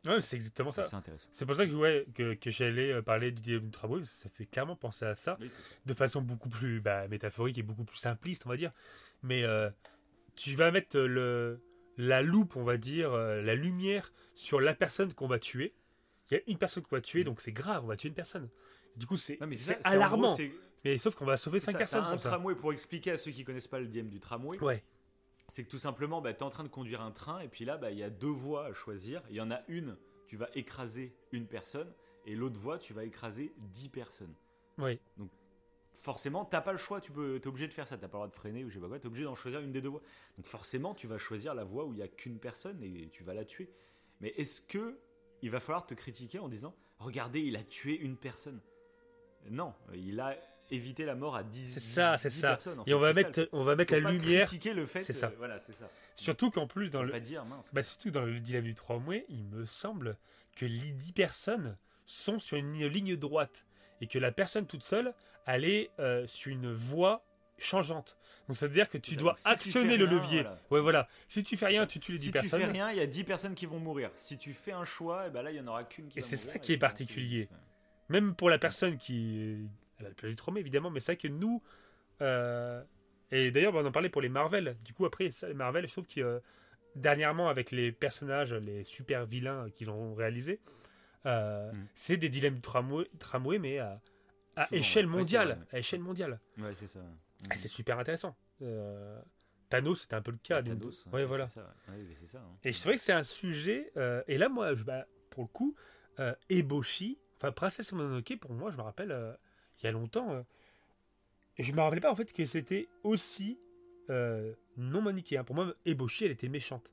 Ouais, 0.05 0.21
c'est 0.23 0.37
exactement 0.37 0.73
ça. 0.73 0.85
c'est 0.85 0.97
intéressant. 0.97 1.29
C'est 1.33 1.47
pour 1.47 1.55
ça 1.55 1.67
que, 1.67 1.73
ouais, 1.73 2.07
que, 2.15 2.35
que 2.35 2.51
j'allais 2.51 2.91
euh, 2.93 3.03
parler 3.03 3.31
du 3.31 3.41
dilemme 3.41 3.65
du 3.67 3.71
tramway, 3.71 4.01
parce 4.01 4.13
que 4.13 4.19
ça 4.21 4.29
fait 4.29 4.47
clairement 4.47 4.75
penser 4.77 5.05
à 5.05 5.15
ça, 5.15 5.37
Oui, 5.41 5.49
c'est 5.51 5.63
ça. 5.63 5.77
de 5.87 5.95
façon 5.95 6.23
beaucoup 6.23 6.49
plus 6.49 6.81
bah, 6.81 7.07
métaphorique 7.09 7.59
et 7.59 7.63
beaucoup 7.63 7.85
plus 7.85 7.99
simpliste, 7.99 8.43
on 8.47 8.49
va 8.49 8.57
dire. 8.57 8.73
Mais 9.23 9.45
euh, 9.45 9.71
tu 10.35 10.55
vas 10.57 10.71
mettre 10.73 10.99
le, 10.99 11.63
la 11.97 12.23
loupe, 12.23 12.57
on 12.57 12.65
va 12.65 12.79
dire, 12.79 13.13
euh, 13.13 13.43
la 13.43 13.55
lumière 13.55 14.13
sur 14.35 14.61
la 14.61 14.75
personne 14.75 15.13
qu'on 15.15 15.29
va 15.29 15.39
tuer. 15.39 15.75
Il 16.31 16.35
y 16.35 16.37
a 16.39 16.41
une 16.47 16.59
personne 16.59 16.83
qu'on 16.83 16.97
va 16.97 17.03
tuer, 17.03 17.23
donc 17.25 17.41
c'est 17.41 17.53
grave, 17.53 17.85
on 17.85 17.89
va 17.89 17.97
tuer 17.97 18.09
une 18.09 18.15
personne. 18.15 18.49
Du 18.97 19.07
coup, 19.07 19.17
c'est 19.17 19.37
gros, 19.37 19.49
alarmant. 19.85 20.37
Mais 20.85 20.99
sauf 20.99 21.15
qu'on 21.15 21.25
va 21.27 21.37
sauver 21.37 21.61
c'est 21.61 21.67
5 21.67 21.73
ça, 21.73 21.79
personnes 21.79 22.05
un 22.05 22.11
pour 22.11 22.21
ça. 22.21 22.31
tramway, 22.31 22.55
pour 22.57 22.73
expliquer 22.73 23.13
à 23.13 23.19
ceux 23.19 23.31
qui 23.31 23.45
connaissent 23.45 23.69
pas 23.69 23.79
le 23.79 23.87
dilemme 23.87 24.09
du 24.11 24.19
tramway, 24.19 24.59
Ouais, 24.59 24.83
c'est 25.49 25.65
que 25.65 25.71
tout 25.71 25.79
simplement, 25.79 26.21
bah, 26.21 26.33
tu 26.33 26.41
es 26.41 26.43
en 26.43 26.51
train 26.51 26.65
de 26.65 26.69
conduire 26.69 27.01
un 27.01 27.11
train, 27.11 27.41
et 27.41 27.49
puis 27.49 27.65
là, 27.65 27.77
bah, 27.77 27.91
il 27.91 27.99
y 27.99 28.03
a 28.03 28.11
deux 28.11 28.27
voies 28.27 28.67
à 28.67 28.73
choisir. 28.73 29.23
Il 29.31 29.37
y 29.37 29.41
en 29.41 29.51
a 29.51 29.61
une, 29.69 29.97
tu 30.27 30.37
vas 30.37 30.49
écraser 30.55 31.15
une 31.33 31.47
personne, 31.47 31.93
et 32.27 32.35
l'autre 32.35 32.59
voie, 32.59 32.79
tu 32.79 32.93
vas 32.93 33.05
écraser 33.05 33.53
10 33.59 33.89
personnes. 33.89 34.35
ouais. 34.79 34.99
Forcément, 35.95 36.45
t'as 36.45 36.61
pas 36.61 36.73
le 36.73 36.79
choix, 36.79 37.01
tu 37.01 37.13
peux, 37.13 37.37
es 37.37 37.47
obligé 37.47 37.69
de 37.69 37.73
faire 37.73 37.87
ça, 37.87 37.97
t'as 37.97 38.09
pas 38.09 38.19
le 38.19 38.23
droit 38.23 38.27
de 38.27 38.35
freiner 38.35 38.65
ou 38.65 38.69
je 38.69 38.75
sais 38.75 38.81
pas 38.81 38.89
quoi, 38.89 38.99
t'es 38.99 39.07
obligé 39.07 39.23
d'en 39.23 39.37
choisir 39.37 39.61
une 39.61 39.71
des 39.71 39.81
deux 39.81 39.91
voies. 39.91 40.03
Donc 40.37 40.47
forcément, 40.47 40.95
tu 40.95 41.07
vas 41.07 41.17
choisir 41.17 41.55
la 41.55 41.63
voie 41.63 41.85
où 41.85 41.93
il 41.93 42.01
y 42.01 42.03
a 42.03 42.09
qu'une 42.09 42.41
personne 42.41 42.83
et 42.83 43.09
tu 43.13 43.23
vas 43.23 43.35
la 43.35 43.45
tuer. 43.45 43.71
Mais 44.21 44.31
est-ce 44.37 44.61
que 44.61 44.99
il 45.43 45.51
va 45.51 45.61
falloir 45.61 45.87
te 45.87 45.95
critiquer 45.95 46.41
en 46.41 46.49
disant, 46.49 46.75
regardez, 46.99 47.39
il 47.39 47.55
a 47.57 47.63
tué 47.63 47.97
une 47.97 48.17
personne? 48.17 48.61
Non, 49.49 49.75
il 49.95 50.19
a 50.19 50.37
évité 50.75 51.05
la 51.05 51.15
mort 51.15 51.37
à 51.37 51.43
10, 51.43 51.73
C'est 51.75 51.81
ça, 51.81 52.15
10 52.17 52.23
c'est 52.23 52.31
ça. 52.31 52.49
personnes. 52.51 52.81
en 52.81 52.85
Et 52.87 52.95
on 52.95 52.99
va 53.01 53.13
c'est 53.15 53.23
ça, 53.23 53.29
mettre, 53.29 53.49
on 53.53 53.65
va 53.65 53.77
mettre 53.77 53.93
la 53.95 54.11
lumière. 54.11 54.47
critiquer 54.47 54.75
le 54.75 54.87
fait, 54.87 55.03
c'est 55.03 55.13
ça. 55.13 55.27
euh, 55.29 55.35
voilà, 55.39 55.59
c'est 55.59 55.75
ça. 55.75 55.89
Surtout 56.15 56.51
qu'en 56.51 56.67
plus, 56.67 56.91
dans 56.91 57.03
le, 57.03 57.13
pas 57.13 57.21
dire 57.21 57.45
mince. 57.45 57.71
Bah, 57.73 57.83
surtout 57.83 58.11
dans 58.11 58.23
le 58.23 58.41
dilemme 58.41 58.65
du 58.65 58.75
tramway, 58.75 59.25
il 59.29 59.45
me 59.45 59.65
semble 59.67 60.17
que 60.57 60.65
les 60.67 60.91
10 60.91 61.13
personnes 61.13 61.77
sont 62.07 62.39
sur 62.39 62.57
une 62.57 62.87
ligne 62.87 63.17
droite 63.17 63.65
et 64.01 64.07
que 64.07 64.19
la 64.19 64.33
personne 64.33 64.67
toute 64.67 64.83
seule, 64.83 65.15
elle 65.47 65.65
est 65.65 65.91
euh, 66.01 66.27
sur 66.27 66.53
une 66.53 66.73
voie 66.73 67.25
changeante. 67.59 68.17
Donc 68.49 68.57
ça 68.57 68.67
veut 68.67 68.75
dire 68.75 68.91
que 68.91 68.99
tu 68.99 69.13
C'est 69.13 69.17
dois 69.17 69.35
si 69.37 69.47
actionner 69.47 69.97
le 69.97 70.05
rien, 70.07 70.15
levier. 70.19 70.43
voilà. 70.43 70.59
Ouais, 70.71 70.81
voilà. 70.81 71.09
Si 71.29 71.45
tu 71.45 71.57
fais 71.57 71.67
rien, 71.67 71.87
tu 71.87 72.01
tues 72.01 72.13
les 72.13 72.19
10 72.19 72.25
si 72.25 72.33
personnes. 72.33 72.61
tu 72.61 72.67
fais 72.67 72.73
rien, 72.73 72.91
il 72.91 72.97
y 72.97 73.01
a 73.01 73.07
10 73.07 73.23
personnes 73.25 73.55
qui 73.55 73.67
vont 73.67 73.79
mourir. 73.79 74.11
Si 74.17 74.37
tu 74.37 74.53
fais 74.53 74.73
un 74.73 74.85
choix, 74.85 75.29
et 75.29 75.31
ben 75.31 75.43
là, 75.43 75.53
il 75.53 75.57
y 75.57 75.61
en 75.61 75.67
aura 75.69 75.85
qu'une 75.85 76.09
qui 76.09 76.19
Et 76.19 76.23
va 76.23 76.27
c'est 76.27 76.37
mourir 76.37 76.53
ça 76.55 76.59
qui 76.59 76.73
est 76.73 76.79
particulier. 76.79 77.49
Même 78.09 78.35
pour 78.35 78.51
la 78.51 78.59
personne 78.59 78.99
qui. 78.99 79.59
Elle 80.03 80.07
a 80.07 80.09
le 80.11 80.15
plaisir 80.15 80.33
du 80.33 80.37
tramway, 80.37 80.61
évidemment, 80.61 80.91
mais 80.91 81.01
c'est 81.01 81.13
vrai 81.13 81.17
que 81.17 81.29
nous. 81.29 81.63
euh, 82.21 82.83
Et 83.31 83.51
d'ailleurs, 83.51 83.73
bah, 83.73 83.81
on 83.83 83.87
en 83.87 83.93
parlait 83.93 84.11
pour 84.11 84.21
les 84.23 84.29
Marvel. 84.29 84.77
Du 84.85 84.93
coup, 84.93 85.07
après, 85.07 85.31
les 85.49 85.55
Marvel, 85.55 85.87
je 85.87 85.93
trouve 85.93 86.07
que 86.07 86.21
euh, 86.21 86.41
dernièrement, 86.97 87.49
avec 87.49 87.71
les 87.71 87.91
personnages, 87.93 88.53
les 88.53 88.85
super 88.85 89.25
vilains 89.25 89.71
qu'ils 89.71 89.89
ont 89.91 90.15
réalisés, 90.15 90.61
euh, 91.25 91.73
Mm. 91.73 91.87
c'est 91.95 92.17
des 92.19 92.29
dilemmes 92.29 92.57
du 92.57 92.61
tramway, 92.61 93.07
tramway 93.19 93.59
mais 93.59 93.79
à, 93.79 94.01
échelle. 94.73 95.07
Ouais, 95.07 95.13
mondiale. 95.13 95.49
vrai, 95.49 95.57
ouais. 95.59 95.67
à 95.73 95.79
échelle 95.79 96.01
mondiale. 96.01 96.41
Ouais, 96.59 96.75
c'est 96.75 96.87
ça. 96.89 97.01
Et 97.55 97.57
c'est 97.57 97.69
super 97.69 97.99
intéressant. 97.99 98.37
Euh, 98.61 99.19
Thanos, 99.71 100.03
c'était 100.03 100.15
un 100.17 100.21
peu 100.23 100.33
le 100.33 100.37
cas. 100.37 100.61
d'une- 100.61 100.79
Thanos, 100.79 101.07
Ouais, 101.13 101.25
voilà. 101.25 101.47
Ça, 101.47 101.75
ça. 102.27 102.39
hein. 102.39 102.57
Et 102.63 102.73
c'est 102.75 102.85
vrai 102.89 102.97
que 102.97 103.01
c'est 103.01 103.13
un 103.15 103.23
sujet. 103.23 103.91
et 104.29 104.37
là, 104.37 104.49
moi, 104.51 104.75
je, 104.75 104.85
bah, 104.85 105.07
pour 105.31 105.45
le 105.45 105.49
coup, 105.49 105.75
Eboshi, 106.51 107.19
enfin 107.39 107.53
Princesse 107.53 107.93
Mononoke, 107.93 108.37
pour 108.41 108.53
moi, 108.53 108.71
je 108.71 108.77
me 108.77 108.83
rappelle, 108.83 109.17
il 109.83 109.87
y 109.87 109.89
a 109.89 109.93
longtemps, 109.93 110.31
euh, 110.31 110.43
je 111.59 111.73
me 111.73 111.81
rappelais 111.81 112.01
pas 112.01 112.11
en 112.11 112.17
fait 112.17 112.33
que 112.33 112.45
c'était 112.45 112.89
aussi 113.03 113.59
euh, 114.11 114.55
non 114.77 115.03
manichéen. 115.03 115.45
Pour 115.45 115.55
moi, 115.55 115.75
Eboshi, 115.85 116.25
elle 116.25 116.31
était 116.33 116.49
méchante. 116.49 116.93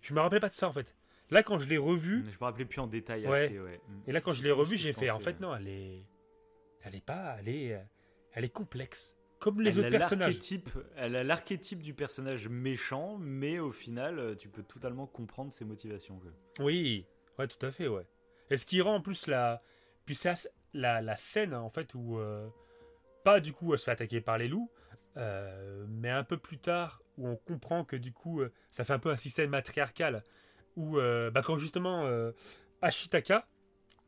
Je 0.00 0.14
me 0.14 0.20
rappelais 0.20 0.40
pas 0.40 0.48
de 0.48 0.54
ça 0.54 0.68
en 0.68 0.72
fait. 0.72 0.94
Là, 1.30 1.42
quand 1.42 1.58
je 1.58 1.68
l'ai 1.68 1.78
revu, 1.78 2.24
Je 2.30 2.36
me 2.38 2.44
rappelais 2.44 2.64
plus 2.64 2.80
en 2.80 2.86
détail 2.86 3.26
Ouais. 3.26 3.46
assez, 3.46 3.58
ouais. 3.58 3.80
Mm. 3.88 4.00
et 4.06 4.12
là, 4.12 4.20
quand 4.20 4.32
je 4.32 4.42
l'ai 4.44 4.50
pense 4.50 4.58
revu, 4.60 4.76
que 4.76 4.80
j'ai 4.82 4.92
fait, 4.92 5.10
en 5.10 5.18
fait, 5.18 5.40
non, 5.40 5.54
elle 5.56 5.66
est, 5.68 6.04
elle 6.82 6.94
est 6.94 7.04
pas, 7.04 7.36
elle 7.40 7.48
est, 7.48 7.74
euh, 7.74 7.80
elle 8.32 8.44
est 8.44 8.48
complexe, 8.50 9.16
comme 9.40 9.60
les 9.60 9.70
Elle 9.70 9.80
autres 9.80 9.90
personnages. 9.90 10.38
Elle 10.94 11.16
a 11.16 11.24
l'archétype 11.24 11.82
du 11.82 11.94
personnage 11.94 12.48
méchant, 12.48 13.18
mais 13.18 13.58
au 13.58 13.72
final, 13.72 14.18
euh, 14.20 14.34
tu 14.36 14.48
peux 14.48 14.62
totalement 14.62 15.06
comprendre 15.08 15.52
ses 15.52 15.64
motivations. 15.64 16.18
quoi. 16.20 16.30
Oui, 16.60 17.06
ouais, 17.40 17.48
tout 17.48 17.64
à 17.66 17.72
fait, 17.72 17.88
ouais. 17.88 18.06
Et 18.50 18.56
ce 18.56 18.64
qui 18.66 18.80
rend 18.80 18.94
en 18.96 19.00
plus 19.00 19.26
la, 19.26 19.62
puis 20.04 20.14
c'est 20.14 20.28
assez- 20.28 20.50
la, 20.76 21.00
la 21.02 21.16
scène 21.16 21.54
en 21.54 21.70
fait 21.70 21.94
où 21.94 22.18
euh, 22.18 22.46
pas 23.24 23.40
du 23.40 23.52
coup 23.52 23.72
elle 23.72 23.78
se 23.78 23.84
fait 23.84 23.90
attaquer 23.90 24.20
par 24.20 24.38
les 24.38 24.48
loups, 24.48 24.70
euh, 25.16 25.84
mais 25.88 26.10
un 26.10 26.24
peu 26.24 26.36
plus 26.36 26.58
tard 26.58 27.02
où 27.18 27.26
on 27.28 27.36
comprend 27.36 27.84
que 27.84 27.96
du 27.96 28.12
coup 28.12 28.40
euh, 28.42 28.52
ça 28.70 28.84
fait 28.84 28.92
un 28.92 28.98
peu 28.98 29.10
un 29.10 29.16
système 29.16 29.50
matriarcal 29.50 30.22
où 30.76 30.96
bah, 31.32 31.40
quand 31.42 31.56
justement 31.56 32.06
Ashitaka 32.82 33.48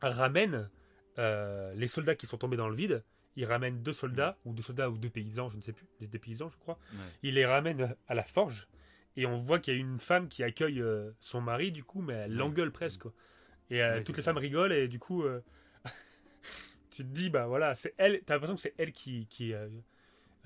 ramène 0.02 0.68
les 1.16 1.86
soldats 1.88 2.14
qui 2.14 2.26
sont 2.26 2.36
tombés 2.38 2.56
dans 2.58 2.68
le 2.68 2.74
vide, 2.76 3.02
il 3.36 3.44
ramène 3.46 3.82
deux 3.82 3.92
soldats 3.94 4.36
ou 4.44 4.52
deux 4.52 4.62
soldats 4.62 4.90
ou 4.90 4.98
deux 4.98 5.08
paysans, 5.10 5.48
je 5.48 5.56
ne 5.56 5.62
sais 5.62 5.72
plus, 5.72 5.86
des, 6.00 6.06
des 6.06 6.18
paysans 6.18 6.48
je 6.50 6.58
crois 6.58 6.78
Ouais. 6.92 6.98
il 7.22 7.34
les 7.34 7.46
ramène 7.46 7.96
à 8.06 8.14
la 8.14 8.22
forge 8.22 8.68
et 9.16 9.24
on 9.26 9.36
voit 9.38 9.58
qu'il 9.58 9.74
y 9.74 9.76
a 9.76 9.80
une 9.80 9.98
femme 9.98 10.28
qui 10.28 10.42
accueille 10.44 10.84
son 11.20 11.40
mari 11.40 11.72
du 11.72 11.84
coup 11.84 12.02
mais 12.02 12.12
elle 12.12 12.32
Ouais. 12.32 12.36
l'engueule 12.38 12.70
presque 12.70 13.00
quoi. 13.02 13.12
et 13.70 13.80
Ouais, 13.80 14.04
toutes 14.04 14.16
les 14.18 14.22
ça. 14.22 14.30
femmes 14.30 14.38
rigolent 14.38 14.72
et 14.72 14.88
du 14.88 14.98
coup 14.98 15.22
euh, 15.24 15.40
tu 16.98 17.04
te 17.04 17.12
dis 17.14 17.30
bah 17.30 17.46
voilà 17.46 17.74
c'est 17.76 17.94
elle 17.96 18.20
t'as 18.26 18.34
l'impression 18.34 18.56
que 18.56 18.60
c'est 18.60 18.74
elle 18.76 18.92
qui 18.92 19.26
qui 19.26 19.52
euh, 19.54 19.68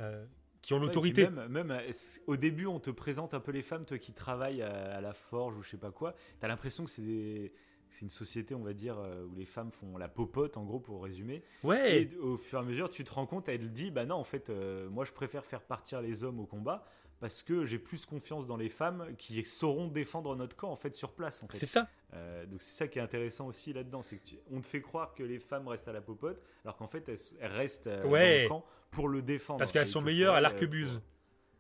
euh, 0.01 0.25
qui 0.61 0.75
ont 0.75 0.79
l'autorité 0.79 1.29
Même, 1.29 1.49
même, 1.49 1.71
euh, 1.73 1.91
au 2.29 2.37
début, 2.37 2.67
on 2.67 2.79
te 2.79 2.91
présente 2.91 3.35
un 3.35 3.41
peu 3.41 3.51
les 3.51 3.63
femmes, 3.63 3.85
toi 3.85 3.99
qui 3.99 4.13
travaillent 4.13 4.63
à, 4.63 4.97
à 4.97 5.01
la 5.01 5.13
forge 5.13 5.57
ou 5.57 5.63
je 5.63 5.71
sais 5.71 5.77
pas 5.77 5.91
quoi. 5.91 6.15
T'as 6.39 6.47
l'impression 6.47 6.85
que 6.85 6.91
c'est 6.91 7.03
des- 7.03 7.53
c'est 7.89 8.03
une 8.03 8.11
société, 8.11 8.55
on 8.55 8.63
va 8.63 8.73
dire, 8.73 8.97
où 9.31 9.35
les 9.35 9.45
femmes 9.45 9.73
font 9.73 9.99
la 9.99 10.09
popote, 10.09 10.57
en 10.57 10.65
gros, 10.65 10.79
pour 10.81 11.03
résumer. 11.03 11.43
ouais 11.65 12.03
Et 12.03 12.17
au 12.19 12.37
fur 12.39 12.59
et 12.59 12.63
à 12.63 12.65
mesure, 12.65 12.89
tu 12.91 13.03
te 13.05 13.13
rends 13.13 13.27
compte, 13.27 13.49
elle 13.49 13.71
dit, 13.73 13.91
bah 13.91 14.07
non, 14.07 14.15
en 14.15 14.25
fait, 14.25 14.49
euh, 14.51 14.89
moi, 14.89 15.05
je 15.05 15.13
préfère 15.13 15.45
faire 15.45 15.63
partir 15.63 16.01
les 16.01 16.23
hommes 16.25 16.39
au 16.41 16.47
combat 16.47 16.85
parce 17.23 17.43
que 17.45 17.65
j'ai 17.65 17.79
plus 17.79 18.05
confiance 18.05 18.47
dans 18.49 18.57
les 18.57 18.69
femmes 18.69 19.15
qui 19.17 19.43
sauront 19.45 19.87
défendre 19.87 20.35
notre 20.35 20.57
camp, 20.57 20.71
en 20.71 20.77
fait, 20.77 20.95
sur 20.95 21.13
place. 21.15 21.43
En 21.43 21.49
fait. 21.49 21.57
c'est 21.57 21.67
ça 21.67 21.89
Euh, 22.15 22.45
donc 22.47 22.61
c'est 22.61 22.77
ça 22.77 22.89
qui 22.89 22.99
est 22.99 23.03
intéressant 23.03 23.47
aussi 23.47 23.73
là-dedans, 23.73 24.03
c'est 24.03 24.19
que 24.19 24.25
tu- 24.25 24.39
on 24.51 24.61
te 24.61 24.67
fait 24.67 24.83
croire 24.83 25.15
que 25.15 25.23
les 25.23 25.39
femmes 25.39 25.67
restent 25.69 25.89
à 25.89 25.93
la 25.95 26.03
popote, 26.03 26.43
alors 26.65 26.77
qu'en 26.77 26.89
fait 26.89 27.09
elles, 27.09 27.17
elles 27.41 27.53
restent 27.53 27.87
euh, 27.87 28.05
Ouais. 28.05 28.37
dans 28.37 28.43
le 28.43 28.49
camp 28.61 28.65
pour 28.91 29.09
le 29.09 29.23
défendre. 29.23 29.59
parce 29.61 29.73
qu'elles 29.73 29.87
sont 29.87 30.03
meilleures 30.03 30.35
à 30.35 30.41
l'arquebuse 30.43 30.91
pour- 30.91 31.03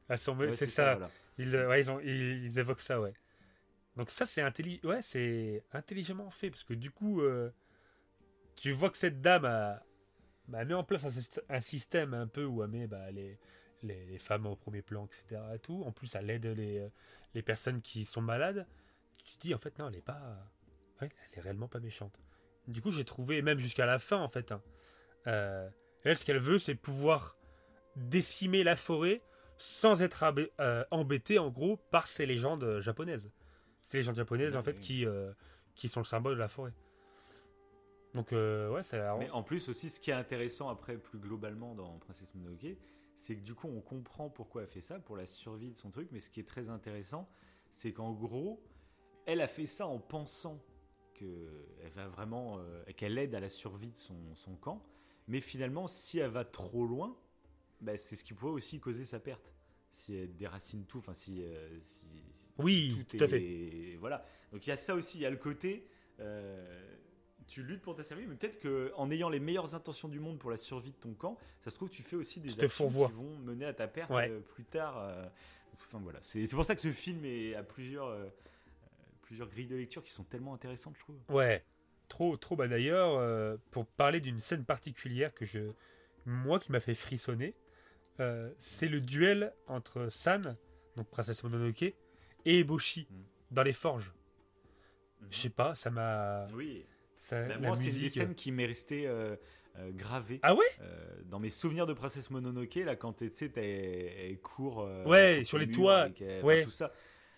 elles 0.08 0.18
sont 0.18 0.34
me- 0.34 0.46
Ouais, 0.46 0.50
c'est 0.50 0.66
ça, 0.66 0.96
voilà. 0.96 1.10
Ils, 1.38 1.54
euh, 1.56 1.68
ouais, 1.68 1.80
ils, 1.80 1.90
ont, 1.90 2.00
ils, 2.00 2.44
ils 2.44 2.58
évoquent 2.58 2.82
ça 2.82 3.00
ouais 3.00 3.14
donc 3.96 4.10
ça 4.10 4.26
c'est 4.26 4.42
intelli- 4.42 4.84
ouais, 4.84 5.00
c'est 5.00 5.64
intelligemment 5.72 6.28
fait 6.30 6.50
parce 6.50 6.64
que 6.64 6.74
du 6.74 6.90
coup 6.90 7.22
euh, 7.22 7.50
tu 8.56 8.72
vois 8.72 8.90
que 8.90 8.98
cette 8.98 9.20
dame 9.22 9.44
a, 9.46 9.82
bah, 10.48 10.64
mis 10.66 10.74
en 10.74 10.84
place 10.84 11.04
un, 11.04 11.08
syst- 11.10 11.40
un 11.48 11.60
système 11.60 12.12
un 12.14 12.26
peu 12.26 12.44
où 12.44 12.62
elle 12.62 12.70
met 12.70 12.86
bah, 12.86 13.10
les, 13.10 13.38
les, 13.82 14.04
les 14.06 14.18
femmes 14.18 14.46
au 14.46 14.56
premier 14.56 14.82
plan, 14.82 15.06
etc. 15.06 15.40
Et 15.54 15.58
tout. 15.58 15.82
En 15.84 15.92
plus, 15.92 16.14
elle 16.14 16.30
aide 16.30 16.46
les, 16.46 16.86
les 17.34 17.42
personnes 17.42 17.80
qui 17.82 18.04
sont 18.04 18.22
malades. 18.22 18.66
Tu 19.24 19.36
te 19.36 19.40
dis, 19.46 19.54
en 19.54 19.58
fait, 19.58 19.78
non, 19.78 19.88
elle 19.88 19.96
est 19.96 20.02
pas. 20.02 20.20
ouais, 21.00 21.08
elle 21.32 21.38
est 21.38 21.42
réellement 21.42 21.68
pas 21.68 21.80
méchante. 21.80 22.20
Du 22.68 22.80
coup, 22.80 22.90
j'ai 22.90 23.04
trouvé, 23.04 23.42
même 23.42 23.58
jusqu'à 23.58 23.86
la 23.86 23.98
fin, 23.98 24.18
en 24.18 24.28
fait. 24.28 24.52
hein, 24.52 24.62
euh, 25.26 25.68
elle, 26.04 26.16
ce 26.18 26.24
qu'elle 26.24 26.38
veut, 26.38 26.58
c'est 26.58 26.74
pouvoir 26.74 27.36
décimer 27.96 28.64
la 28.64 28.76
forêt 28.76 29.22
sans 29.58 30.02
être 30.02 30.24
euh, 30.60 30.84
embêtée, 30.90 31.38
en 31.38 31.50
gros, 31.50 31.76
par 31.76 32.08
ces 32.08 32.26
légendes 32.26 32.64
euh, 32.64 32.80
japonaises. 32.80 33.30
Ces 33.82 33.98
légendes 33.98 34.16
japonaises, 34.16 34.56
en 34.56 34.62
fait, 34.62 34.78
qui, 34.80 35.06
euh, 35.06 35.32
qui 35.74 35.88
sont 35.88 36.00
le 36.00 36.04
symbole 36.06 36.34
de 36.34 36.38
la 36.40 36.48
forêt. 36.48 36.72
Donc, 38.14 38.32
ouais, 38.32 38.82
ça. 38.82 39.16
Mais 39.18 39.30
en 39.30 39.42
plus 39.42 39.68
aussi, 39.68 39.88
ce 39.88 39.98
qui 39.98 40.10
est 40.10 40.14
intéressant 40.14 40.68
après 40.68 40.98
plus 40.98 41.18
globalement 41.18 41.74
dans 41.74 41.98
Princesse 41.98 42.34
Mononoke, 42.34 42.76
c'est 43.14 43.36
que 43.36 43.42
du 43.42 43.54
coup 43.54 43.68
on 43.68 43.80
comprend 43.80 44.28
pourquoi 44.30 44.62
elle 44.62 44.68
fait 44.68 44.80
ça 44.80 44.98
pour 44.98 45.16
la 45.16 45.26
survie 45.26 45.70
de 45.70 45.76
son 45.76 45.90
truc. 45.90 46.08
Mais 46.12 46.20
ce 46.20 46.30
qui 46.30 46.40
est 46.40 46.48
très 46.48 46.68
intéressant, 46.68 47.28
c'est 47.70 47.92
qu'en 47.92 48.12
gros, 48.12 48.62
elle 49.26 49.40
a 49.40 49.48
fait 49.48 49.66
ça 49.66 49.86
en 49.86 49.98
pensant 49.98 50.62
que 51.14 51.66
elle 51.82 51.92
va 51.92 52.08
vraiment, 52.08 52.58
euh, 52.58 52.82
qu'elle 52.96 53.18
aide 53.18 53.34
à 53.34 53.40
la 53.40 53.48
survie 53.48 53.90
de 53.92 53.98
son, 53.98 54.34
son 54.34 54.56
camp. 54.56 54.84
Mais 55.28 55.40
finalement, 55.40 55.86
si 55.86 56.18
elle 56.18 56.30
va 56.30 56.44
trop 56.44 56.86
loin, 56.86 57.16
bah, 57.80 57.96
c'est 57.96 58.16
ce 58.16 58.24
qui 58.24 58.34
pourrait 58.34 58.52
aussi 58.52 58.80
causer 58.80 59.04
sa 59.04 59.20
perte. 59.20 59.52
Si 59.90 60.14
elle 60.16 60.34
déracine 60.36 60.84
tout, 60.86 60.98
enfin 60.98 61.14
si, 61.14 61.42
euh, 61.44 61.78
si- 61.82 62.22
Oui, 62.58 63.04
tout 63.08 63.16
à 63.24 63.28
est- 63.36 63.96
Voilà. 63.96 64.24
Donc 64.52 64.66
il 64.66 64.70
y 64.70 64.72
a 64.72 64.76
ça 64.76 64.94
aussi, 64.94 65.18
il 65.18 65.20
y 65.22 65.26
a 65.26 65.30
le 65.30 65.36
côté. 65.36 65.86
euh, 66.20 66.96
tu 67.52 67.62
luttes 67.62 67.82
pour 67.82 67.94
ta 67.94 68.02
survie, 68.02 68.26
mais 68.26 68.34
peut-être 68.34 68.60
qu'en 68.60 69.10
ayant 69.10 69.28
les 69.28 69.38
meilleures 69.40 69.74
intentions 69.74 70.08
du 70.08 70.18
monde 70.20 70.38
pour 70.38 70.50
la 70.50 70.56
survie 70.56 70.92
de 70.92 70.96
ton 70.96 71.12
camp, 71.12 71.36
ça 71.62 71.70
se 71.70 71.76
trouve, 71.76 71.90
tu 71.90 72.02
fais 72.02 72.16
aussi 72.16 72.40
des 72.40 72.48
actions 72.62 72.88
qui 72.88 72.94
vont 73.12 73.36
mener 73.40 73.66
à 73.66 73.74
ta 73.74 73.86
perte 73.88 74.10
Ouais. 74.10 74.30
euh, 74.30 74.40
plus 74.40 74.64
tard. 74.64 74.96
euh, 74.98 75.26
enfin 75.74 75.98
voilà, 76.02 76.18
c'est 76.22 76.46
pour 76.52 76.64
ça 76.64 76.74
que 76.74 76.80
ce 76.80 76.90
film 76.90 77.24
est 77.24 77.54
à 77.54 77.62
plusieurs, 77.62 78.06
euh, 78.06 78.26
plusieurs 79.22 79.48
grilles 79.48 79.66
de 79.66 79.76
lecture 79.76 80.02
qui 80.02 80.10
sont 80.12 80.24
tellement 80.24 80.54
intéressantes, 80.54 80.94
je 80.96 81.00
trouve. 81.00 81.16
Ouais, 81.28 81.62
trop, 82.08 82.36
trop. 82.38 82.56
Bah 82.56 82.68
d'ailleurs, 82.68 83.16
euh, 83.18 83.56
pour 83.70 83.86
parler 83.86 84.20
d'une 84.20 84.40
scène 84.40 84.64
particulière 84.64 85.34
que 85.34 85.44
je, 85.44 85.72
moi, 86.24 86.58
qui 86.58 86.72
m'a 86.72 86.80
fait 86.80 86.94
frissonner, 86.94 87.54
euh, 88.20 88.50
c'est 88.58 88.88
le 88.88 89.00
duel 89.02 89.52
entre 89.66 90.08
San, 90.10 90.56
donc 90.96 91.08
princesse 91.10 91.42
Mononoke, 91.44 91.82
et 91.82 91.94
Eboshi 92.44 93.06
Mm. 93.10 93.14
dans 93.50 93.62
les 93.62 93.72
forges. 93.74 94.12
Je 95.30 95.38
sais 95.38 95.50
pas, 95.50 95.74
ça 95.74 95.90
m'a. 95.90 96.46
Oui. 96.54 96.84
Ça- 97.22 97.46
Bah, 97.46 97.58
moi, 97.58 97.76
c'est 97.76 97.88
une 97.90 97.98
des 98.00 98.10
scènes 98.10 98.34
qui 98.34 98.50
m'est 98.52 98.66
restée 98.66 99.06
euh, 99.06 99.36
euh, 99.78 99.90
gravée. 99.92 100.40
Ah 100.42 100.54
ouais? 100.54 100.64
Euh, 100.80 101.14
dans 101.26 101.38
mes 101.38 101.48
souvenirs 101.48 101.86
de 101.86 101.92
Princesse 101.92 102.30
Mononoke, 102.30 102.74
là, 102.74 102.96
quand 102.96 103.12
tu 103.14 103.30
sais, 103.32 103.50
elle 103.56 104.40
court 104.40 104.80
euh, 104.82 105.04
Ouais, 105.06 105.44
sur 105.44 105.56
le 105.58 105.64
les 105.64 105.68
mur 105.68 105.76
toits, 105.76 106.00
avec, 106.00 106.20
euh, 106.20 106.38
enfin, 106.38 106.46
ouais. 106.48 106.64
tout 106.64 106.70
ça. 106.70 106.92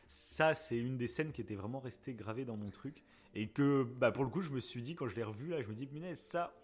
Ça, 0.07 0.55
c'est 0.55 0.79
une 0.79 0.97
des 0.97 1.07
scènes 1.07 1.33
qui 1.33 1.41
était 1.43 1.55
vraiment 1.55 1.81
restée 1.81 2.15
gravée 2.15 2.45
dans 2.45 2.57
mon 2.57 2.71
truc. 2.71 3.03
Et 3.35 3.49
que, 3.49 3.83
bah, 3.83 4.11
pour 4.11 4.25
le 4.25 4.31
coup, 4.31 4.43
je 4.43 4.51
me 4.51 4.61
suis 4.61 4.81
dit, 4.81 4.95
quand 4.95 5.09
je 5.09 5.17
l'ai 5.17 5.23
revu, 5.25 5.49
là, 5.51 5.61
je 5.61 5.69
me 5.69 5.75
dis, 5.75 5.87
punaise, 5.87 6.19
ça, 6.19 6.55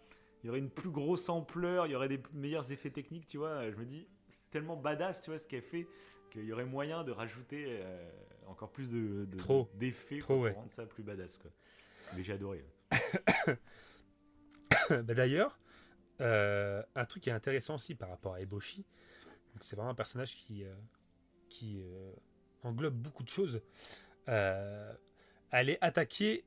il 0.43 0.47
y 0.47 0.51
aurait 0.51 0.59
une 0.61 0.71
plus 0.71 0.91
grosse 0.91 1.29
ampleur, 1.29 1.87
il 1.87 1.91
y 1.93 1.95
aurait 1.95 2.09
des 2.09 2.21
meilleurs 2.33 2.73
effets 2.73 2.91
techniques, 2.91 3.27
tu 3.27 3.37
vois. 3.39 3.71
Je 3.71 3.77
me 3.77 3.85
dis, 3.85 4.07
c'est 4.29 4.49
tellement 4.51 4.77
badass, 4.77 5.23
tu 5.23 5.31
vois, 5.31 5.39
ce 5.39 5.47
qu'elle 5.47 5.63
fait, 5.63 5.87
qu'il 6.31 6.45
y 6.45 6.53
aurait 6.53 6.65
moyen 6.65 7.05
de 7.05 7.13
rajouter 7.13 7.65
euh, 7.69 8.09
encore 8.47 8.71
plus 8.71 8.93
de, 8.93 9.25
de- 9.27 9.37
Trop. 9.37 9.69
d'effets 9.75 10.19
Trop, 10.19 10.35
pour 10.35 10.43
ouais. 10.45 10.53
rendre 10.53 10.71
ça 10.71 10.87
plus 10.87 11.03
badass, 11.03 11.37
quoi. 11.39 11.51
Mais 12.17 12.23
j'ai 12.23 12.33
adoré. 12.33 12.65
Bah, 14.91 15.15
D'ailleurs, 15.15 15.59
euh, 16.21 16.83
un 16.95 17.05
truc 17.05 17.23
qui 17.23 17.31
est 17.31 17.33
intéressant 17.33 17.77
aussi 17.77 17.95
par 17.95 18.09
rapport 18.09 18.35
à 18.35 18.41
Eboshi, 18.41 18.85
c'est 19.61 19.77
vraiment 19.77 19.91
un 19.91 19.95
personnage 19.95 20.35
qui, 20.37 20.65
euh, 20.65 20.75
euh, 21.63 22.13
englobe 22.63 22.95
beaucoup 22.95 23.23
de 23.23 23.29
choses. 23.29 23.63
Elle 24.27 25.69
est 25.69 25.79
attaquée 25.81 26.45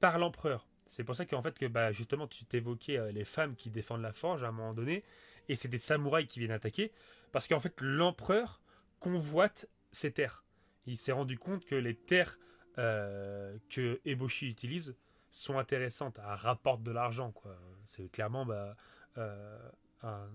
par 0.00 0.18
l'empereur. 0.18 0.66
C'est 0.86 1.04
pour 1.04 1.14
ça 1.14 1.26
qu'en 1.26 1.42
fait 1.42 1.58
que 1.58 1.66
bah, 1.66 1.92
justement 1.92 2.26
tu 2.26 2.46
t'évoquais 2.46 3.12
les 3.12 3.24
femmes 3.24 3.56
qui 3.56 3.68
défendent 3.70 4.00
la 4.00 4.12
forge 4.12 4.42
à 4.42 4.48
un 4.48 4.52
moment 4.52 4.72
donné, 4.72 5.04
et 5.48 5.56
c'est 5.56 5.68
des 5.68 5.78
samouraïs 5.78 6.26
qui 6.28 6.38
viennent 6.38 6.52
attaquer, 6.52 6.92
parce 7.32 7.46
qu'en 7.46 7.60
fait 7.60 7.74
l'empereur 7.80 8.62
convoite 9.00 9.68
ses 9.92 10.12
terres. 10.12 10.44
Il 10.86 10.96
s'est 10.96 11.12
rendu 11.12 11.36
compte 11.36 11.66
que 11.66 11.74
les 11.74 11.94
terres 11.94 12.38
que 12.76 14.00
Eboshi 14.04 14.48
utilise 14.48 14.94
sont 15.38 15.58
intéressantes, 15.58 16.18
elles 16.18 16.34
rapportent 16.34 16.82
de 16.82 16.90
l'argent. 16.92 17.30
quoi. 17.32 17.56
C'est 17.86 18.08
clairement 18.10 18.44
bah, 18.46 18.76
euh, 19.18 19.58
un- 20.02 20.28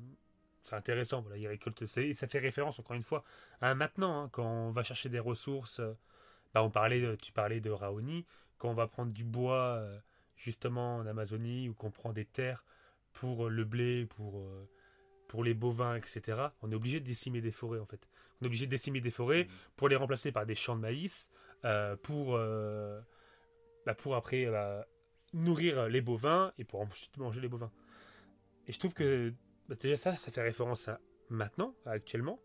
c'est 0.61 0.75
intéressant. 0.75 1.21
Voilà, 1.21 1.37
il 1.37 1.47
récolte, 1.47 1.83
et 1.97 2.13
ça 2.13 2.27
fait 2.27 2.39
référence 2.39 2.79
encore 2.79 2.95
une 2.95 3.03
fois 3.03 3.23
à 3.61 3.75
maintenant, 3.75 4.23
hein, 4.23 4.29
quand 4.31 4.45
on 4.45 4.71
va 4.71 4.83
chercher 4.83 5.09
des 5.09 5.19
ressources. 5.19 5.79
euh, 5.79 5.93
bah, 6.53 6.63
on 6.63 6.69
parlait, 6.69 7.01
de- 7.01 7.15
tu 7.15 7.31
parlais 7.31 7.59
de 7.61 7.69
Raoni, 7.71 8.25
quand 8.59 8.69
on 8.69 8.73
va 8.75 8.87
prendre 8.87 9.11
du 9.11 9.23
bois 9.23 9.75
euh, 9.77 9.99
justement 10.37 10.97
en 10.97 11.05
Amazonie 11.07 11.67
ou 11.69 11.73
qu'on 11.73 11.91
prend 11.91 12.13
des 12.13 12.25
terres 12.25 12.63
pour 13.13 13.49
le 13.49 13.63
blé, 13.65 14.05
pour, 14.05 14.39
euh, 14.39 14.67
pour 15.27 15.43
les 15.43 15.53
bovins, 15.55 15.95
etc. 15.95 16.53
On 16.61 16.71
est 16.71 16.75
obligé 16.75 16.99
de 16.99 17.05
décimer 17.05 17.41
des 17.41 17.51
forêts 17.51 17.79
en 17.79 17.85
fait. 17.85 18.07
On 18.41 18.45
est 18.45 18.47
obligé 18.47 18.65
de 18.67 18.71
décimer 18.71 19.01
des 19.01 19.11
forêts 19.11 19.47
pour 19.75 19.89
les 19.89 19.95
remplacer 19.95 20.31
par 20.31 20.45
des 20.45 20.55
champs 20.55 20.75
de 20.75 20.81
maïs, 20.81 21.29
pour, 22.03 22.37
bah, 23.85 23.95
pour 23.95 24.15
après 24.15 24.45
bah, 24.45 24.85
nourrir 25.33 25.87
les 25.89 26.01
bovins 26.01 26.51
et 26.57 26.63
pour 26.63 26.81
ensuite 26.81 27.17
manger 27.17 27.41
les 27.41 27.47
bovins. 27.47 27.71
Et 28.67 28.73
je 28.73 28.79
trouve 28.79 28.93
que 28.93 29.33
bah, 29.67 29.75
déjà 29.79 29.97
ça, 29.97 30.15
ça 30.15 30.31
fait 30.31 30.41
référence 30.41 30.87
à 30.87 30.99
maintenant, 31.29 31.75
à 31.85 31.91
actuellement. 31.91 32.39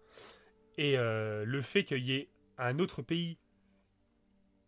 Et 0.76 0.97
euh, 0.97 1.45
le 1.45 1.61
fait 1.62 1.84
qu'il 1.84 2.05
y 2.05 2.14
ait 2.14 2.28
un 2.57 2.78
autre 2.78 3.03
pays 3.03 3.39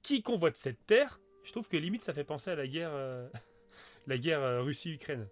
qui 0.02 0.22
convoite 0.22 0.56
cette 0.56 0.84
terre, 0.86 1.20
je 1.44 1.52
trouve 1.52 1.68
que 1.68 1.76
limite 1.76 2.02
ça 2.02 2.12
fait 2.12 2.24
penser 2.24 2.50
à 2.50 2.56
la 2.56 2.66
guerre, 2.66 2.90
euh, 2.92 3.28
la 4.06 4.18
guerre 4.18 4.40
euh, 4.40 4.62
Russie-Ukraine. 4.62 5.28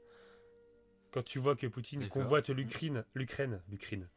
Quand 1.11 1.22
tu 1.22 1.39
vois 1.39 1.57
que 1.57 1.66
Poutine 1.66 2.09
convoite 2.09 2.51
l'Ukraine, 2.51 3.05
l'Ukraine, 3.14 3.62
l'Ukraine, 3.70 4.09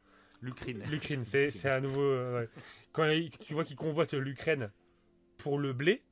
L'Ukraine. 0.42 0.82
L'Ukraine, 0.90 1.24
c'est 1.24 1.52
c'est 1.52 1.70
un 1.70 1.80
nouveau. 1.80 2.02
euh, 2.02 2.40
ouais. 2.40 2.48
Quand 2.92 3.08
tu 3.40 3.54
vois 3.54 3.64
qu'ils 3.64 3.76
convoitent 3.76 4.14
l'Ukraine 4.14 4.72
pour 5.38 5.56
le 5.58 5.72
blé, 5.72 6.02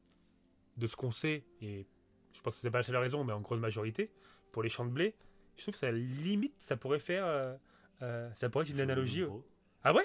de 0.77 0.87
ce 0.87 0.95
qu'on 0.95 1.11
sait, 1.11 1.45
et 1.61 1.89
je 2.33 2.41
pense 2.43 2.55
que 2.57 2.61
c'est 2.61 2.71
pas 2.71 2.79
la 2.79 2.85
seule 2.85 2.97
raison, 2.97 3.25
mais 3.25 3.33
en 3.33 3.41
grande 3.41 3.61
majorité, 3.61 4.11
pour 4.53 4.63
les 4.63 4.69
champs 4.69 4.85
de 4.85 4.91
blé, 4.91 5.15
je 5.57 5.63
trouve 5.63 5.75
que 5.75 5.81
ça 5.81 5.91
limite, 5.93 6.55
ça 6.59 6.77
pourrait 6.77 6.99
faire. 6.99 7.25
euh, 7.27 7.55
euh, 8.03 8.31
ça 8.35 8.49
pourrait 8.49 8.65
être 8.65 8.71
une 8.71 8.81
analogie. 8.81 9.25
Moi, 9.25 9.43
Ah 9.85 9.93
ouais? 9.95 10.05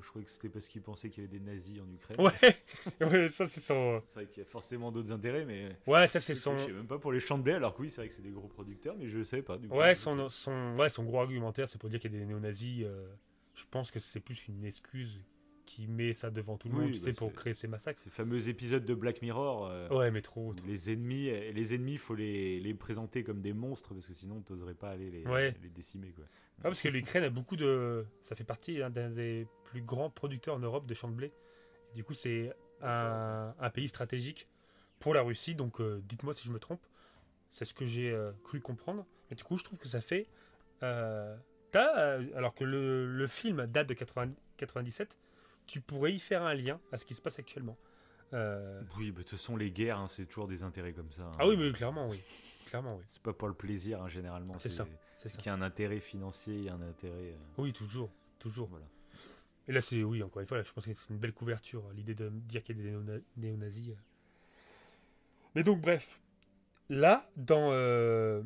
Je 0.00 0.06
croyais 0.08 0.24
que 0.24 0.30
c'était 0.30 0.48
parce 0.48 0.68
qu'ils 0.68 0.80
pensaient 0.82 1.10
qu'il 1.10 1.24
y 1.24 1.26
avait 1.26 1.38
des 1.38 1.44
nazis 1.44 1.80
en 1.80 1.90
Ukraine. 1.92 2.20
Ouais 2.20 2.64
Ouais, 3.00 3.28
ça 3.28 3.46
c'est 3.46 3.58
son. 3.60 4.00
C'est 4.06 4.20
vrai 4.20 4.26
qu'il 4.30 4.44
y 4.44 4.46
a 4.46 4.48
forcément 4.48 4.92
d'autres 4.92 5.10
intérêts, 5.10 5.44
mais. 5.44 5.76
Ouais, 5.88 6.06
ça 6.06 6.20
c'est 6.20 6.34
Je 6.34 6.38
son. 6.38 6.56
sais 6.56 6.70
même 6.72 6.86
pas 6.86 6.98
pour 7.00 7.10
les 7.10 7.18
champs 7.18 7.36
de 7.36 7.42
blé, 7.42 7.54
alors 7.54 7.74
que 7.74 7.82
oui, 7.82 7.90
c'est 7.90 8.02
vrai 8.02 8.08
que 8.08 8.14
c'est 8.14 8.22
des 8.22 8.30
gros 8.30 8.46
producteurs, 8.46 8.94
mais 8.96 9.08
je 9.08 9.24
savais 9.24 9.42
pas. 9.42 9.58
Du 9.58 9.66
coup. 9.68 9.74
Ouais, 9.76 9.96
son, 9.96 10.28
son, 10.28 10.76
ouais, 10.76 10.88
son 10.88 11.02
gros 11.02 11.18
argumentaire, 11.20 11.66
c'est 11.66 11.78
pour 11.80 11.88
dire 11.90 11.98
qu'il 11.98 12.12
y 12.12 12.16
a 12.16 12.20
des 12.20 12.26
néo-nazis. 12.26 12.84
euh, 12.84 13.08
je 13.54 13.64
pense 13.68 13.90
que 13.90 13.98
c'est 13.98 14.20
plus 14.20 14.46
une 14.46 14.64
excuse 14.64 15.20
qui 15.68 15.86
met 15.86 16.12
ça 16.12 16.30
devant 16.30 16.56
tout 16.56 16.68
le 16.68 16.74
Oui, 16.74 16.80
monde, 16.84 16.92
tu 16.92 16.98
bah, 17.00 17.04
sais, 17.04 17.12
pour 17.12 17.32
créer 17.32 17.52
ces 17.54 17.68
massacres. 17.68 18.00
Ces 18.00 18.10
fameux 18.10 18.48
épisodes 18.48 18.84
de 18.84 18.94
Black 18.94 19.20
Mirror. 19.22 19.66
euh, 19.66 19.88
Ouais, 19.90 20.10
mais 20.10 20.22
trop. 20.22 20.54
Les 20.66 20.90
ennemis, 20.90 21.26
et 21.26 21.52
les 21.52 21.74
ennemis, 21.74 21.98
faut 21.98 22.14
les, 22.14 22.58
les 22.60 22.74
présenter 22.74 23.22
comme 23.22 23.40
des 23.42 23.52
monstres 23.52 23.92
parce 23.94 24.06
que 24.06 24.14
sinon, 24.14 24.40
t'oserais 24.40 24.74
pas 24.74 24.90
aller 24.90 25.10
les, 25.10 25.24
Ouais. 25.26 25.54
les 25.62 25.68
décimer, 25.68 26.10
quoi. 26.12 26.24
Ah, 26.60 26.62
parce 26.64 26.80
que 26.80 26.88
l'Ukraine 26.88 27.22
a 27.24 27.30
beaucoup 27.30 27.54
de. 27.56 28.04
Ça 28.22 28.34
fait 28.34 28.44
partie 28.44 28.82
hein, 28.82 28.90
d'un 28.90 29.10
des 29.10 29.46
plus 29.64 29.82
grands 29.82 30.10
producteurs 30.10 30.56
en 30.56 30.58
Europe 30.60 30.86
de 30.86 30.94
champs 30.94 31.08
de 31.08 31.14
blé. 31.14 31.32
Du 31.94 32.02
coup, 32.02 32.14
c'est 32.14 32.52
un, 32.82 33.54
un 33.58 33.70
pays 33.70 33.88
stratégique 33.88 34.48
pour 34.98 35.14
la 35.14 35.22
Russie. 35.22 35.54
Donc, 35.54 35.80
euh, 35.80 36.00
dites-moi 36.08 36.34
si 36.34 36.46
je 36.48 36.52
me 36.52 36.58
trompe. 36.58 36.84
C'est 37.52 37.64
ce 37.64 37.74
que 37.74 37.84
j'ai 37.84 38.10
euh, 38.10 38.32
cru 38.44 38.60
comprendre. 38.60 39.06
Mais 39.30 39.36
du 39.36 39.44
coup, 39.44 39.56
je 39.58 39.64
trouve 39.64 39.78
que 39.78 39.88
ça 39.88 40.00
fait. 40.00 40.26
euh, 40.82 41.36
euh, 41.76 42.24
alors 42.34 42.54
que 42.54 42.64
le, 42.64 43.06
le 43.06 43.26
film 43.26 43.66
date 43.66 43.88
de 43.88 43.94
80 43.94 44.32
97, 44.56 45.16
tu 45.68 45.80
pourrais 45.80 46.12
y 46.12 46.18
faire 46.18 46.42
un 46.42 46.54
lien 46.54 46.80
à 46.90 46.96
ce 46.96 47.04
qui 47.04 47.14
se 47.14 47.20
passe 47.22 47.38
actuellement. 47.38 47.76
Euh, 48.32 48.82
Oui, 48.96 49.12
de 49.12 49.16
toute 49.18 49.30
façon, 49.30 49.56
les 49.56 49.70
guerres, 49.70 49.98
hein, 50.00 50.08
c'est 50.08 50.26
toujours 50.26 50.48
des 50.48 50.62
intérêts 50.64 50.92
comme 50.92 51.12
ça. 51.12 51.22
hein. 51.22 51.32
Ah 51.38 51.46
oui, 51.46 51.56
mais 51.56 51.70
clairement, 51.70 52.08
oui. 52.08 52.20
Clairement, 52.66 52.96
oui. 52.96 53.04
C'est 53.08 53.22
pas 53.22 53.32
pour 53.32 53.48
le 53.48 53.54
plaisir, 53.54 54.02
hein, 54.02 54.08
généralement. 54.08 54.58
C'est 54.58 54.68
ça, 54.68 54.86
C'est 55.14 55.30
qu'il 55.36 55.46
y 55.46 55.48
a 55.48 55.54
un 55.54 55.62
intérêt 55.62 56.00
financier, 56.00 56.54
il 56.56 56.64
y 56.64 56.68
a 56.68 56.74
un 56.74 56.82
intérêt. 56.82 57.32
euh, 57.32 57.36
Oui, 57.58 57.72
toujours. 57.72 58.10
Toujours. 58.38 58.68
Voilà. 58.68 58.84
Et 59.68 59.72
là, 59.72 59.80
c'est, 59.80 60.02
oui, 60.02 60.22
encore 60.22 60.40
une 60.40 60.46
fois, 60.48 60.58
là, 60.58 60.62
je 60.64 60.72
pense 60.72 60.84
que 60.84 60.92
c'est 60.92 61.12
une 61.12 61.18
belle 61.18 61.32
couverture, 61.32 61.84
l'idée 61.94 62.14
de 62.14 62.28
dire 62.30 62.62
qu'il 62.62 62.76
y 62.78 62.80
a 62.80 62.84
des 62.84 62.90
néo- 62.90 63.22
néo-nazis. 63.36 63.90
euh. 63.90 63.94
Mais 65.54 65.62
donc, 65.62 65.80
bref, 65.80 66.20
là, 66.88 67.28
dans, 67.36 67.70
euh, 67.72 68.42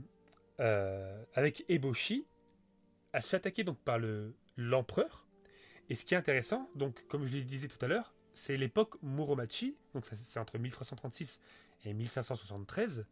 euh, 0.61 1.25
avec 1.35 1.65
Eboshi, 1.69 2.27
elle 3.13 3.23
se 3.23 3.29
fait 3.31 3.37
attaquer 3.37 3.65
donc 3.65 3.79
par 3.81 3.99
le, 3.99 4.35
l'empereur. 4.57 5.27
Et 5.89 5.95
ce 5.95 6.05
qui 6.05 6.15
est 6.15 6.17
intéressant, 6.17 6.71
donc, 6.75 7.05
comme 7.09 7.27
je 7.27 7.37
le 7.37 7.43
disais 7.43 7.69
tout 7.69 7.83
à 7.85 7.89
l'heure, 7.89 8.15
c'est 8.35 8.57
l'époque 8.57 8.97
Muromachi, 9.03 9.77
donc 9.95 10.07
c'est 10.07 10.39
entre 10.39 10.59
1336 10.59 11.41
et 11.85 11.93
1573. 11.93 13.07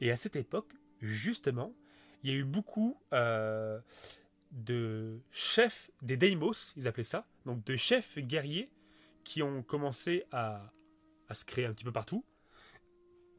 Et 0.00 0.10
à 0.10 0.16
cette 0.16 0.36
époque, 0.36 0.72
justement, 1.00 1.74
il 2.22 2.30
y 2.30 2.34
a 2.34 2.36
eu 2.36 2.44
beaucoup 2.44 3.00
euh, 3.12 3.80
de 4.50 5.20
chefs, 5.30 5.90
des 6.02 6.16
daimos, 6.16 6.72
ils 6.76 6.88
appelaient 6.88 7.04
ça, 7.04 7.26
donc 7.46 7.64
de 7.64 7.76
chefs 7.76 8.18
guerriers 8.18 8.70
qui 9.24 9.42
ont 9.42 9.62
commencé 9.62 10.24
à, 10.32 10.72
à 11.28 11.34
se 11.34 11.44
créer 11.44 11.66
un 11.66 11.72
petit 11.72 11.84
peu 11.84 11.92
partout, 11.92 12.24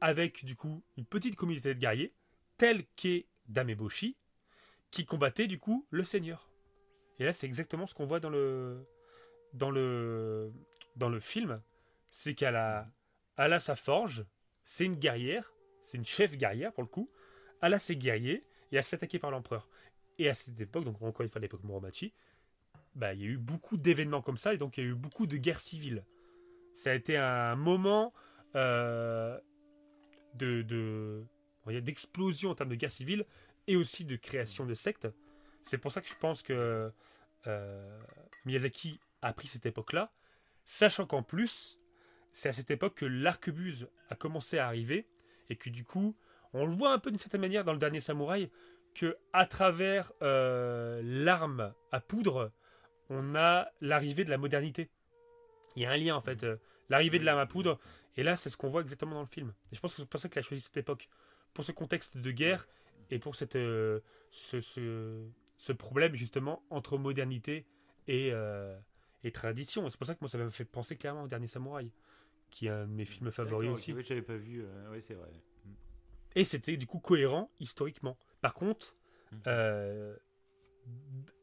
avec 0.01 0.45
du 0.45 0.55
coup 0.55 0.83
une 0.97 1.05
petite 1.05 1.35
communauté 1.35 1.73
de 1.73 1.79
guerriers, 1.79 2.13
telle 2.57 2.85
qu'est 2.95 3.25
Dameboshi, 3.47 4.15
qui 4.91 5.05
combattait 5.05 5.47
du 5.47 5.59
coup 5.59 5.85
le 5.89 6.03
seigneur. 6.03 6.48
Et 7.19 7.25
là, 7.25 7.33
c'est 7.33 7.47
exactement 7.47 7.85
ce 7.85 7.93
qu'on 7.93 8.05
voit 8.05 8.19
dans 8.19 8.29
le, 8.29 8.87
dans 9.53 9.71
le, 9.71 10.51
dans 10.95 11.09
le 11.09 11.19
film, 11.19 11.61
c'est 12.11 12.33
qu'elle 12.33 12.55
a, 12.55 12.87
elle 13.37 13.53
a 13.53 13.59
sa 13.59 13.75
forge, 13.75 14.25
c'est 14.63 14.85
une 14.85 14.95
guerrière, 14.95 15.53
c'est 15.81 15.97
une 15.97 16.05
chef 16.05 16.37
guerrière 16.37 16.73
pour 16.73 16.83
le 16.83 16.89
coup, 16.89 17.09
elle 17.61 17.73
a 17.73 17.79
ses 17.79 17.95
guerriers, 17.95 18.45
et 18.71 18.77
elle 18.77 18.83
se 18.83 18.89
fait 18.89 18.95
attaquer 18.95 19.19
par 19.19 19.31
l'empereur. 19.31 19.67
Et 20.17 20.29
à 20.29 20.33
cette 20.33 20.59
époque, 20.59 20.85
donc 20.85 21.01
encore 21.01 21.23
une 21.23 21.29
fois 21.29 21.41
l'époque 21.41 21.63
Muromachi, 21.63 22.13
bah, 22.95 23.13
il 23.13 23.21
y 23.21 23.23
a 23.23 23.27
eu 23.27 23.37
beaucoup 23.37 23.77
d'événements 23.77 24.21
comme 24.21 24.37
ça, 24.37 24.53
et 24.53 24.57
donc 24.57 24.77
il 24.77 24.83
y 24.83 24.87
a 24.87 24.89
eu 24.89 24.95
beaucoup 24.95 25.27
de 25.27 25.37
guerres 25.37 25.61
civiles. 25.61 26.05
Ça 26.73 26.91
a 26.91 26.93
été 26.93 27.17
un 27.17 27.55
moment 27.55 28.13
euh, 28.55 29.37
de, 30.35 31.23
d'explosion 31.67 32.51
en 32.51 32.55
termes 32.55 32.69
de 32.69 32.75
guerre 32.75 32.91
civile, 32.91 33.25
et 33.67 33.75
aussi 33.75 34.05
de 34.05 34.15
création 34.15 34.65
de 34.65 34.73
sectes. 34.73 35.07
C'est 35.61 35.77
pour 35.77 35.91
ça 35.91 36.01
que 36.01 36.07
je 36.07 36.15
pense 36.15 36.41
que 36.41 36.91
euh, 37.47 37.99
Miyazaki 38.45 38.99
a 39.21 39.33
pris 39.33 39.47
cette 39.47 39.65
époque-là, 39.65 40.11
sachant 40.65 41.05
qu'en 41.05 41.23
plus, 41.23 41.79
c'est 42.33 42.49
à 42.49 42.53
cette 42.53 42.71
époque 42.71 42.95
que 42.95 43.05
l'arquebuse 43.05 43.89
a 44.09 44.15
commencé 44.15 44.57
à 44.57 44.67
arriver, 44.67 45.07
et 45.49 45.55
que 45.55 45.69
du 45.69 45.83
coup, 45.83 46.15
on 46.53 46.65
le 46.65 46.73
voit 46.73 46.93
un 46.93 46.99
peu 46.99 47.11
d'une 47.11 47.19
certaine 47.19 47.41
manière 47.41 47.63
dans 47.63 47.73
le 47.73 47.79
dernier 47.79 48.01
samouraï, 48.01 48.49
que 48.95 49.17
à 49.33 49.45
travers 49.45 50.11
euh, 50.21 51.01
l'arme 51.03 51.73
à 51.91 51.99
poudre, 51.99 52.51
on 53.09 53.35
a 53.35 53.69
l'arrivée 53.81 54.23
de 54.23 54.29
la 54.29 54.37
modernité. 54.37 54.89
Il 55.75 55.83
y 55.83 55.85
a 55.85 55.91
un 55.91 55.97
lien 55.97 56.15
en 56.15 56.21
fait, 56.21 56.43
euh, 56.43 56.57
l'arrivée 56.89 57.19
de 57.19 57.25
l'arme 57.25 57.39
à 57.39 57.45
poudre, 57.45 57.79
et 58.17 58.23
là 58.23 58.35
c'est 58.35 58.49
ce 58.49 58.57
qu'on 58.57 58.69
voit 58.69 58.81
exactement 58.81 59.13
dans 59.13 59.21
le 59.21 59.27
film. 59.27 59.53
Et 59.71 59.75
je 59.75 59.79
pense 59.79 59.95
que 59.95 60.01
c'est 60.01 60.09
pour 60.09 60.19
ça 60.19 60.29
qu'il 60.29 60.39
a 60.39 60.41
choisi 60.41 60.63
cette 60.63 60.77
époque, 60.77 61.09
pour 61.53 61.63
ce 61.63 61.71
contexte 61.71 62.17
de 62.17 62.31
guerre 62.31 62.67
et 63.11 63.19
pour 63.19 63.35
cette, 63.35 63.53
ce, 63.53 64.01
ce, 64.29 65.23
ce 65.59 65.73
problème 65.73 66.15
justement 66.15 66.63
entre 66.71 66.97
modernité 66.97 67.67
et, 68.07 68.29
euh, 68.31 68.75
et 69.23 69.31
tradition. 69.31 69.87
C'est 69.89 69.97
pour 69.97 70.07
ça 70.07 70.15
que 70.15 70.19
moi 70.21 70.29
ça 70.29 70.37
m'a 70.37 70.49
fait 70.49 70.65
penser 70.65 70.95
clairement 70.95 71.23
au 71.23 71.27
Dernier 71.27 71.47
Samouraï, 71.47 71.91
qui 72.49 72.65
est 72.67 72.69
un 72.69 72.87
de 72.87 72.91
mes 72.93 73.05
films 73.05 73.29
favoris 73.29 73.69
aussi. 73.69 73.93
ouais, 73.93 74.01
j'avais 74.03 74.21
pas 74.23 74.37
vu. 74.37 74.63
euh, 74.63 74.89
ouais, 74.89 75.01
c'est 75.01 75.13
vrai. 75.15 75.29
Et 76.35 76.45
c'était 76.45 76.77
du 76.77 76.87
coup 76.87 76.99
cohérent 76.99 77.51
historiquement. 77.59 78.17
Par 78.41 78.53
contre, 78.53 78.95
Mhm. 79.31 79.41
euh, 79.47 80.15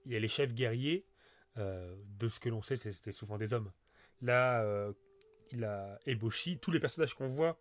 il 0.07 0.13
y 0.13 0.17
a 0.17 0.19
les 0.19 0.29
chefs 0.29 0.53
guerriers, 0.55 1.07
de 1.57 2.29
ce 2.29 2.39
que 2.41 2.49
l'on 2.51 2.61
sait, 2.63 2.77
c'était 2.77 3.13
souvent 3.13 3.39
des 3.39 3.53
hommes. 3.55 3.71
Là, 4.23 4.63
il 5.53 5.65
a 5.65 5.99
Eboshi, 6.07 6.59
tous 6.59 6.71
les 6.71 6.81
personnages 6.81 7.15
qu'on 7.15 7.29
voit 7.29 7.59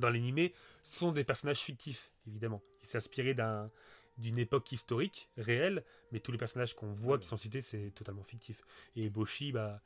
dans 0.00 0.10
l'animé 0.10 0.52
sont 0.82 1.12
des 1.12 1.24
personnages 1.24 1.60
fictifs, 1.60 2.10
évidemment. 2.26 2.62
Il 2.82 2.88
s'est 2.88 2.96
inspiré 2.98 3.32
d'un 3.34 3.70
d'une 4.18 4.38
époque 4.38 4.70
historique 4.72 5.28
réelle, 5.36 5.84
mais 6.12 6.20
tous 6.20 6.32
les 6.32 6.38
personnages 6.38 6.74
qu'on 6.74 6.92
voit 6.92 7.18
qui 7.18 7.26
sont 7.26 7.36
cités, 7.36 7.60
c'est 7.60 7.90
totalement 7.94 8.22
fictif. 8.22 8.62
Et 8.96 9.04
Eboshi, 9.04 9.52
bah, 9.52 9.80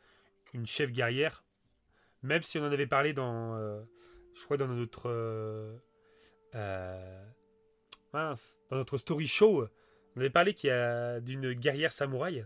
une 0.53 0.67
chef 0.67 0.91
guerrière, 0.93 1.45
même 2.23 2.43
si 2.43 2.59
on 2.59 2.63
en 2.63 2.73
avait 2.73 2.87
parlé 2.87 3.13
dans, 3.13 3.57
euh, 3.57 3.81
je 4.35 4.45
crois, 4.45 4.57
dans 4.57 4.69
notre 4.69 5.09
euh, 5.09 5.77
euh, 6.55 7.25
mince, 8.13 8.59
dans 8.71 8.77
notre 8.77 8.99
story 8.99 9.27
show, 9.27 9.67
on 10.17 10.21
avait 10.21 10.31
parlé 10.31 10.55
qu'il 10.55 10.69
y 10.69 10.73
a 10.73 11.21
d'une 11.21 11.53
guerrière 11.53 11.93
samouraï. 11.93 12.45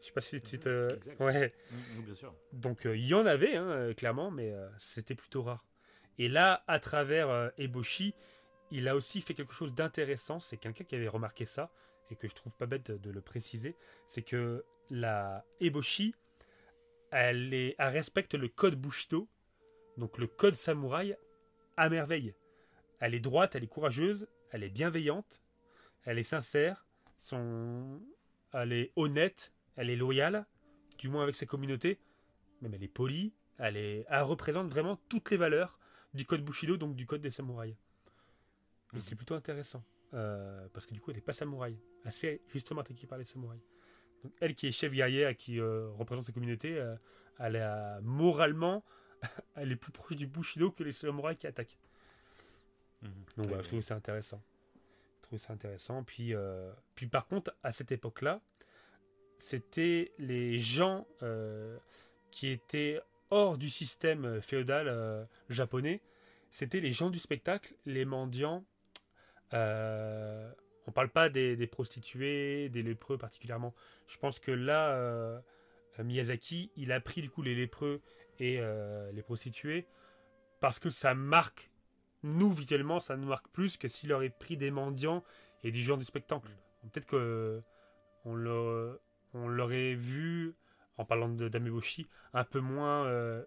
Je 0.00 0.06
sais 0.06 0.12
pas 0.12 0.22
si 0.22 0.40
tu 0.40 0.58
te... 0.58 0.92
Exact. 0.94 1.20
Ouais. 1.20 1.54
Mm, 1.70 1.76
oui, 1.96 2.02
bien 2.04 2.14
sûr. 2.14 2.34
Donc 2.52 2.84
il 2.84 3.06
y 3.06 3.14
en 3.14 3.26
avait, 3.26 3.56
hein, 3.56 3.92
clairement, 3.94 4.30
mais 4.30 4.54
c'était 4.78 5.14
plutôt 5.14 5.42
rare. 5.42 5.64
Et 6.18 6.28
là, 6.28 6.64
à 6.66 6.80
travers 6.80 7.52
Eboshi, 7.58 8.14
il 8.70 8.88
a 8.88 8.96
aussi 8.96 9.20
fait 9.20 9.34
quelque 9.34 9.52
chose 9.52 9.74
d'intéressant. 9.74 10.40
C'est 10.40 10.56
quelqu'un 10.56 10.84
qui 10.84 10.94
avait 10.94 11.08
remarqué 11.08 11.44
ça, 11.44 11.70
et 12.10 12.16
que 12.16 12.28
je 12.28 12.34
trouve 12.34 12.56
pas 12.56 12.66
bête 12.66 12.90
de, 12.90 13.10
le 13.10 13.20
préciser. 13.20 13.76
C'est 14.06 14.22
que 14.22 14.64
la 14.90 15.44
Eboshi, 15.60 16.14
elle, 17.10 17.74
respecte 17.78 18.34
le 18.34 18.48
code 18.48 18.74
Bushido, 18.74 19.28
donc 19.96 20.18
le 20.18 20.26
code 20.26 20.54
samouraï, 20.54 21.16
à 21.76 21.88
merveille. 21.88 22.34
Elle 23.00 23.14
est 23.14 23.20
droite, 23.20 23.54
elle 23.54 23.64
est 23.64 23.68
courageuse, 23.68 24.28
elle 24.50 24.62
est 24.62 24.70
bienveillante, 24.70 25.40
elle 26.04 26.18
est 26.18 26.22
sincère, 26.22 26.86
elle 28.52 28.72
est 28.72 28.92
honnête, 28.96 29.52
elle 29.76 29.90
est 29.90 29.96
loyale, 29.96 30.46
du 30.98 31.08
moins 31.08 31.22
avec 31.22 31.36
sa 31.36 31.46
communauté 31.46 31.98
même 32.60 32.74
elle 32.74 32.82
est 32.82 32.88
polie, 32.88 33.32
elle, 33.58 33.76
elle 33.76 34.22
représente 34.22 34.70
vraiment 34.70 34.98
toutes 35.08 35.30
les 35.30 35.36
valeurs 35.36 35.78
du 36.14 36.24
code 36.24 36.44
Bushido, 36.44 36.76
donc 36.76 36.94
du 36.96 37.06
code 37.06 37.20
des 37.20 37.30
samouraïs. 37.30 37.76
Et 38.92 38.96
Mhm. 38.96 39.00
c'est 39.02 39.14
plutôt 39.14 39.34
intéressant, 39.34 39.84
euh, 40.14 40.66
parce 40.72 40.84
que 40.86 40.94
du 40.94 41.00
coup 41.00 41.10
elle 41.10 41.16
n'est 41.16 41.22
pas 41.22 41.32
samouraï, 41.32 41.78
elle 42.04 42.12
se 42.12 42.18
fait 42.18 42.40
justement 42.48 42.80
attaquer 42.80 43.06
par 43.06 43.18
les 43.18 43.24
samouraïs. 43.24 43.62
Donc, 44.24 44.32
elle 44.40 44.54
qui 44.54 44.66
est 44.66 44.72
chef 44.72 44.92
guerrière 44.92 45.36
qui 45.36 45.60
euh, 45.60 45.88
représente 45.90 46.24
sa 46.24 46.32
communauté, 46.32 46.76
euh, 46.78 46.96
elle 47.38 47.56
est 47.56 48.00
moralement, 48.02 48.84
elle 49.54 49.70
est 49.72 49.76
plus 49.76 49.92
proche 49.92 50.16
du 50.16 50.26
Bushido 50.26 50.70
que 50.70 50.82
les 50.82 50.92
samouraïs 50.92 51.38
qui 51.38 51.46
attaquent. 51.46 51.78
Mhm. 53.02 53.10
Donc 53.36 53.46
voilà, 53.46 53.62
je 53.62 53.68
trouve 53.68 53.82
ça 53.82 53.94
intéressant. 53.94 54.42
Je 55.18 55.22
trouve 55.22 55.38
ça 55.38 55.52
intéressant. 55.52 56.02
Puis, 56.02 56.34
puis 56.96 57.06
par 57.06 57.26
contre, 57.28 57.54
à 57.62 57.70
cette 57.70 57.92
époque-là, 57.92 58.40
c'était 59.38 60.12
les 60.18 60.58
gens 60.58 61.06
qui 62.32 62.48
étaient 62.48 63.00
hors 63.30 63.56
du 63.56 63.70
système 63.70 64.42
féodal 64.42 65.28
japonais. 65.48 66.02
C'était 66.50 66.80
les 66.80 66.90
gens 66.92 67.10
du 67.10 67.18
spectacle, 67.20 67.74
les 67.86 68.04
mendiants. 68.04 68.64
Euh, 69.54 70.50
on 70.86 70.92
parle 70.92 71.08
pas 71.08 71.28
des, 71.28 71.56
des 71.56 71.66
prostituées, 71.66 72.68
des 72.68 72.82
lépreux 72.82 73.18
particulièrement. 73.18 73.74
Je 74.06 74.18
pense 74.18 74.38
que 74.38 74.50
là, 74.50 74.90
euh, 74.90 75.40
Miyazaki, 75.98 76.70
il 76.76 76.92
a 76.92 77.00
pris 77.00 77.22
du 77.22 77.30
coup 77.30 77.42
les 77.42 77.54
lépreux 77.54 78.00
et 78.38 78.56
euh, 78.58 79.10
les 79.12 79.22
prostituées 79.22 79.86
parce 80.60 80.78
que 80.78 80.90
ça 80.90 81.14
marque 81.14 81.70
nous, 82.22 82.52
visuellement, 82.52 83.00
ça 83.00 83.16
nous 83.16 83.28
marque 83.28 83.48
plus 83.48 83.76
que 83.76 83.88
s'il 83.88 84.12
aurait 84.12 84.30
pris 84.30 84.56
des 84.56 84.70
mendiants 84.70 85.24
et 85.62 85.70
des 85.70 85.80
gens 85.80 85.96
du 85.96 86.04
spectacle. 86.04 86.50
Peut-être 86.92 87.06
que 87.06 87.62
on 88.24 88.34
l'aurait 89.48 89.94
vu, 89.94 90.54
en 90.98 91.04
parlant 91.04 91.28
de 91.28 91.48
d'Ameboshi, 91.48 92.08
un 92.34 92.44
peu 92.44 92.60
moins, 92.60 93.06
euh, 93.06 93.42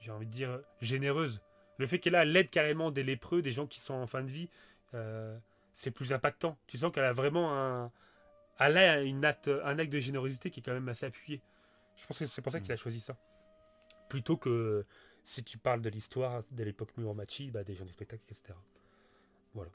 j'ai 0.00 0.10
envie 0.10 0.26
de 0.26 0.30
dire, 0.30 0.60
généreuse. 0.80 1.40
Le 1.78 1.86
fait 1.86 1.98
qu'elle 1.98 2.14
a 2.14 2.26
l'aide 2.26 2.50
carrément 2.50 2.90
des 2.90 3.02
lépreux, 3.02 3.40
des 3.40 3.50
gens 3.50 3.66
qui 3.66 3.80
sont 3.80 3.94
en 3.94 4.06
fin 4.06 4.22
de 4.22 4.30
vie, 4.30 4.50
euh, 4.94 5.38
c'est 5.72 5.90
plus 5.90 6.12
impactant. 6.12 6.58
Tu 6.66 6.78
sens 6.78 6.92
qu'elle 6.92 7.04
a 7.04 7.12
vraiment 7.12 7.56
un, 7.56 7.92
elle 8.58 8.78
a 8.78 9.02
une 9.02 9.24
acte, 9.24 9.48
un 9.48 9.78
acte 9.78 9.92
de 9.92 10.00
générosité 10.00 10.50
qui 10.50 10.60
est 10.60 10.62
quand 10.62 10.72
même 10.72 10.88
assez 10.88 11.06
appuyé. 11.06 11.42
Je 11.96 12.06
pense 12.06 12.18
que 12.18 12.26
c'est 12.26 12.42
pour 12.42 12.52
ça 12.52 12.60
qu'il 12.60 12.72
a 12.72 12.76
choisi 12.76 13.00
ça. 13.00 13.16
Plutôt 14.08 14.36
que 14.36 14.86
si 15.24 15.42
tu 15.44 15.58
parles 15.58 15.82
de 15.82 15.90
l'histoire 15.90 16.42
de 16.50 16.64
l'époque 16.64 16.96
Muromachi, 16.96 17.50
bah, 17.50 17.64
des 17.64 17.74
gens 17.74 17.84
du 17.84 17.92
spectacle, 17.92 18.22
etc. 18.28 18.58
Voilà. 19.54 19.70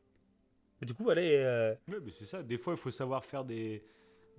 Du 0.82 0.93
coup, 0.93 1.09
elle 1.11 1.20
est. 1.20 1.43
euh, 1.43 1.76
Ouais, 1.88 1.99
mais 2.03 2.11
c'est 2.11 2.26
ça. 2.26 2.43
Des 2.43 2.57
fois, 2.57 2.74
il 2.74 2.80
faut 2.80 2.91
savoir 2.91 3.24
faire 3.24 3.45
des, 3.45 3.84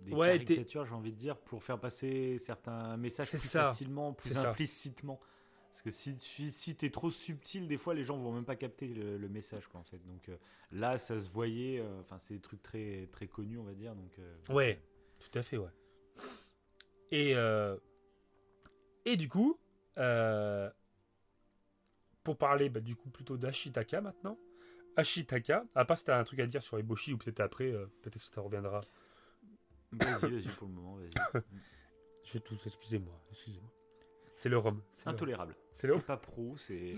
des 0.00 0.12
Ouais, 0.14 0.28
caricatures, 0.44 0.84
j'ai 0.86 0.94
envie 0.94 1.12
de 1.12 1.16
dire, 1.18 1.36
pour 1.38 1.62
faire 1.64 1.78
passer 1.80 2.38
certains 2.38 2.96
messages 2.96 3.28
plus 3.30 3.38
ça. 3.38 3.64
facilement, 3.66 4.12
plus 4.12 4.28
C'est 4.30 4.34
ça. 4.34 4.52
Parce 5.76 5.82
que 5.82 5.90
si, 5.90 6.16
tu 6.16 6.50
si 6.50 6.74
t'es 6.74 6.88
trop 6.88 7.10
subtil, 7.10 7.68
des 7.68 7.76
fois, 7.76 7.92
les 7.92 8.02
gens 8.02 8.16
vont 8.16 8.32
même 8.32 8.46
pas 8.46 8.56
capter 8.56 8.88
le, 8.88 9.18
le 9.18 9.28
message, 9.28 9.68
quoi, 9.68 9.78
en 9.78 9.84
fait. 9.84 9.98
Donc 10.06 10.30
euh, 10.30 10.38
là, 10.72 10.96
ça 10.96 11.18
se 11.18 11.28
voyait. 11.28 11.80
euh, 11.80 12.00
Enfin, 12.00 12.18
c'est 12.18 12.32
des 12.32 12.40
trucs 12.40 12.62
très, 12.62 13.10
très 13.12 13.26
connus, 13.28 13.58
on 13.58 13.64
va 13.64 13.74
dire. 13.74 13.94
Donc, 13.94 14.18
euh, 14.18 14.36
Ouais, 14.48 14.80
tout 15.18 15.38
à 15.38 15.42
fait, 15.42 15.58
ouais. 15.58 15.68
Et, 17.10 17.32
et 19.04 19.16
du 19.18 19.28
coup, 19.28 19.58
pour 22.24 22.38
parler 22.38 22.70
bah, 22.70 22.80
du 22.80 22.96
coup 22.96 23.10
plutôt 23.10 23.36
d'Ashitaka 23.36 24.00
maintenant, 24.00 24.38
Ashitaka, 24.96 25.66
à 25.74 25.84
part 25.84 25.98
si 25.98 26.04
t'as 26.04 26.18
un 26.18 26.24
truc 26.24 26.40
à 26.40 26.46
dire 26.46 26.62
sur 26.62 26.78
Eboshi 26.78 27.12
ou 27.12 27.18
peut-être 27.18 27.40
après, 27.40 27.70
peut-être 27.70 28.14
que 28.14 28.18
ça 28.34 28.40
reviendra. 28.40 28.80
Vas-y, 29.92 30.30
vas-y 30.30 30.48
pour 30.56 30.68
le 30.68 30.72
moment, 30.72 30.96
vas-y. 30.96 31.12
Je 32.24 32.38
tousse, 32.38 32.66
excusez-moi, 32.66 33.20
excusez-moi. 33.30 33.70
C'est 34.36 34.48
le 34.48 34.56
rhum. 34.56 34.82
Intolérable. 35.04 35.54
C'est 35.76 36.06
pas 36.06 36.16
pro, 36.16 36.56
c'est. 36.56 36.90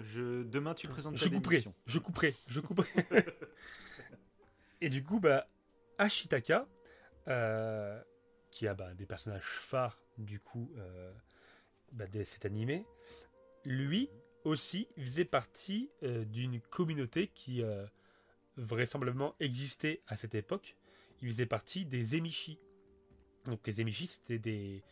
Je... 0.00 0.42
Demain, 0.42 0.74
tu 0.74 0.88
présentes 0.88 1.16
Je 1.16 1.24
ta 1.24 1.30
couperai, 1.30 1.56
démission. 1.56 1.74
je 1.86 1.98
couperai, 2.00 2.34
je 2.48 2.60
couperai. 2.60 2.88
et 4.80 4.88
du 4.88 5.04
coup, 5.04 5.20
bah, 5.20 5.46
Ashitaka, 5.98 6.66
euh, 7.28 8.02
qui 8.50 8.66
a 8.66 8.74
bah, 8.74 8.92
des 8.94 9.06
personnages 9.06 9.44
phares 9.44 10.02
du 10.18 10.40
coup 10.40 10.70
euh, 10.76 11.12
bah, 11.92 12.06
de 12.08 12.24
cet 12.24 12.44
animé, 12.44 12.84
lui 13.64 14.10
aussi 14.42 14.88
faisait 14.98 15.24
partie 15.24 15.90
euh, 16.02 16.24
d'une 16.24 16.60
communauté 16.60 17.28
qui 17.28 17.62
vraisemblablement 18.56 19.36
existait 19.38 20.02
à 20.08 20.16
cette 20.16 20.34
époque. 20.34 20.76
Il 21.22 21.28
faisait 21.28 21.46
partie 21.46 21.86
des 21.86 22.16
Emishi. 22.16 22.58
Donc 23.44 23.64
les 23.66 23.80
Emishi, 23.80 24.08
c'était 24.08 24.40
des, 24.40 24.82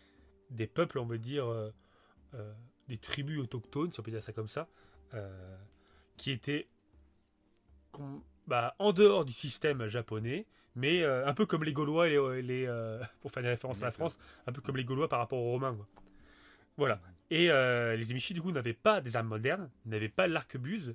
des 0.50 0.68
peuples, 0.68 0.98
on 0.98 1.06
veut 1.06 1.18
dire, 1.18 1.72
euh, 2.34 2.52
des 2.88 2.98
tribus 2.98 3.38
autochtones, 3.40 3.92
si 3.92 4.00
on 4.00 4.02
peut 4.02 4.10
dire 4.10 4.22
ça 4.22 4.32
comme 4.32 4.48
ça, 4.48 4.68
euh, 5.14 5.56
qui 6.16 6.30
étaient 6.30 6.68
bah, 8.46 8.74
en 8.78 8.92
dehors 8.92 9.24
du 9.24 9.32
système 9.32 9.86
japonais, 9.86 10.46
mais 10.74 11.02
euh, 11.02 11.26
un 11.26 11.34
peu 11.34 11.46
comme 11.46 11.62
les 11.64 11.72
Gaulois, 11.72 12.08
et 12.08 12.16
les, 12.18 12.42
les, 12.42 12.98
pour 13.20 13.30
faire 13.30 13.42
des 13.42 13.50
références 13.50 13.82
à 13.82 13.86
la. 13.86 13.92
France, 13.92 14.18
un 14.46 14.52
peu 14.52 14.60
comme 14.60 14.76
les 14.76 14.84
Gaulois 14.84 15.08
par 15.08 15.18
rapport 15.18 15.38
aux 15.38 15.50
Romains. 15.50 15.74
quoi. 15.74 15.86
Voilà. 16.76 17.00
Et 17.30 17.48
les 17.48 18.10
Emishi, 18.10 18.34
du 18.34 18.42
coup, 18.42 18.52
n'avaient 18.52 18.72
pas 18.74 19.00
des 19.00 19.16
armes 19.16 19.28
modernes, 19.28 19.70
n'avaient 19.86 20.08
pas 20.08 20.26
l'arquebuse, 20.26 20.94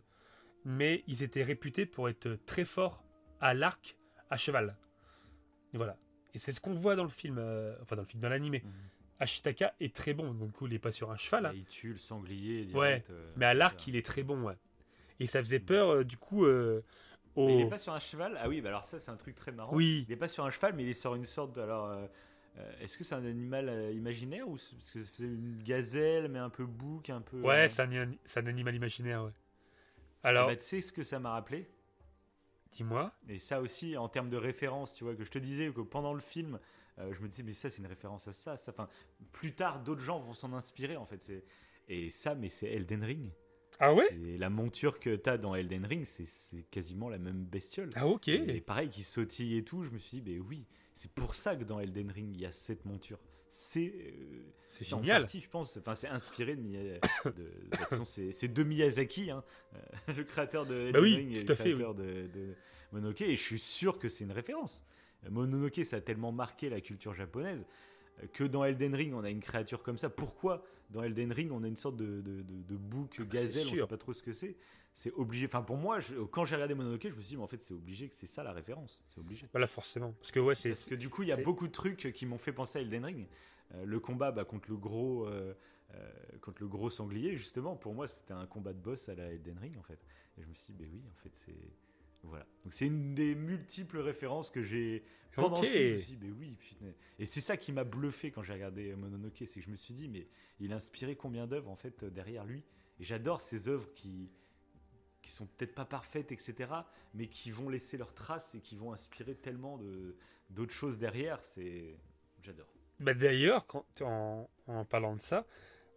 mais 0.65 1.03
ils 1.07 1.23
étaient 1.23 1.43
réputés 1.43 1.85
pour 1.85 2.09
être 2.09 2.37
très 2.45 2.65
forts 2.65 3.03
à 3.39 3.53
l'arc, 3.53 3.97
à 4.29 4.37
cheval. 4.37 4.75
Et 5.73 5.77
voilà. 5.77 5.97
Et 6.33 6.39
c'est 6.39 6.51
ce 6.51 6.59
qu'on 6.59 6.73
voit 6.73 6.95
dans 6.95 7.03
le 7.03 7.09
film, 7.09 7.39
enfin 7.81 7.95
dans 7.95 8.03
le 8.03 8.07
film, 8.07 8.21
dans 8.21 8.29
l'animé. 8.29 8.61
Mhm. 8.63 8.71
Ashitaka 9.19 9.73
est 9.79 9.95
très 9.95 10.13
bon, 10.13 10.33
donc 10.33 10.47
du 10.47 10.53
coup, 10.53 10.67
il 10.67 10.73
est 10.73 10.79
pas 10.79 10.91
sur 10.91 11.11
un 11.11 11.17
cheval, 11.17 11.47
hein. 11.47 11.51
Et 11.53 11.57
il 11.57 11.65
tue 11.65 11.93
le 11.93 11.97
sanglier. 11.97 12.65
Ouais, 12.73 12.99
direct, 12.99 13.09
euh, 13.09 13.33
mais 13.35 13.45
à 13.45 13.53
l'arc, 13.53 13.87
il 13.87 13.95
est 13.95 14.05
très 14.05 14.23
bon, 14.23 14.43
ouais. 14.43 14.57
Et 15.19 15.25
ça 15.25 15.39
faisait 15.39 15.59
peur, 15.59 15.89
euh, 15.89 16.03
du 16.03 16.17
coup, 16.17 16.45
euh, 16.45 16.83
il 17.37 17.61
est 17.61 17.69
pas 17.69 17.77
sur 17.77 17.93
un 17.93 17.99
cheval? 17.99 18.37
Ah 18.41 18.47
oui, 18.47 18.61
bah 18.61 18.69
alors 18.69 18.85
ça, 18.85 18.99
c'est 18.99 19.11
un 19.11 19.15
truc 19.15 19.35
très 19.35 19.51
marrant. 19.51 19.73
Oui, 19.73 20.05
Il 20.07 20.13
est 20.13 20.17
pas 20.17 20.27
sur 20.27 20.45
un 20.45 20.49
cheval, 20.49 20.73
mais 20.75 20.83
il 20.83 20.89
est 20.89 20.93
sur 20.93 21.15
une 21.15 21.25
sorte 21.25 21.53
de. 21.53 21.61
Alors, 21.61 21.87
euh, 21.87 22.07
euh, 22.57 22.71
est-ce 22.81 22.97
que 22.97 23.03
c'est 23.03 23.15
un 23.15 23.25
animal 23.25 23.69
euh, 23.69 23.91
imaginaire 23.91 24.47
ou 24.47 24.53
parce 24.55 24.91
que 24.91 25.03
c'est 25.03 25.23
une 25.23 25.61
gazelle, 25.63 26.29
mais 26.29 26.39
un 26.39 26.49
peu 26.49 26.65
bouc, 26.65 27.09
un 27.09 27.21
peu. 27.21 27.41
ouais, 27.41 27.65
euh, 27.65 28.13
c'est 28.25 28.39
un, 28.39 28.47
animal 28.47 28.75
imaginaire, 28.75 29.23
ouais. 29.23 29.31
eh 30.23 30.27
Alors, 30.27 30.47
bah, 30.47 30.55
tu 30.55 30.63
sais 30.63 30.81
ce 30.81 30.91
que 30.91 31.03
ça 31.03 31.19
m'a 31.19 31.31
rappelé? 31.31 31.69
Dis-moi. 32.71 33.13
Et 33.29 33.39
ça 33.39 33.61
aussi, 33.61 33.95
en 33.97 34.09
termes 34.09 34.29
de 34.29 34.37
référence, 34.37 34.93
tu 34.93 35.03
vois, 35.03 35.15
que 35.15 35.23
je 35.23 35.31
te 35.31 35.39
disais 35.39 35.71
que 35.71 35.81
pendant 35.81 36.13
le 36.13 36.19
film, 36.19 36.59
euh, 36.99 37.13
je 37.13 37.21
me 37.21 37.27
disais, 37.27 37.43
mais 37.43 37.53
ça, 37.53 37.69
c'est 37.69 37.79
une 37.79 37.87
référence 37.87 38.27
à 38.27 38.33
ça. 38.33 38.57
ça. 38.57 38.71
Enfin, 38.71 38.87
plus 39.31 39.53
tard, 39.53 39.81
d'autres 39.83 40.01
gens 40.01 40.19
vont 40.19 40.33
s'en 40.33 40.53
inspirer, 40.53 40.97
en 40.97 41.05
fait. 41.05 41.31
Et 41.89 42.09
ça, 42.09 42.35
mais 42.35 42.49
c'est 42.49 42.67
Elden 42.67 43.03
Ring. 43.03 43.31
Ah 43.79 43.93
ouais? 43.93 44.07
Et 44.15 44.37
la 44.37 44.49
monture 44.49 44.99
que 44.99 45.15
t'as 45.15 45.37
dans 45.37 45.53
Elden 45.53 45.85
Ring, 45.85 46.03
c'est- 46.05 46.63
quasiment 46.71 47.09
la 47.09 47.19
même 47.19 47.43
bestiole. 47.45 47.89
Ah 47.95 48.07
ok. 48.07 48.27
Et 48.27 48.59
pareil, 48.61 48.89
qui 48.89 49.03
sautille 49.03 49.55
et 49.57 49.63
tout, 49.63 49.83
je 49.85 49.91
me 49.91 49.99
suis 49.99 50.19
dit, 50.21 50.31
mais 50.31 50.39
oui, 50.39 50.65
c'est 50.95 51.11
pour 51.11 51.33
ça 51.35 51.55
que 51.55 51.63
dans 51.63 51.79
Elden 51.79 52.09
Ring, 52.09 52.31
il 52.33 52.41
y 52.41 52.45
a 52.45 52.51
cette 52.51 52.85
monture. 52.85 53.19
C'est 53.49 53.93
euh, 53.95 54.41
en 54.93 54.99
génial. 55.01 55.21
partie, 55.21 55.41
je 55.41 55.49
pense. 55.49 55.77
Enfin, 55.77 55.95
c'est 55.95 56.07
inspiré 56.07 56.55
de, 56.55 56.61
de, 57.25 58.03
c'est 58.05 58.47
de 58.47 58.63
Miyazaki, 58.63 59.29
hein, 59.31 59.43
euh, 59.75 60.13
le 60.17 60.23
créateur 60.23 60.65
de 60.65 60.75
Elden 60.75 60.91
Bah 60.93 60.99
oui, 61.01 61.15
Ring 61.15 61.31
et 61.37 61.41
tout 61.45 61.47
le 61.47 61.53
à 61.53 61.55
fait, 61.55 61.63
créateur 61.73 61.95
de, 61.95 62.27
de 62.33 62.55
Mononoke. 62.91 63.21
Et 63.21 63.35
je 63.35 63.41
suis 63.41 63.59
sûr 63.59 63.99
que 63.99 64.09
c'est 64.09 64.23
une 64.25 64.31
référence. 64.31 64.83
Mononoke, 65.29 65.83
ça 65.83 65.97
a 65.97 66.01
tellement 66.01 66.31
marqué 66.31 66.69
la 66.69 66.81
culture 66.81 67.13
japonaise 67.13 67.65
euh, 68.23 68.27
que 68.33 68.43
dans 68.43 68.63
Elden 68.63 68.95
Ring, 68.95 69.13
on 69.13 69.23
a 69.23 69.29
une 69.29 69.41
créature 69.41 69.83
comme 69.83 69.97
ça. 69.97 70.09
Pourquoi 70.09 70.63
dans 70.89 71.03
Elden 71.03 71.31
Ring, 71.31 71.51
on 71.51 71.63
a 71.63 71.67
une 71.67 71.75
sorte 71.75 71.97
de, 71.97 72.21
de, 72.21 72.41
de, 72.41 72.61
de 72.63 72.75
bouc 72.77 73.21
gazelle, 73.27 73.65
on 73.65 73.69
sûr. 73.69 73.83
sait 73.83 73.87
pas 73.87 73.97
trop 73.97 74.13
ce 74.13 74.23
que 74.23 74.31
c'est. 74.31 74.55
C'est 74.93 75.11
obligé. 75.13 75.45
Enfin, 75.45 75.61
pour 75.61 75.77
moi, 75.77 75.99
je- 75.99 76.15
quand 76.15 76.45
j'ai 76.45 76.55
regardé 76.55 76.73
Mononoke, 76.73 77.03
je 77.03 77.09
me 77.09 77.21
suis 77.21 77.29
dit, 77.31 77.37
mais 77.37 77.43
en 77.43 77.47
fait, 77.47 77.61
c'est 77.61 77.73
obligé 77.73 78.07
que 78.07 78.15
c'est 78.15 78.25
ça 78.25 78.41
la 78.43 78.53
référence. 78.53 79.01
C'est 79.07 79.19
obligé. 79.19 79.47
Voilà 79.51 79.67
forcément. 79.67 80.13
Parce 80.13 80.31
que 80.31 80.39
ouais 80.39 80.55
c'est. 80.55 80.69
Parce 80.69 80.85
que 80.85 80.95
du 80.95 81.09
coup, 81.09 81.23
il 81.23 81.29
y 81.29 81.31
a 81.31 81.37
beaucoup 81.37 81.67
de 81.67 81.71
trucs 81.73 82.11
qui 82.13 82.25
m'ont 82.25 82.37
fait 82.37 82.53
penser 82.53 82.79
à 82.79 82.81
Elden 82.81 83.05
Ring. 83.05 83.27
Euh, 83.75 83.85
le 83.85 83.99
combat 83.99 84.31
bah, 84.31 84.45
contre 84.45 84.69
le 84.71 84.77
gros, 84.77 85.27
euh, 85.27 85.53
euh, 85.93 86.11
contre 86.41 86.61
le 86.61 86.69
gros 86.69 86.89
sanglier, 86.89 87.35
justement, 87.35 87.75
pour 87.75 87.93
moi, 87.93 88.07
c'était 88.07 88.33
un 88.33 88.45
combat 88.47 88.71
de 88.71 88.79
boss 88.79 89.09
à 89.09 89.13
la 89.15 89.25
Elden 89.25 89.57
Ring, 89.59 89.77
en 89.77 89.83
fait. 89.83 89.99
Et 90.37 90.41
je 90.41 90.47
me 90.47 90.53
suis 90.53 90.73
dit, 90.73 90.79
ben 90.83 90.89
oui, 90.91 91.01
en 91.11 91.15
fait, 91.21 91.31
c'est 91.45 91.53
voilà. 92.23 92.45
Donc 92.63 92.73
c'est 92.73 92.85
une 92.87 93.13
des 93.15 93.35
multiples 93.35 93.99
références 93.99 94.49
que 94.49 94.61
j'ai 94.63 95.03
pendant 95.33 95.57
Ok. 95.57 95.63
le 95.63 95.67
film. 95.69 95.83
Je 95.89 95.93
me 95.93 95.99
suis 95.99 96.15
dit, 96.15 96.17
ben 96.17 96.35
oui, 96.39 96.55
putain. 96.59 96.85
Et 97.19 97.25
c'est 97.25 97.41
ça 97.41 97.57
qui 97.57 97.71
m'a 97.71 97.83
bluffé 97.83 98.31
quand 98.31 98.43
j'ai 98.43 98.53
regardé 98.53 98.95
Mononoke, 98.95 99.43
c'est 99.45 99.59
que 99.59 99.65
je 99.65 99.69
me 99.69 99.75
suis 99.75 99.93
dit, 99.93 100.07
mais 100.09 100.27
il 100.59 100.73
a 100.73 100.77
inspiré 100.77 101.15
combien 101.15 101.47
d'œuvres 101.47 101.69
en 101.69 101.75
fait 101.75 102.03
derrière 102.05 102.43
lui? 102.45 102.63
Et 102.99 103.03
j'adore 103.03 103.41
ces 103.41 103.69
œuvres 103.69 103.91
qui 103.93 104.31
qui 105.21 105.31
sont 105.33 105.45
peut-être 105.47 105.75
pas 105.75 105.83
parfaites, 105.85 106.31
etc., 106.31 106.71
mais 107.13 107.27
qui 107.27 107.51
vont 107.51 107.67
laisser 107.69 107.97
leurs 107.97 108.13
traces 108.13 108.55
et 108.55 108.61
qui 108.61 108.77
vont 108.77 108.93
inspirer 108.93 109.35
tellement 109.35 109.77
de 109.77 110.15
d'autres 110.49 110.73
choses 110.73 110.99
derrière. 110.99 111.41
C'est 111.43 111.97
j'adore. 112.41 112.67
Bah 112.99 113.13
d'ailleurs, 113.13 113.67
quand 113.67 113.85
en, 114.01 114.49
en 114.67 114.85
parlant 114.85 115.15
de 115.15 115.21
ça, 115.21 115.45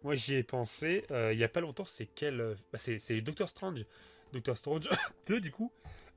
moi 0.03 0.15
j'y 0.15 0.35
ai 0.35 0.43
pensé 0.43 1.05
euh, 1.11 1.31
il 1.33 1.39
y 1.39 1.43
a 1.43 1.49
pas 1.49 1.61
longtemps. 1.61 1.85
C'est 1.85 2.07
quel 2.07 2.41
euh, 2.41 2.55
bah, 2.71 2.77
C'est 2.77 2.99
c'est 2.99 3.21
Doctor 3.21 3.47
Strange, 3.49 3.85
Doctor 4.33 4.57
Strange 4.57 4.89
2 5.27 5.39
du 5.39 5.51
coup, 5.51 5.71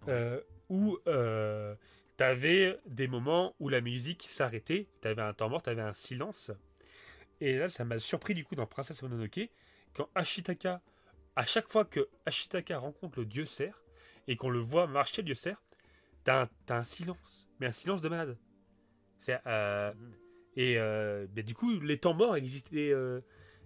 euh, 0.08 0.40
où 0.68 0.98
euh, 1.06 1.74
t'avais 2.16 2.78
des 2.86 3.06
moments 3.06 3.54
où 3.60 3.68
la 3.68 3.80
musique 3.80 4.26
s'arrêtait. 4.28 4.88
T'avais 5.00 5.22
un 5.22 5.32
temps 5.32 5.48
mort, 5.48 5.62
t'avais 5.62 5.82
un 5.82 5.92
silence. 5.92 6.50
Et 7.40 7.56
là, 7.56 7.68
ça 7.68 7.84
m'a 7.84 7.98
surpris 7.98 8.34
du 8.34 8.44
coup 8.44 8.54
dans 8.54 8.66
Princesse 8.66 9.02
Mononoke 9.02 9.50
quand 9.94 10.08
Ashitaka, 10.14 10.82
à 11.36 11.46
chaque 11.46 11.68
fois 11.68 11.84
que 11.84 12.08
Ashitaka 12.26 12.78
rencontre 12.78 13.20
le 13.20 13.26
dieu 13.26 13.44
cerf 13.44 13.82
et 14.26 14.36
qu'on 14.36 14.50
le 14.50 14.58
voit 14.58 14.86
marcher 14.86 15.22
le 15.22 15.26
dieu 15.26 15.34
cerf, 15.34 15.62
t'as 16.24 16.48
un, 16.68 16.82
silence, 16.82 17.48
mais 17.60 17.66
un 17.66 17.72
silence 17.72 18.02
de 18.02 18.08
malade. 18.08 18.36
Euh, 19.46 19.92
et 20.56 20.78
euh, 20.78 21.26
du 21.26 21.54
coup, 21.54 21.78
les 21.80 21.98
temps 21.98 22.14
morts 22.14 22.36
existaient. 22.36 22.92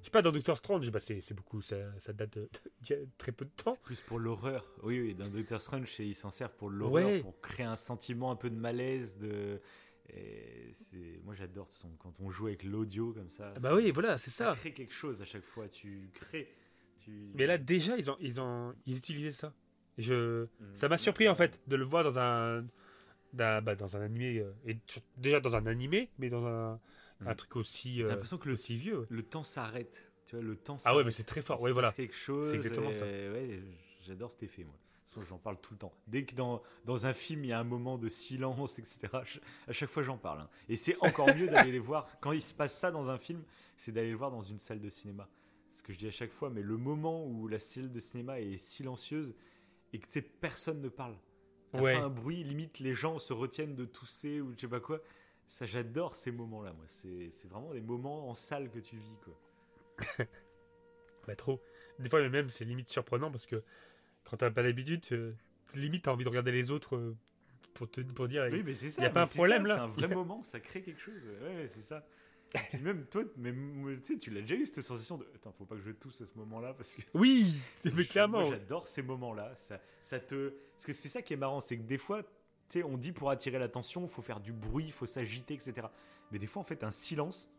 Je 0.00 0.04
sais 0.06 0.10
pas, 0.10 0.22
dans 0.22 0.32
Doctor 0.32 0.56
Strange, 0.56 0.90
bah, 0.90 1.00
c'est 1.00 1.32
beaucoup, 1.34 1.60
ça, 1.60 1.76
ça 1.98 2.12
date 2.12 2.38
d'il 2.80 2.96
y 2.96 3.00
a 3.00 3.04
très 3.18 3.32
peu 3.32 3.44
de 3.44 3.50
temps. 3.50 3.74
C'est 3.74 3.82
plus 3.82 4.00
pour 4.00 4.18
l'horreur. 4.18 4.64
Oui, 4.82 5.00
oui, 5.00 5.14
dans 5.14 5.28
Doctor 5.28 5.60
Strange, 5.60 5.98
ils 6.00 6.14
s'en 6.14 6.30
servent 6.30 6.54
pour 6.56 6.70
l'horreur, 6.70 7.06
Ouais. 7.06 7.20
pour 7.20 7.40
créer 7.40 7.66
un 7.66 7.76
sentiment 7.76 8.30
un 8.30 8.36
peu 8.36 8.50
de 8.50 8.56
malaise. 8.56 9.18
De... 9.18 9.60
Et. 10.10 10.72
Moi, 11.24 11.34
j'adore 11.34 11.68
quand 11.98 12.18
on 12.20 12.30
joue 12.30 12.46
avec 12.46 12.62
l'audio 12.64 13.12
comme 13.12 13.28
ça. 13.28 13.52
Ah 13.56 13.60
bah 13.60 13.74
oui, 13.74 13.90
voilà, 13.90 14.16
c'est 14.16 14.30
ça 14.30 14.54
ça. 14.54 14.56
crée 14.60 14.72
quelque 14.72 14.94
chose 14.94 15.20
à 15.20 15.24
chaque 15.26 15.44
fois. 15.44 15.68
Tu 15.68 16.10
crées. 16.14 16.48
Tu... 16.98 17.30
Mais 17.34 17.46
là, 17.46 17.58
déjà, 17.58 17.96
ils 17.98 18.10
ont, 18.10 18.16
ils 18.20 18.40
ont, 18.40 18.74
ils 18.86 18.96
utilisaient 18.96 19.32
ça. 19.32 19.52
Je, 19.98 20.44
Mm. 20.44 20.74
ça 20.74 20.88
m'a 20.88 20.96
surpris 20.96 21.28
en 21.28 21.34
fait 21.34 21.60
de 21.66 21.76
le 21.76 21.84
voir 21.84 22.04
dans 22.04 22.18
un, 22.18 22.64
d'un- 23.32 23.60
bah, 23.60 23.74
dans 23.74 23.96
un 23.96 24.00
animé 24.00 24.38
euh, 24.38 24.52
et 24.64 24.78
déjà 25.16 25.40
dans 25.40 25.56
un 25.56 25.66
animé, 25.66 26.08
mais 26.18 26.30
dans 26.30 26.46
un, 26.46 26.80
un 27.26 27.34
truc 27.34 27.56
aussi, 27.56 27.96
T'as 27.98 28.04
euh, 28.04 28.08
l'impression 28.08 28.38
que 28.38 28.48
le, 28.48 28.54
aussi 28.54 28.76
vieux. 28.76 29.06
le 29.10 29.22
temps 29.22 29.44
s'arrête. 29.44 30.10
Tu 30.26 30.36
vois, 30.36 30.44
le 30.44 30.56
temps 30.56 30.76
Ah 30.84 30.94
ouais, 30.96 31.04
mais 31.04 31.10
c'est 31.10 31.24
très 31.24 31.42
fort. 31.42 31.60
Ouais, 31.62 31.72
voilà. 31.72 31.92
quelque 31.92 32.14
chose. 32.14 32.48
C'est 32.50 32.56
exactement 32.56 32.90
et- 32.90 32.92
ça. 32.92 33.04
Ouais, 33.04 33.60
j'adore 34.06 34.30
cet 34.30 34.42
effet, 34.44 34.64
moi. 34.64 34.74
J'en 35.26 35.38
parle 35.38 35.58
tout 35.60 35.72
le 35.72 35.78
temps. 35.78 35.94
Dès 36.06 36.24
que 36.24 36.34
dans, 36.34 36.62
dans 36.84 37.06
un 37.06 37.14
film, 37.14 37.42
il 37.42 37.48
y 37.48 37.52
a 37.52 37.58
un 37.58 37.64
moment 37.64 37.96
de 37.96 38.10
silence, 38.10 38.78
etc., 38.78 38.98
je- 39.24 39.38
à 39.66 39.72
chaque 39.72 39.88
fois, 39.88 40.02
j'en 40.02 40.18
parle. 40.18 40.40
hein. 40.42 40.48
Et 40.68 40.76
c'est 40.76 40.96
encore 41.00 41.34
mieux 41.34 41.48
d'aller 41.48 41.72
les 41.72 41.78
voir. 41.78 42.04
Quand 42.20 42.32
il 42.32 42.42
se 42.42 42.52
passe 42.52 42.76
ça 42.78 42.90
dans 42.90 43.08
un 43.08 43.16
film, 43.16 43.42
c'est 43.78 43.90
d'aller 43.90 44.10
le 44.10 44.16
voir 44.16 44.30
dans 44.30 44.42
une 44.42 44.58
salle 44.58 44.80
de 44.80 44.88
cinéma. 44.90 45.26
Ce 45.70 45.82
que 45.82 45.92
je 45.94 45.98
dis 45.98 46.06
à 46.08 46.10
chaque 46.10 46.30
fois. 46.32 46.50
Mais 46.50 46.60
le 46.62 46.76
moment 46.76 47.24
où 47.26 47.48
la 47.48 47.58
salle 47.58 47.90
de 47.90 47.98
cinéma 47.98 48.38
est 48.40 48.58
silencieuse 48.58 49.34
et 49.94 49.98
que 49.98 50.06
personne 50.20 50.82
ne 50.82 50.88
parle, 50.90 51.16
t'as 51.72 51.80
Ouais. 51.80 51.94
pas 51.94 52.04
un 52.04 52.10
bruit, 52.10 52.44
limite 52.44 52.78
les 52.78 52.94
gens 52.94 53.18
se 53.18 53.32
retiennent 53.32 53.74
de 53.74 53.86
tousser 53.86 54.40
ou 54.42 54.52
je 54.52 54.60
sais 54.60 54.68
pas 54.68 54.80
quoi. 54.80 55.00
Ça, 55.48 55.64
j'adore 55.66 56.14
ces 56.14 56.30
moments-là, 56.30 56.72
moi. 56.74 56.84
C'est 56.88 57.30
vraiment 57.48 57.72
des 57.72 57.80
moments 57.80 58.28
en 58.28 58.34
salle 58.34 58.70
que 58.70 58.78
tu 58.78 58.96
vis, 58.96 59.16
quoi. 59.24 59.34
Bah 61.26 61.36
trop. 61.36 61.60
Des 61.98 62.08
fois 62.08 62.26
même 62.26 62.48
c'est 62.48 62.64
limite 62.64 62.88
surprenant 62.88 63.30
parce 63.30 63.44
que 63.44 63.62
quand 64.24 64.38
t'as 64.38 64.50
pas 64.50 64.62
l'habitude, 64.62 65.02
tu- 65.02 65.34
limite 65.74 66.04
t'as 66.04 66.12
envie 66.12 66.24
de 66.24 66.28
regarder 66.30 66.52
les 66.52 66.70
autres 66.70 66.96
euh, 66.96 67.16
pour 67.74 67.90
te 67.90 68.00
pour 68.00 68.28
dire. 68.28 68.48
Oui, 68.50 68.62
mais 68.64 68.72
c'est 68.72 68.88
ça. 68.88 69.02
y 69.02 69.04
a 69.04 69.10
pas 69.10 69.24
un 69.24 69.26
problème, 69.26 69.66
ça, 69.66 69.68
là. 69.68 69.74
C'est 69.74 70.02
un 70.02 70.06
vrai 70.06 70.14
moment, 70.14 70.42
ça 70.42 70.58
crée 70.60 70.80
quelque 70.80 71.00
chose. 71.00 71.20
Ouais, 71.42 71.68
c'est 71.68 71.84
ça. 71.84 72.06
Et 72.54 72.58
puis 72.70 72.78
même 72.78 73.04
toi, 73.06 73.24
mais, 73.36 73.52
tu 74.02 74.14
sais, 74.14 74.18
tu 74.18 74.30
l'as 74.30 74.40
déjà 74.40 74.54
eu 74.54 74.64
cette 74.64 74.80
sensation 74.80 75.18
de. 75.18 75.26
Attends, 75.34 75.52
faut 75.52 75.66
pas 75.66 75.74
que 75.76 75.82
je 75.82 75.90
tousse 75.90 76.22
à 76.22 76.26
ce 76.26 76.32
moment-là 76.36 76.72
parce 76.72 76.94
que. 76.96 77.02
Oui, 77.12 77.54
mais 77.94 78.06
clairement. 78.06 78.46
j'adore 78.46 78.86
ces 78.88 79.02
moments-là. 79.02 79.54
Ça, 79.56 79.78
ça 80.00 80.18
te. 80.20 80.54
Parce 80.76 80.86
que 80.86 80.92
c'est 80.94 81.08
ça 81.08 81.20
qui 81.20 81.34
est 81.34 81.36
marrant, 81.36 81.60
c'est 81.60 81.76
que 81.76 81.82
des 81.82 81.98
fois, 81.98 82.22
tu 82.68 82.80
sais, 82.80 82.84
on 82.84 82.96
dit 82.98 83.12
pour 83.12 83.30
attirer 83.30 83.58
l'attention, 83.58 84.02
il 84.02 84.08
faut 84.08 84.22
faire 84.22 84.40
du 84.40 84.52
bruit, 84.52 84.84
il 84.86 84.92
faut 84.92 85.06
s'agiter, 85.06 85.54
etc. 85.54 85.86
Mais 86.30 86.38
des 86.38 86.46
fois, 86.46 86.60
en 86.60 86.64
fait, 86.64 86.84
un 86.84 86.90
silence, 86.90 87.50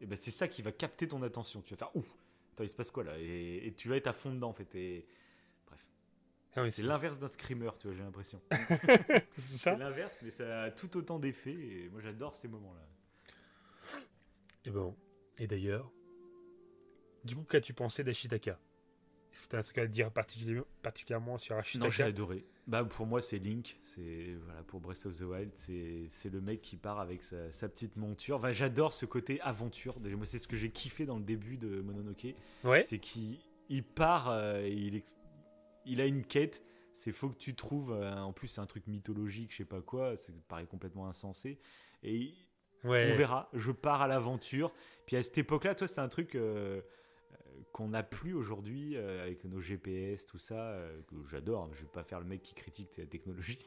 et 0.00 0.06
ben 0.06 0.16
c'est 0.16 0.30
ça 0.32 0.48
qui 0.48 0.60
va 0.62 0.72
capter 0.72 1.06
ton 1.08 1.22
attention. 1.22 1.62
Tu 1.62 1.74
vas 1.74 1.78
faire 1.78 1.96
ouf. 1.96 2.18
Attends, 2.52 2.64
il 2.64 2.68
se 2.68 2.74
passe 2.74 2.90
quoi 2.90 3.04
là? 3.04 3.18
Et, 3.18 3.66
et 3.66 3.72
tu 3.74 3.88
vas 3.88 3.96
être 3.96 4.06
à 4.08 4.12
fond 4.12 4.32
dedans, 4.32 4.48
en 4.50 4.52
fait. 4.52 4.74
Et 4.74 5.06
bref, 5.66 5.86
Ah 6.56 6.62
oui, 6.62 6.72
c'est 6.72 6.82
l'inverse 6.82 7.18
d'un 7.18 7.28
screamer, 7.28 7.70
tu 7.78 7.86
vois, 7.88 7.96
j'ai 7.96 8.02
l'impression. 8.02 8.40
c'est 9.38 9.76
l'inverse, 9.76 10.18
mais 10.22 10.30
ça 10.30 10.62
a 10.64 10.70
tout 10.70 10.96
autant 10.96 11.18
d'effets. 11.18 11.52
Et 11.54 11.88
moi, 11.90 12.00
j'adore 12.00 12.34
ces 12.34 12.48
moments-là. 12.48 12.86
Et 14.64 14.70
bon. 14.70 14.96
Et 15.38 15.46
d'ailleurs, 15.46 15.90
du 17.24 17.34
coup, 17.36 17.44
qu'as-tu 17.44 17.74
pensé 17.74 18.04
d'Ashitaka? 18.04 18.58
Est-ce 19.32 19.42
que 19.42 19.48
tu 19.48 19.56
as 19.56 19.58
un 19.58 19.62
truc 19.62 19.78
à 19.78 19.86
dire 19.86 20.12
particulièrement, 20.12 20.66
particulièrement 20.82 21.38
sur 21.38 21.54
Non, 21.56 21.60
j'ai 21.62 21.78
Ashitaka? 21.86 22.04
adoré. 22.06 22.44
Bah, 22.66 22.82
pour 22.84 23.06
moi, 23.06 23.20
c'est 23.20 23.38
Link. 23.38 23.78
C'est 23.82 24.36
voilà 24.46 24.62
pour 24.62 24.80
Breath 24.80 25.04
of 25.06 25.18
the 25.18 25.22
Wild, 25.22 25.50
c'est 25.54 26.06
c'est 26.10 26.30
le 26.30 26.40
mec 26.40 26.62
qui 26.62 26.76
part 26.76 26.98
avec 26.98 27.22
sa, 27.22 27.52
sa 27.52 27.68
petite 27.68 27.96
monture. 27.96 28.36
Enfin, 28.36 28.52
j'adore 28.52 28.92
ce 28.92 29.04
côté 29.06 29.40
aventure. 29.42 30.00
Déjà, 30.00 30.16
moi, 30.16 30.24
c'est 30.24 30.38
ce 30.38 30.48
que 30.48 30.56
j'ai 30.56 30.70
kiffé 30.70 31.04
dans 31.04 31.18
le 31.18 31.24
début 31.24 31.58
de 31.58 31.80
Mononoke. 31.82 32.34
Ouais. 32.64 32.82
C'est 32.84 32.98
qu'il 32.98 33.38
il 33.68 33.82
part, 33.82 34.30
euh, 34.30 34.66
il, 34.66 35.02
il 35.84 36.00
a 36.00 36.06
une 36.06 36.24
quête. 36.24 36.62
C'est 36.94 37.12
faut 37.12 37.28
que 37.28 37.36
tu 37.36 37.54
trouves. 37.54 37.92
euh, 37.92 38.14
en 38.16 38.32
plus, 38.32 38.48
c'est 38.48 38.60
un 38.60 38.66
truc 38.66 38.86
mythologique, 38.86 39.50
je 39.52 39.58
sais 39.58 39.64
pas 39.64 39.82
quoi. 39.82 40.16
Ça 40.16 40.32
paraît 40.48 40.66
complètement 40.66 41.06
insensé. 41.06 41.58
Et 42.02 42.32
Ouais. 42.84 43.10
on 43.12 43.16
verra. 43.16 43.48
Je 43.54 43.72
pars 43.72 44.02
à 44.02 44.06
l'aventure. 44.08 44.70
Puis 45.06 45.16
à 45.16 45.22
cette 45.22 45.38
époque-là, 45.38 45.74
toi, 45.74 45.86
c'est 45.86 46.00
un 46.02 46.08
truc 46.08 46.34
euh, 46.34 46.80
qu'on 47.72 47.88
n'a 47.88 48.02
plus 48.02 48.34
aujourd'hui 48.34 48.96
euh, 48.96 49.22
avec 49.22 49.44
nos 49.44 49.60
GPS, 49.60 50.26
tout 50.26 50.38
ça. 50.38 50.54
euh, 50.54 51.00
que 51.02 51.16
j'adore. 51.28 51.68
Je 51.72 51.82
vais 51.82 51.88
pas 51.88 52.04
faire 52.04 52.20
le 52.20 52.26
mec 52.26 52.42
qui 52.42 52.54
critique 52.54 52.96
la 52.96 53.06
technologie. 53.06 53.58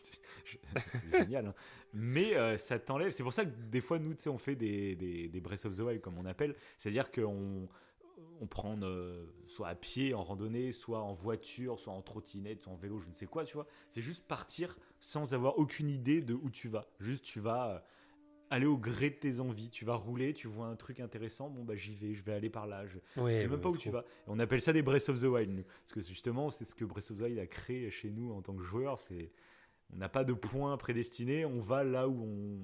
C'est 0.94 1.12
génial. 1.12 1.48
hein. 1.48 1.54
Mais 1.94 2.36
euh, 2.36 2.58
ça 2.58 2.80
t'enlève. 2.80 3.12
C'est 3.12 3.24
pour 3.24 3.34
ça 3.34 3.46
que 3.46 3.52
des 3.70 3.82
fois, 3.82 4.00
nous, 4.00 4.16
on 4.28 4.38
fait 4.38 4.56
des, 4.56 4.96
des, 4.96 5.28
des 5.28 5.40
Breath 5.42 5.66
of 5.66 5.76
the 5.76 5.80
Wild, 5.82 6.02
comme 6.02 6.18
on 6.18 6.26
appelle. 6.26 6.56
C'est-à-dire 6.78 7.12
qu'on 7.12 7.68
on 8.40 8.48
prend 8.48 8.78
soit 9.48 9.68
à 9.68 9.76
pied 9.76 10.14
en 10.14 10.24
randonnée, 10.24 10.72
soit 10.72 11.02
en 11.02 11.14
voiture, 11.14 11.80
soit 11.80 11.94
en 11.94 12.02
trottinette, 12.02 12.62
soit 12.62 12.74
en 12.74 12.78
vélo, 12.78 13.00
je 13.00 13.08
ne 13.08 13.14
sais 13.14 13.26
quoi, 13.26 13.46
tu 13.46 13.54
vois. 13.56 13.68
C'est 13.90 14.02
juste 14.02 14.26
partir 14.28 14.78
sans 15.00 15.34
avoir 15.34 15.58
aucune 15.58 15.90
idée 15.90 16.22
de 16.22 16.34
où 16.34 16.50
tu 16.50 16.68
vas. 16.68 16.86
Juste, 17.00 17.24
tu 17.26 17.40
vas 17.40 17.84
aller 18.50 18.66
au 18.66 18.78
gré 18.78 19.10
de 19.10 19.16
tes 19.16 19.40
envies. 19.40 19.70
Tu 19.70 19.86
vas 19.86 19.96
rouler, 19.96 20.34
tu 20.34 20.48
vois 20.48 20.68
un 20.68 20.76
truc 20.76 21.00
intéressant, 21.00 21.50
bon 21.50 21.64
bah 21.64 21.76
j'y 21.76 21.96
vais, 21.96 22.14
je 22.14 22.24
vais 22.24 22.34
aller 22.34 22.50
par 22.50 22.68
là. 22.68 22.86
Je 22.88 22.98
Ouais, 23.22 23.36
sais 23.36 23.44
même 23.44 23.54
ouais, 23.54 23.58
pas 23.62 23.70
où 23.70 23.74
trop. 23.74 23.82
tu 23.82 23.90
vas. 23.90 24.02
Et 24.02 24.28
on 24.28 24.40
appelle 24.40 24.62
ça 24.62 24.74
des 24.74 24.82
Breath 24.82 25.10
of 25.10 25.20
the 25.22 25.26
Wild, 25.26 25.52
nous. 25.52 25.64
Parce 25.64 25.94
que 25.94 26.02
justement, 26.02 26.50
c'est 26.50 26.66
ce 26.66 26.76
que 26.76 26.86
Breath 26.86 27.12
of 27.12 27.18
the 27.18 27.22
Wild 27.22 27.40
a 27.40 27.48
créé 27.48 27.90
chez 27.92 28.10
nous 28.10 28.32
en 28.32 28.42
tant 28.42 28.54
que 28.56 28.64
joueur. 28.64 29.00
C'est 29.00 29.32
on 29.94 29.98
n'a 29.98 30.10
pas 30.10 30.24
de 30.24 30.34
point 30.34 30.76
prédestiné, 30.78 31.46
on 31.46 31.60
va 31.62 31.84
là 31.84 32.08
où 32.10 32.22
on 32.24 32.60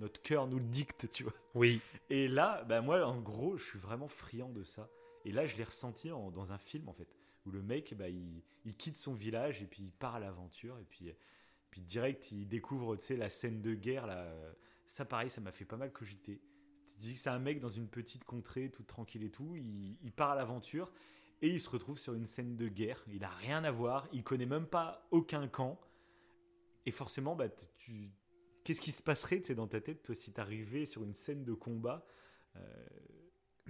notre 0.00 0.20
cœur 0.22 0.46
nous 0.46 0.58
le 0.58 0.64
dicte, 0.64 1.08
tu 1.10 1.24
vois. 1.24 1.32
Oui. 1.54 1.80
Et 2.10 2.28
là, 2.28 2.62
bah 2.68 2.80
moi, 2.80 3.04
en 3.06 3.20
gros, 3.20 3.56
je 3.56 3.64
suis 3.64 3.78
vraiment 3.78 4.06
friand 4.06 4.50
de 4.50 4.62
ça. 4.62 4.88
Et 5.24 5.32
là, 5.32 5.46
je 5.46 5.56
l'ai 5.56 5.64
ressenti 5.64 6.12
en- 6.12 6.30
dans 6.30 6.52
un 6.52 6.58
film, 6.58 6.88
en 6.88 6.92
fait, 6.92 7.08
où 7.46 7.50
le 7.50 7.62
mec, 7.62 7.94
bah, 7.98 8.08
il, 8.08 8.42
il 8.64 8.76
quitte 8.76 8.96
son 8.96 9.14
village 9.14 9.60
et 9.62 9.66
puis 9.66 9.82
il 9.82 9.90
part 9.90 10.14
à 10.16 10.20
l'aventure. 10.20 10.78
Et 10.78 10.84
puis, 10.84 11.12
puis 11.70 11.80
direct, 11.80 12.30
il 12.32 12.46
découvre, 12.46 12.96
tu 12.96 13.06
sais, 13.06 13.16
la 13.16 13.28
scène 13.28 13.60
de 13.60 13.74
guerre. 13.74 14.06
Là. 14.06 14.32
Ça, 14.88 15.04
pareil, 15.04 15.30
ça 15.30 15.40
m'a 15.40 15.52
fait 15.52 15.64
pas 15.64 15.76
mal 15.76 15.92
cogiter. 15.92 16.40
Tu 16.86 16.96
dis 16.96 17.14
que 17.14 17.20
c'est 17.20 17.30
un 17.30 17.38
mec 17.38 17.60
dans 17.60 17.68
une 17.68 17.86
petite 17.88 18.24
contrée, 18.24 18.70
toute 18.70 18.86
tranquille 18.86 19.22
et 19.22 19.30
tout. 19.30 19.54
Il, 19.54 19.96
il 20.02 20.10
part 20.12 20.30
à 20.30 20.34
l'aventure. 20.34 20.90
et 21.42 21.48
il 21.48 21.60
se 21.60 21.70
retrouve 21.70 21.98
sur 21.98 22.14
une 22.14 22.26
scène 22.26 22.56
de 22.56 22.66
guerre. 22.68 23.04
Il 23.06 23.22
a 23.22 23.28
rien 23.28 23.62
à 23.62 23.70
voir, 23.70 24.08
il 24.12 24.24
connaît 24.24 24.46
même 24.46 24.66
pas 24.66 25.06
aucun 25.12 25.46
camp. 25.46 25.78
Et 26.86 26.90
forcément, 26.90 27.36
bah, 27.36 27.48
tu... 27.76 28.10
qu'est-ce 28.64 28.80
qui 28.80 28.90
se 28.92 29.02
passerait 29.02 29.40
dans 29.54 29.68
ta 29.68 29.80
tête, 29.80 30.02
toi, 30.02 30.14
si 30.14 30.32
t'arrivais 30.32 30.86
sur 30.86 31.04
une 31.04 31.14
scène 31.14 31.44
de 31.44 31.52
combat 31.54 32.04
euh, 32.56 32.60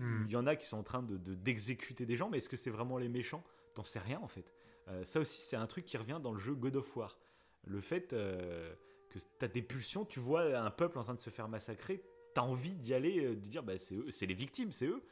Hmm. 0.01 0.27
Il 0.27 0.31
y 0.31 0.37
en 0.37 0.47
a 0.47 0.55
qui 0.55 0.65
sont 0.65 0.79
en 0.79 0.85
train 0.85 1.03
de, 1.03 1.17
de- 1.17 1.35
d'exécuter 1.35 2.07
des 2.07 2.15
gens, 2.15 2.29
mais 2.31 2.37
est-ce 2.37 2.49
que 2.49 2.57
c'est 2.57 2.71
vraiment 2.71 2.99
les 2.99 3.09
méchants? 3.09 3.43
T'en 3.75 3.83
sais 3.83 3.99
rien 3.99 4.21
en 4.21 4.29
fait. 4.29 4.55
Euh, 4.87 5.03
ça 5.03 5.19
aussi, 5.19 5.41
c'est 5.41 5.57
un 5.57 5.67
truc 5.67 5.85
qui 5.87 5.97
revient 5.97 6.21
dans 6.23 6.31
le 6.31 6.39
jeu 6.39 6.55
God 6.55 6.77
of 6.77 6.97
War. 6.97 7.19
Le 7.65 7.81
fait 7.81 8.13
euh, 8.13 8.73
que 9.09 9.19
t'as 9.39 9.49
des 9.49 9.63
pulsions, 9.63 10.05
tu 10.05 10.21
vois 10.21 10.57
un 10.57 10.71
peuple 10.71 10.99
en 10.99 11.05
train 11.05 11.15
de 11.15 11.21
se 11.21 11.31
faire 11.31 11.49
massacrer, 11.49 12.03
t'as 12.35 12.43
envie 12.43 12.75
d'y 12.75 12.95
aller, 12.95 13.25
euh, 13.25 13.31
de 13.31 13.49
dire 13.49 13.63
bah, 13.63 13.79
c'est, 13.79 13.95
eux, 13.95 14.11
c'est 14.11 14.27
les 14.27 14.35
victimes, 14.35 14.73
c'est 14.73 14.87
eux. 14.87 15.03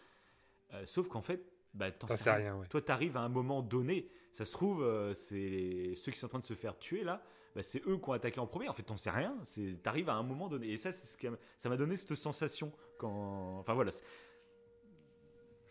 Euh, 0.74 0.84
sauf 0.84 1.08
qu'en 1.08 1.22
fait, 1.22 1.44
bah, 1.74 1.90
t'en 1.90 2.08
sais 2.08 2.30
rien. 2.30 2.52
rien, 2.52 2.56
ouais. 2.56 2.66
Toi, 2.66 2.80
t'arrives 2.80 3.16
à 3.16 3.20
un 3.20 3.28
moment 3.28 3.62
donné, 3.62 4.08
ça 4.32 4.44
se 4.44 4.52
trouve, 4.52 4.82
euh, 4.82 5.12
c'est 5.14 5.94
ceux 5.96 6.12
qui 6.12 6.18
sont 6.18 6.26
en 6.26 6.30
train 6.30 6.38
de 6.38 6.46
se 6.46 6.54
faire 6.54 6.78
tuer 6.78 7.04
là, 7.04 7.22
bah, 7.54 7.62
c'est 7.62 7.86
eux 7.86 7.96
qui 7.96 8.08
ont 8.10 8.12
attaqué 8.12 8.38
en 8.38 8.46
premier. 8.46 8.68
En 8.68 8.74
fait, 8.74 8.82
t'en 8.82 8.98
sais 8.98 9.10
rien. 9.10 9.34
T'arrives 9.82 10.10
à 10.10 10.14
un 10.14 10.22
moment 10.22 10.48
donné. 10.48 10.68
Et 10.68 10.76
ça, 10.76 10.92
c'est 10.92 11.06
ce 11.06 11.16
qui 11.16 11.26
ça 11.56 11.70
m'a 11.70 11.78
donné 11.78 11.96
cette 11.96 12.14
sensation 12.14 12.70
quand. 12.98 13.58
Enfin 13.58 13.72
voilà. 13.72 13.92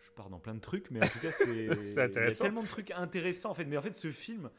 Je 0.02 0.10
pars 0.10 0.28
dans 0.28 0.40
plein 0.40 0.54
de 0.54 0.60
trucs, 0.60 0.90
mais 0.90 1.00
en 1.00 1.08
tout 1.08 1.20
cas, 1.20 1.30
c'est. 1.30 1.46
Il 1.84 1.94
y 1.94 1.98
a 1.98 2.08
tellement 2.08 2.64
de 2.64 2.68
trucs 2.68 2.90
intéressants 2.90 3.50
en 3.50 3.54
fait. 3.54 3.66
Mais 3.66 3.76
en 3.76 3.82
fait, 3.82 3.94
ce 3.94 4.10
film. 4.10 4.50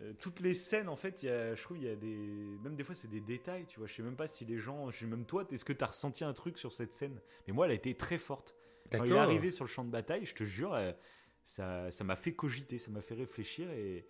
Euh, 0.00 0.12
toutes 0.18 0.40
les 0.40 0.54
scènes, 0.54 0.88
en 0.88 0.96
fait, 0.96 1.22
y 1.22 1.28
a, 1.28 1.54
je 1.54 1.62
trouve, 1.62 1.76
il 1.78 1.84
y 1.84 1.88
a 1.88 1.96
des, 1.96 2.58
même 2.62 2.74
des 2.76 2.84
fois, 2.84 2.94
c'est 2.94 3.08
des 3.08 3.20
détails, 3.20 3.66
tu 3.66 3.78
vois. 3.78 3.86
Je 3.86 3.94
sais 3.94 4.02
même 4.02 4.16
pas 4.16 4.26
si 4.26 4.44
les 4.44 4.58
gens, 4.58 4.90
je 4.90 4.98
sais 5.00 5.06
même 5.06 5.24
toi, 5.26 5.44
est-ce 5.50 5.64
que 5.64 5.72
tu 5.72 5.84
as 5.84 5.88
ressenti 5.88 6.24
un 6.24 6.32
truc 6.32 6.58
sur 6.58 6.72
cette 6.72 6.92
scène? 6.92 7.20
Mais 7.46 7.52
moi, 7.52 7.66
elle 7.66 7.72
a 7.72 7.74
été 7.74 7.94
très 7.94 8.18
forte. 8.18 8.54
Quand 8.90 9.04
il 9.04 9.12
est 9.12 9.18
arrivé 9.18 9.50
sur 9.50 9.64
le 9.64 9.68
champ 9.70 9.84
de 9.84 9.90
bataille, 9.90 10.24
je 10.26 10.34
te 10.34 10.44
jure, 10.44 10.74
euh, 10.74 10.92
ça, 11.44 11.90
ça 11.90 12.02
m'a 12.04 12.16
fait 12.16 12.32
cogiter, 12.32 12.78
ça 12.78 12.90
m'a 12.90 13.00
fait 13.02 13.14
réfléchir 13.14 13.70
et 13.70 14.04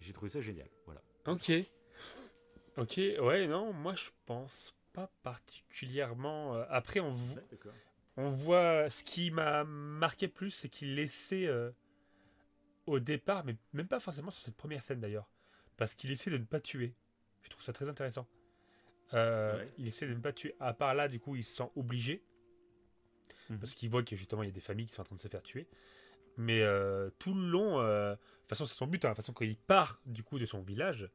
j'ai 0.00 0.12
trouvé 0.12 0.28
ça 0.28 0.40
génial. 0.40 0.68
Voilà. 0.86 1.02
Ok. 1.26 1.50
Ok, 2.76 2.96
ouais, 2.98 3.46
non, 3.48 3.72
moi 3.72 3.94
je 3.94 4.10
pense 4.26 4.74
pas 4.92 5.10
particulièrement. 5.22 6.54
euh, 6.56 6.64
Après, 6.68 7.00
on, 7.00 7.10
vo- 7.10 7.40
d'accord. 7.50 7.72
on 8.16 8.28
voit 8.28 8.88
ce 8.90 9.02
qui 9.02 9.30
m'a 9.30 9.64
marqué 9.64 10.28
plus, 10.28 10.50
c'est 10.50 10.68
qu'il 10.68 10.94
laissait 10.94 11.46
euh, 11.46 11.70
au 12.88 13.00
départ, 13.00 13.44
mais 13.44 13.56
même 13.72 13.88
pas 13.88 14.00
forcément 14.00 14.30
sur 14.30 14.42
cette 14.42 14.56
première 14.56 14.82
scène 14.82 15.00
d'ailleurs, 15.00 15.28
parce 15.76 15.94
qu'il 15.94 16.10
essaie 16.10 16.30
de 16.30 16.38
ne 16.38 16.44
pas 16.44 16.60
tuer. 16.60 16.94
Je 17.42 17.50
trouve 17.50 17.62
ça 17.64 17.72
très 17.72 17.88
intéressant. 17.88 18.26
Euh, 19.14 19.56
Ouais. 19.58 19.72
Il 19.78 19.86
essaie 19.88 20.06
de 20.06 20.14
ne 20.14 20.20
pas 20.20 20.32
tuer. 20.32 20.54
À 20.60 20.72
part 20.74 20.94
là, 20.94 21.08
du 21.08 21.18
coup, 21.20 21.34
il 21.36 21.44
se 21.44 21.54
sent 21.54 21.70
obligé, 21.76 22.22
Mhm. 23.50 23.58
parce 23.60 23.74
qu'il 23.74 23.88
voit 23.90 24.02
que 24.02 24.14
justement 24.16 24.42
il 24.42 24.46
y 24.46 24.50
a 24.50 24.54
des 24.54 24.60
familles 24.60 24.86
qui 24.86 24.92
sont 24.94 25.00
en 25.02 25.04
train 25.04 25.16
de 25.16 25.20
se 25.20 25.28
faire 25.28 25.42
tuer. 25.42 25.66
Mais 26.36 26.60
euh, 26.62 27.10
tout 27.18 27.34
le 27.34 27.48
long, 27.48 27.80
euh, 27.80 28.12
de 28.12 28.16
toute 28.16 28.48
façon, 28.50 28.66
c'est 28.66 28.74
son 28.74 28.86
but. 28.86 29.04
hein, 29.04 29.08
de 29.10 29.14
toute 29.14 29.24
façon, 29.24 29.32
quand 29.32 29.44
il 29.44 29.56
part 29.56 30.00
du 30.06 30.22
coup 30.22 30.38
de 30.38 30.46
son 30.46 30.60
village, 30.62 31.08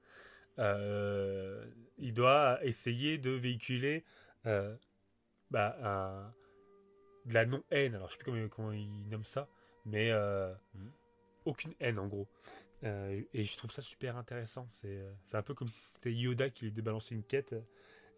il 1.97 2.13
doit 2.13 2.59
essayer 2.63 3.17
de 3.17 3.29
véhiculer 3.31 4.03
bah, 5.51 5.77
un- 5.83 6.33
de 7.25 7.33
la 7.33 7.45
non-haine. 7.45 7.95
Alors, 7.95 8.07
je 8.07 8.13
sais 8.13 8.17
plus 8.17 8.25
comment, 8.25 8.47
comment 8.49 8.71
il 8.71 8.89
nomme 9.09 9.23
ça, 9.25 9.47
mais 9.85 10.11
Mhm. 10.73 10.91
Aucune 11.45 11.73
haine 11.79 11.99
en 11.99 12.07
gros. 12.07 12.27
Euh, 12.83 13.21
et 13.33 13.43
je 13.43 13.57
trouve 13.57 13.71
ça 13.71 13.81
super 13.81 14.17
intéressant. 14.17 14.67
C'est 14.69 14.97
euh, 14.97 15.11
c'est 15.25 15.37
un 15.37 15.41
peu 15.41 15.53
comme 15.53 15.67
si 15.69 15.79
c'était 15.81 16.11
Yoda 16.13 16.49
qui 16.49 16.65
lui 16.65 16.71
débalançait 16.71 17.15
une 17.15 17.23
quête. 17.23 17.55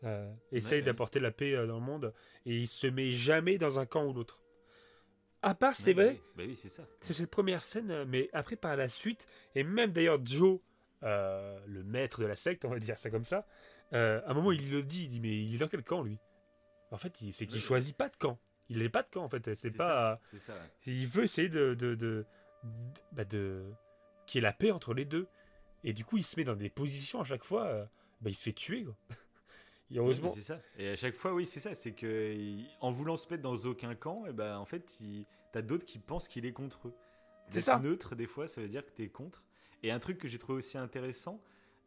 Euh, 0.04 0.32
essaye 0.52 0.80
ouais. 0.80 0.86
d'apporter 0.86 1.20
la 1.20 1.32
paix 1.32 1.54
dans 1.68 1.80
le 1.80 1.86
monde 1.86 2.14
et 2.46 2.56
il 2.58 2.68
se 2.68 2.86
met 2.88 3.12
jamais 3.12 3.58
dans 3.58 3.80
un 3.80 3.86
camp 3.86 4.06
ou 4.06 4.14
l'autre. 4.14 4.40
À 5.42 5.54
part, 5.56 5.76
c'est 5.76 5.94
Ouais, 5.94 5.96
bah 5.96 6.04
vrai. 6.04 6.22
Bah 6.36 6.44
oui, 6.48 6.56
c'est 6.56 6.70
ça. 6.70 6.84
c'est 7.00 7.14
cette 7.14 7.30
première 7.32 7.62
scène, 7.62 8.04
mais 8.06 8.30
après 8.34 8.56
par 8.56 8.76
la 8.76 8.88
suite, 8.88 9.28
et 9.54 9.64
même 9.64 9.92
d'ailleurs 9.92 10.20
Joe, 10.26 10.60
euh, 11.04 11.60
le 11.68 11.84
maître 11.84 12.20
de 12.20 12.26
la 12.26 12.36
secte, 12.36 12.66
on 12.66 12.70
va 12.70 12.80
dire 12.80 12.98
ça 12.98 13.10
comme 13.10 13.26
ça, 13.26 13.46
à 13.92 14.24
un 14.30 14.34
moment 14.34 14.52
il 14.52 14.70
le 14.72 14.82
dit, 14.84 15.04
il 15.06 15.10
dit 15.10 15.20
mais 15.20 15.44
il 15.44 15.56
est 15.56 15.60
dans 15.60 15.68
quel 15.68 15.84
camp 15.84 16.02
lui? 16.04 16.18
En 16.92 16.98
fait, 16.98 17.16
c'est 17.32 17.46
qu'il 17.46 17.58
Ouais. 17.58 17.62
choisit 17.64 17.96
pas 17.96 18.10
de 18.10 18.16
camp. 18.16 18.40
Il 18.70 18.80
n'est 18.80 18.90
pas 18.90 19.04
de 19.04 19.10
camp 19.10 19.24
en 19.24 19.30
fait. 19.30 19.54
C'est 19.56 19.72
pas. 19.72 20.20
Ça. 20.40 20.54
Il 20.86 21.08
veut 21.08 21.24
essayer 21.26 21.50
de 21.50 21.74
de, 21.76 21.94
de, 21.96 22.26
bah, 23.12 23.26
de- 23.26 23.72
qu'il 24.26 24.40
y 24.40 24.44
ait 24.44 24.48
la 24.48 24.54
paix 24.54 24.72
entre 24.72 24.94
les 24.94 25.06
deux. 25.06 25.28
Et 25.84 25.94
du 25.94 26.04
coup, 26.06 26.18
il 26.18 26.24
se 26.24 26.38
met 26.40 26.44
dans 26.44 26.56
des 26.56 26.70
positions 26.70 27.22
à 27.22 27.24
chaque 27.24 27.44
fois. 27.44 27.66
euh, 27.66 27.86
bah, 28.22 28.30
il 28.30 28.36
se 28.36 28.44
fait 28.44 28.54
tuer. 28.54 28.84
Quoi. 28.84 28.96
Et 29.92 30.00
heureusement. 30.00 30.34
Ouais, 30.34 30.42
ça. 30.42 30.60
Et 30.80 30.90
à 30.90 30.96
chaque 30.96 31.14
fois, 31.16 31.34
oui, 31.34 31.46
c'est 31.46 31.60
ça. 31.60 31.76
C'est 31.76 31.92
que 31.92 32.34
il- 32.34 32.68
en 32.82 32.90
voulant 32.92 33.18
se 33.18 33.28
mettre 33.30 33.44
dans 33.44 33.56
aucun 33.58 33.94
camp, 33.96 34.26
et 34.26 34.34
ben 34.34 34.58
en 34.58 34.66
fait, 34.66 34.98
il... 35.02 35.26
t'as 35.52 35.62
d'autres 35.62 35.86
qui 35.86 36.00
pensent 36.00 36.28
qu'il 36.28 36.46
est 36.46 36.54
contre 36.54 36.88
eux. 36.88 36.94
C'est 37.52 37.62
ça. 37.62 37.78
neutre, 37.78 38.16
des 38.16 38.26
fois, 38.26 38.48
ça 38.48 38.62
veut 38.62 38.68
dire 38.68 38.84
que 38.84 38.90
t'es 38.92 39.08
contre. 39.10 39.44
Et 39.84 39.92
un 39.92 40.00
truc 40.00 40.18
que 40.18 40.28
j'ai 40.28 40.40
trouvé 40.40 40.58
aussi 40.58 40.80
intéressant 40.80 41.40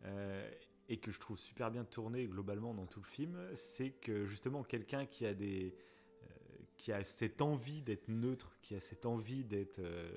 euh, 0.05 0.49
et 0.89 0.99
que 0.99 1.11
je 1.11 1.19
trouve 1.19 1.37
super 1.37 1.73
bien 1.73 1.85
tourné 1.85 2.27
globalement 2.27 2.73
dans 2.73 2.87
tout 2.87 3.01
le 3.01 3.07
film, 3.09 3.37
c'est 3.57 3.91
que 3.91 4.25
justement 4.27 4.63
quelqu'un 4.63 5.05
qui 5.05 5.27
a 5.27 5.35
des 5.35 5.75
euh, 6.23 6.27
qui 6.77 6.93
a 6.93 7.03
cette 7.03 7.43
envie 7.43 7.83
d'être 7.83 8.07
neutre, 8.07 8.57
qui 8.63 8.77
a 8.77 8.81
cette 8.81 9.05
envie 9.07 9.43
d'être 9.43 9.81
euh, 9.81 10.09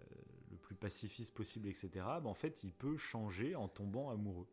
euh, 0.00 0.04
le 0.52 0.56
plus 0.58 0.73
pacifiste 0.84 1.32
possible, 1.32 1.66
etc. 1.68 1.88
ben, 1.94 2.26
en 2.26 2.34
fait, 2.34 2.62
il 2.62 2.72
peut 2.74 2.98
changer 2.98 3.54
en 3.54 3.68
tombant 3.68 4.10
amoureux. 4.10 4.46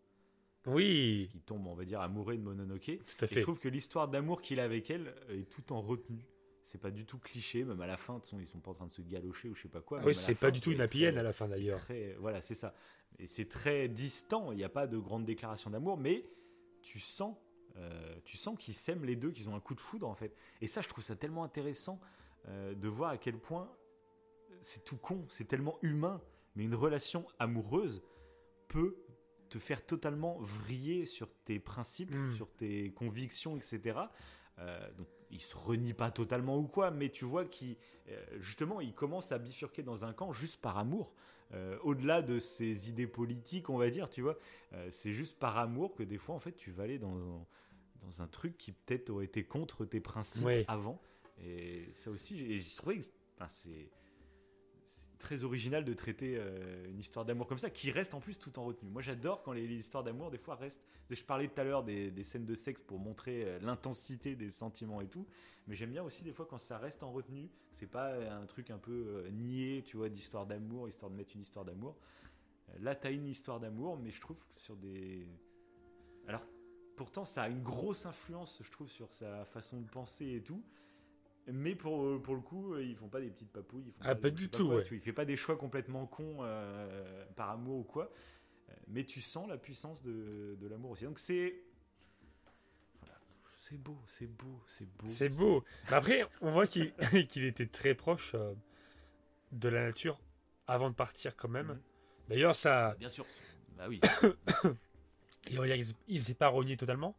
Oui, 0.65 1.27
qu'il 1.29 1.41
tombe, 1.41 1.67
on 1.67 1.73
va 1.73 1.83
dire, 1.83 1.99
amoureux 1.99 2.37
de 2.37 2.41
Mononoke. 2.41 2.83
tout 3.05 3.15
à 3.19 3.25
Et 3.25 3.27
je 3.27 3.33
fait. 3.33 3.41
trouve 3.41 3.59
que 3.59 3.67
l'histoire 3.67 4.07
d'amour 4.07 4.41
qu'il 4.41 4.61
a 4.61 4.63
avec 4.63 4.89
elle 4.89 5.13
est 5.29 5.49
tout 5.49 5.73
en 5.73 5.81
retenue. 5.81 6.25
C'est 6.63 6.77
pas 6.79 6.91
du 6.91 7.05
tout 7.05 7.17
cliché, 7.19 7.65
même 7.65 7.81
à 7.81 7.87
la 7.87 7.97
fin, 7.97 8.21
ils 8.39 8.47
sont 8.47 8.59
pas 8.61 8.71
en 8.71 8.75
train 8.75 8.85
de 8.85 8.91
se 8.93 9.01
galocher 9.01 9.49
ou 9.49 9.55
je 9.55 9.63
sais 9.63 9.67
pas 9.67 9.81
quoi. 9.81 9.99
Ah 10.01 10.05
oui, 10.05 10.15
c'est 10.15 10.33
fin, 10.35 10.47
pas 10.47 10.51
du 10.51 10.61
tout 10.61 10.71
une 10.71 10.79
happy 10.79 11.05
à 11.05 11.11
la 11.11 11.33
fin 11.33 11.49
d'ailleurs. 11.49 11.81
voilà, 12.19 12.39
c'est 12.39 12.55
ça. 12.55 12.73
Et 13.19 13.27
c'est 13.27 13.49
très 13.49 13.89
distant, 13.89 14.53
il 14.53 14.57
n'y 14.57 14.63
a 14.63 14.69
pas 14.69 14.87
de 14.87 14.97
grande 14.97 15.25
déclaration 15.25 15.69
d'amour, 15.69 15.97
mais 15.97 16.23
tu 16.81 16.97
sens, 16.99 17.35
euh, 17.75 18.15
tu 18.23 18.37
sens 18.37 18.55
qu'ils 18.57 18.73
s'aiment 18.73 19.03
les 19.03 19.17
deux, 19.17 19.31
qu'ils 19.31 19.49
ont 19.49 19.55
un 19.55 19.59
coup 19.59 19.75
de 19.75 19.81
foudre 19.81 20.07
en 20.07 20.15
fait. 20.15 20.33
Et 20.61 20.67
ça, 20.67 20.79
je 20.79 20.87
trouve 20.87 21.03
ça 21.03 21.17
tellement 21.17 21.43
intéressant 21.43 21.99
euh, 22.47 22.73
de 22.73 22.87
voir 22.87 23.09
à 23.09 23.17
quel 23.17 23.37
point 23.37 23.69
c'est 24.61 24.83
tout 24.83 24.97
con, 24.97 25.25
c'est 25.29 25.47
tellement 25.47 25.77
humain, 25.81 26.21
mais 26.55 26.63
une 26.63 26.75
relation 26.75 27.25
amoureuse 27.39 28.01
peut 28.67 28.95
te 29.49 29.59
faire 29.59 29.85
totalement 29.85 30.37
vriller 30.39 31.05
sur 31.05 31.29
tes 31.43 31.59
principes, 31.59 32.11
Mm. 32.11 32.33
sur 32.35 32.49
tes 32.51 32.91
convictions, 32.93 33.57
etc. 33.57 33.99
Euh, 34.59 34.91
donc, 34.93 35.07
il 35.29 35.39
se 35.41 35.55
renie 35.55 35.93
pas 35.93 36.11
totalement 36.11 36.57
ou 36.57 36.67
quoi, 36.67 36.91
mais 36.91 37.09
tu 37.09 37.25
vois 37.25 37.45
qu'il, 37.45 37.75
euh, 38.09 38.25
justement, 38.39 38.79
il 38.81 38.93
commence 38.93 39.31
à 39.31 39.39
bifurquer 39.39 39.83
dans 39.83 40.05
un 40.05 40.13
camp 40.13 40.31
juste 40.33 40.61
par 40.61 40.77
amour. 40.77 41.13
Euh, 41.53 41.77
au-delà 41.83 42.21
de 42.21 42.39
ses 42.39 42.89
idées 42.89 43.07
politiques, 43.07 43.69
on 43.69 43.77
va 43.77 43.89
dire, 43.89 44.09
tu 44.09 44.21
vois, 44.21 44.37
Euh, 44.73 44.87
c'est 44.89 45.11
juste 45.11 45.37
par 45.37 45.57
amour 45.57 45.95
que 45.95 46.03
des 46.03 46.17
fois, 46.17 46.33
en 46.35 46.39
fait, 46.39 46.53
tu 46.53 46.71
vas 46.71 46.83
aller 46.83 46.97
dans, 46.99 47.45
dans 48.01 48.21
un 48.21 48.27
truc 48.27 48.57
qui 48.57 48.71
peut-être 48.71 49.09
aurait 49.09 49.25
été 49.25 49.43
contre 49.43 49.83
tes 49.85 49.99
principes 49.99 50.45
Ouais. 50.45 50.63
avant. 50.69 51.01
Et 51.43 51.91
ça 51.91 52.09
aussi, 52.09 52.57
j'ai 52.57 52.75
trouvé 52.77 52.99
que 52.99 53.05
enfin, 53.35 53.49
c'est 53.49 53.89
très 55.21 55.43
original 55.43 55.85
de 55.85 55.93
traiter 55.93 56.35
euh, 56.37 56.89
une 56.89 56.99
histoire 56.99 57.23
d'amour 57.23 57.47
comme 57.47 57.59
ça, 57.59 57.69
qui 57.69 57.91
reste 57.91 58.13
en 58.13 58.19
plus 58.19 58.37
tout 58.37 58.59
en 58.59 58.65
retenue. 58.65 58.89
Moi, 58.89 59.01
j'adore 59.01 59.41
quand 59.43 59.53
les, 59.53 59.65
histoires 59.65 60.03
d'amour, 60.03 60.31
des 60.31 60.37
fois, 60.37 60.55
restent. 60.55 60.83
Je 61.09 61.23
parlais 61.23 61.47
tout 61.47 61.61
à 61.61 61.63
l'heure 61.63 61.83
des, 61.83 62.11
des 62.11 62.23
scènes 62.23 62.45
de 62.45 62.55
sexe 62.55 62.81
pour 62.81 62.99
montrer 62.99 63.45
euh, 63.45 63.59
l'intensité 63.61 64.35
des 64.35 64.49
sentiments 64.51 64.99
et 64.99 65.07
tout, 65.07 65.25
mais 65.67 65.75
j'aime 65.75 65.91
bien 65.91 66.03
aussi 66.03 66.23
des 66.23 66.33
fois 66.33 66.45
quand 66.49 66.57
ça 66.57 66.77
reste 66.77 67.03
en 67.03 67.11
retenue. 67.11 67.49
C'est 67.71 67.89
pas 67.89 68.15
un 68.15 68.45
truc 68.45 68.71
un 68.71 68.77
peu 68.77 68.91
euh, 68.91 69.29
niais, 69.31 69.83
tu 69.85 69.97
vois, 69.97 70.09
d'histoire 70.09 70.45
d'amour, 70.45 70.89
histoire 70.89 71.11
de 71.11 71.15
mettre 71.15 71.35
une 71.35 71.41
histoire 71.41 71.63
d'amour. 71.63 71.95
Là, 72.79 72.95
t'as 72.95 73.11
une 73.11 73.27
histoire 73.27 73.59
d'amour, 73.59 73.97
mais 73.97 74.11
je 74.11 74.21
trouve 74.21 74.37
que 74.37 74.61
sur 74.61 74.75
des. 74.77 75.27
Alors, 76.27 76.41
pourtant, 76.95 77.25
ça 77.25 77.43
a 77.43 77.49
une 77.49 77.61
grosse 77.61 78.05
influence, 78.05 78.61
je 78.63 78.71
trouve, 78.71 78.89
sur 78.89 79.13
sa 79.13 79.43
façon 79.45 79.81
de 79.81 79.89
penser 79.89 80.35
et 80.35 80.41
tout. 80.41 80.63
Mais 81.47 81.75
pour, 81.75 82.21
pour 82.21 82.35
le 82.35 82.41
coup, 82.41 82.73
euh, 82.75 82.83
ils 82.83 82.95
font 82.95 83.07
pas 83.09 83.19
des 83.19 83.29
petites 83.29 83.51
papouilles. 83.51 83.83
Ils 83.87 83.91
font 83.93 83.99
Ah, 84.03 84.15
pas 84.15 84.29
du 84.29 84.49
tout, 84.49 84.67
quoi, 84.67 84.75
ouais. 84.77 84.83
tu 84.83 84.89
vois, 84.89 84.97
il 84.97 85.01
fait 85.01 85.13
pas 85.13 85.25
des 85.25 85.35
choix 85.35 85.57
complètement 85.57 86.05
cons 86.05 86.37
euh, 86.41 87.25
par 87.35 87.49
amour 87.49 87.79
ou 87.79 87.83
quoi. 87.83 88.11
Euh, 88.69 88.73
Mais 88.87 89.03
tu 89.05 89.21
sens 89.21 89.49
la 89.49 89.57
puissance 89.57 90.03
de, 90.03 90.55
de 90.59 90.67
l'amour 90.67 90.91
aussi. 90.91 91.03
Donc 91.05 91.19
c'est. 91.19 91.55
Voilà. 93.01 93.19
C'est 93.57 93.77
beau, 93.81 93.97
c'est 94.05 94.27
beau, 94.27 94.61
c'est 94.67 94.87
beau. 94.97 95.07
C'est 95.09 95.29
beau. 95.29 95.63
Mais 95.89 95.95
après, 95.97 96.27
on 96.41 96.51
voit 96.51 96.67
qu'il 96.67 96.93
qu'il 97.27 97.43
était 97.43 97.67
très 97.67 97.95
proche 97.95 98.33
euh, 98.35 98.53
de 99.51 99.67
la 99.69 99.83
nature 99.85 100.19
avant 100.67 100.89
de 100.89 100.95
partir 100.95 101.35
quand 101.35 101.49
même. 101.49 101.67
Mhm. 101.67 101.81
D'ailleurs, 102.29 102.55
ça, 102.55 102.95
Bien 102.99 103.09
sûr. 103.09 103.25
Bah 103.77 103.85
oui. 103.89 103.99
et 105.49 105.57
on 105.57 105.61
va 105.61 105.65
dire 105.67 105.75
qu'il 105.75 105.85
s- 105.85 105.95
il 106.07 106.21
s'est 106.21 106.33
pas 106.35 106.47
rogné 106.49 106.77
totalement. 106.77 107.17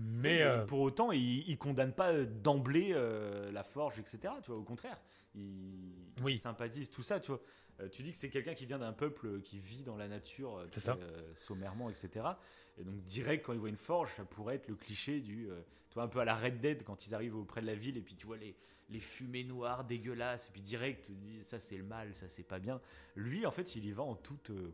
Mais 0.00 0.42
euh, 0.42 0.64
pour 0.64 0.80
autant, 0.80 1.12
il, 1.12 1.48
il 1.48 1.58
condamne 1.58 1.92
pas 1.92 2.12
d'emblée 2.24 2.92
euh, 2.92 3.50
la 3.52 3.62
forge, 3.62 3.98
etc. 3.98 4.32
Tu 4.42 4.50
vois, 4.50 4.60
au 4.60 4.64
contraire, 4.64 5.00
il, 5.34 5.92
Oui. 6.22 6.34
il 6.34 6.38
sympathise 6.38 6.90
tout 6.90 7.02
ça. 7.02 7.20
Tu 7.20 7.30
vois, 7.32 7.40
Euh, 7.80 7.88
tu 7.88 8.02
dis 8.02 8.10
que 8.10 8.16
c'est 8.16 8.28
quelqu'un 8.28 8.54
qui 8.54 8.66
vient 8.66 8.80
d'un 8.80 8.92
peuple 8.92 9.40
qui 9.40 9.60
vit 9.60 9.84
dans 9.84 9.96
la 9.96 10.08
nature, 10.08 10.56
euh, 10.56 10.66
très, 10.66 10.80
ça. 10.80 10.98
euh, 11.00 11.32
sommairement, 11.36 11.88
etc. 11.90 12.26
Et 12.76 12.82
donc 12.82 13.00
direct 13.04 13.46
quand 13.46 13.52
ils 13.52 13.58
voient 13.60 13.68
une 13.68 13.76
forge, 13.76 14.10
ça 14.16 14.24
pourrait 14.24 14.56
être 14.56 14.66
le 14.68 14.74
cliché 14.74 15.20
du, 15.20 15.48
euh, 15.48 15.60
tu 15.88 15.94
vois 15.94 16.02
un 16.02 16.08
peu 16.08 16.18
à 16.18 16.24
la 16.24 16.36
Red 16.36 16.60
Dead 16.60 16.82
quand 16.82 17.06
ils 17.06 17.14
arrivent 17.14 17.36
auprès 17.36 17.60
de 17.60 17.66
la 17.66 17.76
ville 17.76 17.96
et 17.96 18.00
puis 18.02 18.16
tu 18.16 18.26
vois 18.26 18.36
les 18.36 18.56
les 18.90 19.00
fumées 19.00 19.44
noires 19.44 19.84
dégueulasses 19.84 20.48
et 20.48 20.50
puis 20.52 20.62
direct 20.62 21.04
tu 21.06 21.12
dis, 21.12 21.40
ça 21.42 21.60
c'est 21.60 21.76
le 21.76 21.84
mal, 21.84 22.14
ça 22.14 22.26
c'est 22.28 22.42
pas 22.42 22.58
bien. 22.58 22.80
Lui 23.14 23.46
en 23.46 23.52
fait 23.52 23.76
il 23.76 23.84
y 23.84 23.92
va 23.92 24.02
en 24.02 24.14
toute 24.16 24.50
euh, 24.50 24.72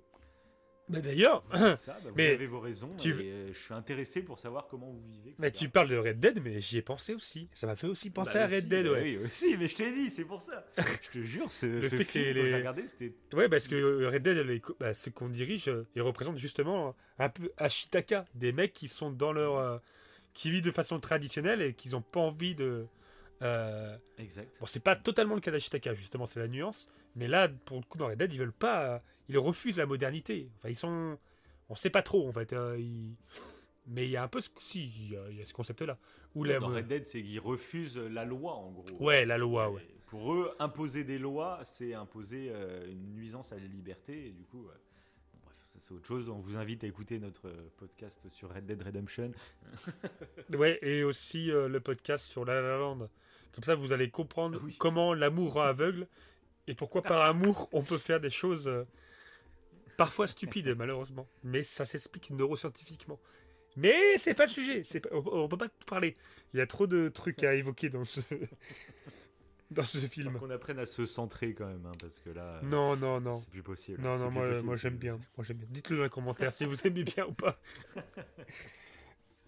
Mais 0.88 1.00
d'ailleurs, 1.00 1.42
ça, 1.76 1.94
bah, 1.94 2.10
vous 2.10 2.12
Mais 2.16 2.28
avez 2.32 2.46
vos 2.46 2.60
raisons 2.60 2.94
tu- 2.96 3.10
et 3.22 3.30
euh, 3.32 3.52
je 3.52 3.58
suis 3.58 3.72
intéressé 3.74 4.22
pour 4.22 4.38
savoir 4.38 4.66
comment 4.68 4.90
vous 4.90 5.00
vivez. 5.06 5.30
etc. 5.30 5.36
mais 5.38 5.50
tu 5.50 5.68
parles 5.70 5.88
de 5.88 5.96
Red 5.96 6.20
Dead, 6.20 6.42
mais 6.42 6.60
j'y 6.60 6.76
ai 6.78 6.82
pensé 6.82 7.14
aussi. 7.14 7.48
Ça 7.54 7.66
m'a 7.66 7.74
fait 7.76 7.86
aussi 7.86 8.10
penser 8.10 8.34
Bah 8.34 8.44
à 8.44 8.46
Red 8.48 8.68
Dead, 8.68 8.84
bah 8.86 8.92
ouais. 8.92 9.02
Oui, 9.02 9.16
aussi, 9.24 9.56
mais 9.56 9.66
je 9.66 9.74
t'ai 9.76 9.92
dit, 9.92 10.10
c'est 10.10 10.24
pour 10.26 10.42
ça. 10.42 10.66
je 10.78 11.10
te 11.10 11.22
jure, 11.24 11.50
ce, 11.50 11.64
Le 11.66 11.88
ce 11.88 11.96
fait 11.96 12.04
que 12.04 12.18
les- 12.18 12.32
les- 12.34 12.54
regardé, 12.56 12.84
c'était 12.86 13.14
Ouais, 13.32 13.48
parce 13.48 13.66
que 13.66 13.74
euh, 13.76 14.08
Red 14.10 14.22
Dead, 14.22 14.36
les 14.46 14.60
bah, 14.78 14.92
ceux 14.94 15.10
qu'on 15.10 15.28
dirige, 15.30 15.68
euh, 15.68 15.86
ils 15.96 16.02
représentent 16.02 16.38
justement 16.38 16.94
un 17.18 17.28
peu 17.30 17.50
Ashitaka, 17.56 18.26
des 18.34 18.52
mecs 18.52 18.72
qui 18.74 18.88
sont 18.88 19.10
dans 19.10 19.32
leur. 19.32 19.56
euh, 19.56 19.78
qui 20.34 20.50
vivent 20.50 20.64
de 20.64 20.70
façon 20.72 20.98
traditionnelle 21.00 21.62
et 21.62 21.74
qui 21.74 21.88
n'ont 21.90 22.02
pas 22.02 22.20
envie 22.20 22.54
de. 22.56 22.86
euh, 23.42 23.96
exact. 24.18 24.56
Bon, 24.60 24.66
c'est 24.66 24.82
pas 24.82 24.96
totalement 24.96 25.34
le 25.36 25.40
cas 25.40 25.50
d'Ashitaka, 25.50 25.94
justement, 25.94 26.26
c'est 26.26 26.40
la 26.40 26.48
nuance. 26.48 26.88
Mais 27.16 27.28
là, 27.28 27.48
pour 27.48 27.76
le 27.78 27.82
coup, 27.84 27.98
dans 27.98 28.08
Red 28.08 28.18
Dead, 28.18 28.32
ils 28.32 28.38
veulent 28.38 28.52
pas. 28.52 28.84
euh, 28.94 28.98
Ils 29.28 29.38
refusent 29.38 29.78
la 29.78 29.86
modernité. 29.86 30.50
Enfin, 30.56 30.68
ils 30.68 30.74
sont. 30.76 31.18
On 31.70 31.74
sait 31.76 31.88
pas 31.90 32.02
trop, 32.02 32.28
en 32.28 32.32
fait. 32.32 32.52
euh, 32.52 32.76
ils- 32.78 33.16
Mais 33.86 34.04
il 34.06 34.10
y 34.10 34.16
a 34.16 34.22
un 34.22 34.28
peu 34.28 34.40
ce. 34.40 34.48
Si, 34.60 34.84
il 34.84 35.12
y 35.12 35.16
a- 35.16 35.30
il 35.30 35.36
y 35.38 35.42
a 35.42 35.44
ce 35.44 35.52
concept-là. 35.54 35.96
Où 36.34 36.44
la- 36.44 36.58
Dans 36.58 36.68
Red 36.68 36.86
Dead, 36.88 37.06
c'est 37.06 37.22
qu'ils 37.22 37.40
refusent 37.40 37.98
la 37.98 38.24
loi, 38.24 38.52
en 38.54 38.70
gros. 38.72 38.84
Ouais, 39.00 39.24
la 39.24 39.38
loi, 39.38 39.70
ouais. 39.70 39.82
Et 39.82 39.94
Pour 40.06 40.34
eux, 40.34 40.52
imposer 40.58 41.04
des 41.04 41.18
lois, 41.18 41.60
c'est 41.64 41.94
imposer 41.94 42.50
euh, 42.52 42.90
une 42.90 43.14
nuisance 43.14 43.52
à 43.52 43.56
la 43.56 43.64
liberté. 43.66 44.28
Et 44.28 44.30
du 44.32 44.44
coup, 44.44 44.66
ça 45.70 45.78
c'est 45.80 45.92
autre 45.92 46.06
chose. 46.06 46.28
On 46.28 46.38
vous 46.40 46.56
invite 46.56 46.84
à 46.84 46.86
écouter 46.86 47.18
notre 47.18 47.50
podcast 47.78 48.28
sur 48.30 48.52
Red 48.54 48.66
Dead 48.66 48.82
Redemption. 48.82 49.32
Ouais, 50.52 50.78
et 50.82 51.02
aussi 51.04 51.50
euh, 51.50 51.68
le 51.68 51.80
podcast 51.80 52.24
sur 52.26 52.44
La 52.44 52.60
La 52.60 52.76
Land. 52.78 53.08
Comme 53.54 53.64
ça, 53.64 53.74
vous 53.74 53.92
allez 53.92 54.10
comprendre 54.10 54.60
Oui. 54.62 54.76
comment 54.78 55.14
l'amour 55.14 55.60
aveugle 55.62 56.06
et 56.66 56.74
pourquoi 56.74 57.02
par 57.02 57.22
amour 57.22 57.68
on 57.72 57.82
peut 57.82 57.98
faire 57.98 58.20
des 58.20 58.30
choses 58.30 58.68
euh, 58.68 58.84
parfois 59.96 60.26
stupides, 60.28 60.68
malheureusement. 60.76 61.28
Mais 61.42 61.62
ça 61.64 61.84
s'explique 61.84 62.30
neuroscientifiquement. 62.30 63.20
Mais 63.76 64.18
c'est 64.18 64.34
pas 64.34 64.46
le 64.46 64.52
sujet. 64.52 64.84
c'est 64.84 65.00
Pas... 65.00 65.08
On, 65.12 65.48
peut 65.48 65.56
pas 65.56 65.68
tout 65.68 65.84
parler. 65.86 66.16
Il 66.52 66.58
y 66.58 66.60
a 66.60 66.66
trop 66.66 66.86
de 66.86 67.08
trucs 67.08 67.42
à 67.42 67.54
évoquer 67.54 67.88
dans 67.88 68.04
ce 68.04 68.20
dans 69.70 69.82
ce 69.82 69.98
Faut 69.98 70.06
film. 70.06 70.38
qu'on 70.38 70.50
apprenne 70.50 70.78
à 70.78 70.86
se 70.86 71.04
centrer 71.04 71.54
quand 71.54 71.66
même, 71.66 71.84
hein, 71.86 71.92
parce 72.00 72.20
que 72.20 72.30
là, 72.30 72.42
euh, 72.42 72.60
Non, 72.62 72.96
non, 72.96 73.20
non. 73.20 73.40
c'est 73.40 73.50
plus 73.50 73.62
possible. 73.62 74.00
Non, 74.00 74.16
non, 74.18 74.30
moi, 74.30 74.76
j'aime 74.76 74.96
bien. 74.96 75.18
Moi 75.36 75.44
j'aime 75.44 75.56
bien. 75.56 75.66
Dites-le 75.70 75.96
dans 75.96 76.02
les 76.04 76.08
commentaires 76.08 76.52
si 76.52 76.64
vous 76.64 76.76
aimez 76.86 77.02
bien 77.02 77.26
ou 77.26 77.32
pas. 77.32 77.58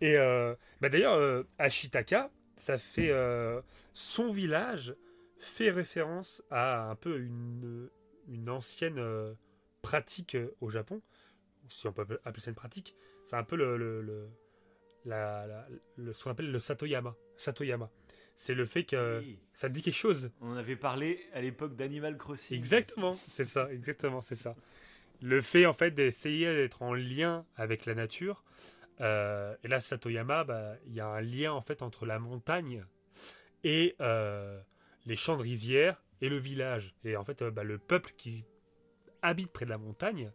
Et 0.01 0.17
euh, 0.17 0.55
bah 0.81 0.89
d'ailleurs, 0.89 1.15
euh, 1.15 1.45
Ashitaka, 1.59 2.31
ça 2.57 2.79
fait 2.79 3.11
euh, 3.11 3.61
son 3.95 4.31
village 4.31 4.95
fait 5.39 5.71
référence 5.71 6.43
à 6.51 6.89
un 6.91 6.95
peu 6.95 7.19
une, 7.19 7.89
une 8.29 8.49
ancienne 8.51 8.99
euh, 8.99 9.35
pratique 9.83 10.35
euh, 10.35 10.55
au 10.61 10.71
Japon, 10.71 11.03
si 11.69 11.87
on 11.87 11.93
peut 11.93 12.03
appeler- 12.25 12.41
ça 12.41 12.51
une 12.51 12.57
pratique. 12.57 12.95
C'est 13.25 13.37
un 13.37 13.45
peu 13.45 13.57
le, 13.57 13.77
le, 13.77 14.03
le- 14.03 14.29
la, 15.05 15.47
la- 15.47 15.69
le- 15.97 16.13
ce 16.13 16.25
qu'on 16.25 16.31
appelle 16.31 16.51
le 16.51 16.61
Satoyama. 16.61 17.15
Satoyama. 17.37 17.91
C'est 18.35 18.55
le 18.55 18.65
fait 18.67 18.85
que 18.85 19.21
Oui. 19.21 19.39
ça 19.55 19.69
dit 19.69 19.81
quelque 19.83 19.95
chose. 19.95 20.31
On 20.41 20.51
en 20.53 20.57
avait 20.57 20.77
parlé 20.77 21.21
à 21.33 21.41
l'époque 21.41 21.75
d'Animal 21.75 22.19
Crossing. 22.19 22.57
Exactement, 22.59 23.19
c'est 23.33 23.45
ça, 23.45 23.73
exactement, 23.73 24.21
c'est 24.21 24.35
ça. 24.35 24.55
Le 25.23 25.41
fait 25.41 25.65
en 25.65 25.73
fait 25.73 25.91
d'essayer 25.93 26.47
d'être 26.55 26.83
en 26.83 26.93
lien 26.95 27.47
avec 27.57 27.87
la 27.87 27.95
nature. 27.95 28.45
euh, 29.01 29.55
et 29.65 29.69
là, 29.69 29.81
Satoyama, 29.81 30.45
bah, 30.45 30.75
il 30.87 30.93
y 30.95 31.01
a 31.01 31.07
un 31.07 31.21
lien 31.21 31.53
en 31.53 31.61
fait 31.63 31.83
entre 31.83 32.05
la 32.07 32.19
montagne 32.19 32.85
et 33.65 33.95
euh, 34.01 34.61
les 35.07 35.17
champs 35.17 35.37
de 35.37 35.43
rizière 35.43 36.03
et 36.21 36.29
le 36.29 36.37
village. 36.37 36.95
Et 37.05 37.17
en 37.17 37.25
fait, 37.25 37.43
euh, 37.43 37.51
bah, 37.51 37.65
le 37.65 37.79
peuple 37.79 38.13
qui 38.17 38.45
habite 39.23 39.53
près 39.53 39.65
de 39.65 39.71
la 39.71 39.79
montagne 39.79 40.33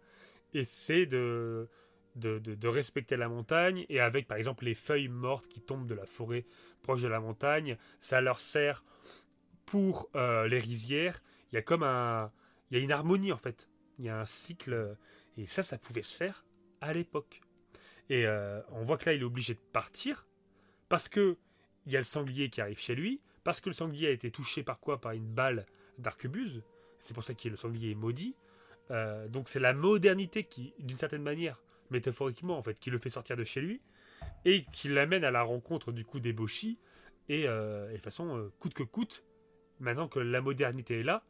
essaie 0.53 1.05
de, 1.05 1.69
de, 2.15 2.39
de- 2.39 2.67
respecter 2.67 3.15
la 3.17 3.29
montagne. 3.29 3.85
Et 3.89 3.99
avec 3.99 4.27
par 4.27 4.37
exemple 4.37 4.65
les 4.65 4.73
feuilles 4.73 5.07
mortes 5.07 5.47
qui 5.47 5.61
tombent 5.61 5.87
de 5.87 5.95
la 5.95 6.05
forêt 6.05 6.45
proche 6.81 7.01
de 7.01 7.07
la 7.07 7.19
montagne, 7.19 7.77
ça 7.99 8.21
leur 8.21 8.39
sert 8.39 8.83
pour 9.65 10.09
euh, 10.15 10.47
les 10.47 10.59
rizières. 10.59 11.21
Il 11.51 11.55
y 11.55 11.57
a 11.57 11.61
comme 11.61 11.83
un, 11.83 12.31
il 12.69 12.77
y 12.77 12.81
a 12.81 12.83
une 12.83 12.91
harmonie 12.91 13.31
en 13.31 13.37
fait. 13.37 13.69
Il 13.99 14.05
y 14.05 14.09
a 14.09 14.19
un 14.19 14.25
cycle 14.25 14.73
euh, 14.73 14.93
et 15.37 15.47
ça, 15.47 15.63
ça 15.63 15.77
pouvait 15.77 16.01
se 16.03 16.15
faire 16.15 16.45
à 16.81 16.93
l'époque. 16.93 17.41
Et 18.09 18.27
on 18.71 18.83
voit 18.83 18.97
que 18.97 19.05
là, 19.05 19.13
il 19.13 19.21
est 19.21 19.23
obligé 19.23 19.53
de 19.53 19.59
partir 19.71 20.27
parce 20.89 21.07
que 21.07 21.37
il 21.85 21.93
y 21.93 21.95
a 21.95 21.99
le 21.99 22.05
sanglier 22.05 22.49
qui 22.49 22.59
arrive 22.59 22.77
chez 22.77 22.93
lui, 22.93 23.21
parce 23.43 23.61
que 23.61 23.69
le 23.69 23.73
sanglier 23.73 24.07
a 24.07 24.11
été 24.11 24.31
touché 24.31 24.63
par 24.63 24.79
quoi? 24.79 24.99
Par 24.99 25.13
une 25.13 25.27
balle 25.27 25.65
d'arquebuse. 25.97 26.63
C'est 26.99 27.13
pour 27.13 27.23
ça 27.23 27.33
que 27.33 27.49
le 27.49 27.55
sanglier 27.55 27.91
est 27.91 27.95
maudit. 27.95 28.35
Euh, 28.91 29.27
donc 29.27 29.49
c'est 29.49 29.59
la 29.59 29.73
modernité 29.73 30.43
qui, 30.43 30.73
d'une 30.79 30.97
certaine 30.97 31.23
manière, 31.23 31.61
métaphoriquement 31.89 32.57
en 32.57 32.61
fait, 32.61 32.79
qui 32.79 32.89
le 32.89 32.97
fait 32.97 33.09
sortir 33.09 33.35
de 33.35 33.43
chez 33.43 33.61
lui 33.61 33.81
et 34.45 34.63
qui 34.71 34.89
l'amène 34.89 35.23
à 35.23 35.31
la 35.31 35.43
rencontre 35.43 35.91
du 35.91 36.05
coup 36.05 36.19
d'Eboshi. 36.19 36.77
Et, 37.29 37.47
euh, 37.47 37.87
et 37.87 37.91
de 37.91 37.95
toute 37.95 38.03
façon, 38.03 38.37
euh, 38.37 38.51
coûte 38.59 38.73
que 38.73 38.83
coûte, 38.83 39.23
maintenant 39.79 40.07
que 40.07 40.19
la 40.19 40.41
modernité 40.41 40.99
est 40.99 41.03
là, 41.03 41.23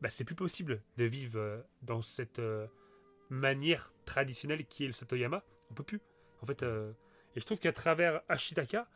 bah, 0.00 0.10
c'est 0.10 0.24
plus 0.24 0.34
possible 0.34 0.82
de 0.96 1.04
vivre 1.04 1.64
dans 1.82 2.02
cette 2.02 2.40
manière 3.30 3.92
traditionnelle 4.04 4.66
qui 4.66 4.84
est 4.84 4.86
le 4.86 4.92
Satoyama. 4.92 5.42
On 5.70 5.74
peut 5.74 5.84
plus. 5.84 6.00
En 6.42 6.46
fait, 6.46 6.62
et 6.62 7.40
je 7.40 7.44
trouve 7.44 7.58
qu'à 7.58 7.72
travers 7.72 8.20
Ashitaka, 8.28 8.86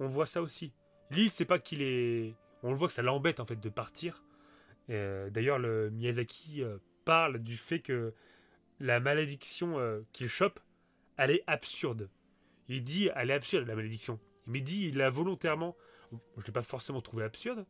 on 0.00 0.06
voit 0.06 0.26
ça 0.26 0.42
aussi. 0.42 0.72
Lui, 1.10 1.24
il 1.24 1.30
sait 1.30 1.44
pas 1.44 1.58
qu'il 1.58 1.82
est. 1.82 2.34
On 2.62 2.70
le 2.70 2.76
voit 2.76 2.88
que 2.88 2.94
ça 2.94 3.02
l'embête 3.02 3.40
en 3.40 3.46
fait 3.46 3.60
de 3.60 3.68
partir. 3.68 4.22
Euh, 4.90 5.30
D'ailleurs, 5.30 5.58
le 5.58 5.90
Miyazaki 5.90 6.62
euh, 6.62 6.78
parle 7.04 7.38
du 7.38 7.56
fait 7.56 7.80
que 7.80 8.14
la 8.80 9.00
malédiction 9.00 9.78
euh, 9.78 10.02
qu'il 10.12 10.28
chope, 10.28 10.60
elle 11.16 11.30
est 11.30 11.44
absurde. 11.46 12.10
Il 12.68 12.82
dit, 12.82 13.10
elle 13.14 13.30
est 13.30 13.34
absurde 13.34 13.66
la 13.66 13.76
malédiction. 13.76 14.18
Mais 14.46 14.58
il 14.58 14.62
dit, 14.62 14.88
il 14.88 14.96
l'a 14.96 15.10
volontairement. 15.10 15.76
Je 16.36 16.46
l'ai 16.46 16.52
pas 16.52 16.62
forcément 16.62 17.00
trouvé 17.00 17.24
absurde, 17.24 17.66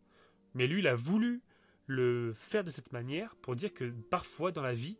mais 0.54 0.66
lui, 0.66 0.80
il 0.80 0.86
a 0.86 0.94
voulu 0.94 1.42
le 1.86 2.32
faire 2.34 2.64
de 2.64 2.70
cette 2.70 2.92
manière 2.92 3.34
pour 3.36 3.56
dire 3.56 3.72
que 3.72 3.84
parfois 4.10 4.52
dans 4.52 4.62
la 4.62 4.74
vie, 4.74 4.98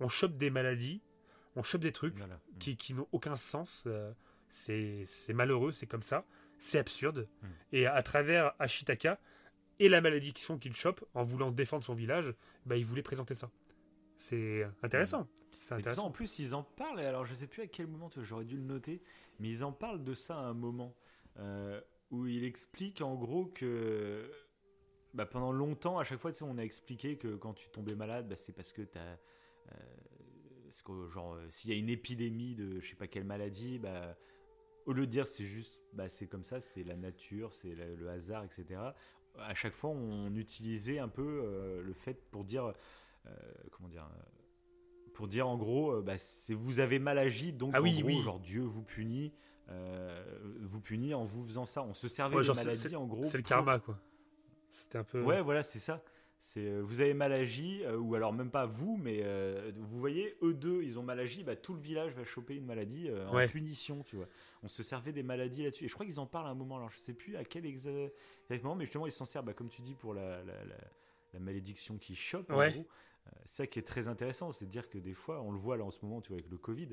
on 0.00 0.08
chope 0.08 0.36
des 0.36 0.50
maladies, 0.50 1.00
on 1.54 1.62
chope 1.62 1.82
des 1.82 1.92
trucs 1.92 2.16
Voilà. 2.16 2.40
qui, 2.58 2.76
qui 2.76 2.94
n'ont 2.94 3.06
aucun 3.12 3.36
sens. 3.36 3.86
c'est 4.48 5.04
c'est 5.06 5.32
malheureux, 5.34 5.70
c'est 5.72 5.86
comme 5.86 6.02
ça, 6.02 6.26
c'est 6.64 6.78
absurde. 6.78 7.28
Mm. 7.42 7.46
Et 7.72 7.86
à 7.86 8.02
travers 8.02 8.54
Ashitaka 8.58 9.20
et 9.78 9.88
la 9.88 10.00
malédiction 10.00 10.58
qu'il 10.58 10.74
chope 10.74 11.04
en 11.14 11.22
voulant 11.22 11.50
défendre 11.50 11.84
son 11.84 11.94
village, 11.94 12.32
bah, 12.64 12.76
il 12.76 12.84
voulait 12.84 13.02
présenter 13.02 13.34
ça. 13.34 13.50
C'est 14.16 14.66
intéressant. 14.82 15.28
C'est 15.28 15.48
Et 15.50 15.58
tu 15.58 15.66
sais, 15.66 15.74
en 15.74 15.78
intéressant. 15.78 16.10
plus, 16.10 16.38
ils 16.38 16.54
en 16.54 16.62
parlent, 16.62 17.00
et 17.00 17.04
alors 17.04 17.26
je 17.26 17.34
sais 17.34 17.46
plus 17.46 17.62
à 17.62 17.66
quel 17.66 17.86
moment, 17.86 18.08
j'aurais 18.16 18.44
dû 18.44 18.56
le 18.56 18.62
noter, 18.62 19.02
mais 19.38 19.48
ils 19.50 19.64
en 19.64 19.72
parlent 19.72 20.02
de 20.02 20.14
ça 20.14 20.36
à 20.36 20.42
un 20.42 20.54
moment, 20.54 20.94
euh, 21.38 21.80
où 22.10 22.26
il 22.26 22.44
explique 22.44 23.00
en 23.00 23.14
gros 23.14 23.46
que 23.46 24.30
bah, 25.12 25.26
pendant 25.26 25.52
longtemps, 25.52 25.98
à 25.98 26.04
chaque 26.04 26.20
fois, 26.20 26.32
on 26.42 26.56
a 26.56 26.62
expliqué 26.62 27.18
que 27.18 27.36
quand 27.36 27.54
tu 27.54 27.68
tombais 27.68 27.94
malade, 27.94 28.28
bah, 28.28 28.36
c'est 28.36 28.52
parce 28.52 28.72
que 28.72 28.82
tu 28.82 28.98
as. 28.98 29.18
que, 30.84 31.08
genre, 31.08 31.34
euh, 31.34 31.46
s'il 31.50 31.70
y 31.70 31.74
a 31.74 31.76
une 31.76 31.88
épidémie 31.88 32.54
de 32.54 32.80
je 32.80 32.88
sais 32.88 32.96
pas 32.96 33.06
quelle 33.06 33.24
maladie, 33.24 33.78
bah, 33.78 34.16
au 34.86 34.92
lieu 34.92 35.06
de 35.06 35.10
dire 35.10 35.26
c'est 35.26 35.44
juste, 35.44 35.82
bah, 35.92 36.08
c'est 36.08 36.26
comme 36.26 36.44
ça, 36.44 36.60
c'est 36.60 36.84
la 36.84 36.96
nature, 36.96 37.52
c'est 37.52 37.74
le, 37.74 38.08
hasard, 38.08 38.44
etc. 38.44 38.80
À 39.38 39.54
chaque 39.54 39.74
fois, 39.74 39.90
on 39.90 40.34
utilisait 40.36 40.98
un 40.98 41.08
peu 41.08 41.42
euh, 41.44 41.82
le 41.82 41.92
fait 41.92 42.22
pour 42.30 42.44
dire, 42.44 42.72
euh, 43.26 43.30
comment 43.72 43.88
dire, 43.88 44.04
euh, 44.04 45.10
pour 45.14 45.26
dire 45.28 45.48
en 45.48 45.56
gros, 45.56 46.02
bah, 46.02 46.18
c'est 46.18 46.54
vous 46.54 46.80
avez 46.80 46.98
mal 46.98 47.18
agi, 47.18 47.52
donc 47.52 47.72
Ah 47.74 47.80
en 47.80 47.82
oui, 47.82 47.98
gros, 48.00 48.06
oui. 48.08 48.22
genre 48.22 48.40
Dieu 48.40 48.62
vous 48.62 48.82
punit, 48.82 49.32
vous 50.60 50.80
punit 50.80 51.14
en 51.14 51.24
vous 51.24 51.44
faisant 51.44 51.64
ça. 51.64 51.82
On 51.82 51.94
se 51.94 52.08
servait 52.08 52.36
Ouais, 52.36 52.54
maladies 52.54 52.80
c'est- 52.80 52.94
en 52.96 53.06
gros. 53.06 53.24
C'est 53.24 53.36
le 53.38 53.42
pour- 53.42 53.48
karma, 53.48 53.78
quoi. 53.78 53.98
C'était 54.70 54.98
un 54.98 55.04
peu. 55.04 55.22
Ouais, 55.22 55.40
voilà, 55.40 55.62
c'est 55.62 55.78
ça. 55.78 56.02
C'est 56.46 56.66
euh, 56.66 56.82
vous 56.82 57.00
avez 57.00 57.14
mal 57.14 57.32
agi, 57.32 57.82
euh, 57.84 57.96
ou 57.96 58.14
alors 58.14 58.34
même 58.34 58.50
pas 58.50 58.66
vous, 58.66 58.98
mais 58.98 59.20
euh, 59.22 59.72
vous 59.78 59.98
voyez, 59.98 60.36
eux 60.42 60.52
deux, 60.52 60.82
ils 60.82 60.98
ont 60.98 61.02
mal 61.02 61.18
agi, 61.18 61.42
bah, 61.42 61.56
tout 61.56 61.72
le 61.72 61.80
village 61.80 62.12
va 62.12 62.22
choper 62.22 62.54
une 62.54 62.66
maladie 62.66 63.08
euh, 63.08 63.26
en 63.28 63.32
Ouais. 63.34 63.48
punition, 63.48 64.02
tu 64.02 64.16
vois. 64.16 64.28
On 64.62 64.68
se 64.68 64.82
servait 64.82 65.12
des 65.12 65.22
maladies 65.22 65.62
là-dessus. 65.62 65.86
Et 65.86 65.88
je 65.88 65.94
crois 65.94 66.04
qu'ils 66.04 66.20
en 66.20 66.26
parlent 66.26 66.46
à 66.46 66.50
un 66.50 66.54
moment, 66.54 66.76
alors 66.76 66.90
je 66.90 66.98
sais 66.98 67.14
plus 67.14 67.36
à 67.36 67.44
quel 67.44 67.64
exa- 67.64 68.10
exactement, 68.42 68.74
mais 68.74 68.84
justement, 68.84 69.06
ils 69.06 69.10
s'en 69.12 69.24
servent, 69.24 69.46
bah, 69.46 69.54
comme 69.54 69.70
tu 69.70 69.80
dis, 69.80 69.94
pour 69.94 70.12
la, 70.12 70.44
la, 70.44 70.64
la- 70.66 70.90
la 71.32 71.40
malédiction 71.40 71.96
qui 71.96 72.14
chope, 72.14 72.52
en 72.52 72.58
Ouais. 72.58 72.72
gros. 72.72 72.86
Euh, 73.26 73.30
C'est 73.46 73.56
ça 73.56 73.66
qui 73.66 73.78
est 73.78 73.82
très 73.82 74.06
intéressant, 74.06 74.52
c'est 74.52 74.66
de 74.66 74.70
dire 74.70 74.90
que 74.90 74.98
des 74.98 75.14
fois, 75.14 75.40
on 75.40 75.50
le 75.50 75.56
voit 75.58 75.78
là 75.78 75.84
en 75.84 75.90
ce 75.90 75.98
moment, 76.04 76.20
tu 76.20 76.28
vois, 76.28 76.36
avec 76.38 76.50
le 76.50 76.58
Covid, 76.58 76.90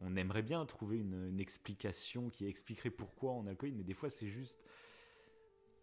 on 0.00 0.16
aimerait 0.16 0.42
bien 0.42 0.64
trouver 0.64 0.96
une, 0.96 1.28
une 1.28 1.40
explication 1.40 2.30
qui 2.30 2.46
expliquerait 2.46 2.88
pourquoi 2.90 3.32
on 3.32 3.46
a 3.46 3.50
le 3.50 3.56
Covid, 3.56 3.72
mais 3.74 3.84
des 3.84 3.92
fois, 3.92 4.08
c'est 4.08 4.28
juste 4.28 4.64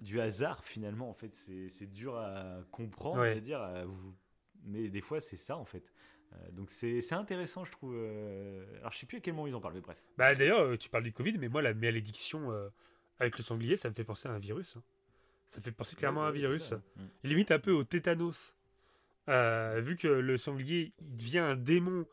du 0.02 0.20
hasard 0.20 0.66
finalement. 0.66 1.10
En 1.10 1.14
fait, 1.14 1.34
c'est 1.70 1.92
dur 1.92 2.16
à 2.18 2.60
comprendre, 2.72 3.22
Ouais. 3.22 3.38
à 3.38 3.40
dire. 3.40 3.62
à 3.62 3.86
vous... 3.86 4.16
Mais 4.66 4.90
des 4.90 5.02
fois, 5.02 5.20
c'est 5.22 5.38
ça 5.38 5.58
en 5.58 5.66
fait. 5.66 5.92
Euh, 6.34 6.52
donc 6.52 6.70
c'est 6.70 7.02
intéressant, 7.14 7.66
je 7.66 7.72
trouve. 7.72 7.94
euh, 7.96 8.64
Alors 8.80 8.92
je 8.92 9.00
sais 9.00 9.06
plus 9.06 9.18
à 9.18 9.22
quel 9.22 9.34
moment 9.34 9.48
ils 9.48 9.56
en 9.56 9.60
parlent, 9.62 9.74
mais 9.74 9.82
bref. 9.82 9.98
Bah 10.18 10.34
d'ailleurs, 10.36 10.62
euh, 10.62 10.78
tu 10.78 10.90
parles 10.90 11.04
du 11.04 11.12
Covid, 11.14 11.38
mais 11.38 11.48
moi 11.50 11.62
la 11.62 11.74
malédiction 11.74 12.52
euh, 12.52 12.70
avec 13.20 13.38
le 13.38 13.44
sanglier, 13.44 13.76
ça 13.76 13.90
me 13.90 13.94
fait 13.96 14.04
penser 14.04 14.28
à 14.30 14.32
un 14.32 14.40
virus. 14.40 14.76
hein. 14.78 14.84
Ça 15.48 15.60
me 15.60 15.64
fait 15.64 15.72
penser 15.72 15.96
clairement 15.98 16.24
à 16.24 16.28
un 16.28 16.32
virus. 16.32 16.72
Mm. 16.72 17.02
limite 17.24 17.52
un 17.52 17.60
peu 17.60 17.72
au 17.72 17.84
tétanos. 17.84 18.56
Euh, 19.30 19.80
vu 19.84 19.98
que 19.98 20.08
le 20.08 20.38
sanglier 20.38 20.94
il 21.00 21.16
devient 21.18 21.40
un 21.40 21.56
démon 21.56 22.06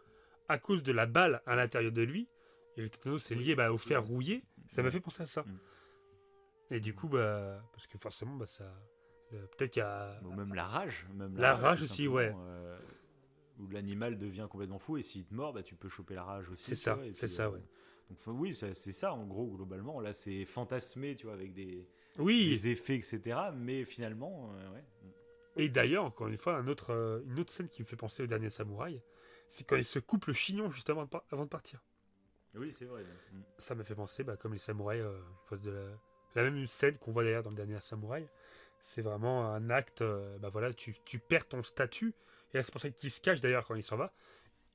à 0.49 0.59
cause 0.59 0.83
de 0.83 0.93
la 0.93 1.07
balle 1.07 1.41
à 1.47 1.55
l'intérieur 1.57 1.93
de 1.93 2.03
lui, 2.03 2.29
et 2.77 2.83
le 2.83 2.89
tétanos 2.91 3.31
est 3.31 3.35
lié 3.35 3.55
bah, 3.55 3.73
au 3.73 3.79
fer 3.79 4.03
rouillé, 4.05 4.43
ça 4.69 4.83
m'a 4.83 4.91
fait 4.91 5.01
penser 5.01 5.23
à 5.23 5.27
ça. 5.27 5.43
Mm. 5.43 5.59
Et 6.71 6.81
du 6.81 6.95
coup, 6.95 7.09
bah, 7.09 7.63
parce 7.73 7.87
que 7.87 7.99
forcément, 7.99 8.35
bah, 8.37 8.47
ça. 8.47 8.73
Peut-être 9.31 9.71
qu'il 9.73 9.81
y 9.81 9.85
a. 9.85 10.21
Ou 10.25 10.33
même 10.33 10.55
la 10.55 10.65
rage. 10.67 11.07
Même 11.15 11.37
La 11.37 11.55
rage 11.55 11.83
aussi, 11.83 12.09
ouais. 12.09 12.35
euh, 12.35 12.79
où 13.59 13.67
l'animal 13.69 14.19
devient 14.19 14.47
complètement 14.51 14.79
fou 14.79 14.97
et 14.97 15.03
s'il 15.03 15.25
te 15.25 15.35
mord, 15.35 15.53
bah, 15.53 15.63
tu 15.63 15.75
peux 15.75 15.89
choper 15.89 16.15
la 16.15 16.25
rage 16.25 16.49
aussi. 16.51 16.65
C'est 16.65 16.75
ça, 16.75 16.99
c'est 17.13 17.27
ça, 17.27 17.47
euh, 17.47 17.51
ouais. 17.53 17.63
Donc 18.09 18.19
oui, 18.29 18.55
c'est 18.55 18.73
ça 18.73 19.13
en 19.13 19.27
gros 19.27 19.47
globalement. 19.49 20.01
Là, 20.01 20.15
c'est 20.15 20.47
fantasmé, 20.47 21.15
tu 21.15 21.27
vois, 21.27 21.35
avec 21.35 21.53
des, 21.53 21.87
Oui, 22.19 22.49
des 22.49 22.69
effets, 22.69 22.95
etc. 22.97 23.39
Mais 23.55 23.85
finalement, 23.85 24.51
euh, 24.55 24.73
ouais. 24.73 24.85
et 25.57 25.69
d'ailleurs, 25.69 26.05
encore 26.05 26.29
une 26.29 26.39
fois, 26.39 26.57
un 26.57 26.67
autre, 26.69 26.91
euh, 26.95 27.21
une 27.27 27.39
autre 27.41 27.53
scène 27.53 27.69
qui 27.69 27.83
me 27.83 27.87
fait 27.87 27.97
penser 27.97 28.23
au 28.23 28.27
dernier 28.27 28.49
samouraï, 28.49 29.03
c'est 29.51 29.65
quand 29.65 29.77
il 29.77 29.85
se 29.85 29.99
coupe 29.99 30.25
le 30.27 30.33
chignon 30.33 30.71
juste 30.71 30.89
avant 30.89 31.05
de, 31.05 31.09
par- 31.11 31.25
avant 31.31 31.45
de 31.45 31.51
partir. 31.51 31.83
Oui, 32.55 32.73
c'est 32.73 32.87
vrai. 32.87 33.03
Mm. 33.03 33.41
ça 33.59 33.75
me 33.75 33.83
fait 33.83 33.95
penser 33.95 34.25
bah, 34.25 34.39
comme 34.39 34.53
les 34.53 34.59
samouraïs 34.59 35.03
euh, 35.03 35.57
de 35.59 35.71
la, 35.71 35.91
la 36.35 36.43
même 36.43 36.67
scène 36.67 36.97
qu'on 36.99 37.11
voit 37.11 37.25
d'ailleurs 37.25 37.43
dans 37.43 37.51
le 37.51 37.57
dernier 37.57 37.81
samouraï 37.81 38.29
c'est 38.89 39.03
vraiment 39.03 39.53
un 39.53 39.71
acte 39.71 40.03
euh, 40.03 40.39
bah 40.39 40.49
voilà 40.49 40.73
tu, 40.73 40.97
tu 41.05 41.19
perds 41.19 41.47
ton 41.49 41.63
statut. 41.63 42.15
Et 42.53 42.57
là, 42.57 42.63
c'est 42.63 42.73
pour 42.73 42.81
ça 42.81 42.89
qu'il 42.91 43.11
se 43.11 43.21
cache 43.21 43.41
d'ailleurs 43.41 43.67
quand 43.67 43.75
il 43.75 43.83
s'en 43.83 43.97
va. 43.97 44.13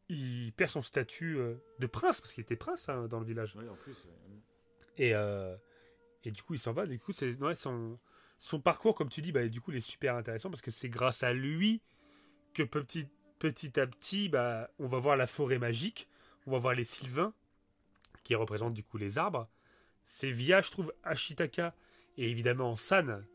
Il 0.10 0.54
perd 0.54 0.70
son 0.70 0.84
statut 0.84 1.40
euh, 1.40 1.56
de 1.80 1.88
prince 1.88 2.22
parce 2.22 2.34
qu'il 2.34 2.44
était 2.44 2.56
prince 2.56 2.90
hein, 2.90 3.08
dans 3.08 3.20
le 3.20 3.26
village. 3.26 3.56
Oui, 3.56 3.68
en 3.68 3.76
plus. 3.76 3.96
et, 4.98 5.16
euh, 5.16 5.56
et 6.24 6.32
du 6.32 6.44
coup 6.44 6.54
il 6.54 6.60
s'en 6.60 6.74
va. 6.74 6.86
Du 6.86 7.00
coup 7.00 7.12
c'est 7.12 7.36
ouais, 7.42 7.56
son, 7.56 7.98
son 8.38 8.60
parcours 8.60 8.94
comme 8.94 9.10
tu 9.10 9.22
dis 9.22 9.32
bah, 9.32 9.48
du 9.48 9.62
coup 9.62 9.72
il 9.72 9.78
est 9.78 9.82
super 9.82 10.16
intéressant 10.16 10.50
parce 10.50 10.62
que 10.62 10.72
c'est 10.72 10.90
grâce 10.90 11.24
à 11.24 11.34
lui 11.34 11.82
que 12.54 12.62
petit, 12.62 13.08
petit 13.40 13.80
à 13.80 13.88
petit 13.88 14.30
bah, 14.30 14.70
on 14.78 14.86
va 14.86 15.00
voir 15.00 15.18
la 15.18 15.28
forêt 15.28 15.58
magique. 15.58 16.08
On 16.46 16.52
va 16.52 16.60
voir 16.60 16.76
les 16.76 16.84
sylvains 16.84 17.34
qui 18.24 18.36
représentent 18.36 18.74
du 18.74 18.84
coup 18.84 18.98
les 18.98 19.18
arbres 19.18 19.50
c'est 20.04 20.32
via 20.32 20.62
je 20.62 20.72
trouve 20.72 20.94
Ashitaka 21.04 21.76
et 22.18 22.30
évidemment 22.30 22.76
San 22.78 23.26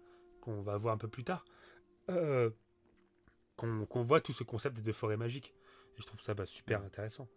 qu'on 0.40 0.62
va 0.62 0.77
voir 0.77 0.95
un 0.95 0.99
peu 0.99 1.09
plus 1.09 1.24
tard 1.24 1.45
euh, 2.11 2.51
qu'on 3.57 4.03
voit 4.03 4.20
tout 4.20 4.32
ce 4.32 4.45
concept 4.45 4.81
de 4.81 4.93
forêt 4.93 5.16
magique 5.16 5.55
et 5.97 6.01
je 6.01 6.07
trouve 6.07 6.20
ça 6.20 6.35
bah, 6.35 6.47
super 6.47 6.82
intéressant. 6.82 7.28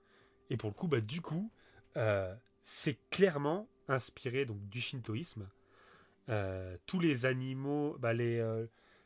Et 0.50 0.58
pour 0.58 0.70
le 0.70 0.76
coup 0.76 0.88
bah, 0.88 1.02
du 1.02 1.22
coup 1.22 1.52
euh, 1.98 2.34
c'est 2.64 3.00
clairement 3.10 3.68
inspiré 3.88 4.46
donc 4.46 4.70
du 4.70 4.80
shintoïsme. 4.80 5.50
Euh, 6.30 6.78
tous 6.86 7.00
les 7.00 7.26
animaux, 7.26 7.98
bah, 8.00 8.14
les, 8.14 8.40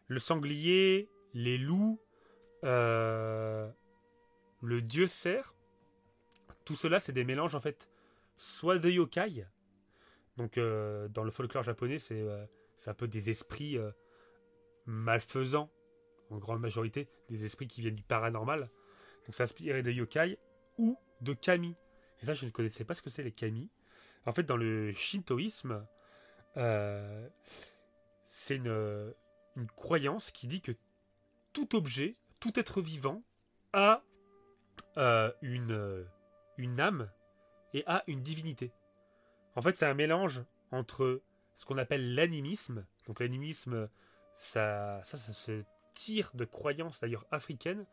le 0.08 0.20
sanglier, 0.20 1.10
les 1.34 1.58
loups, 1.58 2.00
le 2.64 3.72
dieu 4.62 5.08
cerf, 5.08 5.56
tout 6.66 6.76
cela 6.76 7.00
c'est 7.00 7.14
des 7.14 7.24
mélanges 7.24 7.56
en 7.56 7.62
fait, 7.62 7.90
soit 8.38 8.78
de 8.78 8.90
yokai, 8.90 9.46
donc 10.38 10.58
euh, 10.58 11.08
dans 11.10 11.24
le 11.24 11.32
folklore 11.32 11.64
japonais 11.64 12.00
c'est 12.00 12.22
euh, 12.22 12.46
un 12.86 12.94
peu 12.94 13.08
des 13.08 13.30
esprits 13.30 13.78
euh, 13.78 13.92
malfaisants 14.86 15.70
en 16.30 16.38
grande 16.38 16.60
majorité, 16.60 17.08
des 17.30 17.46
esprits 17.46 17.68
qui 17.68 17.82
viennent 17.82 17.96
du 17.96 18.04
paranormal, 18.04 18.62
donc 19.26 19.36
c'est 19.36 19.44
inspiré 19.44 19.84
de 19.84 19.92
yokai 19.92 20.40
ou 20.78 20.98
de 21.22 21.34
kami. 21.34 21.76
Et 22.22 22.26
ça, 22.26 22.34
je 22.34 22.46
ne 22.46 22.50
connaissais 22.50 22.84
pas 22.84 22.96
ce 22.96 23.04
que 23.04 23.12
c'est 23.12 23.22
les 23.22 23.32
kami. 23.32 23.70
En 24.26 24.32
fait, 24.32 24.42
dans 24.42 24.58
le 24.58 24.92
shintoïsme, 24.92 25.86
c'est 28.28 28.56
une, 28.56 29.14
croyance 29.76 30.32
qui 30.32 30.48
dit 30.48 30.62
que 30.62 30.72
tout 31.54 31.76
objet, 31.76 32.16
tout 32.40 32.60
être 32.60 32.82
vivant 32.82 33.22
a 33.72 34.02
une, 35.44 36.08
une 36.58 36.80
âme 36.80 37.12
et 37.76 37.84
a 37.86 38.04
une 38.08 38.24
divinité. 38.24 38.72
En 39.56 39.62
fait, 39.62 39.78
c'est 39.78 39.86
un 39.86 39.94
mélange 39.94 40.44
entre 40.72 41.22
ce 41.56 41.66
qu'on 41.66 41.78
appelle 41.78 42.14
l'animisme. 42.16 42.86
Donc 43.08 43.20
l'animisme, 43.20 43.90
ça, 44.36 45.02
ça, 45.04 45.18
ça 45.18 45.34
se 45.34 45.64
tire 45.94 46.32
de 46.34 46.46
croyances 46.46 47.02
d'ailleurs 47.02 47.26
africaines, 47.32 47.86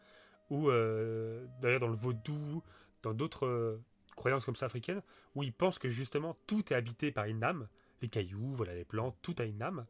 ou 0.50 0.68
euh, 0.68 1.46
d'ailleurs 1.60 1.80
dans 1.80 1.88
le 1.88 1.96
vaudou, 1.96 2.62
dans 3.02 3.14
d'autres 3.14 3.46
euh, 3.46 3.80
croyances 4.16 4.44
comme 4.44 4.56
ça 4.56 4.66
africaines, 4.66 5.02
où 5.34 5.42
ils 5.42 5.52
pensent 5.52 5.78
que 5.78 5.88
justement 5.88 6.36
tout 6.46 6.72
est 6.72 6.76
habité 6.76 7.12
par 7.12 7.24
une 7.26 7.44
âme, 7.44 7.68
les 8.02 8.08
cailloux, 8.08 8.52
voilà 8.52 8.74
les 8.74 8.84
plantes, 8.84 9.16
tout 9.22 9.36
a 9.38 9.44
une 9.44 9.62
âme. 9.62 9.86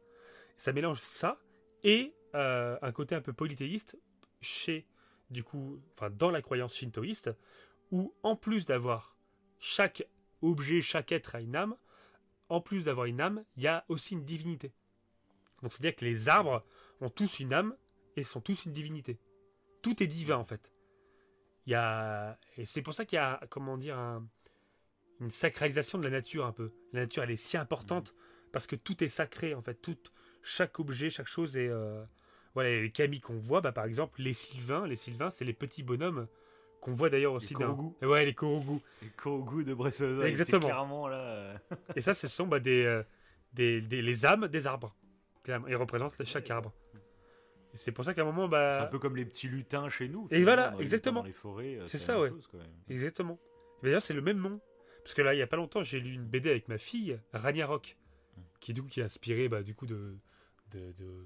Ça 0.57 0.71
mélange 0.71 1.01
ça 1.01 1.39
et 1.83 2.13
euh, 2.35 2.77
un 2.81 2.91
côté 2.91 3.15
un 3.15 3.21
peu 3.21 3.33
polythéiste 3.33 3.97
chez, 4.41 4.85
du 5.31 5.43
coup, 5.43 5.81
enfin 5.93 6.11
dans 6.11 6.29
la 6.29 6.41
croyance 6.41 6.75
shintoïste, 6.75 7.31
où 7.91 8.13
en 8.23 8.35
plus 8.35 8.65
d'avoir 8.65 9.15
chaque 9.59 10.07
objet, 10.43 10.81
chaque 10.81 11.11
être 11.11 11.35
a 11.35 11.41
une 11.41 11.55
âme, 11.55 11.75
en 12.49 12.61
plus 12.61 12.85
d'avoir 12.85 13.05
une 13.07 13.21
âme, 13.21 13.43
il 13.57 13.63
y 13.63 13.67
a 13.67 13.85
aussi 13.89 14.13
une 14.13 14.23
divinité. 14.23 14.71
Donc 15.61 15.71
c'est-à-dire 15.71 15.95
que 15.95 16.05
les 16.05 16.29
arbres 16.29 16.63
ont 17.01 17.09
tous 17.09 17.39
une 17.39 17.53
âme 17.53 17.75
et 18.15 18.23
sont 18.23 18.41
tous 18.41 18.65
une 18.65 18.73
divinité. 18.73 19.17
Tout 19.81 20.03
est 20.03 20.07
divin 20.07 20.37
en 20.37 20.43
fait. 20.43 20.71
Il 21.65 21.71
y 21.71 21.75
a 21.75 22.37
et 22.57 22.65
c'est 22.65 22.81
pour 22.81 22.93
ça 22.93 23.05
qu'il 23.05 23.15
y 23.15 23.19
a 23.19 23.39
comment 23.49 23.77
dire 23.77 23.97
un- 23.97 24.27
une 25.19 25.31
sacralisation 25.31 25.97
de 25.97 26.03
la 26.03 26.09
nature 26.09 26.45
un 26.45 26.51
peu. 26.51 26.71
La 26.91 27.01
nature 27.01 27.23
elle 27.23 27.31
est 27.31 27.37
si 27.37 27.57
importante 27.57 28.13
parce 28.51 28.67
que 28.67 28.75
tout 28.75 29.03
est 29.03 29.09
sacré 29.09 29.53
en 29.55 29.61
fait. 29.61 29.75
Tout 29.75 29.97
chaque 30.41 30.79
objet, 30.79 31.09
chaque 31.09 31.27
chose 31.27 31.55
est 31.57 31.69
euh, 31.69 32.03
voilà 32.53 32.81
les 32.81 32.91
camis 32.91 33.21
qu'on 33.21 33.37
voit 33.37 33.61
bah, 33.61 33.71
par 33.71 33.85
exemple 33.85 34.21
les 34.21 34.33
sylvains, 34.33 34.85
les 34.85 34.97
sylvains 34.97 35.29
c'est 35.29 35.45
les 35.45 35.53
petits 35.53 35.83
bonhommes 35.83 36.27
qu'on 36.83 36.91
voit 36.93 37.09
d'ailleurs 37.09 37.33
aussi 37.33 37.53
dans 37.53 37.75
Korogu. 37.75 37.93
ouais 38.05 38.25
les 38.25 38.33
korogu. 38.33 38.79
Et 39.03 39.07
Korogu 39.15 39.63
de 39.63 39.73
Wild, 39.73 40.23
Exactement. 40.25 40.61
c'est 40.61 40.67
clairement 40.67 41.07
là. 41.07 41.17
euh, 41.17 41.57
Et 41.95 42.01
ça, 42.01 42.13
ce 42.13 42.27
sont 42.27 42.45
bah, 42.47 42.59
des, 42.59 42.83
euh, 42.85 43.03
des, 43.53 43.81
des- 43.81 44.01
les 44.01 44.25
âmes 44.25 44.47
des 44.47 44.67
arbres. 44.67 44.93
Clairement. 45.43 45.67
Ils 45.67 45.75
représentent 45.75 46.15
chaque 46.25 46.49
arbre. 46.51 46.71
Et 47.73 47.77
c'est 47.77 47.91
pour 47.91 48.05
ça 48.05 48.13
qu'à 48.13 48.21
un 48.21 48.25
moment, 48.25 48.45
C'est 48.45 48.51
bah. 48.51 48.83
un 48.83 48.87
peu 48.87 48.99
comme 48.99 49.15
les 49.15 49.25
petits 49.25 49.47
lutins 49.47 49.89
chez 49.89 50.07
nous. 50.07 50.27
Et 50.29 50.43
voilà, 50.43 50.69
dans 50.69 50.77
les 50.77 50.83
exactement. 50.83 51.21
Dans 51.21 51.25
les 51.27 51.33
forêts, 51.33 51.75
euh, 51.77 51.87
C'est 51.87 51.97
ça, 51.97 52.13
même 52.13 52.21
ouais. 52.23 52.29
chose, 52.29 52.47
quoi. 52.47 52.59
Exactement. 52.89 53.39
Mais 53.81 53.89
D'ailleurs, 53.89 54.01
c'est 54.03 54.13
le 54.13 54.21
même 54.21 54.39
nom. 54.39 54.59
Parce 55.03 55.13
que 55.15 55.21
là, 55.21 55.33
il 55.33 55.37
y 55.37 55.41
a 55.41 55.47
pas 55.47 55.57
longtemps, 55.57 55.83
j'ai 55.83 55.99
lu 55.99 56.13
une 56.13 56.23
BD 56.25 56.49
avec 56.49 56.67
ma 56.69 56.77
fille, 56.77 57.19
Ragnarok, 57.33 57.97
qui 58.59 58.73
du 58.73 58.81
coup 58.81 58.87
qui 58.87 58.99
est 59.01 59.03
inspirée 59.03 59.49
bah, 59.49 59.61
du 59.63 59.73
coup 59.75 59.85
de, 59.85 60.15
de, 60.71 60.79
de 60.99 61.25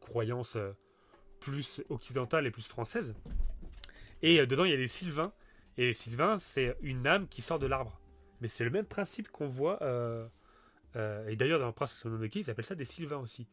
croyances 0.00 0.58
plus 1.40 1.80
occidentales 1.88 2.46
et 2.46 2.50
plus 2.50 2.66
françaises. 2.66 3.14
Et 4.22 4.40
euh, 4.40 4.46
dedans, 4.46 4.64
il 4.64 4.70
y 4.70 4.74
a 4.74 4.76
les 4.76 4.86
Sylvains. 4.88 5.32
Et 5.76 5.86
les 5.86 5.92
Sylvains, 5.92 6.38
c'est 6.38 6.76
une 6.82 7.06
âme 7.06 7.28
qui 7.28 7.40
sort 7.42 7.58
de 7.58 7.66
l'arbre. 7.66 8.00
Mais 8.40 8.48
c'est 8.48 8.64
le 8.64 8.70
même 8.70 8.84
principe 8.86 9.28
qu'on 9.28 9.46
voit. 9.48 9.82
euh, 9.82 10.26
euh, 10.96 11.28
et 11.28 11.36
d'ailleurs, 11.36 11.60
dans 11.60 11.72
Princess 11.72 12.04
Mononoke, 12.04 12.36
ils 12.36 12.50
appellent 12.50 12.64
ça 12.64 12.74
des 12.74 12.84
Sylvains 12.84 13.18
aussi. 13.18 13.46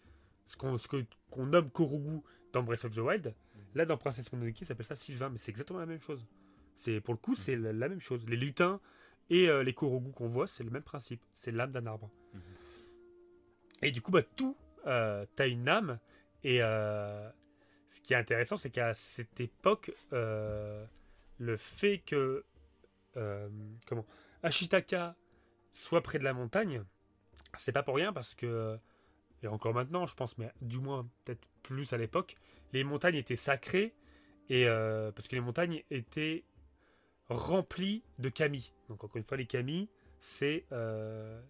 Ce 0.46 0.56
qu'on 0.56 1.46
nomme 1.46 1.70
Korogu 1.72 2.22
dans 2.54 2.64
Breath 2.64 2.86
of 2.86 2.94
the 2.96 3.00
Wild, 3.00 3.34
là 3.74 3.86
dans 3.86 3.98
Princess 3.98 4.32
Mononoke, 4.32 4.62
ils 4.62 4.72
appellent 4.72 4.86
ça 4.86 4.96
Sylvain. 4.96 5.30
Mais 5.30 5.38
c'est 5.38 5.52
exactement 5.52 5.80
la 5.80 5.86
même 5.86 6.00
chose. 6.02 6.26
C'est 6.76 7.02
pour 7.02 7.14
le 7.14 7.20
coup, 7.20 7.36
c'est 7.36 7.56
la, 7.56 7.74
la 7.74 7.90
même 7.90 8.02
chose. 8.02 8.26
Les 8.28 8.38
lutins 8.38 8.80
et 9.30 9.50
euh, 9.50 9.64
les 9.64 9.74
Korogu 9.74 10.12
qu'on 10.12 10.28
voit, 10.28 10.48
c'est 10.48 10.64
le 10.64 10.70
même 10.70 10.84
principe. 10.84 11.24
C'est 11.34 11.52
l'âme 11.52 11.72
d'un 11.72 11.86
arbre. 11.86 12.10
Mhm. 12.34 12.42
Et 13.82 13.92
du 13.92 14.02
coup, 14.02 14.12
bah, 14.12 14.24
tout, 14.24 14.56
t'as 14.84 15.48
une 15.48 15.68
âme. 15.68 16.00
Et 16.44 16.60
ce 17.88 18.02
qui 18.02 18.14
est 18.14 18.18
intéressant, 18.18 18.58
c'est 18.58 18.70
qu'à 18.70 18.94
cette 18.94 19.40
époque, 19.40 19.92
euh, 20.14 20.86
le 21.38 21.58
fait 21.58 22.00
que 22.00 22.44
euh, 23.18 23.50
comment 23.86 24.06
Ashitaka 24.44 25.16
soit 25.72 26.02
près 26.02 26.20
de 26.20 26.24
la 26.24 26.34
montagne, 26.34 26.84
c'est 27.58 27.72
pas 27.72 27.84
pour 27.84 27.96
rien 27.96 28.14
parce 28.14 28.36
que 28.36 28.78
et 29.44 29.48
encore 29.48 29.74
maintenant, 29.74 30.08
je 30.08 30.16
pense, 30.16 30.38
mais 30.38 30.52
du 30.62 30.80
moins 30.80 31.08
peut-être 31.24 31.48
plus 31.62 31.94
à 31.94 31.98
l'époque, 31.98 32.36
les 32.74 32.84
montagnes 32.84 33.16
étaient 33.16 33.36
sacrées 33.36 33.94
et 34.50 34.68
euh, 34.68 35.12
parce 35.12 35.28
que 35.28 35.36
les 35.36 35.42
montagnes 35.42 35.84
étaient 35.92 36.44
remplies 37.30 38.04
de 38.20 38.30
kami. 38.30 38.72
Donc 38.90 39.04
encore 39.04 39.18
une 39.18 39.24
fois, 39.24 39.38
les 39.38 39.46
kami, 39.46 39.90
c'est 40.20 40.66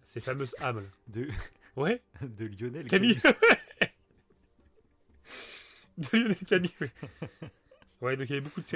ces 0.02 0.20
fameuses 0.20 0.54
âmes. 0.60 0.88
De, 1.08 1.28
Ouais, 1.76 2.00
de 2.22 2.46
Lionel. 2.46 2.88
Camille. 2.88 3.18
de 5.98 6.06
Lionel 6.16 6.36
Camille. 6.46 6.70
oui. 6.80 6.88
Ouais, 8.02 8.16
donc 8.16 8.28
il 8.28 8.32
y 8.34 8.36
avait 8.36 8.42
beaucoup 8.42 8.60
de 8.60 8.66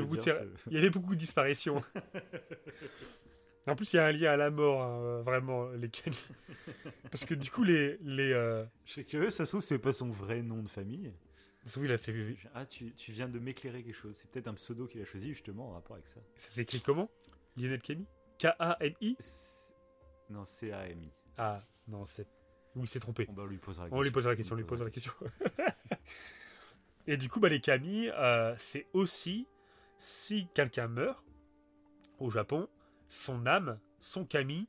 voulais- 0.00 0.22
je 0.22 0.46
Il 0.68 0.74
y, 0.74 0.78
avait 0.78 0.90
beaucoup 0.90 1.14
de 1.14 1.18
disparitions. 1.18 1.82
en 3.66 3.74
plus, 3.74 3.92
il 3.92 3.96
y 3.96 3.98
a 3.98 4.06
un 4.06 4.12
lien 4.12 4.32
à 4.32 4.36
la 4.36 4.50
mort, 4.50 4.82
hein, 4.82 5.22
vraiment, 5.22 5.68
les 5.70 5.88
Camille. 5.88 6.18
Parce 7.10 7.24
que 7.24 7.34
du 7.34 7.50
coup, 7.50 7.64
les. 7.64 7.98
les 8.02 8.32
euh, 8.32 8.64
Je 8.84 8.92
sais 8.94 9.04
que 9.04 9.30
ça 9.30 9.44
se 9.46 9.50
trouve, 9.50 9.62
c'est 9.62 9.78
pas 9.78 9.92
son 9.92 10.10
vrai 10.10 10.42
nom 10.42 10.62
de 10.62 10.68
famille. 10.68 11.12
Il 11.64 11.90
a 11.92 11.98
fait. 11.98 12.14
Ah, 12.54 12.66
tu, 12.66 12.92
tu 12.92 13.10
viens 13.12 13.28
de 13.28 13.38
m'éclairer 13.38 13.82
quelque 13.82 13.96
chose. 13.96 14.14
C'est 14.16 14.30
peut-être 14.30 14.48
un 14.48 14.54
pseudo 14.54 14.86
qu'il 14.86 15.00
a 15.00 15.04
choisi 15.06 15.30
justement 15.30 15.70
en 15.70 15.72
rapport 15.72 15.96
avec 15.96 16.06
ça. 16.06 16.20
Ça 16.36 16.50
s'écrit 16.50 16.80
comment? 16.80 17.10
Lionel 17.56 17.80
K-A-M-I 18.38 19.16
C'est- 19.18 19.72
Non, 20.30 20.44
C-A-M-I. 20.44 21.10
Ah, 21.38 21.62
non, 21.88 22.04
c'est. 22.04 22.26
Oui, 22.76 22.82
il 22.84 22.88
s'est 22.88 23.00
trompé. 23.00 23.26
On 23.36 23.46
lui 23.46 23.58
posera 23.58 23.88
la 23.88 23.94
On 23.94 24.02
lui 24.02 24.10
posera 24.10 24.32
la 24.32 24.36
question, 24.36 24.54
on 24.54 24.58
lui 24.58 24.64
posera 24.64 24.84
la 24.84 24.90
question. 24.90 25.12
Et 27.06 27.16
du 27.16 27.28
coup, 27.28 27.38
bah, 27.40 27.48
les 27.48 27.60
kami, 27.60 28.08
euh, 28.08 28.54
c'est 28.58 28.86
aussi 28.92 29.46
si 29.98 30.48
quelqu'un 30.54 30.88
meurt 30.88 31.22
au 32.18 32.30
Japon, 32.30 32.68
son 33.08 33.46
âme, 33.46 33.78
son 34.00 34.24
kami. 34.24 34.68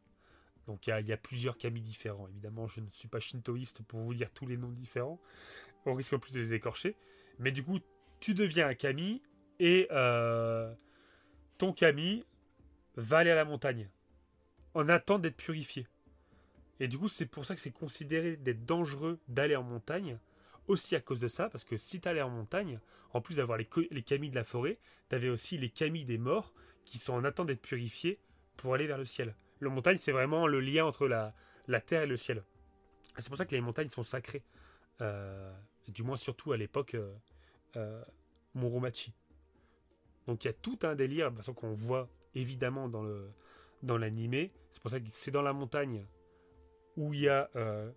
Donc 0.68 0.88
il 0.88 0.90
y 0.90 0.94
a- 0.94 0.99
il 0.99 1.07
y, 1.07 1.14
a 1.14 1.18
plusieurs 1.18 1.57
kami 1.57 1.80
différents. 1.82 2.27
Évidemment, 2.27 2.68
je 2.68 2.82
ne 2.82 2.90
suis 2.90 3.07
pas 3.07 3.19
shintoïste 3.19 3.84
pour 3.84 3.99
vous 4.02 4.14
dire 4.14 4.32
tous 4.34 4.48
les 4.48 4.57
noms 4.57 4.72
différents. 4.72 5.19
On 5.86 5.94
risque 5.94 6.14
en 6.14 6.19
plus 6.19 6.34
de 6.34 6.40
les 6.41 6.53
écorcher. 6.53 6.95
Mais 7.40 7.52
du 7.52 7.64
coup, 7.64 7.80
tu 8.19 8.34
deviens 8.34 8.68
un 8.68 8.73
kami 8.76 9.22
et 9.60 9.88
euh, 9.91 10.73
ton 11.57 11.72
kami 11.72 12.26
va 12.95 13.19
aller 13.19 13.30
à 13.32 13.36
la 13.36 13.45
montagne 13.45 13.90
en 14.73 14.90
attendant 14.90 15.19
d'être 15.19 15.38
purifié. 15.38 15.88
Et 16.80 16.88
du 16.88 16.97
coup, 16.97 17.07
c'est 17.07 17.26
pour 17.26 17.45
ça 17.45 17.56
que 17.56 17.61
c'est 17.61 17.72
considéré 17.72 18.35
d'être 18.35 18.65
dangereux 18.65 19.19
d'aller 19.27 19.56
en 19.56 19.64
montagne, 19.64 20.18
aussi 20.68 20.95
à 20.95 21.02
cause 21.02 21.19
de 21.19 21.27
ça, 21.27 21.49
parce 21.49 21.64
que 21.64 21.77
si 21.77 22.02
tu 22.02 22.07
allais 22.07 22.22
en 22.22 22.30
montagne, 22.30 22.80
en 23.14 23.22
plus 23.22 23.35
d'avoir 23.35 23.57
les, 23.57 23.65
kami 23.65 24.30
de 24.30 24.35
la 24.35 24.43
forêt, 24.43 24.77
tu 25.10 25.15
avais 25.15 25.30
aussi 25.30 25.57
les 25.57 25.69
kami 25.69 26.06
des 26.06 26.18
morts 26.18 26.53
qui 26.84 26.97
sont 26.97 27.14
en 27.14 27.23
attente 27.23 27.47
d'être 27.47 27.61
purifiés 27.61 28.19
pour 28.57 28.73
aller 28.73 28.88
vers 28.88 28.97
le 28.97 29.06
ciel. 29.06 29.35
Le 29.60 29.69
montagne, 29.69 29.97
c'est 29.97 30.11
vraiment 30.11 30.47
le 30.47 30.60
lien 30.60 30.85
entre 30.85 31.07
la, 31.07 31.34
la 31.68 31.81
terre 31.81 32.03
et 32.03 32.07
le 32.07 32.18
ciel. 32.18 32.43
C'est 33.18 33.30
pour 33.30 33.38
ça 33.38 33.45
que 33.45 33.56
les 33.56 33.61
montagnes 33.61 33.89
sont 33.89 34.03
sacrées, 34.03 34.43
Euh, 35.02 35.53
du 35.89 36.03
moins 36.03 36.15
surtout 36.18 36.53
à 36.53 36.57
l'époque 36.57 36.95
euh, 36.95 37.14
euh, 37.76 38.02
Muromachi. 38.53 39.14
Donc 40.26 40.43
il 40.43 40.47
y 40.47 40.49
a 40.49 40.53
tout 40.53 40.80
un 40.84 40.95
délire, 40.95 41.26
de 41.26 41.35
toute 41.35 41.43
façon 41.43 41.53
qu'on 41.53 41.73
voit 41.73 42.07
évidemment 42.34 42.88
dans 42.88 43.06
dans 43.84 43.97
l'animé. 43.97 44.52
C'est 44.72 44.81
pour 44.81 44.89
ça 44.89 44.99
que 44.99 45.06
c'est 45.11 45.31
dans 45.31 45.41
la 45.41 45.53
montagne 45.53 46.06
où 46.97 47.13
il 47.13 47.22
y 47.22 47.30
a 47.30 47.49
euh, 47.55 47.91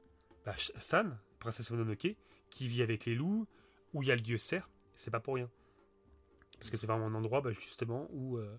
bah, 0.45 0.55
San, 0.79 1.19
princesse 1.39 1.71
Mononoke, 1.71 2.17
qui 2.51 2.69
vit 2.69 2.83
avec 2.83 3.05
les 3.05 3.15
loups, 3.15 3.47
où 3.95 4.03
il 4.03 4.09
y 4.09 4.13
a 4.13 4.17
le 4.17 4.21
dieu 4.21 4.39
cerf. 4.39 4.69
C'est 4.95 5.11
pas 5.11 5.21
pour 5.21 5.35
rien. 5.35 5.51
Parce 6.59 6.71
que 6.71 6.77
c'est 6.77 6.87
vraiment 6.87 7.07
un 7.07 7.15
endroit 7.15 7.41
bah, 7.41 7.53
justement 7.53 8.09
où, 8.11 8.37
euh, 8.39 8.57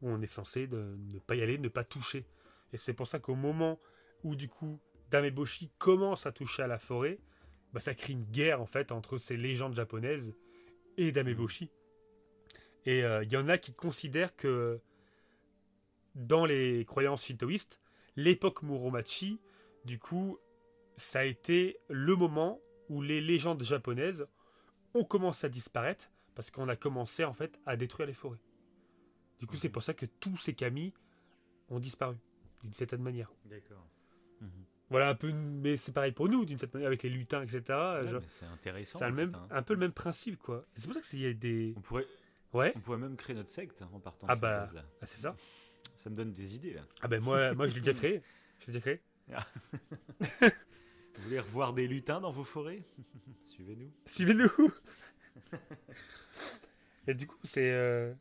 où 0.00 0.08
on 0.08 0.20
est 0.20 0.26
censé 0.26 0.66
de 0.66 0.96
ne 1.12 1.18
pas 1.18 1.34
y 1.34 1.42
aller, 1.42 1.58
ne 1.58 1.68
pas 1.68 1.84
toucher. 1.84 2.24
Et 2.72 2.76
c'est 2.76 2.94
pour 2.94 3.06
ça 3.06 3.18
qu'au 3.18 3.34
moment 3.34 3.80
où 4.22 4.36
du 4.36 4.48
coup 4.48 4.80
Dameboshi 5.10 5.70
commence 5.78 6.26
à 6.26 6.32
toucher 6.32 6.62
à 6.62 6.66
la 6.66 6.78
forêt, 6.78 7.18
bah, 7.72 7.80
ça 7.80 7.94
crée 7.94 8.12
une 8.12 8.24
guerre 8.24 8.60
en 8.60 8.66
fait 8.66 8.92
entre 8.92 9.18
ces 9.18 9.36
légendes 9.36 9.74
japonaises 9.74 10.34
et 10.96 11.12
Dameboshi. 11.12 11.70
Et 12.84 13.04
euh, 13.04 13.22
il 13.24 13.32
y 13.32 13.36
en 13.36 13.48
a 13.48 13.58
qui 13.58 13.72
considèrent 13.72 14.34
que 14.36 14.80
dans 16.14 16.44
les 16.44 16.84
croyances 16.84 17.24
shintoïstes, 17.24 17.80
l'époque 18.16 18.62
Muromachi, 18.62 19.40
du 19.84 19.98
coup, 19.98 20.38
ça 20.96 21.20
a 21.20 21.24
été 21.24 21.78
le 21.88 22.14
moment 22.16 22.60
où 22.88 23.02
les 23.02 23.20
légendes 23.20 23.62
japonaises 23.62 24.26
ont 24.94 25.04
commencé 25.04 25.46
à 25.46 25.50
disparaître 25.50 26.10
parce 26.34 26.50
qu'on 26.50 26.68
a 26.68 26.76
commencé 26.76 27.24
en 27.24 27.32
fait 27.32 27.58
à 27.66 27.76
détruire 27.76 28.06
les 28.06 28.12
forêts. 28.12 28.40
Du 29.38 29.46
coup, 29.46 29.56
c'est 29.56 29.68
pour 29.68 29.82
ça 29.82 29.94
que 29.94 30.06
tous 30.06 30.36
ces 30.36 30.54
kami 30.54 30.92
ont 31.68 31.80
disparu 31.80 32.16
d'une 32.62 32.74
certaine 32.74 33.02
manière. 33.02 33.32
D'accord. 33.46 33.86
Voilà 34.90 35.08
un 35.08 35.14
peu, 35.14 35.32
mais 35.32 35.78
c'est 35.78 35.92
pareil 35.92 36.12
pour 36.12 36.28
nous 36.28 36.44
d'une 36.44 36.58
certaine 36.58 36.80
manière 36.80 36.88
avec 36.88 37.02
les 37.02 37.08
lutins, 37.08 37.42
etc. 37.42 37.62
c'est 38.28 38.44
intéressant. 38.44 38.98
c'est 38.98 39.10
même, 39.10 39.34
hein. 39.34 39.48
un 39.50 39.62
peu 39.62 39.72
le 39.72 39.80
même 39.80 39.92
principe 39.92 40.36
quoi. 40.38 40.66
C'est 40.74 40.84
pour 40.84 40.94
ça 40.94 41.00
que 41.00 41.06
s'il 41.06 41.20
y 41.20 41.26
a 41.26 41.32
des, 41.32 41.72
On 41.78 41.80
pourrait, 41.80 42.06
ouais, 42.52 42.72
on 42.76 42.80
pourrait 42.80 42.98
même 42.98 43.16
créer 43.16 43.34
notre 43.34 43.48
secte 43.48 43.80
hein, 43.80 43.88
en 43.94 44.00
partant 44.00 44.26
Ah 44.28 44.36
de 44.36 44.40
bah. 44.40 44.70
ah, 44.74 45.06
c'est 45.06 45.16
ça. 45.16 45.34
Ça 45.96 46.10
me 46.10 46.14
donne 46.14 46.32
des 46.32 46.56
idées 46.56 46.74
là. 46.74 46.82
Ah 47.00 47.08
ben 47.08 47.22
moi, 47.22 47.54
moi 47.54 47.66
je 47.66 47.74
l'ai 47.74 47.80
déjà 47.80 47.94
créé. 47.94 48.22
Je 48.60 48.66
l'ai 48.66 48.74
déjà 48.74 48.80
créé. 48.80 49.00
Vous 50.40 51.22
voulez 51.24 51.40
revoir 51.40 51.72
des 51.74 51.86
lutins 51.86 52.20
dans 52.20 52.30
vos 52.30 52.44
forêts? 52.44 52.82
Suivez-nous. 53.42 53.90
Suivez-nous 54.06 54.50
Et 57.06 57.14
du 57.14 57.26
coup, 57.26 57.36
c'est. 57.44 57.70
euh, 57.70 58.12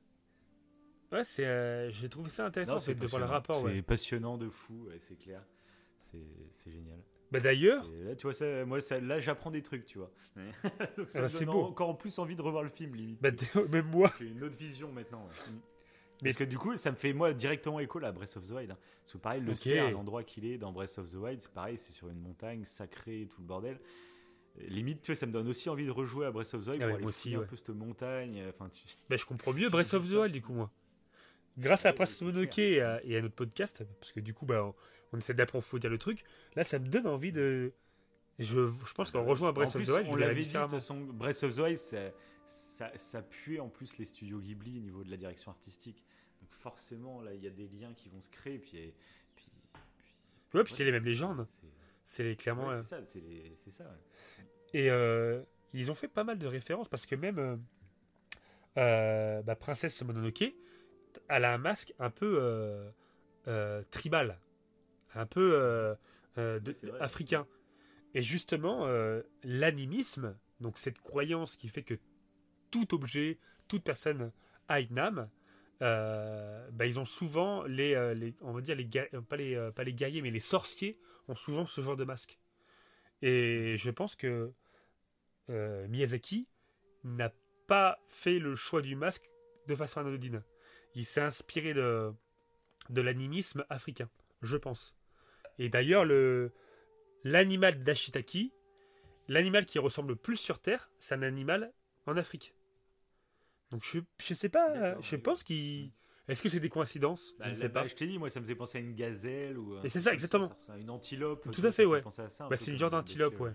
Ouais, 1.11 1.23
c'est. 1.23 1.45
euh, 1.45 1.89
J'ai 1.91 2.09
trouvé 2.09 2.29
ça 2.29 2.45
intéressant 2.45 2.73
Non, 2.73 2.77
en 2.77 2.81
fait, 2.81 2.95
de 2.95 3.05
voir 3.07 3.19
le 3.19 3.25
rapport. 3.25 3.57
C'est 3.57 3.65
Ouais. 3.65 3.81
passionnant 3.81 4.37
de 4.37 4.49
fou, 4.49 4.85
ouais, 4.87 4.97
c'est 4.99 5.17
clair. 5.17 5.43
C'est 6.03 6.71
génial. 6.71 6.99
Bah 7.31 7.39
d'ailleurs, 7.39 7.85
là, 8.03 8.13
tu 8.15 8.23
vois, 8.23 8.33
ça, 8.33 8.65
moi, 8.65 8.81
ça, 8.81 8.99
là, 8.99 9.21
j'apprends 9.21 9.51
des 9.51 9.61
trucs, 9.63 9.85
tu 9.85 9.97
vois. 9.99 10.11
Donc, 10.97 11.07
ça 11.09 11.19
Ah 11.19 11.21
bah, 11.21 11.23
me 11.23 11.27
c'est 11.29 11.45
donne 11.45 11.53
beau. 11.53 11.61
encore 11.63 11.87
en 11.89 11.93
plus 11.93 12.19
envie 12.19 12.35
de 12.35 12.41
revoir 12.41 12.61
le 12.63 12.69
film, 12.69 12.93
limite. 12.95 13.21
bah, 13.21 13.29
même 13.71 13.87
moi. 13.87 14.11
J'ai 14.19 14.27
une 14.27 14.43
autre 14.43 14.57
vision 14.57 14.91
maintenant. 14.91 15.25
ouais. 15.25 15.53
Mais- 16.21 16.29
Parce 16.29 16.37
que 16.37 16.43
du 16.43 16.57
coup, 16.57 16.75
ça 16.77 16.91
me 16.91 16.95
fait 16.95 17.13
moi 17.13 17.33
directement 17.33 17.79
écho 17.79 17.97
là, 17.99 18.09
à 18.09 18.11
Breath 18.11 18.37
of 18.37 18.47
the 18.47 18.51
Wild. 18.51 18.71
hein. 18.71 18.77
Parce 19.03 19.13
que 19.13 19.17
pareil, 19.17 19.41
le 19.41 19.51
Ok. 19.51 19.57
cerf, 19.57 19.91
l'endroit 19.91 20.23
qu'il 20.23 20.45
est 20.45 20.57
dans 20.57 20.71
Breath 20.71 20.97
of 20.99 21.09
the 21.11 21.15
Wild, 21.15 21.41
c'est 21.41 21.51
pareil, 21.51 21.77
c'est 21.77 21.93
sur 21.93 22.09
une 22.09 22.19
montagne 22.19 22.63
sacrée 22.65 23.27
tout 23.33 23.41
le 23.41 23.47
bordel. 23.47 23.79
Et 24.59 24.67
Limite, 24.67 25.01
tu 25.01 25.11
vois, 25.11 25.15
ça 25.15 25.25
me 25.25 25.31
donne 25.31 25.47
aussi 25.47 25.69
envie 25.69 25.85
de 25.85 25.91
rejouer 25.91 26.25
à 26.27 26.31
Breath 26.31 26.53
of 26.53 26.65
the 26.65 26.67
Wild 26.67 26.81
Ah 26.81 26.85
pour 26.85 26.87
ouais, 26.87 26.93
aller 26.95 27.01
moi 27.03 27.09
aussi, 27.09 27.35
ouais. 27.37 27.43
un 27.43 27.47
peu 27.47 27.55
cette 27.55 27.69
montagne. 27.69 28.43
Enfin, 28.49 28.69
tu... 28.69 28.83
Bah, 29.09 29.17
je 29.17 29.25
comprends 29.25 29.53
mieux 29.53 29.69
Breath 29.69 29.93
of 29.93 30.07
the 30.07 30.13
Wild 30.13 30.31
du 30.33 30.41
coup, 30.41 30.53
moi. 30.53 30.69
Grâce 31.57 31.85
à 31.85 31.93
Mononoke 32.21 32.59
et 32.59 32.81
à, 32.81 33.03
et 33.03 33.17
à 33.17 33.21
notre 33.21 33.35
podcast, 33.35 33.83
parce 33.99 34.11
que 34.11 34.19
du 34.19 34.33
coup, 34.33 34.45
bah, 34.45 34.63
on, 34.63 34.73
on 35.13 35.17
essaie 35.19 35.33
d'approfondir 35.33 35.89
le 35.89 35.97
truc. 35.97 36.23
Là, 36.55 36.63
ça 36.63 36.79
me 36.79 36.87
donne 36.87 37.07
envie 37.07 37.31
de. 37.31 37.73
Je, 38.39 38.69
je 38.69 38.93
pense 38.93 39.11
qu'en 39.11 39.23
rejoint 39.25 39.51
Breath 39.51 39.75
en 39.75 39.79
of 39.79 39.85
the 39.85 39.89
Wild, 39.89 40.07
on 40.09 40.15
l'avait 40.15 40.43
dit, 40.43 40.53
de 40.53 40.59
toute 40.59 40.69
façon, 40.69 40.99
Breath 41.01 41.43
of 41.43 41.55
the 41.55 41.59
Wild, 41.59 41.77
ça, 41.77 41.97
ça, 42.45 42.91
ça 42.97 43.21
puait 43.21 43.59
en 43.59 43.69
plus 43.69 43.97
les 43.97 44.05
studios 44.05 44.39
Ghibli 44.39 44.77
au 44.79 44.81
niveau 44.81 45.03
de 45.03 45.11
la 45.11 45.17
direction 45.17 45.51
artistique. 45.51 46.03
Donc 46.51 46.59
forcément, 46.59 47.21
là, 47.21 47.33
il 47.33 47.41
y 47.43 47.47
a 47.47 47.49
des 47.49 47.67
liens 47.67 47.93
qui 47.93 48.09
vont 48.09 48.21
se 48.21 48.29
créer. 48.29 48.59
Puis, 48.59 48.77
et- 48.77 48.93
puis, 49.35 49.45
puis- 50.49 50.57
Ouais, 50.57 50.63
puis 50.63 50.73
c'est 50.73 50.83
les 50.83 50.91
mêmes 50.91 51.05
légendes. 51.05 51.47
c'est- 52.03 52.23
les- 52.23 52.35
clairement. 52.35 52.67
ouais, 52.67 52.73
euh, 52.75 52.83
c'est 52.83 52.89
ça, 52.89 53.05
c'est 53.05 53.21
les- 53.21 53.53
c'est 53.55 53.69
ça. 53.71 53.85
ouais. 53.85 54.45
Et 54.73 54.89
euh, 54.89 55.41
ils 55.73 55.89
ont 55.91 55.93
fait 55.95 56.07
pas 56.09 56.23
mal 56.23 56.37
de 56.37 56.47
références 56.47 56.89
parce 56.89 57.05
que 57.05 57.15
même 57.15 57.61
euh, 58.77 59.41
bah, 59.41 59.55
Princesse 59.55 60.01
Mononoke, 60.03 60.53
elle 61.29 61.45
a 61.45 61.53
un 61.53 61.57
masque 61.57 61.93
un 61.99 62.09
peu 62.09 62.91
tribal, 63.91 64.39
un 65.15 65.25
peu 65.25 65.95
de- 66.35 66.91
africain. 67.01 67.47
Et 68.13 68.21
justement, 68.23 68.85
l'animisme, 69.43 70.37
donc 70.59 70.77
cette 70.77 70.99
croyance 70.99 71.55
qui 71.55 71.69
fait 71.69 71.83
que 71.83 71.95
tout 72.71 72.93
objet, 72.93 73.39
toute 73.69 73.83
personne 73.83 74.31
a 74.67 74.79
une 74.81 74.97
âme, 74.99 75.29
euh, 75.81 76.69
bah, 76.71 76.85
ils 76.85 76.99
ont 76.99 77.05
souvent 77.05 77.63
les, 77.63 77.95
euh, 77.95 78.13
les- 78.13 78.35
on 78.41 78.51
va 78.53 78.61
dire 78.61 78.75
les, 78.75 78.85
pas 79.29 79.35
les, 79.35 79.55
euh, 79.55 79.71
pas 79.71 79.83
les 79.83 79.93
guerriers, 79.93 80.21
mais 80.21 80.31
les 80.31 80.39
sorciers 80.39 80.99
ont 81.27 81.35
souvent 81.35 81.65
ce 81.65 81.81
genre 81.81 81.95
de 81.97 82.03
masque. 82.03 82.39
Et 83.21 83.75
je 83.77 83.89
pense 83.91 84.15
que 84.15 84.51
Miyazaki 85.49 86.47
n'a 87.03 87.33
pas 87.67 87.99
fait 88.07 88.39
le 88.39 88.55
choix 88.55 88.81
du 88.81 88.95
masque 88.95 89.29
de 89.67 89.75
façon 89.75 89.99
anodine. 90.01 90.43
Il 90.95 91.05
s'est 91.05 91.21
inspiré 91.21 91.73
de, 91.73 92.11
de 92.89 93.01
l'animisme 93.01 93.65
africain, 93.69 94.09
je 94.41 94.57
pense. 94.57 94.95
Et 95.59 95.69
d'ailleurs, 95.69 96.05
le 96.05 96.51
l'animal 97.23 97.83
d'Ashitaki, 97.83 98.51
l'animal 99.27 99.65
qui 99.65 99.79
ressemble 99.79 100.09
le 100.09 100.15
plus 100.15 100.37
sur 100.37 100.59
Terre, 100.59 100.89
c'est 100.99 101.15
un 101.15 101.21
animal 101.21 101.71
en 102.07 102.17
Afrique. 102.17 102.55
Donc 103.71 103.83
je, 103.83 103.99
je 104.21 104.33
sais 104.33 104.49
pas, 104.49 104.99
je 105.01 105.15
pense 105.15 105.43
qu'il... 105.43 105.91
Est-ce 106.27 106.41
que 106.41 106.49
c'est 106.49 106.59
des 106.59 106.69
coïncidences? 106.69 107.33
Bah, 107.39 107.45
Je 107.45 107.51
ne 107.51 107.55
sais 107.55 107.67
bah, 107.69 107.81
pas. 107.81 107.87
je 107.87 107.95
t'ai 107.95 108.07
dit, 108.07 108.17
moi, 108.19 108.29
ça 108.29 108.39
me 108.39 108.45
faisait 108.45 108.55
penser 108.55 108.77
à 108.77 108.81
une 108.81 108.93
gazelle 108.93 109.57
ou. 109.57 109.83
Et 109.83 109.89
c'est 109.89 109.99
ça, 109.99 110.13
exactement. 110.13 110.51
ça 110.57 110.77
une 110.77 110.89
antilope. 110.89 111.49
Tout 111.51 111.65
à 111.65 111.71
fait, 111.71 111.83
ouais. 111.85 112.03
un 112.05 112.47
Bah, 112.49 112.57
c'est 112.57 112.71
une 112.71 112.77
genre 112.77 112.89
d'antilope, 112.89 113.39
ouais. 113.39 113.51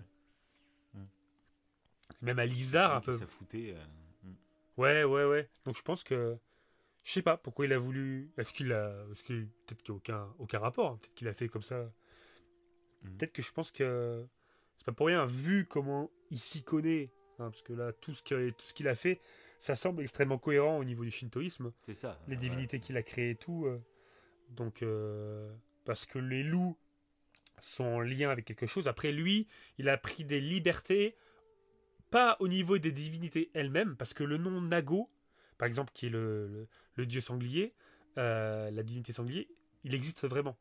Même 2.21 2.39
à 2.39 2.45
Lizard, 2.45 2.95
un 2.95 3.01
peu. 3.01 3.17
Ça 3.17 3.27
foutait. 3.27 3.75
euh, 3.75 3.85
mm. 4.29 4.35
Ouais, 4.77 5.03
ouais, 5.03 5.25
ouais. 5.25 5.49
Donc 5.65 5.75
je 5.77 5.81
pense 5.81 6.03
que. 6.03 6.37
Je 7.03 7.11
sais 7.13 7.21
pas 7.21 7.37
pourquoi 7.37 7.65
il 7.65 7.73
a 7.73 7.77
voulu. 7.77 8.31
Est-ce 8.37 8.53
qu'il 8.53 8.73
a. 8.73 9.05
Est-ce 9.11 9.23
qu'il... 9.23 9.47
Peut-être 9.65 9.81
qu'il 9.83 9.93
n'y 9.93 9.97
a 9.97 9.97
aucun, 9.97 10.35
aucun 10.39 10.59
rapport. 10.59 10.91
hein. 10.91 10.97
Peut-être 11.01 11.15
qu'il 11.15 11.27
a 11.27 11.33
fait 11.33 11.47
comme 11.47 11.63
ça. 11.63 11.91
Mhm. 13.03 13.17
Peut-être 13.17 13.33
que 13.33 13.41
je 13.41 13.51
pense 13.51 13.71
que. 13.71 14.25
C'est 14.75 14.85
pas 14.85 14.91
pour 14.91 15.07
rien, 15.07 15.25
vu 15.25 15.65
comment 15.65 16.11
il 16.31 16.39
s'y 16.39 16.63
connaît. 16.63 17.11
hein, 17.39 17.49
parce 17.49 17.61
que 17.61 17.73
là, 17.73 17.93
tout 17.93 18.13
ce, 18.13 18.21
que- 18.23 18.49
tout 18.51 18.65
ce 18.65 18.73
qu'il 18.73 18.87
a 18.87 18.95
fait, 18.95 19.19
ça 19.59 19.75
semble 19.75 20.01
extrêmement 20.01 20.37
cohérent 20.37 20.77
au 20.77 20.83
niveau 20.83 21.03
du 21.03 21.11
shintoïsme. 21.11 21.71
C'est 21.83 21.93
ça. 21.95 22.19
Les 22.27 22.35
divinités 22.35 22.79
qu'il 22.79 22.97
a 22.97 23.03
créées 23.03 23.31
et 23.31 23.35
tout. 23.35 23.65
euh. 23.65 23.79
Donc. 24.49 24.81
euh, 24.83 25.51
Parce 25.85 26.05
que 26.05 26.19
les 26.19 26.43
loups 26.43 26.77
sont 27.59 27.85
en 27.85 27.99
lien 28.01 28.29
avec 28.29 28.45
quelque 28.45 28.67
chose. 28.67 28.87
Après, 28.87 29.11
lui, 29.11 29.47
il 29.77 29.89
a 29.89 29.97
pris 29.97 30.23
des 30.25 30.39
libertés. 30.41 31.15
Pas 32.09 32.37
au 32.39 32.47
niveau 32.47 32.77
des 32.77 32.91
divinités 32.93 33.51
elles-mêmes, 33.53 33.97
parce 33.97 34.13
que 34.13 34.23
le 34.23 34.37
nom 34.37 34.61
Nago, 34.61 35.09
par 35.57 35.67
exemple, 35.67 35.91
qui 35.93 36.05
est 36.05 36.09
le, 36.09 36.47
le- 36.47 36.67
le 36.95 37.05
dieu 37.05 37.19
sanglier, 37.19 37.73
euh, 38.17 38.71
la 38.71 38.81
divinité 38.83 39.11
sanglier, 39.11 39.49
il 39.83 39.93
existe 39.93 40.25
vraiment. 40.25 40.57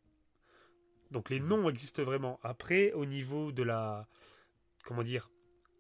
Donc 1.13 1.31
les 1.31 1.39
noms 1.39 1.69
existent 1.71 2.03
vraiment. 2.03 2.41
Après, 2.43 2.93
au 2.95 3.07
niveau 3.07 3.53
de 3.53 3.63
la, 3.63 4.09
comment 4.85 5.05
dire, 5.05 5.31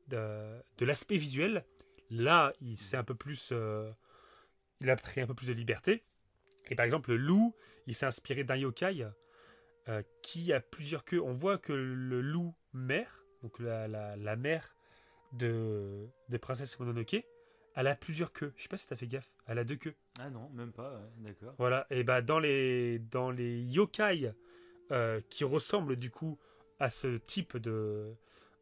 de, 0.06 0.56
de 0.78 0.84
l'aspect 0.84 1.16
visuel, 1.16 1.64
là, 2.10 2.52
il 2.60 2.78
c'est 2.78 2.96
un 2.96 3.04
peu 3.04 3.14
plus, 3.14 3.50
euh, 3.52 3.90
il 4.80 4.90
a 4.90 4.96
pris 4.96 5.20
un 5.20 5.26
peu 5.26 5.34
plus 5.34 5.48
de 5.48 5.52
liberté. 5.52 6.04
Et 6.70 6.74
par 6.74 6.84
exemple, 6.84 7.10
le 7.10 7.16
loup, 7.16 7.54
il 7.86 7.94
s'est 7.94 8.06
inspiré 8.06 8.44
d'un 8.44 8.56
yokai 8.56 9.06
euh, 9.88 10.02
qui 10.22 10.52
a 10.52 10.60
plusieurs 10.60 11.04
queues. 11.04 11.20
On 11.20 11.32
voit 11.32 11.58
que 11.58 11.72
le 11.72 12.20
loup 12.20 12.54
mère, 12.72 13.24
donc 13.42 13.58
la, 13.60 13.86
la, 13.86 14.16
la 14.16 14.36
mère 14.36 14.74
de, 15.32 16.08
de 16.28 16.36
Princesse 16.38 16.78
Mononoke, 16.78 17.24
elle 17.76 17.86
a 17.86 17.94
plusieurs 17.94 18.32
queues. 18.32 18.52
Je 18.56 18.62
sais 18.62 18.68
pas 18.68 18.78
si 18.78 18.86
t'as 18.86 18.96
fait 18.96 19.06
gaffe. 19.06 19.30
Elle 19.46 19.58
a 19.58 19.64
deux 19.64 19.76
queues. 19.76 19.94
Ah 20.18 20.30
non, 20.30 20.48
même 20.50 20.72
pas, 20.72 20.92
ouais, 20.94 21.08
d'accord. 21.18 21.54
Voilà. 21.58 21.86
Et 21.90 22.04
bah 22.04 22.22
dans 22.22 22.38
les 22.38 22.98
dans 22.98 23.30
les 23.30 23.60
yokai 23.60 24.32
euh, 24.90 25.20
qui 25.28 25.44
ressemblent 25.44 25.96
du 25.96 26.10
coup 26.10 26.38
à 26.80 26.88
ce 26.88 27.18
type 27.18 27.56
de 27.58 28.14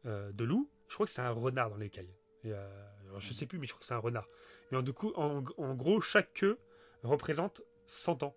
euh, 0.05 0.31
de 0.31 0.43
loup, 0.43 0.69
je 0.89 0.93
crois 0.93 1.05
que 1.05 1.11
c'est 1.11 1.21
un 1.21 1.31
renard 1.31 1.69
dans 1.69 1.77
les 1.77 1.85
yokai. 1.85 2.07
Et, 2.45 2.51
euh, 2.53 2.85
alors, 3.07 3.19
je 3.19 3.33
sais 3.33 3.45
plus, 3.45 3.59
mais 3.59 3.65
je 3.67 3.73
crois 3.73 3.81
que 3.81 3.85
c'est 3.85 3.93
un 3.93 3.97
renard. 3.99 4.27
Mais 4.71 4.77
en, 4.77 4.81
du 4.81 4.93
coup, 4.93 5.11
en, 5.15 5.43
en 5.57 5.73
gros, 5.75 6.01
chaque 6.01 6.33
queue 6.33 6.57
représente 7.03 7.61
100 7.87 8.23
ans. 8.23 8.35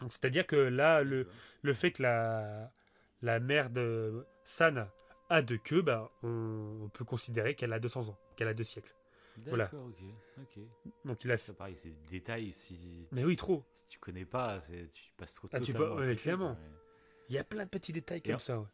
Donc 0.00 0.12
c'est-à-dire 0.12 0.46
que 0.46 0.56
là, 0.56 1.02
le, 1.02 1.26
le 1.62 1.74
fait 1.74 1.90
que 1.92 2.02
la, 2.02 2.70
la 3.22 3.40
mère 3.40 3.70
de 3.70 4.26
San 4.44 4.88
a 5.30 5.42
deux 5.42 5.56
queues, 5.58 5.80
bah, 5.82 6.10
on, 6.22 6.80
on 6.84 6.88
peut 6.90 7.04
considérer 7.04 7.54
qu'elle 7.54 7.72
a 7.72 7.78
200 7.80 8.08
ans, 8.10 8.18
qu'elle 8.36 8.48
a 8.48 8.54
deux 8.54 8.64
siècles. 8.64 8.94
Voilà. 9.46 9.70
Ok. 9.74 10.58
Donc 11.04 11.24
il 11.24 11.30
a 11.30 11.36
Ça, 11.38 11.52
pareil, 11.54 11.76
c'est 11.76 11.90
des 11.90 12.08
détails, 12.18 12.52
si, 12.52 13.06
Mais 13.12 13.24
oui, 13.24 13.36
trop. 13.36 13.64
si 13.72 13.86
tu 13.88 13.98
connais 13.98 14.24
pas, 14.24 14.60
tu 14.92 15.12
passes 15.16 15.34
trop 15.34 15.48
Ah, 15.52 15.60
tu 15.60 15.72
peux- 15.74 15.88
ouais, 15.94 16.16
clairement. 16.16 16.56
mais- 16.60 16.68
Il 17.28 17.34
y 17.34 17.38
a 17.38 17.44
plein 17.44 17.64
de 17.64 17.70
petits 17.70 17.92
détails 17.92 18.18
Et 18.18 18.22
comme 18.22 18.34
en- 18.36 18.38
ça. 18.38 18.58
Ouais. 18.60 18.66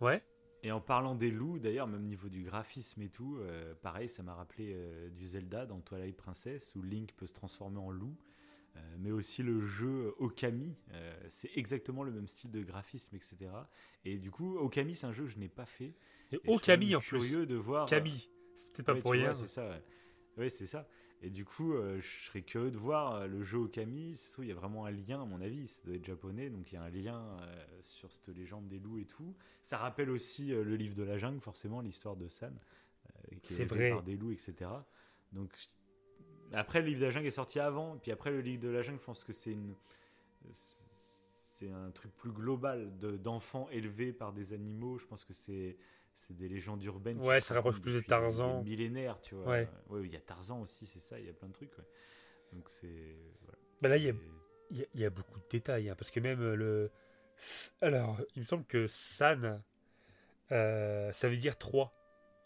ouais. 0.00 0.24
Et 0.62 0.72
en 0.72 0.80
parlant 0.80 1.14
des 1.14 1.30
loups, 1.30 1.58
d'ailleurs, 1.58 1.86
même 1.86 2.04
niveau 2.04 2.28
du 2.28 2.42
graphisme 2.42 3.00
et 3.02 3.08
tout, 3.08 3.38
euh, 3.40 3.74
pareil, 3.82 4.08
ça 4.08 4.22
m'a 4.22 4.34
rappelé 4.34 4.72
euh, 4.74 5.08
du 5.10 5.26
Zelda 5.26 5.64
dans 5.64 5.80
Twilight 5.80 6.16
Princess 6.16 6.74
où 6.74 6.82
Link 6.82 7.12
peut 7.16 7.26
se 7.26 7.32
transformer 7.32 7.78
en 7.78 7.90
loup. 7.90 8.16
Euh, 8.76 8.80
mais 8.98 9.10
aussi 9.10 9.42
le 9.42 9.60
jeu 9.60 10.14
Okami, 10.18 10.76
c'est 11.28 11.50
exactement 11.56 12.04
le 12.04 12.12
même 12.12 12.28
style 12.28 12.50
de 12.52 12.62
graphisme, 12.62 13.16
etc. 13.16 13.36
Et 14.04 14.18
du 14.18 14.30
coup, 14.30 14.58
Okami, 14.58 14.94
c'est 14.94 15.06
un 15.06 15.12
jeu 15.12 15.24
que 15.24 15.30
je 15.30 15.38
n'ai 15.38 15.48
pas 15.48 15.66
fait. 15.66 15.94
Et 16.30 16.36
Et 16.36 16.40
je 16.44 16.50
au 16.50 16.58
suis 16.58 16.94
en 16.94 17.00
plus. 17.00 17.08
curieux 17.08 17.46
de 17.46 17.56
voir. 17.56 17.86
Camille. 17.88 18.28
C'est 18.74 18.82
pas 18.84 18.94
Ouais, 18.94 19.00
pour 19.00 19.12
rien. 19.12 19.32
vois, 19.32 19.34
c'est 19.34 19.48
ça. 19.48 19.68
Ouais, 19.68 19.82
Ouais, 20.36 20.50
c'est 20.50 20.66
ça. 20.66 20.86
Et 21.22 21.28
du 21.30 21.44
coup, 21.44 21.74
euh, 21.74 22.00
je 22.00 22.26
serais 22.26 22.42
curieux 22.42 22.70
de 22.70 22.78
voir 22.78 23.14
euh, 23.14 23.26
le 23.26 23.42
jeu 23.42 23.58
Okami. 23.58 24.14
C'est 24.16 24.32
sûr, 24.32 24.44
il 24.44 24.48
y 24.48 24.52
a 24.52 24.54
vraiment 24.54 24.86
un 24.86 24.90
lien, 24.90 25.22
à 25.22 25.24
mon 25.26 25.40
avis. 25.40 25.66
Ça 25.66 25.82
doit 25.84 25.94
être 25.94 26.04
japonais, 26.04 26.48
donc 26.48 26.72
il 26.72 26.76
y 26.76 26.78
a 26.78 26.82
un 26.82 26.90
lien 26.90 27.20
euh, 27.42 27.64
sur 27.80 28.10
cette 28.10 28.28
légende 28.28 28.68
des 28.68 28.78
loups 28.78 28.98
et 28.98 29.04
tout. 29.04 29.34
Ça 29.62 29.76
rappelle 29.76 30.10
aussi 30.10 30.52
euh, 30.52 30.64
le 30.64 30.76
livre 30.76 30.94
de 30.94 31.02
la 31.02 31.18
jungle, 31.18 31.40
forcément, 31.40 31.80
l'histoire 31.82 32.16
de 32.16 32.26
San, 32.28 32.54
qui 33.42 33.54
est 33.54 33.60
élevé 33.60 33.66
vrai. 33.66 33.90
par 33.90 34.02
des 34.02 34.16
loups, 34.16 34.32
etc. 34.32 34.86
Donc 35.32 35.50
après, 36.52 36.80
le 36.80 36.86
livre 36.88 37.00
de 37.00 37.04
la 37.04 37.10
jungle 37.10 37.26
est 37.26 37.30
sorti 37.32 37.60
avant. 37.60 37.96
Puis 37.98 38.12
après, 38.12 38.30
le 38.30 38.40
livre 38.40 38.62
de 38.62 38.68
la 38.68 38.82
jungle, 38.82 38.98
je 38.98 39.04
pense 39.04 39.24
que 39.24 39.32
c'est 39.32 39.52
une 39.52 39.74
c'est 40.52 41.70
un 41.70 41.90
truc 41.90 42.10
plus 42.16 42.32
global 42.32 42.96
de- 42.98 43.16
d'enfants 43.16 43.68
élevés 43.70 44.12
par 44.12 44.32
des 44.32 44.52
animaux. 44.54 44.98
Je 44.98 45.06
pense 45.06 45.24
que 45.24 45.34
c'est 45.34 45.76
c'est 46.20 46.34
des 46.36 46.48
légendes 46.48 46.82
urbaines. 46.84 47.18
Ouais, 47.20 47.40
ça 47.40 47.54
rapproche 47.54 47.80
plus 47.80 47.94
de 47.94 48.00
Tarzan. 48.00 48.62
des 48.62 48.70
millénaires, 48.70 49.20
tu 49.20 49.34
vois. 49.34 49.46
Ouais. 49.48 49.68
Ouais, 49.88 50.02
il 50.04 50.12
y 50.12 50.16
a 50.16 50.20
Tarzan 50.20 50.60
aussi, 50.60 50.86
c'est 50.86 51.00
ça. 51.00 51.18
Il 51.18 51.26
y 51.26 51.30
a 51.30 51.32
plein 51.32 51.48
de 51.48 51.52
trucs. 51.52 51.76
ouais. 51.78 51.84
Donc 52.52 52.68
c'est. 52.70 53.16
Voilà. 53.42 53.58
Bah 53.80 53.88
là, 53.88 53.96
il 53.96 54.04
y 54.04 54.08
a, 54.10 54.12
C'est- 54.12 54.18
il 54.70 54.86
y 54.94 55.00
y 55.00 55.04
a 55.04 55.10
beaucoup 55.10 55.38
de 55.38 55.44
détails. 55.50 55.88
hein, 55.90 55.94
parce 55.96 56.10
que 56.10 56.20
même 56.20 56.40
euh, 56.42 56.54
le. 56.54 56.90
Alors, 57.80 58.20
il 58.36 58.40
me 58.40 58.44
semble 58.44 58.64
que 58.66 58.86
San, 58.86 59.62
euh, 60.52 61.12
ça 61.12 61.28
veut 61.28 61.36
dire 61.36 61.56
3. 61.58 61.92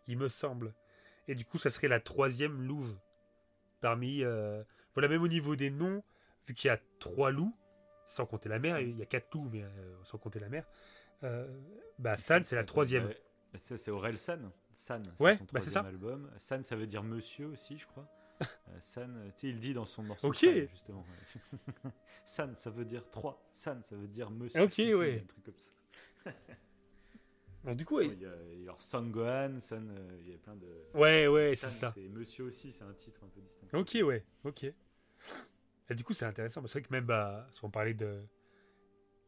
Il 0.06 0.18
me 0.18 0.28
semble. 0.28 0.74
Et 1.28 1.34
du 1.34 1.44
coup, 1.44 1.58
ça 1.58 1.70
serait 1.70 1.88
la 1.88 2.00
troisième 2.00 2.62
louve. 2.62 2.96
Parmi. 3.80 4.22
euh, 4.22 4.62
Voilà, 4.94 5.08
même 5.08 5.22
au 5.22 5.28
niveau 5.28 5.56
des 5.56 5.70
noms, 5.70 6.02
vu 6.46 6.54
qu'il 6.54 6.68
y 6.68 6.70
a 6.70 6.78
trois 7.00 7.30
loups, 7.30 7.56
sans 8.06 8.26
compter 8.26 8.48
la 8.48 8.58
mère, 8.58 8.78
il 8.80 8.96
y 8.96 9.02
a 9.02 9.06
quatre 9.06 9.32
loups, 9.34 9.48
mais 9.50 9.62
euh, 9.64 9.96
sans 10.04 10.18
compter 10.18 10.38
la 10.38 10.48
mère. 10.48 10.68
euh, 11.24 11.48
bah, 11.98 12.16
San, 12.16 12.44
c'est 12.44 12.54
la 12.56 12.64
troisième. 12.64 13.10
Bah, 13.54 13.60
c'est 13.76 13.90
Aurel 13.90 14.18
San. 14.18 14.50
San, 14.74 15.02
Ouais, 15.20 15.36
son 15.36 15.44
bah, 15.44 15.60
c'est 15.60 15.70
troisième 15.70 15.86
album. 15.86 16.30
San, 16.38 16.64
ça 16.64 16.74
veut 16.74 16.88
dire 16.88 17.04
monsieur 17.04 17.46
aussi, 17.46 17.78
je 17.78 17.86
crois. 17.86 18.06
Euh, 18.42 18.78
San, 18.80 19.16
euh, 19.16 19.28
tu 19.36 19.46
sais, 19.46 19.48
il 19.50 19.58
dit 19.60 19.72
dans 19.74 19.86
son 19.86 20.02
morceau. 20.02 20.28
Ok. 20.28 20.38
San, 20.38 20.68
justement. 20.68 21.06
San, 22.24 22.56
ça 22.56 22.68
veut 22.68 22.84
dire 22.84 23.08
trois. 23.08 23.40
San, 23.52 23.80
ça 23.84 23.94
veut 23.94 24.08
dire 24.08 24.28
monsieur. 24.30 24.60
Ok, 24.60 24.74
ouais. 24.78 25.20
Un 25.22 25.26
truc 25.26 25.44
comme 25.44 25.54
ça. 25.58 25.70
Donc, 27.62 27.76
du 27.76 27.84
coup, 27.84 28.00
Il 28.00 28.20
y 28.20 28.26
a, 28.26 28.34
il 28.52 28.58
y 28.58 28.62
a 28.62 28.64
alors 28.64 28.82
San 28.82 29.10
Gohan, 29.12 29.60
San, 29.60 29.88
euh, 29.88 30.18
il 30.20 30.30
y 30.32 30.34
a 30.34 30.38
plein 30.38 30.56
de. 30.56 30.66
ouais, 30.94 31.28
ouais, 31.28 31.54
c'est 31.54 31.70
ça. 31.70 31.92
C'est 31.92 32.08
monsieur 32.08 32.44
aussi, 32.44 32.72
c'est 32.72 32.84
un 32.84 32.92
titre 32.92 33.22
un 33.24 33.28
peu 33.28 33.40
distinct. 33.40 33.68
Ok, 33.72 33.96
ouais, 34.02 34.24
ok. 34.42 34.64
Et 34.64 35.94
du 35.94 36.02
coup, 36.02 36.12
c'est 36.12 36.26
intéressant. 36.26 36.60
C'est 36.66 36.72
vrai 36.80 36.82
que 36.82 36.92
même, 36.92 37.06
bah, 37.06 37.46
si 37.52 37.64
on 37.64 37.70
parlait 37.70 37.94
de 37.94 38.20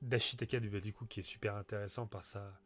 d'Ashitaka, 0.02 0.58
du, 0.60 0.80
du 0.80 0.92
coup, 0.92 1.06
qui 1.06 1.20
est 1.20 1.22
super 1.22 1.54
intéressant 1.54 2.06
par 2.06 2.24
sa 2.24 2.58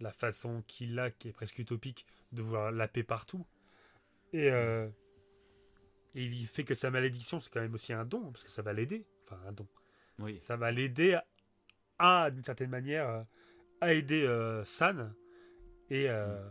la 0.00 0.12
façon 0.12 0.62
qu'il 0.66 0.98
a, 0.98 1.10
qui 1.10 1.28
est 1.28 1.32
presque 1.32 1.58
utopique, 1.58 2.06
de 2.32 2.42
voir 2.42 2.72
la 2.72 2.88
paix 2.88 3.02
partout. 3.02 3.46
Et, 4.32 4.50
euh, 4.50 4.88
et 6.14 6.24
il 6.24 6.46
fait 6.46 6.64
que 6.64 6.74
sa 6.74 6.90
malédiction, 6.90 7.40
c'est 7.40 7.50
quand 7.52 7.60
même 7.60 7.74
aussi 7.74 7.92
un 7.92 8.04
don, 8.04 8.30
parce 8.30 8.44
que 8.44 8.50
ça 8.50 8.62
va 8.62 8.72
l'aider. 8.72 9.06
Enfin, 9.24 9.40
un 9.46 9.52
don. 9.52 9.66
Oui. 10.18 10.38
Ça 10.38 10.56
va 10.56 10.70
l'aider 10.70 11.14
à, 11.14 11.24
à, 11.98 12.30
d'une 12.30 12.42
certaine 12.44 12.70
manière, 12.70 13.08
euh, 13.08 13.22
à 13.80 13.94
aider 13.94 14.24
euh, 14.24 14.64
San 14.64 15.14
et, 15.90 16.08
euh, 16.08 16.48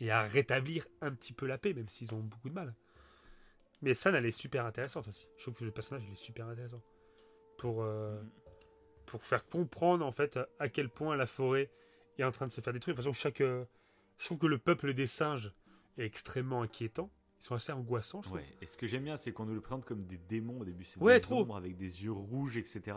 et 0.00 0.10
à 0.10 0.22
rétablir 0.22 0.86
un 1.00 1.14
petit 1.14 1.32
peu 1.32 1.46
la 1.46 1.58
paix, 1.58 1.72
même 1.72 1.88
s'ils 1.88 2.14
ont 2.14 2.20
beaucoup 2.20 2.48
de 2.48 2.54
mal. 2.54 2.74
Mais 3.82 3.94
San, 3.94 4.14
elle 4.14 4.26
est 4.26 4.30
super 4.30 4.64
intéressante 4.64 5.08
aussi. 5.08 5.28
Je 5.36 5.42
trouve 5.42 5.54
que 5.54 5.64
le 5.64 5.70
personnage, 5.70 6.04
il 6.06 6.12
est 6.12 6.16
super 6.16 6.46
intéressant. 6.46 6.82
Pour, 7.58 7.82
Mhm. 7.82 8.30
pour 9.06 9.22
faire 9.24 9.46
comprendre, 9.46 10.04
en 10.04 10.12
fait, 10.12 10.38
à 10.58 10.68
quel 10.68 10.88
point 10.88 11.16
la 11.16 11.26
forêt 11.26 11.70
est 12.22 12.24
en 12.24 12.30
train 12.32 12.46
de 12.46 12.52
se 12.52 12.60
faire 12.60 12.72
détruire. 12.72 12.94
De 12.94 13.02
toute 13.02 13.04
façon, 13.12 13.12
chaque, 13.20 13.40
euh, 13.40 13.64
je 14.18 14.24
trouve 14.26 14.38
que 14.38 14.46
le 14.46 14.58
peuple 14.58 14.94
des 14.94 15.06
singes 15.06 15.52
est 15.98 16.04
extrêmement 16.04 16.62
inquiétant. 16.62 17.10
Ils 17.40 17.44
sont 17.46 17.54
assez 17.56 17.72
angoissants, 17.72 18.22
je 18.22 18.28
trouve. 18.28 18.38
Ouais. 18.38 18.46
Et 18.62 18.66
ce 18.66 18.78
que 18.78 18.86
j'aime 18.86 19.04
bien, 19.04 19.16
c'est 19.16 19.32
qu'on 19.32 19.44
nous 19.44 19.54
le 19.54 19.60
présente 19.60 19.84
comme 19.84 20.04
des 20.06 20.16
démons 20.16 20.60
au 20.60 20.64
début. 20.64 20.84
C'est 20.84 21.00
Ouais, 21.00 21.16
des 21.16 21.20
trop. 21.20 21.40
ombres 21.42 21.56
avec 21.56 21.76
des 21.76 22.04
yeux 22.04 22.12
rouges, 22.12 22.56
etc. 22.56 22.96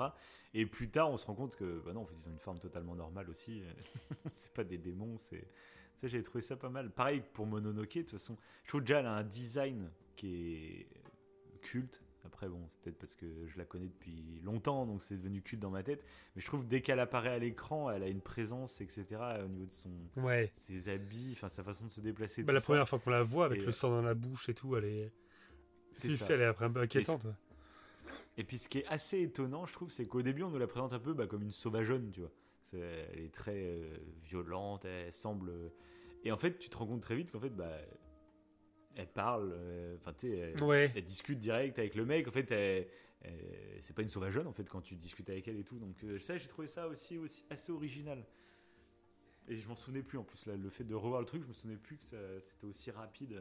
Et 0.54 0.66
plus 0.66 0.90
tard, 0.90 1.10
on 1.12 1.18
se 1.18 1.26
rend 1.26 1.36
compte 1.36 1.56
que, 1.58 1.82
bah 1.86 1.92
non, 1.94 2.02
en 2.02 2.06
fait, 2.06 2.16
ils 2.24 2.28
ont 2.30 2.32
une 2.32 2.40
forme 2.40 2.60
totalement 2.60 2.96
normale 2.96 3.30
aussi. 3.30 3.62
c'est 4.34 4.54
pas 4.54 4.64
des 4.64 4.78
démons, 4.78 5.18
c'est. 5.18 5.48
Ça, 6.00 6.08
j'ai 6.08 6.22
trouvé 6.24 6.42
ça 6.42 6.56
pas 6.56 6.70
mal. 6.70 6.92
Pareil 6.92 7.22
pour 7.34 7.46
Mononoke, 7.48 7.96
de 7.96 8.02
toute 8.04 8.12
façon. 8.12 8.38
Je 8.64 8.70
trouve 8.70 8.82
déjà, 8.82 9.00
elle 9.00 9.08
a 9.08 9.14
un 9.16 9.24
design 9.24 9.92
qui 10.16 10.54
est 10.54 10.88
culte. 11.62 12.02
Après, 12.28 12.48
bon, 12.50 12.64
c'est 12.68 12.80
peut-être 12.82 12.98
parce 13.00 13.16
que 13.16 13.48
je 13.48 13.58
la 13.58 13.66
connais 13.66 13.88
depuis 13.88 14.40
longtemps, 14.44 14.86
donc 14.86 15.02
c'est 15.02 15.18
devenu 15.18 15.42
culte 15.42 15.62
dans 15.62 15.70
ma 15.72 15.82
tête. 15.82 16.04
Mais 16.36 16.42
je 16.42 16.46
trouve 16.46 16.68
dès 16.68 16.82
qu'elle 16.82 17.00
apparaît 17.00 17.30
à 17.34 17.40
l'écran, 17.40 17.90
elle 17.90 18.04
a 18.04 18.08
une 18.08 18.22
présence, 18.22 18.80
etc. 18.82 19.06
Au 19.44 19.48
niveau 19.48 19.66
de 19.66 19.74
son, 19.74 19.90
Ouais. 20.18 20.52
ses 20.58 20.90
habits, 20.90 21.32
enfin 21.34 21.50
sa 21.50 21.64
façon 21.64 21.86
de 21.86 21.90
se 21.92 22.02
déplacer. 22.02 22.44
Bah, 22.44 22.54
la 22.54 22.60
ça. 22.60 22.66
première 22.66 22.88
fois 22.88 23.00
qu'on 23.00 23.10
la 23.10 23.24
voit 23.24 23.46
avec 23.46 23.60
Et, 23.60 23.64
le 23.64 23.70
euh, 23.70 23.72
sang 23.72 23.90
dans 23.90 24.02
la 24.02 24.14
bouche 24.14 24.50
et 24.50 24.54
tout, 24.54 24.76
elle 24.76 24.86
est. 24.86 25.12
C'est 25.94 26.10
Si, 26.10 26.18
ça. 26.18 26.34
elle 26.34 26.42
est 26.42 26.46
après 26.46 26.66
un 26.66 26.72
peu 26.72 26.82
inquiétante. 26.82 27.26
Et 28.38 28.44
puis 28.44 28.58
ce 28.58 28.70
qui 28.70 28.80
est 28.80 28.86
assez 28.88 29.22
étonnant, 29.22 29.66
je 29.66 29.74
trouve, 29.74 29.90
c'est 29.90 30.06
qu'au 30.06 30.22
début, 30.22 30.44
on 30.44 30.52
nous 30.52 30.60
la 30.60 30.68
présente 30.68 30.94
un 30.94 31.00
peu 31.00 31.14
bah, 31.14 31.26
comme 31.28 31.42
une 31.42 31.52
sauvageonne, 31.52 32.12
tu 32.12 32.22
vois. 32.22 32.32
Elle 32.74 33.20
est 33.26 33.34
très 33.34 33.56
euh, 33.56 33.98
violente, 34.24 34.86
elle 34.86 35.12
semble. 35.14 35.52
Et 36.24 36.32
en 36.32 36.38
fait, 36.38 36.60
tu 36.60 36.70
te 36.70 36.78
rends 36.78 36.86
compte 36.88 37.02
très 37.02 37.16
vite 37.16 37.32
qu'en 37.32 37.40
fait, 37.40 37.50
bah, 37.50 37.72
elle 38.98 39.08
parle, 39.08 39.52
euh, 39.56 39.96
enfin, 39.98 40.14
tu 40.14 40.28
sais, 40.30 40.38
elle, 40.38 40.64
Ouais. 40.64 40.92
elle 40.96 41.04
discute 41.04 41.40
direct 41.40 41.78
avec 41.80 41.96
le 41.96 42.06
mec. 42.06 42.28
En 42.28 42.32
fait, 42.32 42.52
elle- 42.52 42.88
c'est 43.82 43.96
pas 43.96 44.02
une 44.02 44.10
sauvageonne, 44.10 44.48
en 44.48 44.54
fait, 44.54 44.68
quand 44.70 44.82
tu 44.82 44.96
discutes 44.96 45.30
avec 45.30 45.48
elle 45.48 45.58
et 45.58 45.64
tout. 45.64 45.80
Donc, 45.80 46.04
euh, 46.04 46.20
ça, 46.20 46.38
j'ai 46.38 46.48
trouvé 46.48 46.68
ça 46.68 46.88
aussi, 46.88 47.18
aussi 47.18 47.46
assez 47.50 47.72
original. 47.72 48.26
Et 49.48 49.56
je 49.56 49.68
m'en 49.70 49.76
souvenais 49.76 50.04
plus 50.04 50.18
en 50.18 50.24
plus, 50.24 50.46
là, 50.46 50.56
le 50.58 50.70
fait 50.70 50.84
de 50.84 50.94
revoir 50.96 51.22
le 51.22 51.26
truc, 51.26 51.42
je 51.44 51.48
me 51.48 51.54
souvenais 51.54 51.78
plus 51.78 51.98
que 51.98 52.40
c'était 52.42 52.66
aussi 52.66 52.92
rapide. 52.92 53.40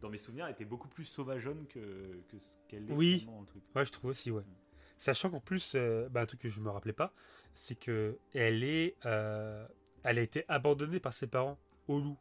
Dans 0.00 0.08
mes 0.10 0.18
souvenirs, 0.18 0.46
elle 0.46 0.52
était 0.52 0.64
beaucoup 0.64 0.88
plus 0.88 1.04
sauvageonne 1.04 1.66
que, 1.66 2.20
que 2.28 2.38
ce 2.38 2.56
qu'elle 2.68 2.90
est 2.90 2.94
Oui. 2.94 3.18
finalement 3.20 3.36
dans 3.36 3.40
le 3.42 3.46
truc. 3.46 3.62
Ouais, 3.74 3.84
je 3.84 3.92
trouve 3.92 4.10
aussi, 4.10 4.30
ouais. 4.30 4.42
Sachant 4.98 5.30
qu'en 5.30 5.40
plus, 5.40 5.72
euh, 5.74 6.08
bah, 6.08 6.22
un 6.22 6.26
truc 6.26 6.40
que 6.40 6.48
je 6.48 6.60
me 6.60 6.70
rappelais 6.70 6.92
pas, 6.92 7.12
c'est 7.54 7.74
que 7.78 8.18
elle 8.32 8.62
est, 8.64 8.96
euh, 9.06 9.66
elle 10.02 10.18
a 10.18 10.22
été 10.22 10.44
abandonnée 10.48 11.00
par 11.00 11.12
ses 11.12 11.26
parents 11.26 11.58
au 11.88 12.00
loup. 12.00 12.18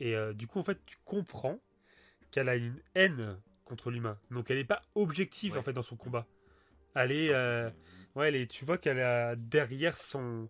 Et 0.00 0.14
euh, 0.14 0.32
du 0.32 0.46
coup, 0.46 0.58
en 0.58 0.62
fait, 0.62 0.78
tu 0.86 0.96
comprends 1.04 1.58
qu'elle 2.30 2.48
a 2.48 2.56
une 2.56 2.80
haine 2.94 3.40
contre 3.64 3.90
l'humain. 3.90 4.18
Donc, 4.30 4.50
elle 4.50 4.58
n'est 4.58 4.64
pas 4.64 4.82
objective 4.94 5.54
Ouais. 5.54 5.58
en 5.58 5.62
fait 5.62 5.72
dans 5.72 5.82
son 5.82 5.96
combat. 5.96 6.26
Elle 6.94 7.12
est, 7.12 7.32
euh, 7.32 7.70
ouais, 8.14 8.28
elle 8.28 8.36
est- 8.36 8.50
tu 8.50 8.64
vois 8.64 8.78
qu'elle 8.78 9.00
a 9.00 9.36
derrière 9.36 9.96
son, 9.96 10.48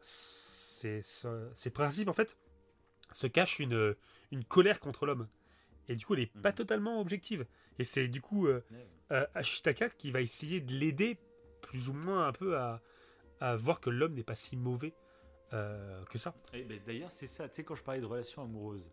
ses, 0.00 1.02
ses- 1.02 1.70
principes 1.70 2.08
en 2.08 2.12
fait, 2.12 2.36
se 3.12 3.26
cache 3.26 3.58
une, 3.58 3.94
une 4.30 4.44
colère 4.44 4.80
contre 4.80 5.06
l'homme. 5.06 5.28
Et 5.88 5.96
du 5.96 6.04
coup, 6.04 6.14
elle 6.14 6.20
est 6.20 6.32
pas 6.42 6.50
Mhm. 6.50 6.54
totalement 6.56 7.00
objective. 7.00 7.46
Et 7.78 7.84
c'est 7.84 8.08
du 8.08 8.20
coup 8.20 8.46
euh, 8.46 8.62
euh, 9.12 9.26
Ashitaka 9.34 9.88
qui 9.90 10.10
va 10.10 10.20
essayer 10.20 10.60
de 10.60 10.72
l'aider 10.74 11.18
plus 11.62 11.88
ou 11.88 11.92
moins 11.94 12.26
un 12.28 12.32
peu 12.32 12.58
à, 12.58 12.82
à 13.40 13.56
voir 13.56 13.80
que 13.80 13.88
l'homme 13.90 14.14
n'est 14.14 14.22
pas 14.24 14.34
si 14.34 14.56
mauvais 14.56 14.92
euh, 15.52 16.04
que 16.06 16.18
ça. 16.18 16.34
Et 16.52 16.62
ben, 16.62 16.80
D'ailleurs, 16.86 17.10
c'est 17.10 17.26
ça. 17.26 17.48
Tu 17.48 17.56
sais, 17.56 17.64
quand 17.64 17.74
je 17.74 17.82
parlais 17.82 18.00
de 18.00 18.06
relations 18.06 18.42
amoureuses, 18.42 18.92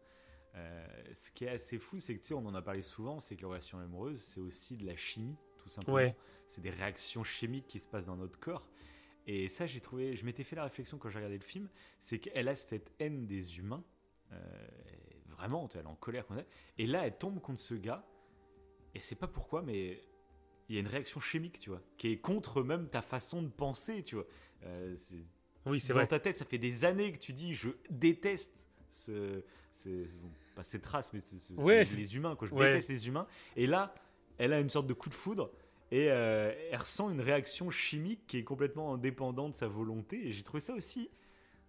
Euh, 0.57 0.88
ce 1.14 1.32
qui 1.32 1.44
est 1.44 1.49
assez 1.49 1.77
fou, 1.77 1.99
c'est 1.99 2.15
que 2.15 2.22
tu 2.22 2.27
sais, 2.27 2.34
on 2.34 2.45
en 2.45 2.56
a 2.56 2.61
parlé 2.61 2.82
souvent, 2.82 3.19
c'est 3.19 3.36
que 3.36 3.41
les 3.41 3.48
relations 3.48 3.77
amoureuses, 3.77 4.22
c'est 4.22 4.40
aussi 4.40 4.77
de 4.77 4.86
la 4.86 4.95
chimie, 4.95 5.36
tout 5.57 5.68
simplement. 5.68 5.98
Ouais. 5.98 6.15
C'est 6.48 6.61
des 6.61 6.69
réactions 6.69 7.26
chimiques 7.26 7.68
qui 7.68 7.77
se 7.77 7.90
passent 7.90 8.06
dans 8.06 8.15
notre 8.15 8.40
corps. 8.40 8.65
Et 9.27 9.49
ça, 9.49 9.65
j'ai 9.65 9.82
trouvé, 9.82 10.15
je 10.15 10.26
m'étais 10.26 10.45
fait 10.45 10.56
la 10.56 10.64
réflexion 10.64 10.98
quand 10.98 11.10
j'ai 11.10 11.18
regardé 11.18 11.38
le 11.38 11.44
film, 11.44 11.68
c'est 11.99 12.19
qu'elle 12.19 12.48
a 12.48 12.56
cette 12.56 12.94
haine 12.99 13.27
des 13.27 13.60
humains, 13.60 13.84
euh, 14.32 14.38
vraiment, 15.27 15.68
elle 15.73 15.82
est 15.82 15.86
en 15.88 15.95
colère 15.95 16.26
contre 16.26 16.40
elle. 16.40 16.48
Et 16.77 16.88
là, 16.88 17.06
elle 17.06 17.18
tombe 17.18 17.41
contre 17.41 17.60
ce 17.60 17.73
gars, 17.76 18.06
et 18.94 18.99
c'est 19.02 19.19
pas 19.19 19.27
pourquoi, 19.27 19.61
mais 19.61 20.02
il 20.69 20.76
y 20.76 20.77
a 20.77 20.80
une 20.80 20.88
réaction 20.88 21.19
chimique, 21.19 21.60
tu 21.60 21.69
vois, 21.69 21.82
qui 21.98 22.14
est 22.14 22.19
contre 22.22 22.64
même 22.64 22.88
ta 22.88 23.02
façon 23.02 23.41
de 23.44 23.49
penser, 23.49 24.03
tu 24.03 24.15
vois. 24.15 24.27
Euh, 24.64 24.95
Oui, 25.65 25.79
c'est 25.79 25.93
dans 25.93 26.05
ta 26.05 26.19
tête, 26.19 26.37
ça 26.37 26.45
fait 26.45 26.57
des 26.57 26.85
années 26.85 27.11
que 27.11 27.17
tu 27.17 27.33
dis 27.33 27.53
je 27.53 27.69
déteste 27.89 28.67
ce, 28.89 29.43
ce- 29.71 30.05
pas 30.55 30.63
cette 30.63 30.85
race, 30.85 31.11
mais 31.13 31.19
ce- 31.21 31.53
Ouais, 31.53 31.83
ces- 31.85 31.97
les 31.97 32.15
humains. 32.15 32.35
Quoi. 32.35 32.47
Je 32.47 32.53
Ouais. 32.53 32.71
déteste 32.73 32.89
les 32.89 33.07
humains. 33.07 33.27
Et 33.55 33.67
là, 33.67 33.93
elle 34.37 34.53
a 34.53 34.59
une 34.59 34.69
sorte 34.69 34.87
de 34.87 34.93
coup 34.93 35.09
de 35.09 35.13
foudre 35.15 35.51
et 35.91 36.09
euh, 36.11 36.53
elle 36.71 36.77
ressent 36.79 37.09
une 37.09 37.21
réaction 37.21 37.69
chimique 37.71 38.25
qui 38.27 38.37
est 38.37 38.43
complètement 38.43 38.93
indépendante 38.93 39.51
de 39.51 39.55
sa 39.57 39.67
volonté. 39.67 40.27
Et 40.27 40.31
j'ai 40.31 40.43
trouvé 40.43 40.61
ça 40.61 40.73
aussi 40.73 41.09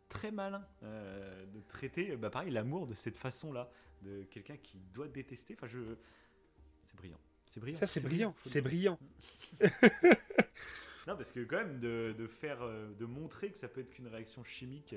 très 0.08 0.30
malin 0.30 0.64
euh, 0.84 1.44
de 1.46 1.60
traiter, 1.68 2.16
bah, 2.16 2.30
pareil, 2.30 2.50
l'amour 2.50 2.86
de 2.86 2.94
cette 2.94 3.16
façon-là, 3.16 3.70
de 4.02 4.22
quelqu'un 4.24 4.56
qui 4.56 4.78
doit 4.94 5.08
détester. 5.08 5.54
Enfin, 5.58 5.66
je, 5.66 5.78
c'est 6.84 6.96
brillant. 6.96 7.18
C'est 7.48 7.60
brillant. 7.60 7.78
Ça, 7.78 7.86
c'est 7.86 8.00
brillant. 8.00 8.34
C'est 8.44 8.60
brillant. 8.60 8.98
Non, 11.06 11.16
parce 11.16 11.30
que 11.32 11.40
quand 11.44 11.56
même, 11.56 11.78
de, 11.78 12.14
de 12.18 12.26
faire, 12.26 12.62
euh, 12.62 12.92
de 12.94 13.04
montrer 13.06 13.50
que 13.50 13.58
ça 13.58 13.68
peut 13.68 13.80
être 13.80 13.90
qu'une 13.90 14.08
réaction 14.08 14.42
chimique 14.44 14.94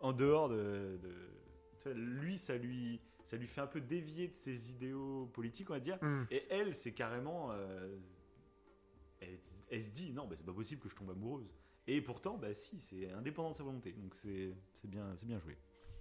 en 0.00 0.12
dehors 0.12 0.48
de, 0.48 0.98
de- 1.02 1.90
lui, 1.92 2.38
ça 2.38 2.56
lui, 2.56 2.98
ça 3.24 3.36
lui 3.36 3.46
fait 3.46 3.60
un 3.60 3.66
peu 3.66 3.80
dévier 3.80 4.28
de 4.28 4.34
ses 4.34 4.70
idéaux 4.70 5.26
politiques, 5.34 5.68
on 5.70 5.74
va 5.74 5.80
dire. 5.80 5.98
Hmm. 6.02 6.24
Et 6.30 6.46
elle, 6.50 6.74
c'est 6.74 6.92
carrément, 6.92 7.50
euh, 7.52 7.94
elle, 9.20 9.38
elle 9.70 9.82
se 9.82 9.90
dit 9.90 10.12
non, 10.12 10.26
bah, 10.26 10.34
c'est 10.36 10.46
pas 10.46 10.52
possible 10.52 10.80
que 10.80 10.88
je 10.88 10.94
tombe 10.94 11.10
amoureuse. 11.10 11.52
Et 11.86 12.00
pourtant, 12.00 12.38
bah 12.38 12.54
si, 12.54 12.78
c'est 12.78 13.10
indépendant 13.12 13.50
de 13.50 13.56
sa 13.56 13.62
volonté. 13.64 13.92
Donc 13.92 14.14
c'est, 14.14 14.54
c'est 14.72 14.88
bien, 14.88 15.12
c'est 15.16 15.26
bien 15.26 15.38
joué. 15.38 15.58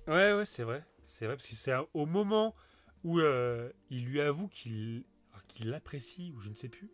Ouais, 0.07 0.33
ouais, 0.33 0.45
c'est 0.45 0.63
vrai. 0.63 0.85
C'est 1.03 1.25
vrai, 1.25 1.35
parce 1.35 1.47
que 1.49 1.55
c'est 1.55 1.73
au 1.93 2.05
moment 2.05 2.55
où 3.03 3.19
euh, 3.19 3.69
il 3.89 4.05
lui 4.05 4.21
avoue 4.21 4.47
qu'il 4.47 5.03
qu'il 5.49 5.69
l'apprécie, 5.69 6.31
ou 6.35 6.39
je 6.39 6.49
ne 6.49 6.53
sais 6.55 6.69
plus, 6.69 6.89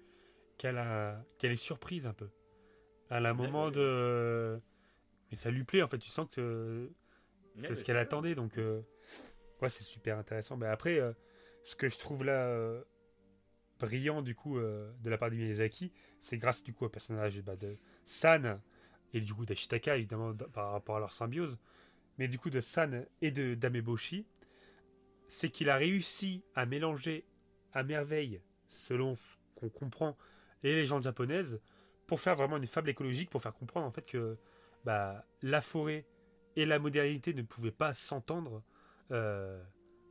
qu'elle 0.57 0.77
a- 0.77 1.23
qu'elle 1.37 1.51
est 1.51 1.55
surprise 1.55 2.07
un 2.07 2.13
peu. 2.13 2.29
Elle 3.09 3.25
a 3.25 3.29
un 3.29 3.37
Ouais, 3.37 3.47
moment 3.47 3.71
de. 3.71 4.59
Mais 5.31 5.37
ça 5.37 5.51
lui 5.51 5.63
plaît, 5.63 5.81
en 5.81 5.87
fait. 5.87 5.97
Tu 5.97 6.09
sens 6.09 6.27
que 6.29 6.91
c'est 7.57 7.75
ce 7.75 7.79
bah, 7.79 7.83
qu'elle 7.83 7.97
attendait. 7.97 8.35
Donc, 8.35 8.57
euh, 8.57 8.81
ouais, 9.61 9.69
c'est 9.69 9.83
super 9.83 10.17
intéressant. 10.17 10.57
Mais 10.57 10.67
après, 10.67 10.99
euh, 10.99 11.13
ce 11.63 11.75
que 11.75 11.89
je 11.89 11.97
trouve 11.97 12.23
là 12.23 12.45
euh, 12.47 12.83
brillant, 13.79 14.21
du 14.21 14.35
coup, 14.35 14.59
de 14.59 15.09
la 15.09 15.17
part 15.17 15.29
de 15.29 15.35
Miyazaki, 15.35 15.91
c'est 16.19 16.37
grâce, 16.37 16.63
du 16.63 16.73
coup, 16.73 16.85
au 16.85 16.89
personnage 16.89 17.41
bah, 17.41 17.55
de 17.55 17.69
San 18.05 18.59
et 19.13 19.21
du 19.21 19.33
coup 19.33 19.45
d'Ashitaka, 19.45 19.97
évidemment, 19.97 20.33
par 20.33 20.71
rapport 20.71 20.97
à 20.97 20.99
leur 20.99 21.13
symbiose. 21.13 21.57
Mais 22.17 22.27
du 22.27 22.37
coup, 22.37 22.49
de 22.49 22.61
San 22.61 23.05
et 23.21 23.31
de 23.31 23.55
d'Ameboshi, 23.55 24.27
c'est 25.27 25.49
qu'il 25.49 25.69
a 25.69 25.77
réussi 25.77 26.43
à 26.55 26.65
mélanger 26.65 27.25
à 27.73 27.83
merveille, 27.83 28.41
selon 28.67 29.15
ce 29.15 29.37
qu'on 29.55 29.69
comprend, 29.69 30.17
les 30.63 30.75
légendes 30.75 31.03
japonaises, 31.03 31.61
pour 32.09 32.19
faire 32.19 32.35
vraiment 32.35 32.57
une 32.57 32.65
fable 32.65 32.89
écologique, 32.89 33.29
pour 33.29 33.39
faire 33.39 33.53
comprendre 33.53 33.85
en 33.85 33.91
fait 33.91 34.03
que 34.07 34.35
bah, 34.83 35.23
la 35.43 35.61
forêt 35.61 36.07
et 36.55 36.65
la 36.65 36.79
modernité 36.79 37.35
ne 37.35 37.43
pouvaient 37.43 37.69
pas 37.69 37.93
s'entendre 37.93 38.63
euh, 39.11 39.63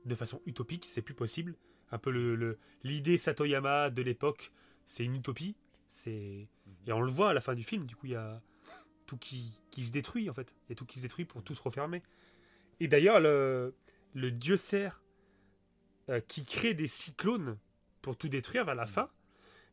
de 0.04 0.14
façon 0.14 0.40
utopique, 0.46 0.84
c'est 0.88 1.02
plus 1.02 1.14
possible. 1.14 1.56
Un 1.90 1.98
peu 1.98 2.12
le- 2.12 2.36
le- 2.36 2.58
l'idée 2.84 3.18
Satoyama 3.18 3.90
de 3.90 4.02
l'époque, 4.02 4.52
c'est 4.86 5.04
une 5.04 5.16
utopie. 5.16 5.56
C'est 5.88 6.46
et 6.86 6.92
on 6.92 7.00
le 7.00 7.10
voit 7.10 7.30
à 7.30 7.34
la 7.34 7.40
fin 7.40 7.54
du 7.56 7.64
film. 7.64 7.84
Du 7.84 7.96
coup, 7.96 8.06
il 8.06 8.12
y 8.12 8.16
a 8.16 8.40
tout 9.06 9.16
qui, 9.16 9.60
qui 9.72 9.82
se 9.82 9.90
détruit 9.90 10.30
en 10.30 10.34
fait. 10.34 10.54
Il 10.66 10.70
y 10.70 10.72
a 10.72 10.76
tout 10.76 10.86
qui 10.86 10.98
se 10.98 11.02
détruit 11.02 11.24
pour 11.24 11.42
tout 11.42 11.54
se 11.54 11.62
refermer. 11.62 12.04
Et 12.78 12.86
d'ailleurs, 12.86 13.18
le, 13.18 13.74
le 14.14 14.30
dieu 14.30 14.56
cerf 14.56 15.02
euh, 16.10 16.20
qui 16.20 16.44
crée 16.44 16.74
des 16.74 16.86
cyclones 16.86 17.58
pour 18.02 18.16
tout 18.16 18.28
détruire 18.28 18.64
vers 18.64 18.76
la 18.76 18.86
fin, 18.86 19.10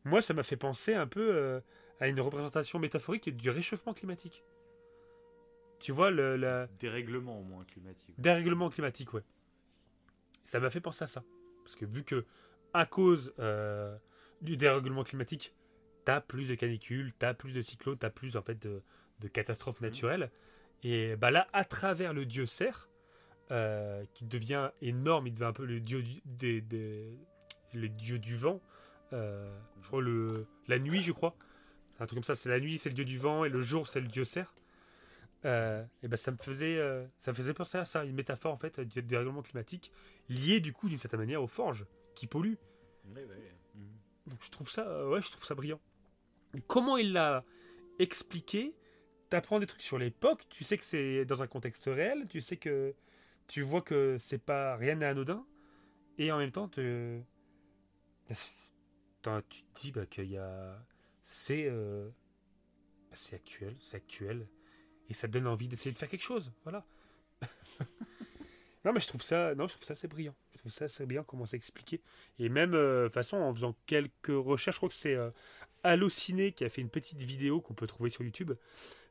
moi, 0.04 0.22
ça 0.22 0.34
m'a 0.34 0.42
fait 0.42 0.56
penser 0.56 0.94
un 0.94 1.06
peu 1.06 1.20
euh, 1.34 1.60
à 2.00 2.08
une 2.08 2.20
représentation 2.20 2.78
métaphorique 2.78 3.34
du 3.36 3.50
réchauffement 3.50 3.94
climatique. 3.94 4.44
Tu 5.78 5.92
vois, 5.92 6.10
le, 6.10 6.36
la, 6.36 6.66
Dérèglement 6.78 7.40
au 7.40 7.42
moins 7.42 7.64
climatique. 7.64 8.14
Dérèglement 8.18 8.70
climatique, 8.70 9.12
ouais. 9.14 9.22
Ça 10.44 10.60
m'a 10.60 10.70
fait 10.70 10.80
penser 10.80 11.04
à 11.04 11.06
ça. 11.06 11.22
Parce 11.64 11.76
que 11.76 11.84
vu 11.84 12.04
que, 12.04 12.24
à 12.72 12.86
cause 12.86 13.32
euh, 13.38 13.96
du 14.40 14.56
dérèglement 14.56 15.02
climatique, 15.04 15.54
t'as 16.04 16.20
plus 16.20 16.48
de 16.48 16.54
canicules, 16.54 17.12
t'as 17.18 17.34
plus 17.34 17.52
de 17.52 17.60
cyclones, 17.62 17.98
t'as 17.98 18.10
plus 18.10 18.36
en 18.36 18.42
fait 18.42 18.60
de, 18.62 18.82
de 19.20 19.28
catastrophes 19.28 19.80
naturelles. 19.80 20.30
Et 20.82 21.16
bah 21.16 21.30
là, 21.30 21.48
à 21.52 21.64
travers 21.64 22.12
le 22.14 22.26
dieu 22.26 22.46
cerf, 22.46 22.88
euh, 23.50 24.04
qui 24.14 24.24
devient 24.24 24.70
énorme, 24.82 25.26
il 25.26 25.34
devient 25.34 25.44
un 25.46 25.52
peu 25.52 25.64
le 25.64 25.80
dieu 25.80 26.02
du, 26.02 26.20
des, 26.24 26.60
des- 26.60 27.18
le 27.74 27.88
dieu 27.88 28.18
du 28.18 28.36
vent. 28.36 28.60
euh, 29.12 29.56
je 29.82 29.88
crois 29.88 30.00
le, 30.02 30.46
la 30.68 30.78
nuit, 30.78 31.02
je 31.02 31.12
crois. 31.12 31.34
Un 31.98 32.06
truc 32.06 32.18
comme 32.18 32.24
ça, 32.24 32.34
c'est 32.34 32.48
la 32.48 32.60
nuit, 32.60 32.78
c'est 32.78 32.90
le 32.90 32.94
dieu 32.94 33.04
du 33.04 33.18
vent, 33.18 33.44
et 33.44 33.48
le 33.48 33.60
jour, 33.60 33.88
c'est 33.88 34.00
le 34.00 34.08
dieu 34.08 34.24
cerf. 34.24 34.52
Euh, 35.44 35.84
et 36.02 36.08
ben 36.08 36.16
ça 36.16 36.32
me 36.32 36.38
faisait 36.38 36.78
euh, 36.78 37.06
ça 37.18 37.30
me 37.30 37.36
faisait 37.36 37.52
penser 37.52 37.76
à 37.76 37.84
ça 37.84 38.04
une 38.04 38.14
métaphore 38.14 38.52
en 38.54 38.56
fait 38.56 38.80
du 38.80 39.02
dérèglement 39.02 39.42
climatique 39.42 39.92
liée 40.28 40.60
du 40.60 40.72
coup 40.72 40.88
d'une 40.88 40.98
certaine 40.98 41.20
manière 41.20 41.42
aux 41.42 41.46
forges 41.46 41.84
qui 42.14 42.26
polluent. 42.26 42.58
Mhm. 43.04 43.20
donc 44.26 44.38
je 44.42 44.50
trouve 44.50 44.68
ça 44.68 44.88
euh, 44.88 45.08
ouais 45.10 45.22
je 45.22 45.30
trouve 45.30 45.44
ça 45.44 45.54
brillant 45.54 45.80
comment 46.66 46.96
il 46.96 47.12
l'a 47.12 47.44
expliqué? 48.00 48.74
T'apprends 49.28 49.60
des 49.60 49.66
trucs 49.66 49.82
sur 49.82 49.98
l'époque 49.98 50.42
tu 50.48 50.64
sais 50.64 50.78
que 50.78 50.84
c'est 50.84 51.24
dans 51.26 51.42
un 51.42 51.46
contexte 51.46 51.84
réel 51.86 52.26
tu 52.28 52.40
sais 52.40 52.56
que 52.56 52.94
tu 53.46 53.62
vois 53.62 53.82
que 53.82 54.16
c'est 54.18 54.42
pas 54.42 54.74
rien 54.76 54.96
n'est 54.96 55.06
anodin 55.06 55.46
et 56.18 56.32
en 56.32 56.38
même 56.38 56.50
temps 56.50 56.68
te... 56.68 57.20
Tu 58.28 58.34
te 59.24 59.80
dis 59.80 59.92
bah, 59.92 60.06
qu'il 60.06 60.30
y 60.30 60.38
a 60.38 60.78
c'est 61.26 61.66
euh, 61.66 62.08
c'est 63.12 63.34
actuel 63.34 63.74
c'est 63.80 63.96
actuel. 63.96 64.46
Et 65.08 65.14
ça 65.14 65.26
donne 65.26 65.48
envie 65.48 65.66
d'essayer 65.66 65.90
de 65.90 65.98
faire 65.98 66.08
quelque 66.08 66.22
chose 66.22 66.52
voilà. 66.62 66.86
Non 68.84 68.92
mais 68.92 69.00
je 69.00 69.08
trouve 69.08 69.22
ça 69.22 69.56
non 69.56 69.66
je 69.66 69.74
trouve 69.74 69.84
ça 69.84 69.96
c'est 69.96 70.06
brillant. 70.06 70.36
Je 70.52 70.58
trouve 70.58 70.70
ça 70.70 70.86
c'est 70.86 71.04
brillant 71.04 71.24
comment 71.24 71.44
c'est 71.44 71.56
expliqué. 71.56 72.00
Et 72.38 72.48
même 72.48 72.74
euh, 72.74 73.10
façon 73.10 73.38
en 73.38 73.52
faisant 73.52 73.76
quelques 73.86 74.28
recherches 74.28 74.76
je 74.76 74.78
crois 74.78 74.88
que 74.88 74.94
c'est 74.94 75.16
euh, 75.16 75.30
Allociné 75.82 76.52
qui 76.52 76.64
a 76.64 76.68
fait 76.68 76.80
une 76.80 76.90
petite 76.90 77.20
vidéo 77.20 77.60
qu'on 77.60 77.74
peut 77.74 77.88
trouver 77.88 78.10
sur 78.10 78.22
YouTube 78.22 78.52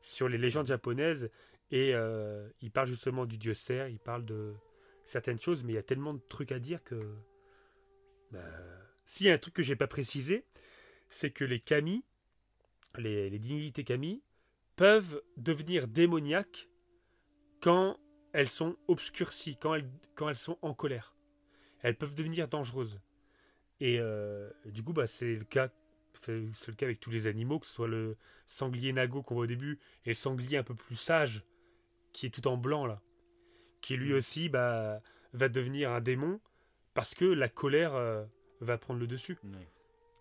sur 0.00 0.30
les 0.30 0.38
légendes 0.38 0.66
japonaises. 0.66 1.30
Et 1.70 1.94
euh, 1.94 2.48
il 2.62 2.70
parle 2.70 2.88
justement 2.88 3.26
du 3.26 3.36
dieu 3.36 3.52
cerf 3.52 3.90
il 3.90 3.98
parle 3.98 4.24
de 4.24 4.54
certaines 5.04 5.38
choses 5.38 5.64
mais 5.64 5.74
il 5.74 5.76
y 5.76 5.78
a 5.78 5.82
tellement 5.82 6.14
de 6.14 6.22
trucs 6.30 6.52
à 6.52 6.58
dire 6.58 6.82
que 6.82 7.14
bah, 8.30 8.40
s'il 9.04 9.26
y 9.26 9.30
a 9.30 9.34
un 9.34 9.38
truc 9.38 9.52
que 9.52 9.62
j'ai 9.62 9.76
pas 9.76 9.86
précisé 9.86 10.46
c'est 11.08 11.30
que 11.30 11.44
les 11.44 11.60
kami 11.60 12.04
les, 12.98 13.30
les 13.30 13.38
divinités 13.38 13.84
kami 13.84 14.22
peuvent 14.76 15.22
devenir 15.36 15.88
démoniaques 15.88 16.68
quand 17.60 17.98
elles 18.32 18.48
sont 18.48 18.76
obscurcies, 18.86 19.56
quand 19.56 19.74
elles, 19.74 19.90
quand 20.14 20.28
elles 20.28 20.36
sont 20.36 20.58
en 20.62 20.74
colère. 20.74 21.16
Elles 21.80 21.96
peuvent 21.96 22.14
devenir 22.14 22.48
dangereuses. 22.48 23.00
Et 23.80 23.98
euh, 23.98 24.50
du 24.66 24.82
coup, 24.82 24.92
bah, 24.92 25.06
c'est 25.06 25.34
le 25.34 25.44
cas. 25.44 25.70
C'est 26.20 26.44
c'est 26.54 26.68
le 26.68 26.76
cas 26.76 26.86
avec 26.86 26.98
tous 26.98 27.10
les 27.10 27.26
animaux, 27.26 27.58
que 27.58 27.66
ce 27.66 27.72
soit 27.72 27.88
le 27.88 28.16
sanglier 28.46 28.92
nago 28.92 29.22
qu'on 29.22 29.34
voit 29.34 29.44
au 29.44 29.46
début 29.46 29.78
et 30.06 30.10
le 30.10 30.14
sanglier 30.14 30.56
un 30.56 30.62
peu 30.62 30.74
plus 30.74 30.96
sage, 30.96 31.44
qui 32.12 32.26
est 32.26 32.30
tout 32.30 32.46
en 32.48 32.56
blanc 32.56 32.86
là, 32.86 33.02
qui 33.82 33.96
lui 33.96 34.14
aussi 34.14 34.48
bah, 34.48 35.02
va 35.34 35.48
devenir 35.50 35.90
un 35.90 36.00
démon 36.00 36.40
parce 36.94 37.14
que 37.14 37.26
la 37.26 37.50
colère 37.50 37.94
euh, 37.94 38.24
va 38.60 38.78
prendre 38.78 38.98
le 38.98 39.06
dessus. 39.06 39.36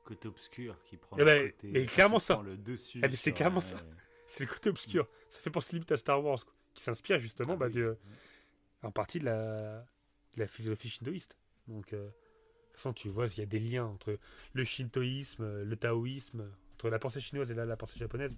Côté 0.05 0.27
obscur 0.27 0.77
qui 0.83 0.97
prend 0.97 1.17
Eh 1.17 1.19
le 1.21 1.25
ben, 1.25 1.51
côté, 1.51 1.67
mais 1.71 1.85
clairement 1.87 2.19
qui 2.19 2.25
ça. 2.25 2.35
prend 2.35 2.43
le 2.43 2.55
dessus. 2.57 2.99
Eh 3.03 3.07
ben, 3.07 3.15
c'est 3.15 3.31
clairement 3.33 3.57
ouais, 3.57 3.61
ça. 3.61 3.77
C'est 4.27 4.45
le 4.45 4.49
côté 4.51 4.69
obscur. 4.69 5.07
Ça 5.29 5.39
fait 5.41 5.49
penser 5.49 5.73
limite 5.73 5.91
à 5.91 5.97
Star 5.97 6.23
Wars, 6.23 6.45
quoi, 6.45 6.53
qui 6.73 6.83
s'inspire 6.83 7.17
justement 7.19 7.53
Ah 7.53 7.57
bah, 7.57 7.65
oui. 7.67 7.73
de- 7.73 7.97
en 8.83 8.91
partie 8.91 9.19
de 9.19 9.25
la, 9.25 9.79
de 10.35 10.39
la 10.39 10.47
philosophie 10.47 10.89
shintoïste. 10.89 11.35
Donc, 11.67 11.91
euh, 11.93 12.05
de 12.05 12.11
toute 12.11 12.77
façon, 12.77 12.93
tu 12.93 13.09
vois, 13.09 13.25
il 13.27 13.37
y 13.39 13.41
a 13.41 13.45
des 13.47 13.59
liens 13.59 13.85
entre 13.85 14.17
le 14.53 14.63
shintoïsme, 14.63 15.43
euh, 15.43 15.65
le 15.65 15.75
taoïsme, 15.75 16.51
entre 16.73 16.89
la 16.89 16.99
pensée 16.99 17.19
chinoise 17.19 17.49
et 17.49 17.55
la, 17.55 17.65
la 17.65 17.75
pensée 17.77 17.97
japonaise. 17.97 18.37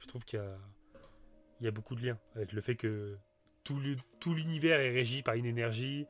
Je 0.00 0.06
trouve 0.08 0.24
qu'il 0.24 0.40
y 0.40 0.42
a, 0.42 0.58
il 1.60 1.64
y 1.64 1.68
a 1.68 1.70
beaucoup 1.70 1.94
de 1.94 2.04
liens 2.04 2.18
avec 2.34 2.52
le 2.52 2.60
fait 2.60 2.74
que 2.74 3.16
tout 3.62 3.78
le- 3.78 3.94
tout 4.18 4.34
l'univers 4.34 4.80
est 4.80 4.90
régi 4.90 5.22
par 5.22 5.34
une 5.34 5.46
énergie. 5.46 6.06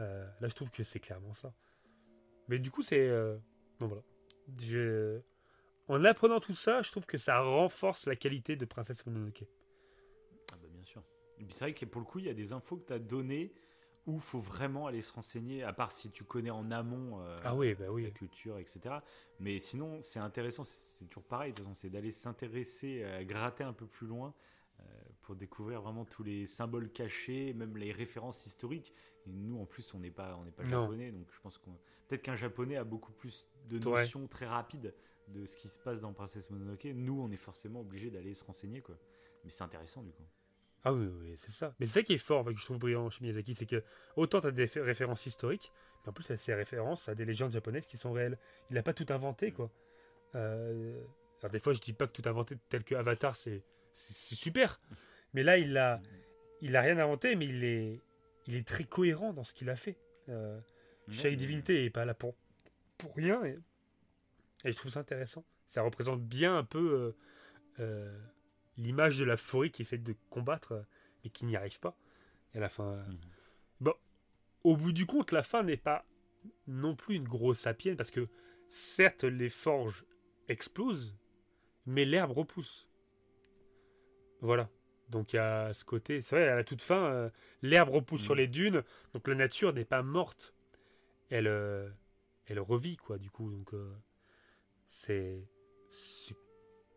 Euh, 0.00 0.26
là, 0.40 0.48
je 0.48 0.54
trouve 0.54 0.70
que 0.70 0.82
c'est 0.82 0.98
clairement 1.00 1.34
ça. 1.34 1.52
Mais 2.48 2.58
du 2.58 2.70
coup, 2.72 2.82
c'est. 2.82 3.06
euh, 3.08 3.36
bon, 3.78 3.86
voilà. 3.86 4.02
Je- 4.56 5.20
En 5.88 6.04
apprenant 6.04 6.40
tout 6.40 6.54
ça, 6.54 6.82
je 6.82 6.90
trouve 6.90 7.06
que 7.06 7.18
ça 7.18 7.40
renforce 7.40 8.06
la 8.06 8.16
qualité 8.16 8.56
de 8.56 8.64
Princesse 8.66 9.06
Mononoke. 9.06 9.44
Ah 10.52 10.56
bah, 10.60 10.68
bien 10.70 10.84
sûr. 10.84 11.02
C'est 11.50 11.64
vrai 11.64 11.74
que 11.74 11.84
pour 11.84 12.00
le 12.00 12.06
coup, 12.06 12.18
il 12.18 12.26
y 12.26 12.30
a 12.30 12.34
des 12.34 12.52
infos 12.52 12.76
que 12.76 12.86
tu 12.86 12.92
as 12.92 12.98
données 12.98 13.52
où 14.06 14.18
faut 14.18 14.40
vraiment 14.40 14.86
aller 14.86 15.02
se 15.02 15.12
renseigner, 15.12 15.62
à 15.62 15.72
part 15.72 15.92
si 15.92 16.10
tu 16.10 16.24
connais 16.24 16.50
en 16.50 16.70
amont 16.70 17.20
euh, 17.20 17.38
Ah 17.44 17.54
oui, 17.54 17.74
bah 17.74 17.86
la 18.02 18.10
culture, 18.10 18.58
etc. 18.58 19.02
Mais 19.38 19.58
sinon, 19.58 20.00
c'est 20.00 20.18
intéressant, 20.18 20.64
c'est 20.64 20.78
c'est 21.00 21.04
toujours 21.06 21.24
pareil, 21.24 21.52
de 21.52 21.56
toute 21.58 21.66
façon, 21.66 21.74
c'est 21.74 21.90
d'aller 21.90 22.10
s'intéresser, 22.10 23.02
euh, 23.04 23.22
gratter 23.24 23.64
un 23.64 23.74
peu 23.74 23.86
plus 23.86 24.06
loin 24.06 24.34
euh, 24.80 24.84
pour 25.22 25.36
découvrir 25.36 25.82
vraiment 25.82 26.06
tous 26.06 26.22
les 26.22 26.46
symboles 26.46 26.90
cachés, 26.90 27.52
même 27.52 27.76
les 27.76 27.92
références 27.92 28.46
historiques. 28.46 28.94
Et 29.28 29.32
nous, 29.32 29.60
en 29.60 29.66
plus, 29.66 29.92
on 29.94 29.98
n'est 30.00 30.10
pas, 30.10 30.36
on 30.40 30.44
n'est 30.44 30.50
pas 30.50 30.64
japonais, 30.64 31.10
donc 31.12 31.26
je 31.32 31.40
pense 31.40 31.58
qu'on 31.58 31.72
peut-être 32.08 32.22
qu'un 32.22 32.36
japonais 32.36 32.76
a 32.76 32.84
beaucoup 32.84 33.12
plus 33.12 33.46
de 33.68 33.76
Ouais. 33.88 34.00
notions 34.02 34.26
très 34.26 34.46
rapides 34.46 34.94
de 35.28 35.44
ce 35.44 35.56
qui 35.56 35.68
se 35.68 35.78
passe 35.78 36.00
dans 36.00 36.12
Princess 36.12 36.48
Mononoke. 36.50 36.86
Nous, 36.86 37.20
on 37.20 37.30
est 37.30 37.36
forcément 37.36 37.80
obligé 37.80 38.10
d'aller 38.10 38.32
se 38.34 38.44
renseigner, 38.44 38.80
quoi. 38.80 38.96
Mais 39.44 39.50
c'est 39.50 39.62
intéressant, 39.64 40.02
du 40.02 40.10
coup. 40.12 40.22
Ah 40.84 40.92
oui, 40.94 41.06
oui, 41.06 41.34
c'est 41.36 41.50
ça. 41.50 41.74
Mais 41.80 41.86
c'est 41.86 42.00
ça 42.00 42.02
qui 42.02 42.14
est 42.14 42.18
fort, 42.18 42.44
que 42.46 42.56
je 42.56 42.64
trouve 42.64 42.78
brillant 42.78 43.10
chez 43.10 43.22
Miyazaki, 43.22 43.54
c'est 43.54 43.66
que 43.66 43.82
autant 44.16 44.40
tu 44.40 44.46
as 44.46 44.50
des 44.52 44.66
fé- 44.66 44.80
références 44.80 45.26
historiques, 45.26 45.70
mais 46.04 46.10
en 46.10 46.12
plus, 46.12 46.28
il 46.28 46.30
y 46.30 46.34
a 46.34 46.38
ces 46.38 46.54
références 46.54 47.08
à 47.08 47.14
des 47.14 47.24
légendes 47.24 47.50
japonaises 47.52 47.84
qui 47.86 47.96
sont 47.98 48.12
réelles. 48.12 48.38
Il 48.70 48.74
n'a 48.74 48.82
pas 48.82 48.94
tout 48.94 49.06
inventé, 49.10 49.52
quoi. 49.52 49.70
Euh, 50.34 51.02
Alors, 51.40 51.52
des 51.52 51.58
fois, 51.60 51.72
je 51.72 51.80
dis 51.80 51.92
pas 51.92 52.06
que 52.06 52.12
tout 52.20 52.28
inventé, 52.28 52.56
tel 52.68 52.82
que 52.84 52.94
Avatar, 52.94 53.36
c'est 53.36 53.62
c'est- 53.92 54.12
c'est 54.14 54.34
super. 54.34 54.80
Mais 55.34 55.42
là, 55.42 55.58
il 55.58 55.76
a, 55.76 56.00
il 56.62 56.74
a 56.76 56.80
rien 56.80 56.98
inventé, 56.98 57.34
mais 57.36 57.46
il 57.46 57.64
est, 57.64 58.00
il 58.48 58.56
est 58.56 58.66
très 58.66 58.84
cohérent 58.84 59.32
dans 59.32 59.44
ce 59.44 59.54
qu'il 59.54 59.70
a 59.70 59.76
fait. 59.76 59.96
Euh, 60.28 60.60
chaque 61.10 61.36
divinité 61.36 61.84
est 61.84 61.90
pas 61.90 62.04
là 62.04 62.14
pour, 62.14 62.34
pour 62.96 63.14
rien. 63.14 63.44
Et, 63.44 63.58
et 64.64 64.72
je 64.72 64.76
trouve 64.76 64.90
ça 64.90 65.00
intéressant. 65.00 65.44
Ça 65.66 65.82
représente 65.82 66.22
bien 66.22 66.56
un 66.56 66.64
peu 66.64 67.14
euh, 67.78 67.80
euh, 67.80 68.18
l'image 68.76 69.18
de 69.18 69.24
la 69.24 69.36
forêt 69.36 69.70
qui 69.70 69.82
essaie 69.82 69.98
de 69.98 70.14
combattre, 70.30 70.72
euh, 70.72 70.82
mais 71.22 71.30
qui 71.30 71.44
n'y 71.44 71.56
arrive 71.56 71.78
pas. 71.78 71.96
Et 72.54 72.58
à 72.58 72.60
la 72.60 72.68
fin. 72.68 72.94
euh, 72.94 73.04
Mhm. 73.06 73.18
Bon, 73.80 73.94
au 74.64 74.76
bout 74.76 74.92
du 74.92 75.06
compte, 75.06 75.30
la 75.30 75.42
fin 75.42 75.62
n'est 75.62 75.76
pas 75.76 76.04
non 76.66 76.96
plus 76.96 77.14
une 77.14 77.28
grosse 77.28 77.60
sapienne, 77.60 77.96
parce 77.96 78.10
que 78.10 78.28
certes, 78.68 79.24
les 79.24 79.50
forges 79.50 80.04
explosent, 80.48 81.16
mais 81.86 82.04
l'herbe 82.04 82.32
repousse. 82.32 82.88
Voilà. 84.40 84.70
Donc 85.08 85.32
il 85.32 85.36
y 85.36 85.38
a 85.38 85.72
ce 85.72 85.84
côté. 85.84 86.22
C'est 86.22 86.36
vrai, 86.36 86.48
à 86.48 86.56
la 86.56 86.64
toute 86.64 86.82
fin, 86.82 87.04
euh, 87.06 87.30
l'herbe 87.62 87.90
repousse 87.90 88.22
sur 88.22 88.34
les 88.34 88.46
dunes, 88.46 88.82
donc 89.14 89.26
la 89.26 89.34
nature 89.34 89.72
n'est 89.72 89.84
pas 89.84 90.02
morte. 90.02 90.54
Elle, 91.30 91.46
euh, 91.46 91.88
elle 92.46 92.60
revit, 92.60 92.96
quoi, 92.96 93.18
du 93.18 93.30
coup. 93.30 93.50
Donc 93.50 93.74
euh, 93.74 93.90
c'est. 94.84 95.46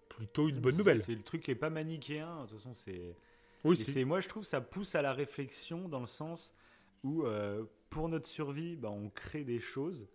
Plutôt 0.10 0.50
une 0.50 0.60
bonne 0.60 0.76
nouvelle. 0.76 1.00
C'est 1.00 1.16
le 1.16 1.24
truc 1.24 1.42
qui 1.44 1.52
est 1.52 1.56
pas 1.56 1.70
manichéen, 1.70 2.44
de 2.44 2.50
toute 2.50 2.58
façon, 2.58 2.74
c'est. 2.74 3.16
Oui, 3.64 3.78
c'est 3.78 4.04
moi 4.06 4.22
je 4.22 4.28
trouve 4.28 4.44
ça 4.44 4.60
pousse 4.60 4.96
à 4.96 5.04
la 5.04 5.14
réflexion 5.14 5.88
dans 5.88 6.00
le 6.00 6.08
sens 6.08 6.56
où 7.04 7.26
pour 7.92 8.10
notre 8.10 8.28
survie, 8.28 8.76
bah, 8.76 8.90
on 8.90 9.10
crée 9.10 9.44
des 9.44 9.60
choses 9.60 10.10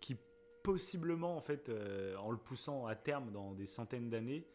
qui 0.00 0.16
possiblement 0.62 1.36
en 1.36 1.40
fait 1.40 1.70
en 2.18 2.30
le 2.30 2.36
poussant 2.36 2.86
à 2.86 2.94
terme 2.94 3.32
dans 3.32 3.54
des 3.54 3.66
centaines 3.66 4.10
d'années 4.10 4.46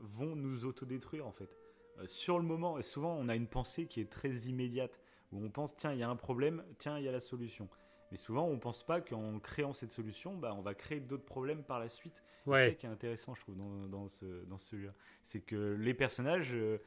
vont 0.00 0.34
nous 0.34 0.64
autodétruire 0.64 1.24
en 1.24 1.32
fait. 1.32 1.56
Euh, 1.98 2.06
sur 2.06 2.38
le 2.38 2.44
moment, 2.44 2.78
et 2.78 2.82
souvent 2.82 3.14
on 3.18 3.28
a 3.28 3.34
une 3.36 3.46
pensée 3.46 3.86
qui 3.86 4.00
est 4.00 4.10
très 4.10 4.30
immédiate 4.48 5.00
où 5.32 5.44
on 5.44 5.50
pense 5.50 5.74
tiens 5.76 5.92
il 5.92 5.98
y 5.98 6.02
a 6.02 6.08
un 6.08 6.16
problème, 6.16 6.64
tiens 6.78 6.98
il 6.98 7.04
y 7.04 7.08
a 7.08 7.12
la 7.12 7.20
solution. 7.20 7.68
Mais 8.10 8.16
souvent 8.16 8.46
on 8.46 8.58
pense 8.58 8.84
pas 8.84 9.00
qu'en 9.00 9.38
créant 9.40 9.72
cette 9.72 9.90
solution, 9.90 10.36
bah, 10.36 10.54
on 10.56 10.62
va 10.62 10.74
créer 10.74 11.00
d'autres 11.00 11.24
problèmes 11.24 11.62
par 11.64 11.78
la 11.80 11.88
suite. 11.88 12.22
C'est 12.44 12.50
ça 12.70 12.74
qui 12.74 12.86
est 12.86 12.90
intéressant, 12.90 13.34
je 13.34 13.40
trouve, 13.40 13.56
dans, 13.56 13.88
dans 13.88 14.08
ce, 14.08 14.44
dans 14.44 14.58
ce 14.58 14.76
jeu. 14.78 14.92
C'est 15.22 15.40
que 15.40 15.74
les 15.80 15.94
personnages, 15.94 16.52
euh, 16.52 16.78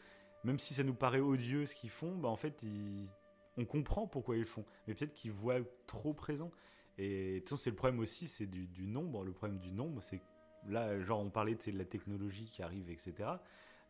même 0.44 0.60
si 0.60 0.74
ça 0.74 0.84
nous 0.84 0.94
paraît 0.94 1.20
odieux 1.20 1.66
ce 1.66 1.76
qu'ils 1.76 1.90
font, 1.90 2.16
bah, 2.16 2.30
en 2.30 2.36
fait, 2.36 2.62
ils- 2.64 3.10
on 3.58 3.66
comprend 3.66 4.06
pourquoi 4.08 4.36
ils 4.36 4.42
le 4.42 4.46
font. 4.46 4.66
Mais 4.88 4.94
peut-être 4.94 5.14
qu'ils 5.14 5.32
voient 5.32 5.60
trop 5.88 6.14
présent. 6.14 6.52
Et 7.00 7.34
de 7.36 7.40
toute 7.40 7.50
façon, 7.50 7.58
c'est 7.58 7.70
le 7.72 7.76
problème 7.76 8.00
aussi, 8.00 8.28
c'est 8.28 8.46
du, 8.46 8.68
du 8.68 8.86
nombre. 8.88 9.24
Le 9.24 9.32
problème 9.32 9.58
du 9.60 9.72
nombre, 9.72 10.02
c'est 10.04 10.22
là, 10.70 11.00
genre, 11.02 11.20
on 11.22 11.30
parlait 11.32 11.56
de 11.56 11.72
la 11.78 11.86
technologie 11.86 12.46
qui 12.46 12.62
arrive, 12.62 12.90
etc. 12.92 13.42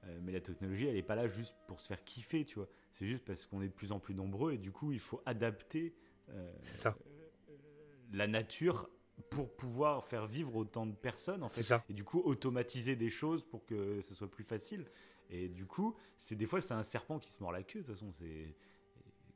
Euh, 0.04 0.20
mais 0.22 0.32
la 0.32 0.42
technologie, 0.42 0.88
elle 0.88 0.96
n'est 0.96 1.04
pas 1.04 1.16
là 1.16 1.28
juste 1.28 1.56
pour 1.68 1.80
se 1.80 1.88
faire 1.88 2.04
kiffer, 2.04 2.46
tu 2.46 2.56
vois. 2.56 2.70
C'est 2.92 3.08
juste 3.08 3.26
parce 3.26 3.46
qu'on 3.46 3.62
est 3.62 3.68
de 3.68 3.74
plus 3.74 3.92
en 3.92 4.00
plus 4.00 4.16
nombreux 4.16 4.54
et 4.54 4.58
du 4.58 4.72
coup, 4.72 4.92
il 4.92 5.00
faut 5.00 5.22
adapter 5.26 5.96
euh, 6.30 6.52
ça. 6.62 6.96
la 8.12 8.28
nature 8.28 8.90
pour 9.32 9.56
pouvoir 9.56 10.06
faire 10.06 10.28
vivre 10.28 10.56
autant 10.56 10.86
de 10.86 10.96
personnes, 10.96 11.44
en 11.44 11.50
fait 11.50 11.64
ça. 11.64 11.84
et 11.90 11.94
du 11.94 12.04
coup 12.04 12.20
automatiser 12.20 12.96
des 12.96 13.10
choses 13.10 13.44
pour 13.44 13.66
que 13.66 14.02
ce 14.02 14.14
soit 14.14 14.30
plus 14.30 14.44
facile. 14.44 14.86
Et 15.30 15.50
du 15.50 15.66
coup, 15.66 15.96
c'est 16.18 16.36
des 16.36 16.46
fois 16.46 16.62
c'est 16.62 16.76
un 16.76 16.84
serpent 16.84 17.20
qui 17.20 17.30
se 17.32 17.42
mord 17.42 17.52
la 17.52 17.64
queue. 17.64 17.82
De 17.82 17.86
toute 17.86 17.96
façon, 17.96 18.12
c'est 18.12 18.56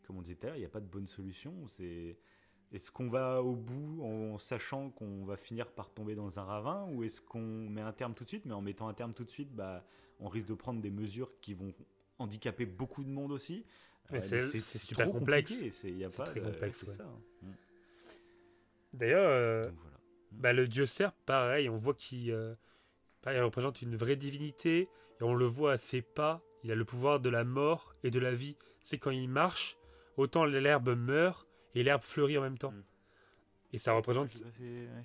comme 0.04 0.18
on 0.18 0.22
disait 0.22 0.36
tout 0.36 0.46
à 0.46 0.50
l'heure, 0.50 0.58
il 0.58 0.62
n'y 0.62 0.66
a 0.66 0.70
pas 0.70 0.80
de 0.80 0.88
bonne 0.88 1.08
solution. 1.08 1.68
C'est 1.68 2.18
est-ce 2.72 2.92
qu'on 2.92 3.10
va 3.10 3.44
au 3.44 3.56
bout 3.56 4.02
en 4.04 4.38
sachant 4.38 4.90
qu'on 4.92 5.26
va 5.26 5.36
finir 5.36 5.72
par 5.72 5.90
tomber 5.94 6.16
dans 6.16 6.40
un 6.40 6.44
ravin 6.44 6.88
ou 6.92 7.04
est-ce 7.04 7.22
qu'on 7.22 7.70
met 7.70 7.82
un 7.82 7.92
terme 7.92 8.14
tout 8.14 8.24
de 8.24 8.30
suite? 8.30 8.46
Mais 8.46 8.54
en 8.54 8.62
mettant 8.62 8.88
un 8.88 8.94
terme 8.94 9.14
tout 9.14 9.26
de 9.26 9.30
suite, 9.30 9.54
bah, 9.54 9.86
on 10.22 10.28
risque 10.30 10.48
de 10.48 10.54
prendre 10.54 10.80
des 10.82 10.90
mesures 10.92 11.32
qui 11.42 11.54
vont 11.54 11.74
handicaper 12.20 12.66
beaucoup 12.66 13.04
de 13.04 13.10
monde 13.10 13.32
aussi. 13.32 13.66
Mais 14.12 14.20
Euh, 14.34 14.42
c'est- 14.44 14.60
super 14.78 15.08
trop 15.10 15.20
complexe. 15.20 15.52
c'est- 15.72 16.10
très 16.10 16.40
de- 16.40 16.46
complexe, 16.46 16.78
c'est 16.80 16.88
ouais. 16.90 16.96
ça. 16.96 17.04
hein. 17.06 17.48
D'ailleurs, 18.94 19.26
euh, 19.30 19.70
voilà. 19.82 19.98
bah, 20.32 20.54
le 20.54 20.68
dieu 20.68 20.86
cerf, 20.86 21.14
pareil, 21.26 21.70
on 21.70 21.78
voit 21.78 21.94
qu'il 21.94 22.32
euh, 22.32 22.54
représente 23.26 23.82
une 23.82 23.96
vraie 23.96 24.16
divinité 24.18 24.90
et 25.20 25.24
on 25.24 25.34
le 25.34 25.46
voit 25.46 25.74
à 25.74 25.78
ses 25.78 26.02
pas. 26.02 26.42
Il 26.64 26.72
a 26.72 26.76
le 26.76 26.86
pouvoir 26.86 27.20
de 27.20 27.30
la 27.30 27.44
mort 27.44 27.96
et 28.04 28.12
de 28.12 28.20
la 28.20 28.34
vie. 28.34 28.58
C'est 28.84 28.98
quand 28.98 29.12
il 29.12 29.30
marche, 29.30 29.78
autant 30.18 30.46
l'herbe 30.46 30.96
meurt 30.96 31.48
et 31.74 31.84
l'herbe 31.84 32.04
fleurit 32.04 32.38
en 32.38 32.42
même 32.42 32.58
temps. 32.58 32.72
Mm. 32.72 32.84
Et 33.74 33.78
ça 33.78 33.94
représente. 33.94 34.32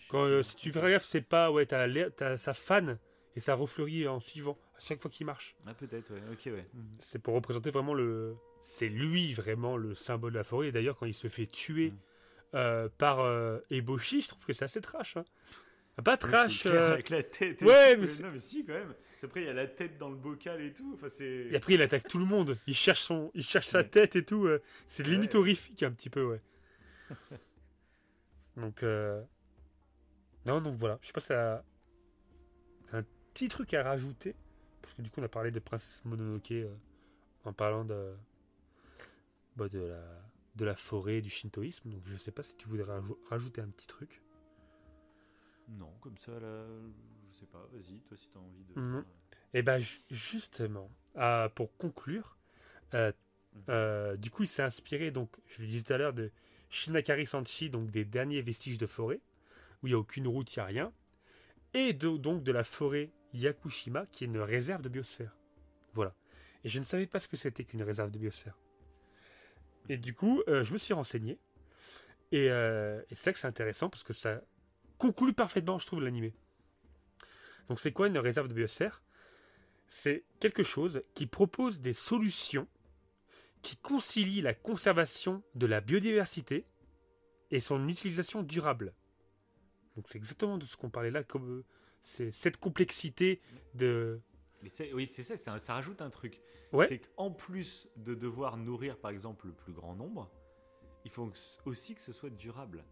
Quand, 0.09 0.25
euh, 0.25 0.43
si 0.43 0.57
tu 0.57 0.73
fais 0.73 0.91
gaffe, 0.91 1.05
c'est 1.05 1.21
pas, 1.23 1.53
ouais, 1.53 1.67
t'as 1.67 2.37
sa 2.37 2.53
fan 2.53 2.99
et 3.37 3.41
ça 3.41 3.55
refleurit 3.55 4.09
en 4.09 4.19
suivant 4.21 4.59
à 4.77 4.81
chaque 4.81 5.01
fois 5.01 5.11
qu'il 5.11 5.27
marche. 5.27 5.55
Ah, 5.67 5.75
peut-être, 5.75 6.13
ouais. 6.13 6.23
Ok, 6.33 6.47
ouais. 6.47 6.67
Mhm. 6.75 6.89
C'est 6.99 7.19
pour 7.21 7.35
représenter 7.35 7.71
vraiment 7.71 7.95
le. 7.95 8.35
C'est 8.61 8.89
lui 8.89 9.33
vraiment 9.35 9.77
le 9.77 9.95
symbole 9.95 10.33
de 10.33 10.39
la 10.39 10.45
forêt. 10.45 10.69
Et 10.69 10.73
d'ailleurs, 10.73 10.97
quand 10.97 11.07
il 11.07 11.15
se 11.15 11.29
fait 11.29 11.47
tuer 11.47 11.91
Mm. 11.91 11.97
euh, 12.55 12.89
par 12.99 13.21
euh, 13.21 13.59
Eboshi, 13.71 14.23
je 14.23 14.29
trouve 14.29 14.45
que 14.47 14.53
c'est 14.53 14.65
assez 14.65 14.81
trash. 14.81 15.17
hein. 15.17 15.25
Pas 16.05 16.13
Ouais, 16.13 16.17
trash. 16.19 16.63
clair, 16.63 16.75
euh, 16.75 16.93
avec 16.95 17.11
la 17.11 17.23
tête. 17.23 17.63
et 17.63 17.65
ouais, 17.65 17.95
tout, 17.95 18.01
mais 18.03 18.07
c'est- 18.07 18.23
non, 18.23 18.31
mais 18.33 18.39
si 18.39 18.65
quand 18.65 18.73
même. 18.75 18.95
C'est 19.17 19.27
Après, 19.27 19.41
il 19.41 19.47
y 19.47 19.49
a 19.51 19.55
la 19.55 19.67
tête 19.67 19.97
dans 19.97 20.11
le 20.11 20.17
bocal 20.17 20.61
et 20.61 20.73
tout. 20.75 20.93
Enfin, 20.95 21.09
c'est. 21.09 21.25
Et 21.51 21.57
après, 21.57 21.73
il 21.75 21.81
attaque 21.83 22.07
tout 22.07 22.19
le 22.19 22.27
monde. 22.27 22.59
Il 22.67 22.75
cherche, 22.75 23.01
son... 23.03 23.31
il 23.35 23.43
cherche 23.45 23.67
sa 23.69 23.83
tête 23.83 24.15
et 24.17 24.25
tout. 24.25 24.47
euh. 24.47 24.61
C'est 24.89 25.07
limite 25.07 25.33
Ouais. 25.35 25.41
horrifique 25.41 25.83
un 25.83 25.91
petit 25.91 26.11
peu, 26.11 26.23
ouais. 26.25 26.41
donc, 28.57 28.83
euh... 28.83 29.23
non, 30.47 30.61
donc 30.61 30.77
voilà. 30.77 30.99
Je 31.03 31.07
sais 31.07 31.13
pas 31.13 31.21
si 31.21 31.29
ça 31.29 31.65
petit 33.37 33.49
truc 33.49 33.75
à 33.75 33.83
rajouter. 33.83 34.35
Parce 34.81 34.95
que 34.95 35.03
du 35.03 35.11
coup, 35.11 35.21
on 35.21 35.25
a 35.25 35.29
parlé 35.29 35.51
de 35.51 35.59
Princesse 35.59 36.03
Mononoke 36.07 36.53
euh, 36.53 36.75
en 37.45 37.53
parlant 37.53 37.85
de... 37.85 38.15
bah, 39.57 39.69
de, 39.69 39.81
la... 39.81 40.03
de 40.55 40.65
la 40.65 40.75
forêt, 40.75 41.21
du 41.21 41.29
shintoïsme. 41.29 41.91
Donc, 41.91 42.01
je 42.07 42.17
sais 42.17 42.31
pas 42.31 42.43
si 42.43 42.55
tu 42.57 42.67
voudrais 42.69 42.87
rajou- 42.87 43.19
rajouter 43.29 43.61
un 43.61 43.69
petit 43.69 43.87
truc. 43.87 44.23
Non, 45.69 45.93
comme 46.01 46.17
ça, 46.17 46.33
là. 46.41 46.65
Je 47.31 47.37
sais 47.37 47.47
pas. 47.47 47.69
Vas-y, 47.73 47.99
toi, 48.01 48.17
si 48.17 48.29
t'as 48.31 48.39
envie 48.41 48.65
de. 48.65 48.81
Mhm. 48.81 49.05
Et 49.53 49.63
ben 49.63 49.79
ju- 49.79 50.01
justement, 50.11 50.91
euh, 51.17 51.49
pour 51.51 51.77
conclure, 51.77 52.39
euh, 52.95 53.13
euh, 53.69 54.17
du 54.17 54.31
coup, 54.31 54.45
il 54.45 54.49
s'est 54.49 54.63
inspiré, 54.63 55.11
donc, 55.11 55.37
je 55.47 55.61
le 55.61 55.69
disais 55.69 55.83
tout 55.83 55.93
à 55.93 55.99
l'heure, 55.99 56.15
de 56.15 56.31
Shinakari 56.71 57.27
Sanchi, 57.27 57.69
donc 57.69 57.91
des 57.91 58.05
derniers 58.05 58.41
vestiges 58.41 58.79
de 58.79 58.87
forêt, 58.87 59.21
où 59.83 59.89
il 59.89 59.91
n'y 59.91 59.95
a 59.95 59.99
aucune 59.99 60.27
route, 60.27 60.55
il 60.55 60.59
n'y 60.59 60.63
a 60.63 60.67
rien, 60.67 60.93
et 61.75 61.93
de- 61.93 62.17
donc 62.17 62.43
de 62.43 62.53
la 62.53 62.65
forêt 62.65 63.11
Yakushima, 63.37 64.07
qui 64.07 64.25
est 64.25 64.27
une 64.27 64.39
réserve 64.39 64.83
de 64.83 64.89
biosphère. 64.89 65.37
Voilà. 65.95 66.15
Et 66.65 66.69
je 66.69 66.79
ne 66.79 66.85
savais 66.85 67.07
pas 67.07 67.21
ce 67.21 67.29
que 67.29 67.37
c'était 67.37 67.65
qu'une 67.65 67.83
réserve 67.83 68.11
de 68.11 68.19
biosphère. 68.19 68.59
Et 69.89 69.97
du 69.97 70.15
coup, 70.15 70.43
euh, 70.49 70.65
je 70.65 70.73
me 70.73 70.79
suis 70.79 70.95
renseigné, 70.95 71.39
et, 72.33 72.51
euh, 72.51 73.01
c'est 73.13 73.33
que 73.33 73.39
c'est 73.39 73.47
intéressant, 73.47 73.89
parce 73.89 74.03
que 74.03 74.13
ça 74.13 74.41
conclut 74.99 75.33
parfaitement, 75.33 75.79
je 75.79 75.87
trouve, 75.87 76.03
l'animé. 76.03 76.35
Donc 77.69 77.81
c'est 77.81 77.93
quoi 77.93 78.09
une 78.09 78.19
réserve 78.19 78.49
de 78.49 78.55
biosphère? 78.55 79.03
C'est 79.89 80.25
quelque 80.41 80.65
chose 80.65 81.03
qui 81.15 81.27
propose 81.27 81.81
des 81.81 81.93
solutions 81.93 82.67
qui 83.63 83.77
concilient 83.77 84.43
la 84.43 84.55
conservation 84.55 85.43
de 85.55 85.67
la 85.67 85.81
biodiversité 85.81 86.67
et 87.51 87.61
son 87.61 87.89
utilisation 87.89 88.43
durable. 88.43 88.95
Donc 89.97 90.07
c'est 90.09 90.19
exactement 90.19 90.59
de 90.59 90.65
ce 90.65 90.77
qu'on 90.77 90.91
parlait 90.91 91.11
là, 91.11 91.25
comme 91.25 91.51
euh, 91.51 91.65
cette 92.07 92.57
complexité 92.59 93.41
de... 93.75 94.21
Mais 94.63 94.69
c'est- 94.69 94.93
oui, 94.93 95.07
c'est 95.07 95.23
ça, 95.23 95.37
ça 95.59 95.75
rajoute 95.75 96.01
un 96.03 96.11
truc. 96.11 96.41
Ouais. 96.73 96.87
C'est 96.89 96.99
qu'en 96.99 97.31
plus 97.31 97.89
de 97.97 98.15
devoir 98.15 98.57
nourrir, 98.57 98.97
par 98.99 99.11
exemple, 99.11 99.47
le 99.47 99.53
plus 99.53 99.73
grand 99.73 99.95
nombre, 99.95 100.31
il 101.05 101.11
faut 101.11 101.31
aussi 101.65 101.95
que 101.95 102.01
ce 102.01 102.13
soit 102.13 102.31
durable. 102.31 102.85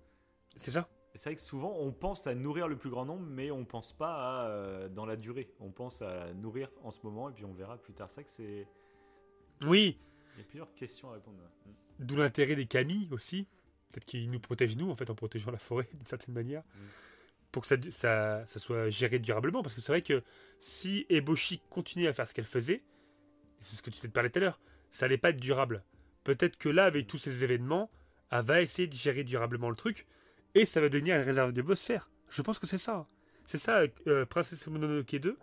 C'est 0.56 0.70
ça 0.70 0.88
C'est 1.14 1.22
vrai 1.24 1.34
que 1.34 1.40
souvent, 1.40 1.74
on 1.78 1.92
pense 1.92 2.26
à 2.26 2.34
nourrir 2.34 2.68
le 2.68 2.76
plus 2.76 2.90
grand 2.90 3.04
nombre, 3.04 3.26
mais 3.26 3.50
on 3.50 3.64
pense 3.64 3.92
pas 3.92 4.14
à, 4.14 4.48
euh, 4.48 4.88
dans 4.88 5.06
la 5.06 5.16
durée. 5.16 5.52
On 5.60 5.70
pense 5.70 6.02
à 6.02 6.32
nourrir 6.34 6.70
en 6.82 6.90
ce 6.90 7.00
moment, 7.02 7.28
et 7.30 7.32
puis 7.32 7.44
on 7.44 7.52
verra 7.52 7.76
plus 7.78 7.92
tard. 7.94 8.08
Vrai 8.08 8.24
que 8.24 8.30
c'est. 8.30 8.66
Oui, 9.66 9.98
Il 10.36 10.40
y 10.40 10.42
a 10.42 10.46
plusieurs 10.46 10.74
questions 10.74 11.10
à 11.10 11.14
répondre. 11.14 11.38
D'où 11.98 12.16
l'intérêt 12.16 12.56
des 12.56 12.66
camis 12.66 13.08
aussi. 13.12 13.46
Peut-être 13.92 14.04
qu'ils 14.04 14.28
nous 14.30 14.40
protègent, 14.40 14.76
nous, 14.76 14.90
en 14.90 14.96
fait, 14.96 15.08
en 15.10 15.14
protégeant 15.14 15.52
la 15.52 15.58
forêt 15.58 15.88
d'une 15.94 16.06
certaine 16.06 16.34
manière. 16.34 16.62
Mm. 16.62 16.78
Pour 17.54 17.62
que 17.62 17.68
ça, 17.68 17.76
ça, 17.92 18.42
ça, 18.46 18.58
soit 18.58 18.90
géré 18.90 19.20
durablement. 19.20 19.62
Parce 19.62 19.76
que 19.76 19.80
c'est 19.80 19.92
vrai 19.92 20.02
que 20.02 20.24
si 20.58 21.06
Eboshi 21.08 21.62
continuait 21.70 22.08
à 22.08 22.12
faire 22.12 22.26
ce 22.26 22.34
qu'elle 22.34 22.46
faisait, 22.46 22.82
c'est 23.60 23.76
ce 23.76 23.82
que 23.82 23.90
tu 23.90 24.00
t'es 24.00 24.08
parlé 24.08 24.28
tout 24.28 24.40
à 24.40 24.42
l'heure, 24.42 24.60
ça 24.90 25.04
allait 25.04 25.18
pas 25.18 25.30
être 25.30 25.38
durable. 25.38 25.84
Peut-être 26.24 26.56
que 26.56 26.68
là, 26.68 26.84
avec 26.84 27.06
tous 27.06 27.18
ces 27.18 27.44
événements, 27.44 27.92
elle 28.32 28.42
va 28.42 28.60
essayer 28.60 28.88
de 28.88 28.94
gérer 28.94 29.22
durablement 29.22 29.70
le 29.70 29.76
truc 29.76 30.04
et 30.56 30.64
ça 30.64 30.80
va 30.80 30.88
devenir 30.88 31.14
une 31.14 31.22
réserve 31.22 31.52
de 31.52 31.62
biosphère. 31.62 32.10
Je 32.28 32.42
pense 32.42 32.58
que 32.58 32.66
c'est 32.66 32.76
ça. 32.76 33.06
C'est 33.46 33.58
ça, 33.58 33.84
euh, 34.08 34.26
Princesse 34.26 34.66
Mononoke 34.66 35.14
2. 35.14 35.38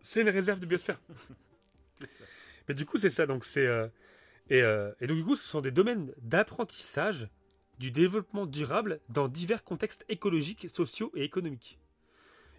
C'est 0.00 0.22
une 0.22 0.30
réserve 0.30 0.58
de 0.58 0.64
biosphère. 0.64 0.98
Mais 2.68 2.74
du 2.74 2.86
coup, 2.86 2.96
c'est 2.96 3.10
ça. 3.10 3.26
Donc, 3.26 3.44
c'est. 3.44 3.66
Euh, 3.66 3.88
et, 4.48 4.62
euh, 4.62 4.90
et, 5.02 5.06
donc, 5.06 5.18
du 5.18 5.24
coup, 5.24 5.36
ce 5.36 5.46
sont 5.46 5.60
des 5.60 5.70
domaines 5.70 6.14
d'apprentissage 6.22 7.28
du 7.78 7.90
développement 7.90 8.46
durable 8.46 9.00
dans 9.08 9.28
divers 9.28 9.64
contextes 9.64 10.04
écologiques, 10.08 10.68
sociaux 10.72 11.12
et 11.14 11.24
économiques. 11.24 11.78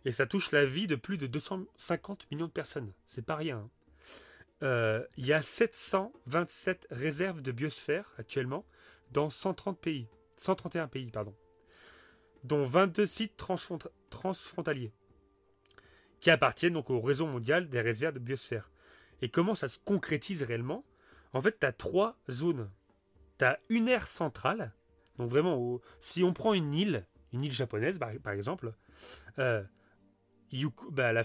Et 0.05 0.11
ça 0.11 0.25
touche 0.25 0.51
la 0.51 0.65
vie 0.65 0.87
de 0.87 0.95
plus 0.95 1.17
de 1.17 1.27
250 1.27 2.31
millions 2.31 2.47
de 2.47 2.51
personnes. 2.51 2.93
C'est 3.05 3.25
pas 3.25 3.35
rien. 3.35 3.57
Hein. 3.57 3.69
Euh, 4.63 5.05
il 5.17 5.25
y 5.25 5.33
a 5.33 5.41
727 5.41 6.87
réserves 6.89 7.41
de 7.41 7.51
biosphère 7.51 8.11
actuellement 8.17 8.65
dans 9.11 9.29
130 9.29 9.79
pays, 9.79 10.07
131 10.37 10.87
pays, 10.87 11.11
pardon, 11.11 11.35
dont 12.43 12.65
22 12.65 13.05
sites 13.05 13.37
transfrontaliers 14.09 14.91
qui 16.19 16.31
appartiennent 16.31 16.73
donc 16.73 16.89
au 16.89 16.99
réseau 16.99 17.27
mondial 17.27 17.69
des 17.69 17.81
réserves 17.81 18.15
de 18.15 18.19
biosphère. 18.19 18.71
Et 19.21 19.29
comment 19.29 19.55
ça 19.55 19.67
se 19.67 19.79
concrétise 19.79 20.43
réellement? 20.43 20.83
En 21.33 21.41
fait, 21.41 21.59
tu 21.59 21.65
as 21.65 21.71
trois 21.71 22.17
zones. 22.29 22.69
Tu 23.37 23.45
as 23.45 23.59
une 23.69 23.87
aire 23.87 24.07
centrale, 24.07 24.73
donc 25.17 25.29
vraiment, 25.29 25.79
si 26.01 26.23
on 26.23 26.33
prend 26.33 26.53
une 26.53 26.73
île, 26.73 27.05
une 27.33 27.43
île 27.43 27.51
japonaise 27.51 27.99
par, 27.99 28.33
exemple, 28.33 28.73
euh, 29.39 29.63
bah, 30.91 31.11
la, 31.13 31.23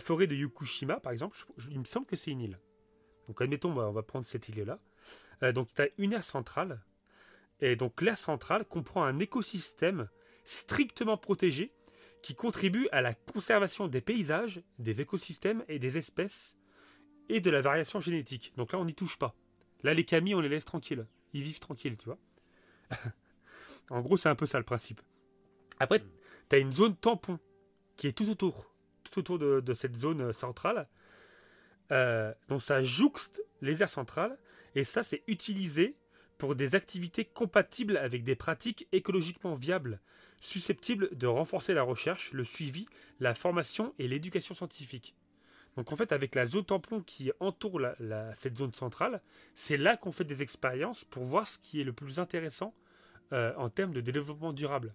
forêt 0.00 0.26
de 0.26 0.34
Yukushima, 0.34 1.00
par 1.00 1.12
exemple, 1.12 1.36
il 1.70 1.78
me 1.78 1.84
semble 1.84 2.06
que 2.06 2.16
c'est 2.16 2.30
une 2.30 2.40
île. 2.40 2.58
Donc 3.26 3.42
admettons, 3.42 3.78
on 3.78 3.92
va 3.92 4.02
prendre 4.02 4.24
cette 4.24 4.48
île-là. 4.48 4.80
Euh, 5.42 5.52
donc 5.52 5.72
tu 5.74 5.82
as 5.82 5.88
une 5.98 6.12
aire 6.12 6.24
centrale. 6.24 6.82
Et 7.60 7.76
donc 7.76 8.00
l'aire 8.00 8.18
centrale 8.18 8.64
comprend 8.64 9.04
un 9.04 9.18
écosystème 9.18 10.08
strictement 10.44 11.16
protégé 11.16 11.70
qui 12.22 12.34
contribue 12.34 12.88
à 12.90 13.02
la 13.02 13.14
conservation 13.14 13.86
des 13.86 14.00
paysages, 14.00 14.62
des 14.78 15.00
écosystèmes 15.00 15.64
et 15.68 15.78
des 15.78 15.98
espèces 15.98 16.56
et 17.28 17.40
de 17.40 17.50
la 17.50 17.60
variation 17.60 18.00
génétique. 18.00 18.52
Donc 18.56 18.72
là, 18.72 18.78
on 18.78 18.84
n'y 18.84 18.94
touche 18.94 19.18
pas. 19.18 19.34
Là, 19.82 19.94
les 19.94 20.04
camis, 20.04 20.34
on 20.34 20.40
les 20.40 20.48
laisse 20.48 20.64
tranquilles. 20.64 21.06
Ils 21.34 21.42
vivent 21.42 21.60
tranquilles, 21.60 21.96
tu 21.96 22.06
vois. 22.06 22.18
En 23.90 24.00
gros, 24.00 24.16
c'est 24.16 24.28
un 24.28 24.34
peu 24.34 24.46
ça 24.46 24.58
le 24.58 24.64
principe. 24.64 25.00
Après, 25.80 26.00
tu 26.48 26.56
as 26.56 26.58
une 26.58 26.72
zone 26.72 26.96
tampon 26.96 27.38
qui 27.96 28.06
est 28.06 28.12
tout 28.12 28.30
autour, 28.30 28.72
tout 29.04 29.18
autour 29.18 29.38
de, 29.38 29.74
cette 29.74 29.96
zone 29.96 30.20
euh, 30.20 30.32
centrale. 30.32 30.88
Euh, 31.90 32.32
donc 32.48 32.62
ça 32.62 32.82
jouxte 32.82 33.42
les 33.62 33.82
aires 33.82 33.88
centrales 33.88 34.36
et 34.74 34.84
ça 34.84 35.02
c'est 35.02 35.22
utilisé 35.26 35.96
pour 36.36 36.54
des 36.54 36.74
activités 36.74 37.24
compatibles 37.24 37.96
avec 37.96 38.24
des 38.24 38.36
pratiques 38.36 38.86
écologiquement 38.92 39.54
viables, 39.54 40.00
susceptibles 40.40 41.16
de 41.16 41.26
renforcer 41.26 41.74
la 41.74 41.82
recherche, 41.82 42.32
le 42.32 42.44
suivi, 42.44 42.86
la 43.20 43.34
formation 43.34 43.94
et 43.98 44.06
l'éducation 44.06 44.54
scientifique. 44.54 45.14
Donc 45.78 45.92
en 45.92 45.96
fait, 45.96 46.10
avec 46.10 46.34
la 46.34 46.44
zone 46.44 46.64
tampon 46.64 47.02
qui 47.02 47.30
entoure 47.38 47.80
cette 48.34 48.56
zone 48.56 48.74
centrale, 48.74 49.22
c'est 49.54 49.76
là 49.76 49.96
qu'on 49.96 50.10
fait 50.10 50.24
des 50.24 50.42
expériences 50.42 51.04
pour 51.04 51.22
voir 51.22 51.46
ce 51.46 51.56
qui 51.56 51.80
est 51.80 51.84
le 51.84 51.92
plus 51.92 52.18
intéressant 52.18 52.74
euh, 53.32 53.54
en 53.56 53.68
termes 53.68 53.92
de 53.92 54.00
développement 54.00 54.52
durable. 54.52 54.92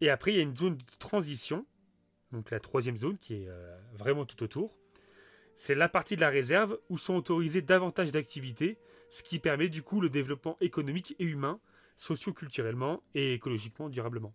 Et 0.00 0.10
après, 0.10 0.32
il 0.32 0.38
y 0.38 0.40
a 0.40 0.42
une 0.42 0.56
zone 0.56 0.76
de 0.76 0.82
transition, 0.98 1.64
donc 2.32 2.50
la 2.50 2.58
troisième 2.58 2.96
zone 2.96 3.16
qui 3.16 3.34
est 3.34 3.48
euh, 3.48 3.78
vraiment 3.92 4.26
tout 4.26 4.42
autour. 4.42 4.76
C'est 5.54 5.76
la 5.76 5.88
partie 5.88 6.16
de 6.16 6.20
la 6.20 6.30
réserve 6.30 6.76
où 6.88 6.98
sont 6.98 7.14
autorisées 7.14 7.62
davantage 7.62 8.10
d'activités, 8.10 8.76
ce 9.08 9.22
qui 9.22 9.38
permet 9.38 9.68
du 9.68 9.84
coup 9.84 10.00
le 10.00 10.10
développement 10.10 10.56
économique 10.60 11.14
et 11.20 11.24
humain, 11.24 11.60
socio-culturellement 11.96 13.04
et 13.14 13.34
écologiquement 13.34 13.88
durablement. 13.88 14.34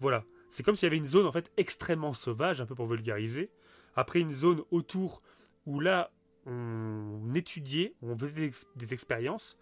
Voilà, 0.00 0.26
c'est 0.50 0.62
comme 0.62 0.76
s'il 0.76 0.84
y 0.84 0.88
avait 0.88 0.98
une 0.98 1.06
zone 1.06 1.26
en 1.26 1.32
fait 1.32 1.50
extrêmement 1.56 2.12
sauvage, 2.12 2.60
un 2.60 2.66
peu 2.66 2.74
pour 2.74 2.86
vulgariser. 2.86 3.50
Après 3.94 4.20
une 4.20 4.32
zone 4.32 4.62
autour 4.70 5.22
où 5.66 5.80
là 5.80 6.10
on 6.46 7.34
étudiait, 7.34 7.94
on 8.02 8.16
faisait 8.18 8.50
des 8.76 8.94
expériences, 8.94 9.56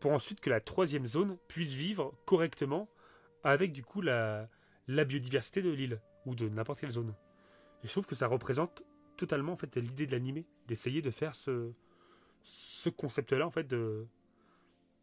pour 0.00 0.12
ensuite 0.12 0.40
que 0.40 0.50
la 0.50 0.60
troisième 0.60 1.06
zone 1.06 1.36
puisse 1.48 1.72
vivre 1.72 2.14
correctement 2.24 2.88
avec 3.44 3.72
du 3.72 3.82
coup 3.82 4.00
la, 4.00 4.48
la 4.86 5.04
biodiversité 5.04 5.62
de 5.62 5.70
l'île 5.70 6.00
ou 6.26 6.34
de 6.34 6.48
n'importe 6.48 6.80
quelle 6.80 6.90
zone. 6.90 7.14
Et 7.82 7.86
je 7.86 7.92
trouve 7.92 8.06
que 8.06 8.14
ça 8.14 8.26
représente 8.26 8.82
totalement 9.16 9.52
en 9.52 9.56
fait 9.56 9.76
l'idée 9.76 10.06
de 10.06 10.12
l'animer, 10.12 10.46
d'essayer 10.66 11.02
de 11.02 11.10
faire 11.10 11.34
ce, 11.34 11.72
ce 12.42 12.88
concept-là 12.90 13.46
en 13.46 13.50
fait 13.50 13.66
de 13.66 14.06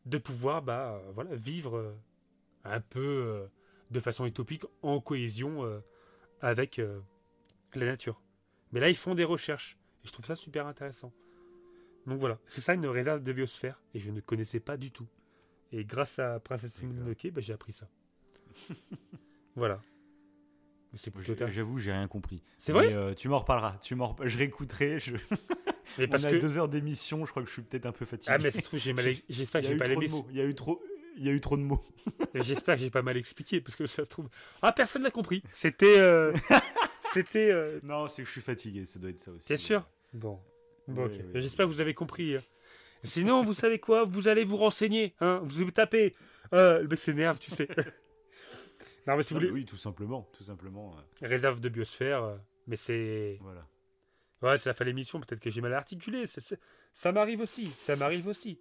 de 0.06 0.18
pouvoir 0.18 0.62
bah 0.62 1.02
voilà 1.14 1.36
vivre 1.36 1.78
euh, 1.78 1.94
un 2.64 2.80
peu 2.80 3.00
euh, 3.00 3.48
de 3.92 4.00
façon 4.00 4.26
utopique 4.26 4.64
en 4.82 5.00
cohésion 5.00 5.66
euh, 5.66 5.80
avec 6.42 6.82
la 7.74 7.86
nature. 7.86 8.22
Mais 8.76 8.82
là 8.82 8.90
ils 8.90 8.96
font 8.98 9.16
des 9.16 9.24
recherches 9.24 9.78
et 10.04 10.08
je 10.08 10.12
trouve 10.12 10.26
ça 10.26 10.36
super 10.36 10.68
intéressant. 10.68 11.14
Donc 12.08 12.20
voilà, 12.20 12.38
c'est 12.46 12.60
ça 12.60 12.74
une 12.74 12.86
réserve 12.86 13.24
de 13.24 13.32
biosphère 13.32 13.82
et 13.94 14.00
je 14.00 14.12
ne 14.12 14.20
connaissais 14.20 14.60
pas 14.60 14.76
du 14.76 14.92
tout. 14.92 15.08
Et 15.72 15.86
grâce 15.86 16.20
à 16.20 16.42
Princesse 16.42 16.84
Mononoke, 16.84 17.32
bah, 17.32 17.40
j'ai 17.40 17.54
appris 17.54 17.72
ça. 17.72 17.88
voilà. 19.56 19.82
J'avoue, 21.48 21.80
j'ai 21.80 21.94
rien 21.94 22.08
compris. 22.10 22.44
C'est 22.58 22.74
vrai 22.74 22.94
euh, 22.94 23.14
Tu 23.14 23.30
m'en 23.30 23.40
reparleras. 23.40 23.78
Tu 23.82 23.96
m'en 23.96 24.16
Je 24.22 24.38
réécouterai. 24.38 25.00
Je... 25.00 25.16
Mais 25.98 26.08
parce 26.08 26.24
On 26.24 26.28
a 26.28 26.32
que... 26.32 26.38
deux 26.38 26.58
heures 26.58 26.70
d'émission. 26.70 27.26
Je 27.26 27.32
crois 27.32 27.44
que 27.44 27.48
je 27.48 27.54
suis 27.54 27.62
peut-être 27.62 27.86
un 27.86 27.92
peu 27.94 28.06
fatigué. 28.06 28.34
Ah 28.34 28.42
mais 28.42 28.52
trouve, 28.52 28.80
j'ai 28.80 28.92
mal. 28.92 29.06
J'espère 29.30 29.62
que 29.62 29.68
j'ai 29.68 29.78
pas 29.78 29.88
mots. 29.88 30.28
Il 30.32 30.36
y 30.36 30.42
a 30.42 30.46
eu 30.46 30.56
trop. 30.56 30.84
Il 31.18 31.26
y 31.26 31.30
a 31.30 31.32
eu 31.32 31.40
trop 31.40 31.56
de 31.56 31.62
mots. 31.62 31.82
J'espère 32.36 32.76
que 32.76 32.82
j'ai 32.82 32.90
pas 32.90 33.02
mal 33.02 33.16
expliqué 33.16 33.62
parce 33.62 33.78
que 33.78 33.88
ça 33.88 34.04
se 34.04 34.10
trouve. 34.10 34.28
Ah 34.62 34.74
personne 34.74 35.04
l'a 35.04 35.12
compris. 35.12 35.44
C'était. 35.54 35.98
Euh, 35.98 36.34
c'était. 37.16 37.52
Euh, 37.52 37.80
non, 37.84 38.08
c'est 38.08 38.22
que 38.22 38.28
je 38.28 38.32
suis 38.34 38.42
fatigué. 38.42 38.86
Ça 38.86 39.00
doit 39.00 39.10
être 39.10 39.20
ça 39.20 39.32
aussi. 39.32 39.48
T'es 39.48 39.58
sûr 39.58 39.88
Bon. 40.14 40.40
Bon, 40.88 41.06
ok. 41.06 41.14
J'espère 41.34 41.66
que 41.66 41.72
vous 41.72 41.82
avez 41.82 41.94
compris. 41.94 42.36
Sinon, 43.04 43.44
vous 43.44 43.54
savez 43.54 43.80
quoi? 43.80 44.04
Vous 44.04 44.28
allez 44.28 44.44
vous 44.44 44.58
renseigner. 44.58 45.16
Hein 45.20 45.42
vous 45.44 45.72
tapez. 45.72 46.16
le 46.52 46.88
mec 46.88 47.00
s'énerve, 47.00 47.40
tu 47.40 47.52
sais. 47.52 47.68
Non, 49.08 49.18
mais 49.18 49.24
si 49.24 49.34
vous 49.34 49.40
voulez... 49.40 49.52
Oui, 49.52 49.66
tout 49.66 49.78
simplement. 49.78 50.28
Tout 50.34 50.44
simplement 50.44 50.96
euh. 50.98 51.28
Réserve 51.28 51.60
de 51.60 51.70
biosphère, 51.70 52.24
euh, 52.24 52.38
mais 52.68 52.78
c'est. 52.78 53.38
Voilà. 53.42 53.68
Ouais, 54.42 54.58
ça 54.58 54.74
fait 54.74 54.86
l'émission, 54.86 55.20
peut-être 55.20 55.40
que 55.40 55.50
j'ai 55.50 55.62
mal 55.62 55.74
articulé. 55.74 56.26
Ça 56.94 57.12
m'arrive 57.12 57.42
aussi. 57.42 57.68
Ça 57.68 57.96
m'arrive 57.96 58.28
aussi. 58.28 58.60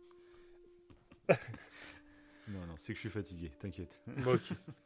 non, 2.49 2.61
non, 2.67 2.77
c'est 2.77 2.93
que 2.93 2.97
je 2.97 3.01
suis 3.01 3.11
fatigué, 3.11 3.51
t'inquiète. 3.59 4.01
Bon, 4.07 4.39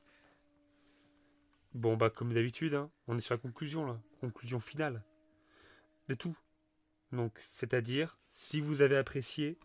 bon, 1.75 1.97
bah, 1.97 2.11
comme 2.11 2.33
d'habitude, 2.33 2.75
hein, 2.75 2.91
on 3.07 3.17
est 3.17 3.21
sur 3.21 3.35
la 3.35 3.39
conclusion, 3.39 3.85
là. 3.85 4.01
Conclusion 4.21 4.61
finale. 4.61 5.05
De 6.09 6.15
tout. 6.15 6.37
Donc, 7.13 7.39
c'est-à-dire, 7.41 8.19
si 8.29 8.61
vous 8.61 8.83
avez 8.83 8.97
apprécié, 8.97 9.59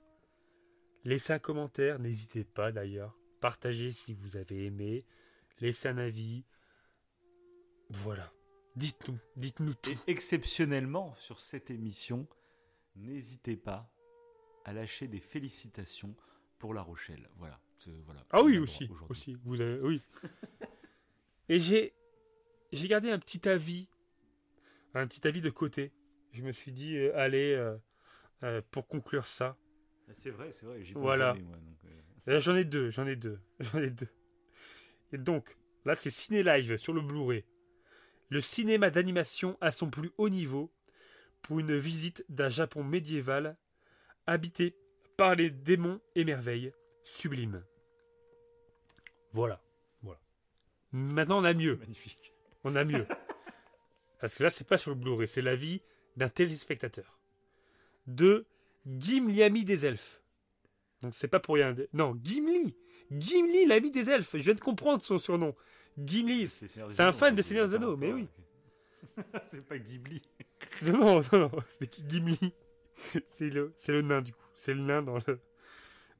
laissez 1.03 1.33
un 1.33 1.39
commentaire, 1.39 1.99
n'hésitez 1.99 2.43
pas 2.43 2.71
d'ailleurs. 2.71 3.17
Partagez 3.41 3.91
si 3.91 4.13
vous 4.13 4.37
avez 4.37 4.65
aimé 4.65 5.05
laissez 5.59 5.87
un 5.87 5.97
avis. 5.97 6.43
Voilà. 7.89 8.31
Dites-nous, 8.75 9.17
dites-nous 9.35 9.73
tout. 9.75 9.91
Et 9.91 9.97
exceptionnellement, 10.07 11.13
sur 11.15 11.39
cette 11.39 11.69
émission, 11.69 12.27
n'hésitez 12.95 13.55
pas 13.55 13.89
à 14.65 14.73
lâcher 14.73 15.07
des 15.07 15.19
félicitations 15.19 16.15
pour 16.57 16.73
La 16.73 16.81
Rochelle. 16.81 17.29
Voilà. 17.37 17.59
voilà 18.05 18.25
ah 18.31 18.41
oui, 18.41 18.57
aussi. 18.57 18.89
aussi. 19.09 19.37
Vous 19.43 19.61
avez, 19.61 19.79
oui. 19.81 20.01
Et 21.49 21.59
j'ai, 21.59 21.93
j'ai 22.71 22.87
gardé 22.87 23.11
un 23.11 23.19
petit 23.19 23.47
avis, 23.47 23.87
un 24.93 25.07
petit 25.07 25.27
avis 25.27 25.41
de 25.41 25.49
côté. 25.49 25.91
Je 26.31 26.41
me 26.41 26.51
suis 26.51 26.71
dit, 26.71 26.97
euh, 26.97 27.15
allez, 27.15 27.53
euh, 27.53 27.75
euh, 28.43 28.61
pour 28.71 28.87
conclure 28.87 29.25
ça. 29.25 29.57
C'est 30.11 30.31
vrai, 30.31 30.51
c'est 30.51 30.65
vrai. 30.65 30.81
Voilà. 30.95 31.35
J'en 32.27 32.55
ai 32.55 32.63
deux, 32.63 32.89
j'en 32.89 33.05
ai 33.05 33.15
deux, 33.15 33.39
j'en 33.59 33.79
ai 33.79 33.89
deux. 33.89 34.07
Et 35.11 35.17
donc, 35.17 35.57
là, 35.85 35.95
c'est 35.95 36.09
Ciné 36.09 36.43
Live 36.43 36.77
sur 36.77 36.93
le 36.93 37.01
Blu-ray. 37.01 37.45
Le 38.29 38.41
cinéma 38.41 38.89
d'animation 38.89 39.57
à 39.61 39.71
son 39.71 39.89
plus 39.89 40.11
haut 40.17 40.29
niveau 40.29 40.71
pour 41.41 41.59
une 41.59 41.77
visite 41.77 42.25
d'un 42.29 42.49
Japon 42.49 42.83
médiéval 42.83 43.57
habité 44.25 44.75
par 45.17 45.35
les 45.35 45.51
démons 45.51 46.01
et 46.15 46.23
merveilles 46.23 46.73
sublimes. 47.03 47.63
Voilà. 49.33 49.61
Maintenant, 50.93 51.41
on 51.41 51.43
a 51.43 51.53
mieux. 51.53 51.75
Magnifique. 51.75 52.33
On 52.63 52.75
a 52.75 52.85
mieux. 52.85 53.05
Parce 54.21 54.35
que 54.35 54.43
là, 54.43 54.49
c'est 54.49 54.67
pas 54.67 54.77
sur 54.77 54.91
le 54.91 54.95
Blu-ray, 54.95 55.27
c'est 55.27 55.41
la 55.41 55.55
vie 55.55 55.81
d'un 56.15 56.29
téléspectateur. 56.29 57.19
De 58.07 58.45
Gimli, 58.87 59.43
ami 59.43 59.65
des 59.65 59.85
elfes. 59.85 60.21
Donc 61.01 61.13
c'est 61.13 61.27
pas 61.27 61.41
pour 61.41 61.55
rien. 61.55 61.75
Non, 61.91 62.17
Gimli 62.23 62.75
Gimli, 63.11 63.65
l'ami 63.65 63.91
des 63.91 64.09
elfes. 64.09 64.31
Je 64.33 64.43
viens 64.43 64.53
de 64.53 64.61
comprendre 64.61 65.01
son 65.01 65.19
surnom. 65.19 65.53
Gimli, 65.97 66.47
c'est 66.47 66.79
un 66.99 67.11
fan 67.11 67.35
des 67.35 67.41
Seigneurs 67.41 67.67
des 67.67 67.75
Anneaux, 67.75 67.97
mais 67.97 68.13
oui. 68.13 68.27
c'est 69.47 69.65
pas 69.65 69.77
Ghibli. 69.77 70.21
Non, 70.81 71.21
non, 71.31 71.39
non, 71.39 71.51
c'est 71.67 72.09
Gimli. 72.09 72.39
C'est 73.27 73.49
le, 73.49 73.75
le 73.87 74.01
nain, 74.01 74.21
du 74.21 74.33
coup. 74.33 74.39
C'est 74.55 74.73
le 74.73 74.81
nain 74.81 75.01
dans 75.01 75.17
le, 75.27 75.39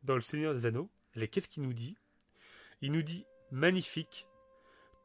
dans 0.03 0.15
le 0.15 0.21
Seigneur 0.21 0.53
des 0.53 0.65
Anneaux. 0.65 0.89
Qu'est-ce 1.31 1.47
qu'il 1.47 1.63
nous 1.63 1.73
dit? 1.73 1.97
Il 2.81 2.91
nous 2.91 3.01
dit 3.01 3.25
magnifique. 3.51 4.27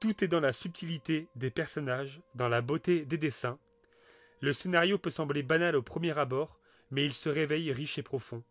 Tout 0.00 0.22
est 0.22 0.28
dans 0.28 0.40
la 0.40 0.52
subtilité 0.52 1.28
des 1.34 1.50
personnages, 1.50 2.20
dans 2.34 2.48
la 2.48 2.62
beauté 2.62 3.04
des 3.04 3.18
dessins. 3.18 3.58
Le 4.40 4.52
scénario 4.52 4.96
peut 4.98 5.10
sembler 5.10 5.42
banal 5.42 5.74
au 5.74 5.82
premier 5.82 6.16
abord, 6.16 6.60
mais 6.90 7.04
il 7.04 7.12
se 7.12 7.28
réveille 7.28 7.72
riche 7.72 7.98
et 7.98 8.02
profond. 8.02 8.44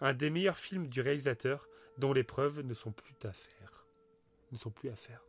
Un 0.00 0.14
des 0.14 0.30
meilleurs 0.30 0.58
films 0.58 0.88
du 0.88 1.00
réalisateur 1.00 1.68
dont 1.98 2.12
les 2.12 2.22
preuves 2.22 2.60
ne 2.60 2.74
sont 2.74 2.92
plus 2.92 3.14
à 3.24 3.32
faire. 3.32 3.86
Ne 4.52 4.58
sont 4.58 4.70
plus 4.70 4.90
à 4.90 4.96
faire. 4.96 5.24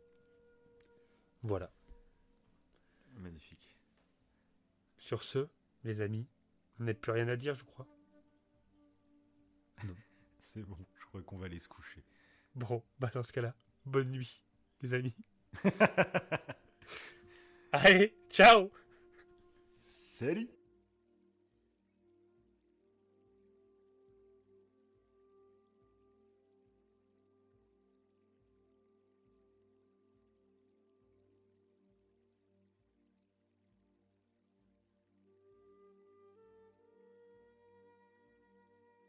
Voilà. 1.42 1.72
Magnifique. 3.16 3.76
Sur 4.96 5.22
ce, 5.22 5.48
les 5.82 6.00
amis, 6.00 6.26
on 6.78 6.84
n'a 6.84 6.94
plus 6.94 7.12
rien 7.12 7.28
à 7.28 7.36
dire, 7.36 7.54
je 7.54 7.64
crois. 7.64 7.86
Non. 9.84 9.94
C'est 10.38 10.62
bon, 10.62 10.78
je 11.00 11.06
crois 11.06 11.22
qu'on 11.22 11.38
va 11.38 11.46
aller 11.46 11.58
se 11.58 11.68
coucher. 11.68 12.04
Bon, 12.54 12.82
bah 13.00 13.10
dans 13.12 13.22
ce 13.22 13.32
cas-là, 13.32 13.54
bonne 13.86 14.10
nuit, 14.10 14.42
les 14.82 14.94
amis. 14.94 15.14
Allez, 17.72 18.14
ciao. 18.28 18.70
Salut 19.84 20.48